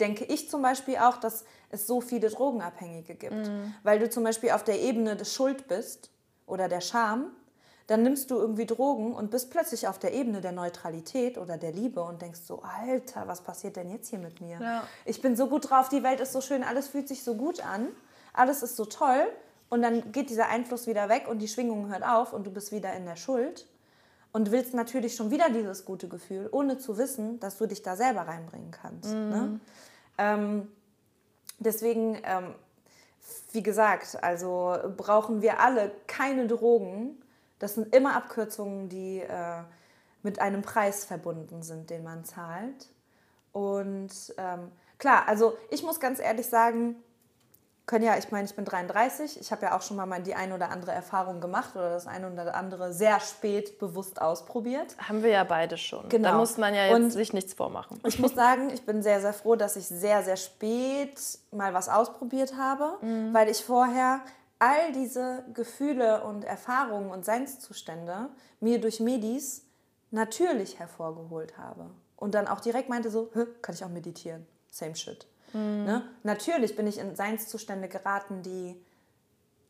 denke 0.00 0.24
ich 0.24 0.48
zum 0.48 0.62
Beispiel 0.62 0.96
auch, 0.98 1.16
dass 1.18 1.44
es 1.70 1.86
so 1.86 2.00
viele 2.00 2.30
Drogenabhängige 2.30 3.14
gibt. 3.14 3.48
Mhm. 3.48 3.74
Weil 3.82 3.98
du 3.98 4.08
zum 4.08 4.24
Beispiel 4.24 4.50
auf 4.50 4.64
der 4.64 4.80
Ebene 4.80 5.16
des 5.16 5.34
Schuld 5.34 5.68
bist 5.68 6.10
oder 6.46 6.68
der 6.68 6.80
Scham 6.80 7.32
dann 7.86 8.02
nimmst 8.02 8.30
du 8.30 8.36
irgendwie 8.36 8.64
Drogen 8.64 9.14
und 9.14 9.30
bist 9.30 9.50
plötzlich 9.50 9.86
auf 9.88 9.98
der 9.98 10.14
Ebene 10.14 10.40
der 10.40 10.52
Neutralität 10.52 11.36
oder 11.36 11.58
der 11.58 11.72
Liebe 11.72 12.02
und 12.02 12.22
denkst 12.22 12.40
so, 12.46 12.62
Alter, 12.62 13.28
was 13.28 13.42
passiert 13.42 13.76
denn 13.76 13.90
jetzt 13.90 14.08
hier 14.08 14.18
mit 14.18 14.40
mir? 14.40 14.58
Ja. 14.60 14.88
Ich 15.04 15.20
bin 15.20 15.36
so 15.36 15.48
gut 15.48 15.70
drauf, 15.70 15.90
die 15.90 16.02
Welt 16.02 16.20
ist 16.20 16.32
so 16.32 16.40
schön, 16.40 16.64
alles 16.64 16.88
fühlt 16.88 17.08
sich 17.08 17.22
so 17.22 17.34
gut 17.34 17.60
an, 17.60 17.88
alles 18.32 18.62
ist 18.62 18.76
so 18.76 18.86
toll 18.86 19.26
und 19.74 19.82
dann 19.82 20.12
geht 20.12 20.30
dieser 20.30 20.48
Einfluss 20.50 20.86
wieder 20.86 21.08
weg 21.08 21.26
und 21.28 21.40
die 21.40 21.48
Schwingung 21.48 21.88
hört 21.88 22.04
auf 22.04 22.32
und 22.32 22.46
du 22.46 22.52
bist 22.52 22.70
wieder 22.70 22.92
in 22.92 23.06
der 23.06 23.16
Schuld 23.16 23.66
und 24.30 24.52
willst 24.52 24.72
natürlich 24.72 25.16
schon 25.16 25.32
wieder 25.32 25.50
dieses 25.50 25.84
gute 25.84 26.06
Gefühl, 26.06 26.48
ohne 26.52 26.78
zu 26.78 26.96
wissen, 26.96 27.40
dass 27.40 27.58
du 27.58 27.66
dich 27.66 27.82
da 27.82 27.96
selber 27.96 28.20
reinbringen 28.20 28.70
kannst. 28.70 29.12
Mhm. 29.12 29.28
Ne? 29.30 29.60
Ähm, 30.18 30.68
deswegen, 31.58 32.20
ähm, 32.22 32.54
wie 33.50 33.64
gesagt, 33.64 34.22
also 34.22 34.76
brauchen 34.96 35.42
wir 35.42 35.58
alle 35.58 35.90
keine 36.06 36.46
Drogen, 36.46 37.20
das 37.58 37.74
sind 37.74 37.92
immer 37.92 38.14
Abkürzungen, 38.14 38.88
die 38.88 39.22
äh, 39.22 39.62
mit 40.22 40.38
einem 40.38 40.62
Preis 40.62 41.04
verbunden 41.04 41.64
sind, 41.64 41.90
den 41.90 42.04
man 42.04 42.24
zahlt. 42.24 42.90
Und 43.50 44.12
ähm, 44.38 44.70
klar, 44.98 45.26
also 45.26 45.58
ich 45.70 45.82
muss 45.82 45.98
ganz 45.98 46.20
ehrlich 46.20 46.46
sagen, 46.46 46.94
können 47.86 48.04
ja, 48.04 48.16
ich 48.16 48.30
meine, 48.30 48.46
ich 48.46 48.54
bin 48.54 48.64
33, 48.64 49.38
ich 49.38 49.52
habe 49.52 49.66
ja 49.66 49.76
auch 49.76 49.82
schon 49.82 49.96
mal 49.96 50.22
die 50.22 50.34
ein 50.34 50.52
oder 50.52 50.70
andere 50.70 50.92
Erfahrung 50.92 51.40
gemacht 51.40 51.76
oder 51.76 51.90
das 51.90 52.06
eine 52.06 52.30
oder 52.30 52.54
andere 52.54 52.94
sehr 52.94 53.20
spät 53.20 53.78
bewusst 53.78 54.22
ausprobiert. 54.22 54.96
Haben 54.98 55.22
wir 55.22 55.30
ja 55.30 55.44
beide 55.44 55.76
schon. 55.76 56.08
Genau. 56.08 56.30
Da 56.30 56.38
muss 56.38 56.56
man 56.56 56.74
ja 56.74 56.86
jetzt 56.86 56.94
Und 56.94 57.10
sich 57.10 57.34
nichts 57.34 57.52
vormachen. 57.52 58.00
Ich 58.06 58.18
muss 58.18 58.34
sagen, 58.34 58.70
ich 58.70 58.86
bin 58.86 59.02
sehr, 59.02 59.20
sehr 59.20 59.34
froh, 59.34 59.54
dass 59.54 59.76
ich 59.76 59.86
sehr, 59.86 60.22
sehr 60.22 60.36
spät 60.36 61.20
mal 61.50 61.74
was 61.74 61.90
ausprobiert 61.90 62.56
habe, 62.56 62.96
mhm. 63.02 63.34
weil 63.34 63.50
ich 63.50 63.62
vorher 63.62 64.20
all 64.58 64.92
diese 64.92 65.44
Gefühle 65.52 66.24
und 66.24 66.44
Erfahrungen 66.44 67.10
und 67.10 67.26
Seinszustände 67.26 68.30
mir 68.60 68.80
durch 68.80 69.00
Medis 69.00 69.66
natürlich 70.10 70.78
hervorgeholt 70.78 71.58
habe. 71.58 71.90
Und 72.16 72.34
dann 72.34 72.48
auch 72.48 72.60
direkt 72.60 72.88
meinte 72.88 73.10
so, 73.10 73.30
kann 73.60 73.74
ich 73.74 73.84
auch 73.84 73.90
meditieren? 73.90 74.46
Same 74.70 74.96
shit. 74.96 75.26
Mhm. 75.54 75.84
Ne? 75.84 76.02
Natürlich 76.22 76.76
bin 76.76 76.86
ich 76.86 76.98
in 76.98 77.16
Seinszustände 77.16 77.88
geraten, 77.88 78.42
die 78.42 78.76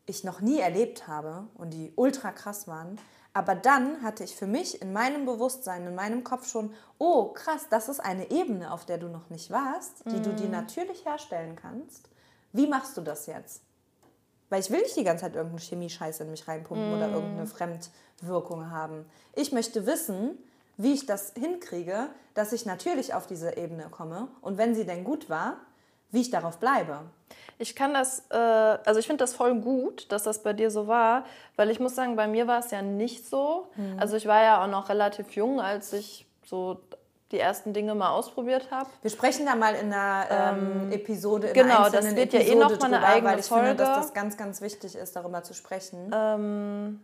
ich 0.05 0.23
noch 0.23 0.41
nie 0.41 0.59
erlebt 0.59 1.07
habe 1.07 1.47
und 1.55 1.71
die 1.71 1.93
ultra 1.95 2.31
krass 2.31 2.67
waren. 2.67 2.99
Aber 3.33 3.55
dann 3.55 4.01
hatte 4.01 4.23
ich 4.23 4.35
für 4.35 4.47
mich 4.47 4.81
in 4.81 4.93
meinem 4.93 5.25
Bewusstsein, 5.25 5.85
in 5.87 5.95
meinem 5.95 6.23
Kopf 6.23 6.47
schon, 6.47 6.73
oh 6.99 7.33
krass, 7.33 7.67
das 7.69 7.89
ist 7.89 7.99
eine 7.99 8.31
Ebene, 8.31 8.71
auf 8.71 8.85
der 8.85 8.97
du 8.97 9.07
noch 9.07 9.29
nicht 9.29 9.51
warst, 9.51 10.05
die 10.05 10.17
mhm. 10.17 10.23
du 10.23 10.33
dir 10.33 10.45
mhm. 10.45 10.51
natürlich 10.51 11.05
herstellen 11.05 11.55
kannst. 11.55 12.09
Wie 12.53 12.67
machst 12.67 12.95
du 12.95 13.01
das 13.01 13.25
jetzt? 13.25 13.61
Weil 14.49 14.61
ich 14.61 14.69
will 14.69 14.79
nicht 14.79 14.95
die 14.95 15.03
ganze 15.03 15.25
Zeit 15.25 15.35
irgendeine 15.35 15.61
Chemie-Scheiße 15.61 16.23
in 16.23 16.31
mich 16.31 16.47
reinpumpen 16.47 16.91
mm. 16.91 16.93
oder 16.93 17.09
irgendeine 17.09 17.47
Fremdwirkung 17.47 18.69
haben. 18.69 19.05
Ich 19.33 19.51
möchte 19.51 19.85
wissen, 19.85 20.37
wie 20.77 20.93
ich 20.93 21.05
das 21.05 21.33
hinkriege, 21.37 22.09
dass 22.33 22.53
ich 22.53 22.65
natürlich 22.65 23.13
auf 23.13 23.27
diese 23.27 23.57
Ebene 23.57 23.89
komme 23.89 24.27
und 24.41 24.57
wenn 24.57 24.75
sie 24.75 24.85
denn 24.85 25.03
gut 25.03 25.29
war, 25.29 25.57
wie 26.15 26.21
ich 26.21 26.31
darauf 26.31 26.57
bleibe. 26.57 27.01
Ich 27.57 27.75
kann 27.75 27.93
das, 27.93 28.23
äh, 28.31 28.35
also 28.35 28.99
ich 28.99 29.07
finde 29.07 29.23
das 29.23 29.33
voll 29.33 29.55
gut, 29.55 30.11
dass 30.11 30.23
das 30.23 30.41
bei 30.43 30.53
dir 30.53 30.71
so 30.71 30.87
war, 30.87 31.25
weil 31.55 31.69
ich 31.69 31.79
muss 31.79 31.95
sagen, 31.95 32.15
bei 32.15 32.27
mir 32.27 32.47
war 32.47 32.59
es 32.59 32.71
ja 32.71 32.81
nicht 32.81 33.29
so. 33.29 33.67
Mhm. 33.75 33.99
Also 33.99 34.17
ich 34.17 34.25
war 34.25 34.41
ja 34.41 34.63
auch 34.63 34.67
noch 34.67 34.89
relativ 34.89 35.31
jung, 35.31 35.61
als 35.61 35.93
ich 35.93 36.25
so 36.45 36.79
die 37.31 37.39
ersten 37.39 37.73
Dinge 37.73 37.95
mal 37.95 38.09
ausprobiert 38.09 38.71
habe. 38.71 38.89
Wir 39.01 39.11
sprechen 39.11 39.45
da 39.45 39.55
mal 39.55 39.75
in 39.75 39.91
einer 39.91 40.55
ähm, 40.57 40.91
Episode, 40.91 41.47
in 41.47 41.53
genau, 41.53 41.89
das 41.89 42.15
wird 42.15 42.33
ja 42.33 42.39
eh 42.39 42.55
noch 42.55 42.79
mal 42.79 42.85
eine 42.85 43.05
eigene 43.05 43.31
weil 43.31 43.39
ich 43.39 43.45
Folge. 43.45 43.67
finde, 43.67 43.83
dass 43.83 43.97
das 43.97 44.13
ganz, 44.13 44.37
ganz 44.37 44.61
wichtig 44.61 44.95
ist, 44.95 45.15
darüber 45.15 45.43
zu 45.43 45.53
sprechen. 45.53 46.11
Ähm, 46.13 47.01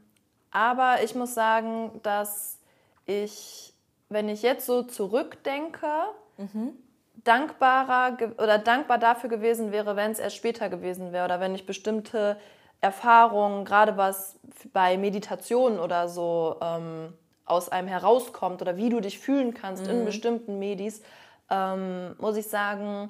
aber 0.51 1.03
ich 1.03 1.15
muss 1.15 1.33
sagen, 1.33 1.99
dass 2.03 2.59
ich, 3.05 3.73
wenn 4.09 4.29
ich 4.29 4.41
jetzt 4.41 4.65
so 4.65 4.83
zurückdenke, 4.83 5.87
mhm. 6.37 6.73
Dankbarer 7.23 8.17
oder 8.37 8.57
dankbar 8.57 8.97
dafür 8.97 9.29
gewesen 9.29 9.71
wäre, 9.71 9.95
wenn 9.95 10.11
es 10.11 10.19
erst 10.19 10.35
später 10.35 10.69
gewesen 10.69 11.11
wäre 11.11 11.25
oder 11.25 11.39
wenn 11.39 11.53
ich 11.55 11.65
bestimmte 11.65 12.37
Erfahrungen, 12.81 13.63
gerade 13.63 13.95
was 13.97 14.35
bei 14.73 14.97
Meditationen 14.97 15.79
oder 15.79 16.09
so 16.09 16.57
ähm, 16.61 17.13
aus 17.45 17.69
einem 17.69 17.87
herauskommt 17.87 18.61
oder 18.61 18.77
wie 18.77 18.89
du 18.89 18.99
dich 18.99 19.19
fühlen 19.19 19.53
kannst 19.53 19.87
in 19.87 20.05
bestimmten 20.05 20.57
Medis, 20.57 21.01
ähm, 21.49 22.15
muss 22.17 22.37
ich 22.37 22.47
sagen, 22.47 23.09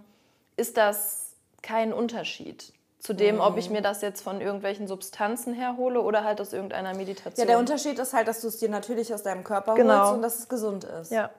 ist 0.58 0.76
das 0.78 1.36
kein 1.62 1.94
Unterschied 1.94 2.74
zu 3.00 3.14
dem, 3.14 3.40
ob 3.40 3.58
ich 3.58 3.70
mir 3.70 3.82
das 3.82 4.02
jetzt 4.02 4.22
von 4.22 4.42
irgendwelchen 4.42 4.88
Substanzen 4.88 5.54
herhole 5.54 6.02
oder 6.02 6.24
halt 6.24 6.40
aus 6.40 6.54
irgendeiner 6.54 6.94
Meditation. 6.94 7.46
Ja, 7.46 7.46
der 7.46 7.58
Unterschied 7.60 7.98
ist 7.98 8.14
halt, 8.14 8.28
dass 8.28 8.42
du 8.42 8.48
es 8.48 8.58
dir 8.58 8.70
natürlich 8.70 9.12
aus 9.14 9.24
deinem 9.24 9.44
Körper 9.44 9.74
Genau. 9.74 10.00
holst 10.00 10.14
und 10.14 10.22
dass 10.22 10.40
es 10.40 10.50
gesund 10.50 10.84
ist. 10.84 11.12
Ja, 11.12 11.32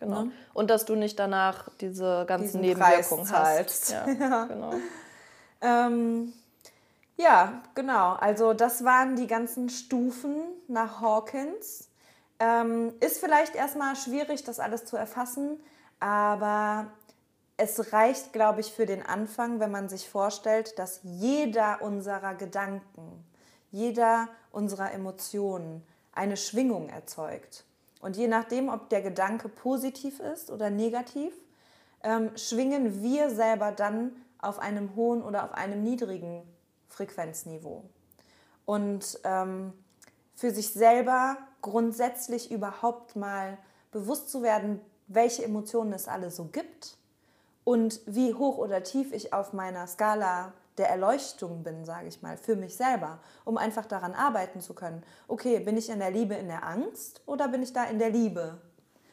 genau. 0.00 0.24
Ne? 0.24 0.32
Und 0.52 0.70
dass 0.70 0.84
du 0.84 0.96
nicht 0.96 1.18
danach 1.18 1.68
diese 1.80 2.24
ganzen 2.26 2.46
Diesen 2.46 2.60
Nebenwirkungen 2.62 3.30
hast. 3.30 3.94
Ja, 4.18 4.44
genau. 4.46 4.72
Ähm, 5.60 6.32
ja, 7.16 7.62
genau. 7.74 8.14
Also 8.14 8.54
das 8.54 8.84
waren 8.84 9.14
die 9.14 9.26
ganzen 9.26 9.68
Stufen 9.68 10.36
nach 10.66 11.00
Hawkins. 11.00 11.88
Ähm, 12.38 12.94
ist 13.00 13.20
vielleicht 13.20 13.54
erstmal 13.54 13.94
schwierig, 13.94 14.42
das 14.44 14.58
alles 14.58 14.86
zu 14.86 14.96
erfassen, 14.96 15.60
aber 16.00 16.86
es 17.58 17.92
reicht, 17.92 18.32
glaube 18.32 18.60
ich, 18.62 18.72
für 18.72 18.86
den 18.86 19.04
Anfang, 19.04 19.60
wenn 19.60 19.70
man 19.70 19.90
sich 19.90 20.08
vorstellt, 20.08 20.78
dass 20.78 21.00
jeder 21.02 21.82
unserer 21.82 22.34
Gedanken, 22.34 23.22
jeder 23.70 24.28
unserer 24.50 24.92
Emotionen 24.92 25.86
eine 26.12 26.38
Schwingung 26.38 26.88
erzeugt. 26.88 27.64
Und 28.00 28.16
je 28.16 28.28
nachdem, 28.28 28.68
ob 28.68 28.88
der 28.88 29.02
Gedanke 29.02 29.48
positiv 29.48 30.20
ist 30.20 30.50
oder 30.50 30.70
negativ, 30.70 31.32
ähm, 32.02 32.30
schwingen 32.36 33.02
wir 33.02 33.30
selber 33.30 33.72
dann 33.72 34.12
auf 34.38 34.58
einem 34.58 34.96
hohen 34.96 35.22
oder 35.22 35.44
auf 35.44 35.52
einem 35.52 35.82
niedrigen 35.82 36.42
Frequenzniveau. 36.88 37.84
Und 38.64 39.20
ähm, 39.24 39.72
für 40.34 40.50
sich 40.50 40.72
selber 40.72 41.36
grundsätzlich 41.60 42.50
überhaupt 42.50 43.16
mal 43.16 43.58
bewusst 43.90 44.30
zu 44.30 44.42
werden, 44.42 44.80
welche 45.08 45.44
Emotionen 45.44 45.92
es 45.92 46.08
alle 46.08 46.30
so 46.30 46.44
gibt 46.44 46.96
und 47.64 48.00
wie 48.06 48.32
hoch 48.32 48.56
oder 48.56 48.82
tief 48.82 49.12
ich 49.12 49.32
auf 49.32 49.52
meiner 49.52 49.86
Skala 49.86 50.52
der 50.80 50.90
Erleuchtung 50.90 51.62
bin, 51.62 51.84
sage 51.84 52.08
ich 52.08 52.22
mal, 52.22 52.36
für 52.36 52.56
mich 52.56 52.76
selber, 52.76 53.20
um 53.44 53.56
einfach 53.56 53.86
daran 53.86 54.14
arbeiten 54.14 54.60
zu 54.60 54.74
können. 54.74 55.04
Okay, 55.28 55.60
bin 55.60 55.76
ich 55.76 55.90
in 55.90 56.00
der 56.00 56.10
Liebe 56.10 56.34
in 56.34 56.48
der 56.48 56.66
Angst 56.66 57.22
oder 57.26 57.48
bin 57.48 57.62
ich 57.62 57.72
da 57.72 57.84
in 57.84 57.98
der 57.98 58.10
Liebe? 58.10 58.58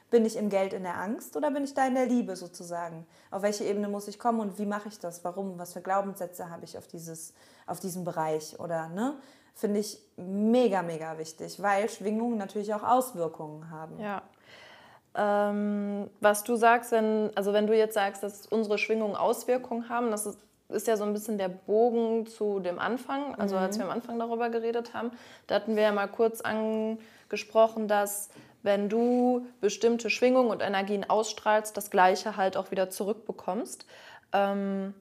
Bin 0.10 0.26
ich 0.26 0.38
im 0.38 0.50
Geld 0.50 0.72
in 0.72 0.84
der 0.84 0.98
Angst 0.98 1.36
oder 1.36 1.52
bin 1.52 1.66
ich 1.66 1.74
da 1.74 1.86
in 1.86 1.94
der 1.96 2.06
Liebe 2.06 2.38
sozusagen? 2.38 3.06
Auf 3.30 3.42
welche 3.42 3.66
Ebene 3.66 3.90
muss 3.90 4.08
ich 4.08 4.18
kommen 4.18 4.40
und 4.40 4.58
wie 4.58 4.66
mache 4.66 4.88
ich 4.88 4.98
das? 5.00 5.24
Warum? 5.26 5.60
Was 5.60 5.74
für 5.74 5.82
Glaubenssätze 5.82 6.50
habe 6.50 6.64
ich 6.64 6.78
auf, 6.78 6.88
dieses, 6.88 7.34
auf 7.66 7.82
diesen 7.82 8.06
Bereich? 8.06 8.58
Oder, 8.60 8.88
ne? 8.88 9.16
Finde 9.54 9.82
ich 9.82 10.00
mega, 10.16 10.82
mega 10.82 11.18
wichtig, 11.18 11.62
weil 11.62 11.90
Schwingungen 11.90 12.38
natürlich 12.38 12.74
auch 12.74 12.84
Auswirkungen 12.84 13.70
haben. 13.70 14.00
Ja. 14.00 14.22
Ähm, 15.16 16.10
was 16.22 16.44
du 16.44 16.56
sagst, 16.56 16.92
wenn, 16.92 17.32
also 17.36 17.52
wenn 17.52 17.66
du 17.66 17.76
jetzt 17.76 17.96
sagst, 17.96 18.22
dass 18.22 18.46
unsere 18.46 18.78
Schwingungen 18.78 19.16
Auswirkungen 19.16 19.90
haben, 19.90 20.12
das 20.12 20.28
ist, 20.28 20.40
ist 20.70 20.88
ja 20.88 20.98
so 20.98 21.04
ein 21.04 21.14
bisschen 21.14 21.38
der 21.38 21.50
Bogen 21.50 22.28
zu 22.28 22.60
dem 22.60 22.80
Anfang, 22.80 23.36
also 23.36 23.56
als 23.56 23.78
wir 23.78 23.86
am 23.86 23.92
Anfang 23.92 24.20
darüber 24.20 24.50
geredet 24.50 24.94
haben, 24.94 25.12
da 25.48 25.56
hatten 25.56 25.76
wir 25.76 25.84
ja 25.84 25.92
mal 25.92 26.08
kurz 26.08 26.42
angesprochen, 26.42 27.88
dass 27.88 28.30
wenn 28.64 28.90
du 28.90 29.48
bestimmte 29.62 30.10
Schwingungen 30.10 30.50
und 30.50 30.62
Energien 30.62 31.10
ausstrahlst, 31.10 31.78
das 31.78 31.90
Gleiche 31.90 32.36
halt 32.36 32.58
auch 32.58 32.72
wieder 32.72 32.90
zurückbekommst. 32.90 33.86
Ähm, 34.34 34.94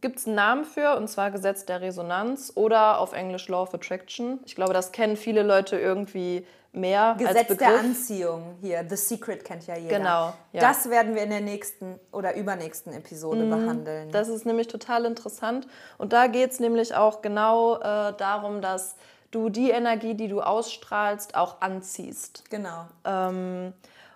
Gibt 0.00 0.18
es 0.18 0.26
einen 0.26 0.36
Namen 0.36 0.64
für, 0.64 0.96
und 0.96 1.08
zwar 1.08 1.30
Gesetz 1.30 1.66
der 1.66 1.80
Resonanz 1.80 2.52
oder 2.54 2.98
auf 2.98 3.12
Englisch 3.12 3.48
Law 3.48 3.62
of 3.62 3.74
Attraction. 3.74 4.38
Ich 4.46 4.54
glaube, 4.54 4.72
das 4.72 4.92
kennen 4.92 5.16
viele 5.16 5.42
Leute 5.42 5.76
irgendwie 5.76 6.46
mehr 6.72 7.02
als 7.02 7.18
Gesetz 7.18 7.48
Begriff. 7.48 7.68
der 7.68 7.78
Anziehung 7.80 8.56
hier, 8.60 8.84
The 8.88 8.96
Secret 8.96 9.44
kennt 9.44 9.66
ja 9.66 9.76
jeder. 9.76 9.98
Genau, 9.98 10.32
ja. 10.52 10.60
Das 10.60 10.88
werden 10.88 11.14
wir 11.14 11.22
in 11.22 11.30
der 11.30 11.40
nächsten 11.40 12.00
oder 12.10 12.34
übernächsten 12.34 12.92
Episode 12.94 13.44
behandeln. 13.44 14.10
Das 14.10 14.28
ist 14.28 14.46
nämlich 14.46 14.68
total 14.68 15.04
interessant. 15.04 15.66
Und 15.98 16.12
da 16.12 16.26
geht 16.26 16.50
es 16.50 16.60
nämlich 16.60 16.94
auch 16.94 17.20
genau 17.20 17.76
äh, 17.76 18.14
darum, 18.16 18.62
dass 18.62 18.96
du 19.30 19.50
die 19.50 19.70
Energie, 19.70 20.14
die 20.14 20.28
du 20.28 20.40
ausstrahlst, 20.40 21.34
auch 21.36 21.60
anziehst. 21.60 22.44
genau. 22.50 22.86
Ähm, 23.04 23.72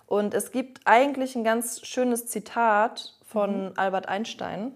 und 0.07 0.35
es 0.35 0.53
gibt 0.53 0.83
eigentlich 0.85 1.35
ein 1.35 1.43
ganz 1.43 1.85
schönes 1.85 2.27
Zitat 2.27 3.15
von 3.27 3.77
Albert 3.77 4.09
Einstein 4.09 4.73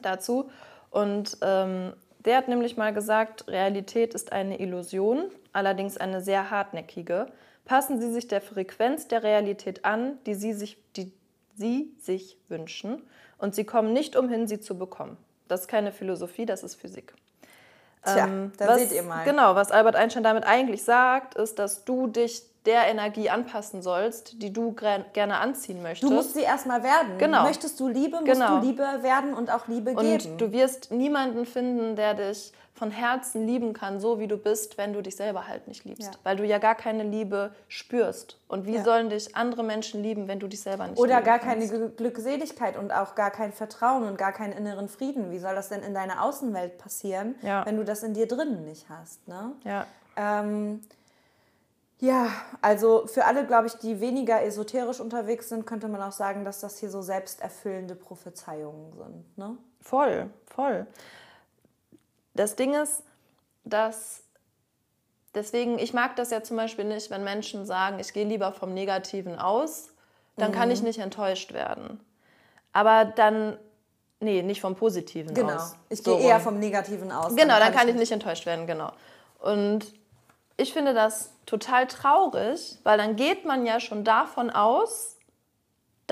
dazu. 0.00 0.48
Und 0.90 1.38
ähm, 1.42 1.92
der 2.20 2.36
hat 2.36 2.48
nämlich 2.48 2.76
mal 2.76 2.92
gesagt, 2.92 3.48
Realität 3.48 4.14
ist 4.14 4.30
eine 4.32 4.60
Illusion, 4.60 5.24
allerdings 5.52 5.96
eine 5.98 6.20
sehr 6.20 6.50
hartnäckige. 6.50 7.26
Passen 7.64 8.00
Sie 8.00 8.10
sich 8.12 8.26
der 8.28 8.40
Frequenz 8.40 9.08
der 9.08 9.22
Realität 9.22 9.84
an, 9.84 10.18
die 10.26 10.34
Sie 10.34 10.52
sich, 10.52 10.76
die 10.96 11.12
Sie 11.54 11.92
sich 12.00 12.36
wünschen, 12.48 13.02
und 13.38 13.54
Sie 13.54 13.64
kommen 13.64 13.92
nicht 13.92 14.14
umhin, 14.16 14.46
sie 14.46 14.60
zu 14.60 14.78
bekommen. 14.78 15.16
Das 15.48 15.62
ist 15.62 15.68
keine 15.68 15.90
Philosophie, 15.92 16.46
das 16.46 16.62
ist 16.62 16.76
Physik. 16.76 17.12
Tja, 18.04 18.26
Ähm, 18.26 18.52
da 18.56 18.68
was, 18.68 18.80
seht 18.80 18.92
ihr 18.92 19.02
mal. 19.02 19.24
Genau, 19.24 19.54
was 19.54 19.70
Albert 19.70 19.96
Einstein 19.96 20.22
damit 20.22 20.44
eigentlich 20.44 20.82
sagt, 20.84 21.34
ist, 21.34 21.58
dass 21.58 21.84
du 21.84 22.06
dich 22.06 22.42
der 22.66 22.86
Energie 22.86 23.28
anpassen 23.28 23.82
sollst, 23.82 24.40
die 24.40 24.52
du 24.52 24.72
gerne 24.72 25.38
anziehen 25.38 25.82
möchtest. 25.82 26.10
Du 26.10 26.14
musst 26.14 26.34
sie 26.34 26.42
erstmal 26.42 26.82
werden. 26.84 27.18
Genau. 27.18 27.42
Möchtest 27.42 27.78
du 27.80 27.88
Liebe, 27.88 28.18
musst 28.20 28.32
Genau. 28.32 28.60
du 28.60 28.66
Liebe 28.66 28.86
werden 29.02 29.34
und 29.34 29.50
auch 29.52 29.66
Liebe 29.66 29.94
geben. 29.96 30.30
und 30.32 30.40
du 30.40 30.52
wirst 30.52 30.92
niemanden 30.92 31.44
finden, 31.44 31.96
der 31.96 32.14
dich 32.14 32.52
von 32.74 32.90
Herzen 32.90 33.46
lieben 33.46 33.74
kann, 33.74 34.00
so 34.00 34.18
wie 34.18 34.26
du 34.26 34.36
bist, 34.38 34.78
wenn 34.78 34.92
du 34.92 35.02
dich 35.02 35.14
selber 35.16 35.46
halt 35.46 35.68
nicht 35.68 35.84
liebst. 35.84 36.14
Ja. 36.14 36.20
Weil 36.24 36.36
du 36.36 36.44
ja 36.44 36.58
gar 36.58 36.74
keine 36.74 37.02
Liebe 37.02 37.54
spürst. 37.68 38.38
Und 38.48 38.66
wie 38.66 38.76
Ja. 38.76 38.82
sollen 38.84 39.10
dich 39.10 39.36
andere 39.36 39.62
Menschen 39.62 40.02
lieben, 40.02 40.26
wenn 40.26 40.40
du 40.40 40.48
dich 40.48 40.62
selber 40.62 40.86
nicht 40.88 40.98
Oder 40.98 41.20
gar 41.22 41.38
kannst? 41.38 41.70
keine 41.70 41.86
Gl- 41.86 41.96
Glückseligkeit 41.96 42.76
und 42.78 42.90
auch 42.90 43.14
gar 43.14 43.30
kein 43.30 43.52
Vertrauen 43.52 44.04
und 44.04 44.16
gar 44.16 44.32
keinen 44.32 44.52
inneren 44.52 44.88
Frieden. 44.88 45.30
Wie 45.30 45.38
soll 45.38 45.54
das 45.54 45.68
denn 45.68 45.82
in 45.82 45.92
deiner 45.94 46.24
Außenwelt 46.24 46.78
passieren, 46.78 47.34
Ja. 47.42 47.64
wenn 47.66 47.76
du 47.76 47.84
das 47.84 48.02
in 48.02 48.14
dir 48.14 48.26
drinnen 48.26 48.64
nicht 48.64 48.88
hast? 48.88 49.28
Ne? 49.28 49.52
Ja. 49.64 49.86
Ähm, 50.16 50.80
ja, 52.00 52.28
also 52.62 53.06
für 53.06 53.26
alle, 53.26 53.46
glaube 53.46 53.68
ich, 53.68 53.74
die 53.74 54.00
weniger 54.00 54.42
esoterisch 54.42 54.98
unterwegs 54.98 55.48
sind, 55.50 55.66
könnte 55.66 55.86
man 55.88 56.02
auch 56.02 56.10
sagen, 56.12 56.44
dass 56.44 56.58
das 56.60 56.78
hier 56.78 56.90
so 56.90 57.00
selbsterfüllende 57.00 57.94
Prophezeiungen 57.94 58.92
sind. 58.92 59.38
Ne? 59.38 59.56
Voll, 59.80 60.30
voll. 60.46 60.86
Das 62.34 62.56
Ding 62.56 62.74
ist, 62.74 63.02
dass 63.64 64.22
deswegen, 65.34 65.78
ich 65.78 65.92
mag 65.92 66.16
das 66.16 66.30
ja 66.30 66.42
zum 66.42 66.56
Beispiel 66.56 66.84
nicht, 66.84 67.10
wenn 67.10 67.24
Menschen 67.24 67.66
sagen, 67.66 67.98
ich 67.98 68.12
gehe 68.12 68.24
lieber 68.26 68.52
vom 68.52 68.74
Negativen 68.74 69.38
aus, 69.38 69.90
dann 70.36 70.52
kann 70.52 70.68
Mhm. 70.68 70.74
ich 70.74 70.82
nicht 70.82 70.98
enttäuscht 70.98 71.52
werden. 71.52 72.00
Aber 72.72 73.04
dann, 73.04 73.58
nee, 74.20 74.42
nicht 74.42 74.60
vom 74.62 74.74
Positiven 74.76 75.34
Genau. 75.34 75.54
aus. 75.54 75.76
Ich 75.90 76.02
So 76.02 76.16
gehe 76.16 76.26
eher 76.28 76.36
rum. 76.36 76.42
vom 76.42 76.58
Negativen 76.58 77.12
aus. 77.12 77.34
Genau, 77.36 77.58
dann 77.58 77.72
kann 77.74 77.88
ich 77.88 77.94
nicht 77.96 78.12
enttäuscht 78.12 78.46
werden, 78.46 78.66
genau. 78.66 78.92
Und 79.40 79.92
ich 80.56 80.72
finde 80.72 80.94
das 80.94 81.32
total 81.44 81.86
traurig, 81.86 82.78
weil 82.82 82.96
dann 82.96 83.16
geht 83.16 83.44
man 83.44 83.66
ja 83.66 83.78
schon 83.80 84.04
davon 84.04 84.48
aus, 84.50 85.18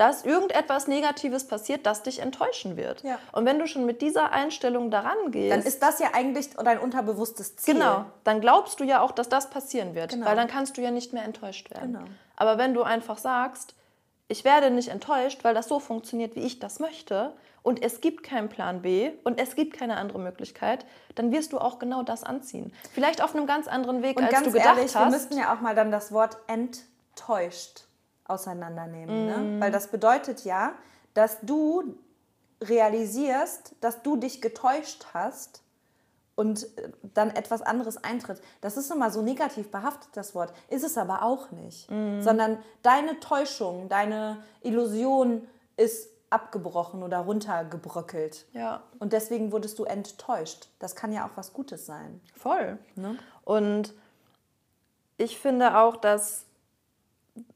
dass 0.01 0.25
irgendetwas 0.25 0.87
Negatives 0.87 1.47
passiert, 1.47 1.85
das 1.85 2.01
dich 2.01 2.19
enttäuschen 2.19 2.75
wird. 2.75 3.03
Ja. 3.03 3.19
Und 3.33 3.45
wenn 3.45 3.59
du 3.59 3.67
schon 3.67 3.85
mit 3.85 4.01
dieser 4.01 4.31
Einstellung 4.31 4.89
daran 4.89 5.29
gehst, 5.29 5.51
Dann 5.55 5.61
ist 5.61 5.83
das 5.83 5.99
ja 5.99 6.07
eigentlich 6.13 6.49
dein 6.55 6.79
unterbewusstes 6.79 7.55
Ziel. 7.57 7.75
genau, 7.75 8.05
dann 8.23 8.41
glaubst 8.41 8.79
du 8.79 8.83
ja 8.83 9.01
auch, 9.01 9.11
dass 9.11 9.29
das 9.29 9.51
passieren 9.51 9.93
wird, 9.93 10.11
Genau. 10.11 10.25
weil 10.25 10.35
dann 10.35 10.47
kannst 10.47 10.75
du 10.77 10.81
ja 10.81 10.89
nicht 10.89 11.13
mehr 11.13 11.23
enttäuscht 11.23 11.69
werden. 11.69 11.93
Genau. 11.93 12.05
Aber 12.35 12.57
wenn 12.57 12.73
du 12.73 12.81
einfach 12.81 13.19
sagst, 13.19 13.75
ich 14.27 14.43
werde 14.43 14.71
nicht 14.71 14.87
enttäuscht, 14.89 15.43
weil 15.43 15.53
das 15.53 15.67
so 15.67 15.79
funktioniert, 15.79 16.35
wie 16.35 16.41
ich 16.45 16.59
das 16.59 16.79
möchte, 16.79 17.33
und 17.63 17.83
es 17.83 18.01
gibt 18.01 18.23
keinen 18.23 18.49
Plan 18.49 18.81
B 18.81 19.11
und 19.23 19.39
es 19.39 19.53
gibt 19.55 19.77
keine 19.77 19.97
andere 19.97 20.17
Möglichkeit, 20.17 20.83
dann 21.13 21.31
wirst 21.31 21.53
du 21.53 21.59
auch 21.59 21.77
genau 21.77 22.01
das 22.01 22.23
anziehen. 22.23 22.73
Vielleicht 22.91 23.21
auf 23.21 23.35
einem 23.35 23.45
ganz 23.45 23.67
anderen 23.67 24.01
Weg, 24.01 24.17
Und 24.17 24.23
als 24.23 24.33
ganz 24.33 24.45
du 24.47 24.51
gedacht 24.53 24.77
ehrlich, 24.77 24.93
wir 24.95 25.01
hast. 25.01 25.11
müssten 25.11 25.37
ja 25.37 25.53
auch 25.53 25.61
mal 25.61 25.75
dann 25.75 25.91
das 25.91 26.11
Wort 26.11 26.37
enttäuscht 26.47 27.83
auseinandernehmen. 28.31 29.25
Mhm. 29.25 29.53
Ne? 29.55 29.61
Weil 29.61 29.71
das 29.71 29.87
bedeutet 29.87 30.43
ja, 30.43 30.73
dass 31.13 31.39
du 31.41 31.95
realisierst, 32.61 33.75
dass 33.81 34.01
du 34.01 34.15
dich 34.15 34.41
getäuscht 34.41 35.05
hast 35.13 35.61
und 36.35 36.63
äh, 36.77 36.89
dann 37.13 37.29
etwas 37.31 37.61
anderes 37.61 38.03
eintritt. 38.03 38.41
Das 38.61 38.77
ist 38.77 38.91
immer 38.91 39.11
so 39.11 39.21
negativ 39.21 39.69
behaftet, 39.71 40.09
das 40.13 40.33
Wort. 40.35 40.53
Ist 40.69 40.83
es 40.83 40.97
aber 40.97 41.23
auch 41.23 41.51
nicht. 41.51 41.89
Mhm. 41.91 42.21
Sondern 42.21 42.59
deine 42.83 43.19
Täuschung, 43.19 43.89
deine 43.89 44.43
Illusion 44.61 45.47
ist 45.77 46.09
abgebrochen 46.29 47.03
oder 47.03 47.19
runtergebröckelt. 47.19 48.45
Ja, 48.53 48.83
Und 48.99 49.11
deswegen 49.11 49.51
wurdest 49.51 49.77
du 49.79 49.83
enttäuscht. 49.83 50.69
Das 50.79 50.95
kann 50.95 51.11
ja 51.11 51.25
auch 51.25 51.35
was 51.35 51.51
Gutes 51.51 51.85
sein. 51.85 52.21
voll. 52.35 52.77
Ne? 52.95 53.17
Und 53.43 53.93
ich 55.17 55.37
finde 55.37 55.77
auch, 55.77 55.97
dass 55.97 56.45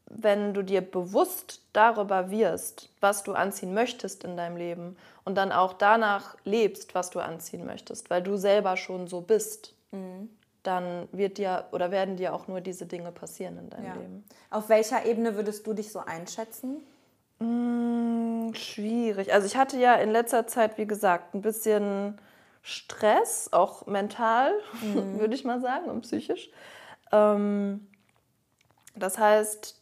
wenn 0.07 0.53
du 0.53 0.61
dir 0.63 0.81
bewusst 0.81 1.61
darüber 1.73 2.29
wirst, 2.31 2.89
was 3.01 3.23
du 3.23 3.33
anziehen 3.33 3.73
möchtest 3.73 4.23
in 4.23 4.37
deinem 4.37 4.55
Leben 4.57 4.95
und 5.23 5.35
dann 5.35 5.51
auch 5.51 5.73
danach 5.73 6.35
lebst, 6.43 6.93
was 6.95 7.09
du 7.09 7.19
anziehen 7.19 7.65
möchtest, 7.65 8.09
weil 8.09 8.21
du 8.21 8.37
selber 8.37 8.77
schon 8.77 9.07
so 9.07 9.21
bist, 9.21 9.73
Mhm. 9.91 10.29
dann 10.63 11.07
wird 11.11 11.37
dir 11.37 11.65
oder 11.71 11.91
werden 11.91 12.17
dir 12.17 12.33
auch 12.33 12.47
nur 12.47 12.59
diese 12.61 12.85
Dinge 12.85 13.11
passieren 13.11 13.57
in 13.57 13.69
deinem 13.69 13.85
Ja. 13.85 13.93
Leben. 13.95 14.25
Auf 14.49 14.69
welcher 14.69 15.05
Ebene 15.05 15.35
würdest 15.35 15.65
du 15.67 15.73
dich 15.73 15.91
so 15.91 15.99
einschätzen? 15.99 16.81
Mm, 17.39 18.53
schwierig. 18.53 19.33
Also 19.33 19.45
ich 19.47 19.57
hatte 19.57 19.77
ja 19.77 19.95
in 19.95 20.11
letzter 20.11 20.47
Zeit, 20.47 20.77
wie 20.77 20.87
gesagt, 20.87 21.33
ein 21.33 21.41
bisschen 21.41 22.17
Stress, 22.61 23.49
auch 23.51 23.85
mental, 23.85 24.51
würde 24.81 25.35
ich 25.35 25.43
mal 25.43 25.61
sagen, 25.61 25.85
und 25.89 26.01
psychisch. 26.01 26.49
Ähm, 27.11 27.87
das 28.95 29.17
heißt, 29.17 29.79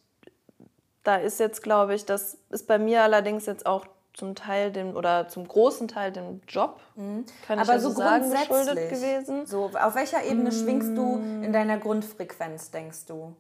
da 1.04 1.18
ist 1.18 1.40
jetzt, 1.40 1.64
glaube 1.64 1.96
ich, 1.96 2.06
das 2.06 2.38
ist 2.50 2.68
bei 2.68 2.80
mir 2.80 3.04
allerdings 3.04 3.46
jetzt 3.46 3.66
auch 3.66 3.86
zum 4.14 4.36
Teil 4.36 4.72
dem 4.72 4.96
oder 4.96 5.28
zum 5.28 5.48
großen 5.48 5.88
Teil 5.88 6.12
dem 6.12 6.42
Job, 6.48 6.80
kann 6.96 7.26
ich 7.48 7.60
Aber 7.60 7.74
ja 7.74 7.80
so 7.80 7.90
so 7.90 7.98
sagen, 7.98 8.30
geschuldet 8.30 8.90
gewesen. 8.90 9.46
So, 9.46 9.72
auf 9.74 9.96
welcher 9.96 10.24
Ebene 10.24 10.52
schwingst 10.52 10.96
du 10.96 11.16
in 11.44 11.52
deiner 11.52 11.78
Grundfrequenz, 11.80 12.70
denkst 12.72 13.06
du? 13.08 13.36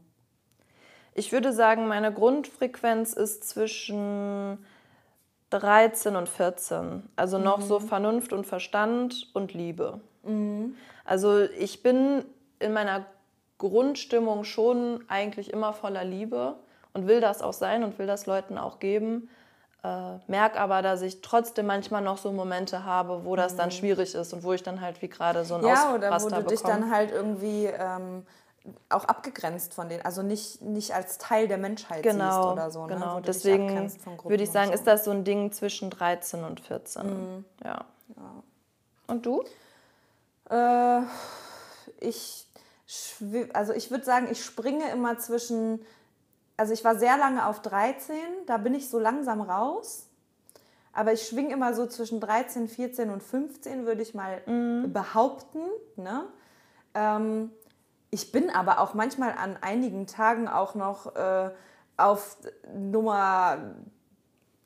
Ich 1.14 1.31
würde 1.31 1.53
sagen, 1.53 1.88
meine 1.88 2.11
Grundfrequenz 2.11 3.14
ist 3.14 3.48
zwischen 3.48 4.65
13 5.52 6.15
und 6.15 6.27
14. 6.27 7.07
Also 7.15 7.38
noch 7.38 7.61
so 7.61 7.80
Vernunft 7.80 8.34
und 8.34 8.48
Verstand 8.48 9.30
und 9.34 9.53
Liebe. 9.53 10.02
Also 11.06 11.41
ich 11.41 11.84
bin 11.84 12.26
in 12.60 12.73
meiner 12.73 13.06
Grundstimmung 13.60 14.44
schon 14.44 15.03
eigentlich 15.07 15.53
immer 15.53 15.73
voller 15.73 16.03
Liebe 16.03 16.56
und 16.94 17.07
will 17.07 17.22
das 17.22 17.41
auch 17.41 17.53
sein 17.53 17.84
und 17.84 17.98
will 17.99 18.07
das 18.07 18.26
Leuten 18.26 18.57
auch 18.57 18.80
geben. 18.80 19.30
Äh, 19.84 20.18
merk 20.28 20.60
aber, 20.60 20.82
dass 20.82 21.02
ich 21.02 21.22
trotzdem 21.22 21.65
manchmal 21.65 22.02
noch 22.02 22.18
so 22.18 22.32
Momente 22.32 22.86
habe, 22.86 23.26
wo 23.26 23.36
das 23.36 23.56
dann 23.56 23.70
schwierig 23.72 24.15
ist 24.15 24.32
und 24.34 24.44
wo 24.44 24.53
ich 24.53 24.64
dann 24.64 24.80
halt 24.80 25.02
wie 25.02 25.10
gerade 25.10 25.44
so 25.44 25.56
ein 25.56 25.65
Ja, 25.65 25.94
oder 25.94 26.10
wo 26.10 26.15
Ausraster 26.15 26.41
du 26.44 26.48
dich 26.49 26.61
bekomme. 26.61 26.82
dann 26.82 26.91
halt 26.91 27.11
irgendwie 27.11 27.65
ähm, 27.65 28.26
auch 28.88 29.03
abgegrenzt 29.06 29.74
von 29.74 29.90
denen, 29.90 30.06
also 30.06 30.22
nicht, 30.22 30.61
nicht 30.61 30.95
als 30.95 31.18
Teil 31.18 31.49
der 31.49 31.57
Menschheit 31.57 32.03
siehst 32.03 32.15
Genau, 32.18 32.53
oder 32.53 32.72
so. 32.72 32.86
Ne? 32.86 32.94
genau. 32.94 33.18
Dich 33.18 33.26
Deswegen 33.26 33.91
würde 34.24 34.44
ich 34.44 34.52
sagen, 34.52 34.68
so. 34.68 34.72
Mhm. 34.72 34.76
ist 34.76 34.88
das 34.88 35.03
so 35.03 35.11
ein 35.11 35.26
Ding 35.26 35.52
zwischen 35.52 35.90
13 35.90 36.45
und 36.45 36.61
14. 36.61 37.44
Ja. 37.65 37.84
Und 39.07 39.26
du? 39.26 39.44
Äh, 40.49 41.02
ich, 41.99 42.48
also 43.53 43.74
ich 43.74 43.91
würde 43.91 44.06
sagen, 44.06 44.28
ich 44.32 44.44
springe 44.45 44.90
immer 44.91 45.18
zwischen, 45.18 45.86
also 46.58 46.74
ich 46.74 46.84
war 46.84 46.96
sehr 46.96 47.18
lange 47.18 47.46
auf 47.46 47.62
13, 47.62 48.16
da 48.46 48.58
bin 48.58 48.76
ich 48.76 48.90
so 48.90 49.00
langsam 49.00 49.42
raus. 49.42 50.10
Aber 50.94 51.12
ich 51.12 51.28
schwinge 51.28 51.52
immer 51.54 51.74
so 51.74 51.88
zwischen 51.88 52.20
13, 52.20 52.68
14 52.68 53.10
und 53.10 53.24
15, 53.24 53.86
würde 53.86 54.04
ich 54.04 54.14
mal 54.14 54.42
behaupten. 54.88 55.62
Ne? 55.96 56.26
Ähm, 56.94 57.52
ich 58.12 58.32
bin 58.32 58.52
aber 58.52 58.80
auch 58.80 58.94
manchmal 58.94 59.32
an 59.32 59.58
einigen 59.62 60.06
Tagen 60.06 60.48
auch 60.48 60.76
noch 60.76 61.16
äh, 61.16 61.50
auf 61.98 62.38
Nummer 62.76 63.58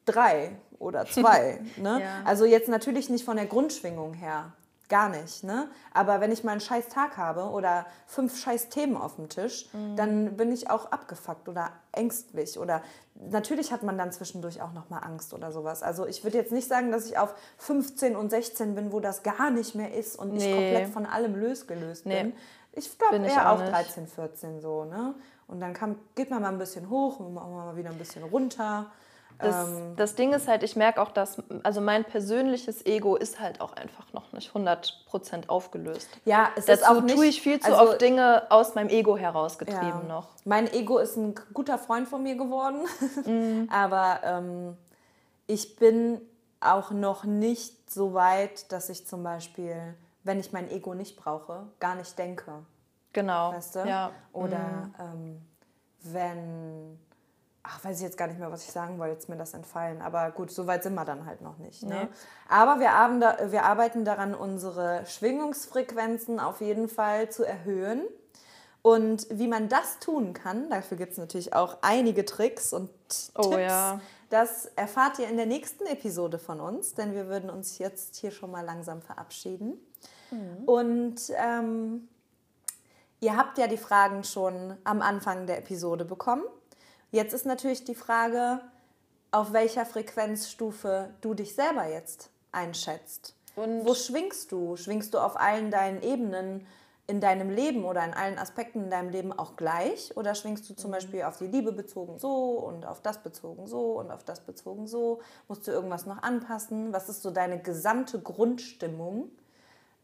drei 0.06 0.58
oder 0.80 1.06
zwei. 1.06 1.62
ne? 1.78 2.02
Ja. 2.02 2.22
Also 2.26 2.44
jetzt 2.44 2.68
natürlich 2.68 3.10
nicht 3.10 3.24
von 3.24 3.38
der 3.38 3.46
Grundschwingung 3.46 4.14
her. 4.14 4.52
Gar 4.90 5.10
nicht, 5.10 5.44
ne? 5.44 5.70
Aber 5.94 6.22
wenn 6.22 6.32
ich 6.32 6.44
mal 6.46 6.52
einen 6.54 6.62
scheiß 6.62 6.88
Tag 6.88 7.18
habe 7.18 7.50
oder 7.50 7.86
fünf 8.06 8.38
scheiß 8.38 8.70
Themen 8.70 8.96
auf 8.96 9.16
dem 9.18 9.28
Tisch, 9.28 9.68
dann 9.98 10.38
bin 10.38 10.52
ich 10.52 10.70
auch 10.70 10.92
abgefuckt 10.92 11.50
oder 11.50 11.72
ängstlich 11.92 12.58
oder 12.58 12.82
natürlich 13.16 13.74
hat 13.74 13.84
man 13.84 13.98
dann 13.98 14.12
zwischendurch 14.14 14.62
auch 14.62 14.72
noch 14.72 14.90
mal 14.90 15.00
Angst 15.00 15.34
oder 15.34 15.52
sowas. 15.52 15.84
Also 15.84 16.06
ich 16.08 16.24
würde 16.24 16.38
jetzt 16.38 16.54
nicht 16.54 16.70
sagen, 16.70 16.92
dass 16.92 17.06
ich 17.06 17.18
auf 17.18 17.34
15 17.58 18.16
und 18.16 18.30
16 18.30 18.76
bin, 18.76 18.92
wo 18.94 19.00
das 19.02 19.24
gar 19.24 19.50
nicht 19.50 19.76
mehr 19.76 19.94
ist 19.94 20.18
und 20.18 20.34
ich 20.36 20.46
Nee. 20.46 20.54
komplett 20.54 20.90
von 20.94 21.06
allem 21.06 21.36
losgelöst 21.36 22.06
Nee. 22.06 22.24
bin. 22.24 22.34
Ich 22.72 22.98
glaube 22.98 23.18
ich 23.18 23.34
eher 23.34 23.50
auch 23.50 23.56
auf 23.56 23.62
nicht. 23.62 23.74
13, 23.74 24.08
14 24.08 24.62
so, 24.62 24.86
ne? 24.86 25.16
Und 25.48 25.60
dann 25.62 25.74
kann, 25.74 25.98
geht 26.16 26.30
man 26.30 26.42
mal 26.42 26.50
ein 26.50 26.58
bisschen 26.60 26.90
hoch 26.90 27.20
und 27.20 27.38
auch 27.38 27.48
mal 27.50 27.76
wieder 27.76 27.90
ein 27.90 27.98
bisschen 27.98 28.24
runter. 28.24 28.92
Das, 29.40 29.68
Ähm, 29.68 29.96
das 29.96 30.16
Ding 30.16 30.34
ist 30.34 30.48
halt, 30.48 30.64
ich 30.64 30.76
merke 30.76 31.02
auch, 31.02 31.12
dass, 31.12 31.42
also 31.64 31.80
mein 31.80 32.04
persönliches 32.06 32.86
Ego 32.86 33.16
ist 33.16 33.40
halt 33.40 33.62
auch 33.62 33.74
einfach 33.74 34.12
noch 34.14 34.32
nicht 34.34 34.52
100% 34.56 35.48
aufgelöst. 35.48 36.10
ja, 36.26 36.50
es 36.56 36.68
ist 36.68 36.82
Dazu 36.82 36.98
auch 36.98 37.02
nicht, 37.04 37.16
tue 37.16 37.26
ich 37.28 37.42
viel 37.42 37.60
zu 37.60 37.68
also, 37.72 37.92
oft 37.92 38.02
Dinge 38.02 38.44
aus 38.50 38.74
meinem 38.76 38.90
Ego 38.90 39.16
herausgetrieben 39.18 40.02
Ja. 40.02 40.04
noch. 40.08 40.30
Mein 40.46 40.72
Ego 40.74 40.98
ist 40.98 41.18
ein 41.18 41.36
guter 41.54 41.78
Freund 41.78 42.08
von 42.08 42.24
mir 42.24 42.36
geworden, 42.36 42.86
Mhm. 43.26 43.70
aber 43.72 44.22
ähm, 44.24 44.78
ich 45.46 45.76
bin 45.76 46.20
auch 46.60 46.90
noch 46.92 47.24
nicht 47.24 47.92
so 47.92 48.14
weit, 48.16 48.72
dass 48.72 48.90
ich 48.90 49.06
zum 49.06 49.24
Beispiel, 49.24 49.94
wenn 50.24 50.40
ich 50.40 50.52
mein 50.52 50.70
Ego 50.72 50.96
nicht 50.96 51.16
brauche, 51.16 51.68
gar 51.80 51.94
nicht 51.96 52.18
denke. 52.18 52.66
Genau. 53.14 53.54
Weißt 53.54 53.76
du? 53.76 53.80
Ja. 53.88 54.12
Oder 54.34 54.90
ähm, 55.00 55.42
wenn, 56.02 57.00
ach, 57.68 57.84
weiß 57.84 57.98
ich 57.98 58.04
jetzt 58.04 58.18
gar 58.18 58.28
nicht 58.28 58.40
mehr, 58.40 58.52
was 58.52 58.64
ich 58.64 58.72
sagen 58.72 58.98
wollte, 58.98 59.14
jetzt 59.14 59.30
mir 59.30 59.36
das 59.36 59.54
entfallen. 59.54 60.02
Aber 60.02 60.32
gut, 60.32 60.52
so 60.52 60.68
weit 60.68 60.84
sind 60.84 60.96
wir 60.96 61.06
dann 61.06 61.26
halt 61.26 61.42
noch 61.42 61.58
nicht. 61.58 61.84
Ne? 61.84 62.04
Nee. 62.04 62.08
Aber 62.48 62.80
wir, 62.80 62.94
haben 62.94 63.20
da, 63.20 63.52
wir 63.52 63.66
arbeiten 63.66 64.06
daran, 64.06 64.34
unsere 64.34 65.06
Schwingungsfrequenzen 65.06 66.40
auf 66.40 66.62
jeden 66.62 66.88
Fall 66.88 67.30
zu 67.30 67.44
erhöhen. 67.44 68.04
Und 68.82 69.28
wie 69.30 69.48
man 69.48 69.68
das 69.68 70.00
tun 70.00 70.34
kann, 70.34 70.70
dafür 70.70 70.98
gibt 70.98 71.12
es 71.12 71.18
natürlich 71.18 71.54
auch 71.54 71.78
einige 71.82 72.24
Tricks 72.24 72.72
und 72.72 72.90
Oh 73.36 73.42
Tipps. 73.44 73.58
ja. 73.58 74.00
Das 74.30 74.66
erfahrt 74.76 75.20
ihr 75.20 75.28
in 75.30 75.38
der 75.38 75.46
nächsten 75.46 75.86
Episode 75.86 76.38
von 76.38 76.60
uns, 76.60 76.94
denn 76.94 77.14
wir 77.14 77.28
würden 77.28 77.50
uns 77.50 77.78
jetzt 77.78 78.18
hier 78.18 78.32
schon 78.32 78.52
mal 78.52 78.64
langsam 78.64 79.02
verabschieden. 79.02 79.78
Mhm. 80.32 80.64
Und 80.66 81.16
ähm, 81.36 82.08
ihr 83.20 83.38
habt 83.38 83.58
ja 83.58 83.68
die 83.68 83.78
Fragen 83.78 84.24
schon 84.24 84.78
am 84.84 85.02
Anfang 85.02 85.48
der 85.48 85.58
Episode 85.60 86.06
bekommen. 86.06 86.44
Jetzt 87.12 87.34
ist 87.34 87.46
natürlich 87.46 87.84
die 87.84 87.96
Frage, 87.96 88.60
auf 89.32 89.54
welcher 89.54 89.86
Frequenzstufe 89.86 91.14
du 91.22 91.34
dich 91.34 91.56
selber 91.56 91.88
jetzt 91.88 92.30
einschätzt. 92.52 93.36
Und- 93.56 93.86
Wo 93.86 93.94
schwingst 93.94 94.52
du? 94.52 94.76
Schwingst 94.76 95.14
du 95.14 95.20
auf 95.20 95.40
allen 95.40 95.72
deinen 95.72 96.02
Ebenen 96.02 96.66
in 97.10 97.22
deinem 97.22 97.50
Leben 97.50 97.86
oder 97.86 98.04
in 98.04 98.14
allen 98.14 98.38
Aspekten 98.38 98.84
in 98.84 98.90
deinem 98.90 99.10
Leben 99.10 99.32
auch 99.32 99.56
gleich? 99.56 100.16
Oder 100.18 100.36
schwingst 100.36 100.68
du 100.70 100.74
Mhm. 100.74 100.78
zum 100.78 100.92
Beispiel 100.92 101.24
auf 101.24 101.38
die 101.38 101.48
Liebe 101.48 101.72
bezogen 101.72 102.20
so 102.20 102.50
und 102.60 102.86
auf 102.86 103.02
das 103.02 103.20
bezogen 103.24 103.68
so 103.68 103.94
und 104.00 104.12
auf 104.12 104.24
das 104.26 104.42
bezogen 104.42 104.88
so? 104.88 105.22
Musst 105.48 105.66
du 105.68 105.72
irgendwas 105.72 106.06
noch 106.06 106.22
anpassen? 106.22 106.92
Was 106.94 107.08
ist 107.10 107.22
so 107.22 107.32
deine 107.32 107.62
gesamte 107.62 108.20
Grundstimmung? 108.20 109.32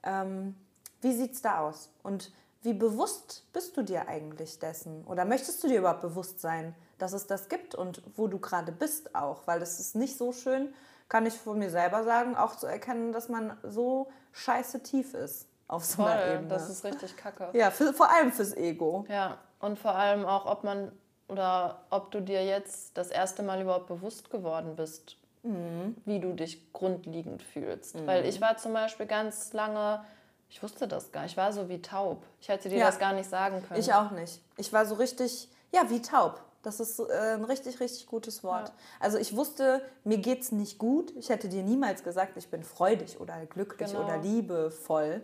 Ähm, 0.03 0.55
wie 1.01 1.13
sieht 1.13 1.33
es 1.33 1.41
da 1.41 1.59
aus? 1.59 1.89
Und 2.03 2.31
wie 2.61 2.73
bewusst 2.73 3.43
bist 3.51 3.75
du 3.75 3.81
dir 3.83 4.07
eigentlich 4.07 4.59
dessen? 4.59 5.03
Oder 5.05 5.25
möchtest 5.25 5.61
du 5.63 5.67
dir 5.67 5.79
überhaupt 5.79 6.01
bewusst 6.01 6.39
sein, 6.39 6.73
dass 6.97 7.13
es 7.13 7.27
das 7.27 7.49
gibt 7.49 7.75
und 7.75 8.01
wo 8.15 8.27
du 8.27 8.39
gerade 8.39 8.71
bist 8.71 9.15
auch? 9.15 9.41
Weil 9.45 9.61
es 9.61 9.79
ist 9.79 9.95
nicht 9.95 10.17
so 10.17 10.31
schön, 10.31 10.73
kann 11.09 11.25
ich 11.25 11.33
von 11.33 11.57
mir 11.59 11.69
selber 11.69 12.03
sagen, 12.03 12.35
auch 12.35 12.55
zu 12.55 12.65
erkennen, 12.67 13.11
dass 13.13 13.29
man 13.29 13.57
so 13.63 14.09
scheiße 14.31 14.81
tief 14.83 15.13
ist 15.13 15.47
auf 15.67 15.83
so 15.85 16.03
einer 16.03 16.21
Voll, 16.21 16.33
Ebene. 16.35 16.47
das 16.49 16.69
ist 16.69 16.83
richtig 16.83 17.15
kacke. 17.17 17.49
ja, 17.53 17.71
für, 17.71 17.93
vor 17.93 18.09
allem 18.11 18.31
fürs 18.31 18.53
Ego. 18.55 19.05
Ja, 19.09 19.37
und 19.59 19.79
vor 19.79 19.95
allem 19.95 20.25
auch, 20.25 20.45
ob 20.45 20.63
man 20.63 20.91
oder 21.27 21.81
ob 21.89 22.11
du 22.11 22.21
dir 22.21 22.43
jetzt 22.45 22.97
das 22.97 23.09
erste 23.09 23.43
Mal 23.43 23.61
überhaupt 23.61 23.87
bewusst 23.87 24.29
geworden 24.29 24.75
bist, 24.75 25.17
Mhm. 25.45 25.97
wie 26.05 26.21
du 26.21 26.31
dich 26.33 26.71
grundlegend 26.71 27.43
fühlst. 27.43 28.05
Weil 28.07 28.25
ich 28.25 28.39
war 28.39 28.55
zum 28.55 28.71
Beispiel 28.71 29.05
ganz 29.07 29.51
lange, 29.51 30.01
ich 30.49 30.63
wusste 30.63 30.87
das 30.87 31.11
gar 31.11 31.23
nicht, 31.23 31.31
ich 31.31 31.37
war 31.37 31.51
so 31.51 31.67
wie 31.67 31.81
taub. 31.81 32.23
Ich 32.39 32.47
hätte 32.47 32.69
dir 32.69 32.77
Ja. 32.77 32.85
das 32.85 32.97
gar 32.97 33.11
nicht 33.11 33.29
sagen 33.29 33.61
können. 33.67 33.77
Ich 33.77 33.93
auch 33.93 34.11
nicht. 34.11 34.39
Ich 34.55 34.71
war 34.71 34.85
so 34.85 34.95
richtig, 34.95 35.49
ja, 35.73 35.89
wie 35.89 36.01
taub. 36.01 36.39
Das 36.63 36.79
ist 36.79 36.97
äh, 36.99 37.33
ein 37.35 37.43
richtig, 37.43 37.79
richtig 37.79 38.07
gutes 38.07 38.43
Wort. 38.43 38.69
Ja. 38.69 38.75
Also 39.01 39.17
ich 39.17 39.35
wusste, 39.35 39.81
mir 40.03 40.17
geht's 40.17 40.51
nicht 40.51 40.77
gut. 40.79 41.11
Ich 41.17 41.29
hätte 41.29 41.49
dir 41.49 41.61
niemals 41.61 42.03
gesagt, 42.03 42.37
ich 42.37 42.49
bin 42.49 42.63
freudig 42.63 43.19
oder 43.19 43.45
glücklich 43.45 43.91
Genau. 43.91 44.05
oder 44.05 44.17
liebevoll. 44.17 45.21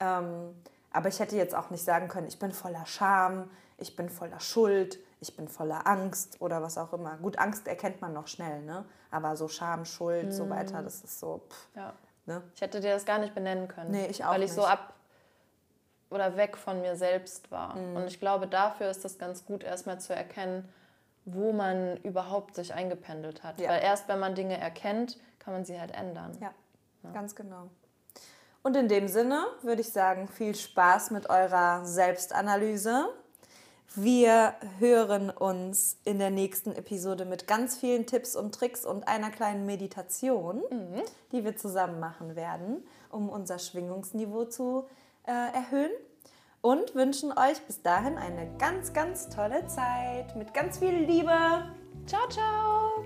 Ähm, 0.00 0.54
aber 0.92 1.08
ich 1.08 1.20
hätte 1.20 1.36
jetzt 1.36 1.54
auch 1.54 1.70
nicht 1.70 1.84
sagen 1.84 2.08
können, 2.08 2.26
ich 2.26 2.38
bin 2.38 2.52
voller 2.52 2.84
Scham, 2.84 3.48
ich 3.78 3.96
bin 3.96 4.10
voller 4.10 4.40
Schuld, 4.40 4.98
ich 5.20 5.34
bin 5.36 5.48
voller 5.48 5.86
Angst 5.86 6.40
oder 6.40 6.60
was 6.62 6.76
auch 6.76 6.92
immer. 6.92 7.16
Gut, 7.16 7.38
Angst 7.38 7.66
erkennt 7.68 8.00
man 8.00 8.12
noch 8.12 8.26
schnell, 8.26 8.62
ne? 8.62 8.84
Aber 9.10 9.36
so 9.36 9.48
Scham, 9.48 9.84
Schuld, 9.84 10.34
so 10.34 10.50
weiter, 10.50 10.82
das 10.82 11.02
ist 11.02 11.20
so, 11.20 11.40
pff, 11.48 11.68
ja. 11.76 11.92
ne? 12.26 12.42
Ich 12.54 12.60
hätte 12.60 12.80
dir 12.80 12.92
das 12.92 13.04
gar 13.04 13.18
nicht 13.18 13.34
benennen 13.34 13.68
können. 13.68 13.90
Nee, 13.92 14.06
ich 14.08 14.24
auch 14.24 14.30
Weil 14.32 14.42
ich 14.42 14.52
so 14.52 14.62
nicht. 14.62 14.70
ab 14.70 14.94
oder 16.12 16.36
weg 16.36 16.56
von 16.56 16.80
mir 16.80 16.96
selbst 16.96 17.50
war. 17.50 17.76
Mhm. 17.76 17.96
Und 17.96 18.06
ich 18.06 18.20
glaube, 18.20 18.46
dafür 18.46 18.90
ist 18.90 19.04
es 19.04 19.18
ganz 19.18 19.44
gut, 19.44 19.64
erstmal 19.64 19.98
zu 20.00 20.14
erkennen, 20.14 20.68
wo 21.24 21.52
man 21.52 21.96
überhaupt 21.98 22.54
sich 22.54 22.74
eingependelt 22.74 23.42
hat. 23.42 23.60
Ja. 23.60 23.70
Weil 23.70 23.82
erst 23.82 24.08
wenn 24.08 24.18
man 24.18 24.34
Dinge 24.34 24.58
erkennt, 24.58 25.18
kann 25.38 25.54
man 25.54 25.64
sie 25.64 25.78
halt 25.80 25.92
ändern. 25.92 26.36
Ja, 26.40 26.52
ganz 27.12 27.34
genau. 27.34 27.68
Und 28.62 28.76
in 28.76 28.88
dem 28.88 29.08
Sinne 29.08 29.44
würde 29.62 29.80
ich 29.80 29.90
sagen, 29.90 30.28
viel 30.28 30.54
Spaß 30.54 31.10
mit 31.10 31.28
eurer 31.28 31.84
Selbstanalyse. 31.84 33.08
Wir 33.94 34.54
hören 34.78 35.28
uns 35.28 35.98
in 36.04 36.18
der 36.18 36.30
nächsten 36.30 36.72
Episode 36.72 37.24
mit 37.24 37.46
ganz 37.46 37.76
vielen 37.76 38.06
Tipps 38.06 38.36
und 38.36 38.54
Tricks 38.54 38.86
und 38.86 39.06
einer 39.06 39.30
kleinen 39.30 39.66
Meditation, 39.66 40.62
die 41.32 41.44
wir 41.44 41.56
zusammen 41.56 42.00
machen 42.00 42.34
werden, 42.34 42.86
um 43.10 43.28
unser 43.28 43.58
Schwingungsniveau 43.58 44.44
zu 44.46 44.88
erhöhen. 45.30 45.92
Und 46.60 46.94
wünschen 46.94 47.32
euch 47.32 47.60
bis 47.66 47.82
dahin 47.82 48.16
eine 48.16 48.56
ganz, 48.58 48.92
ganz 48.92 49.28
tolle 49.28 49.66
Zeit 49.66 50.36
mit 50.36 50.54
ganz 50.54 50.78
viel 50.78 50.94
Liebe. 50.94 51.74
Ciao, 52.06 52.28
ciao! 52.28 53.04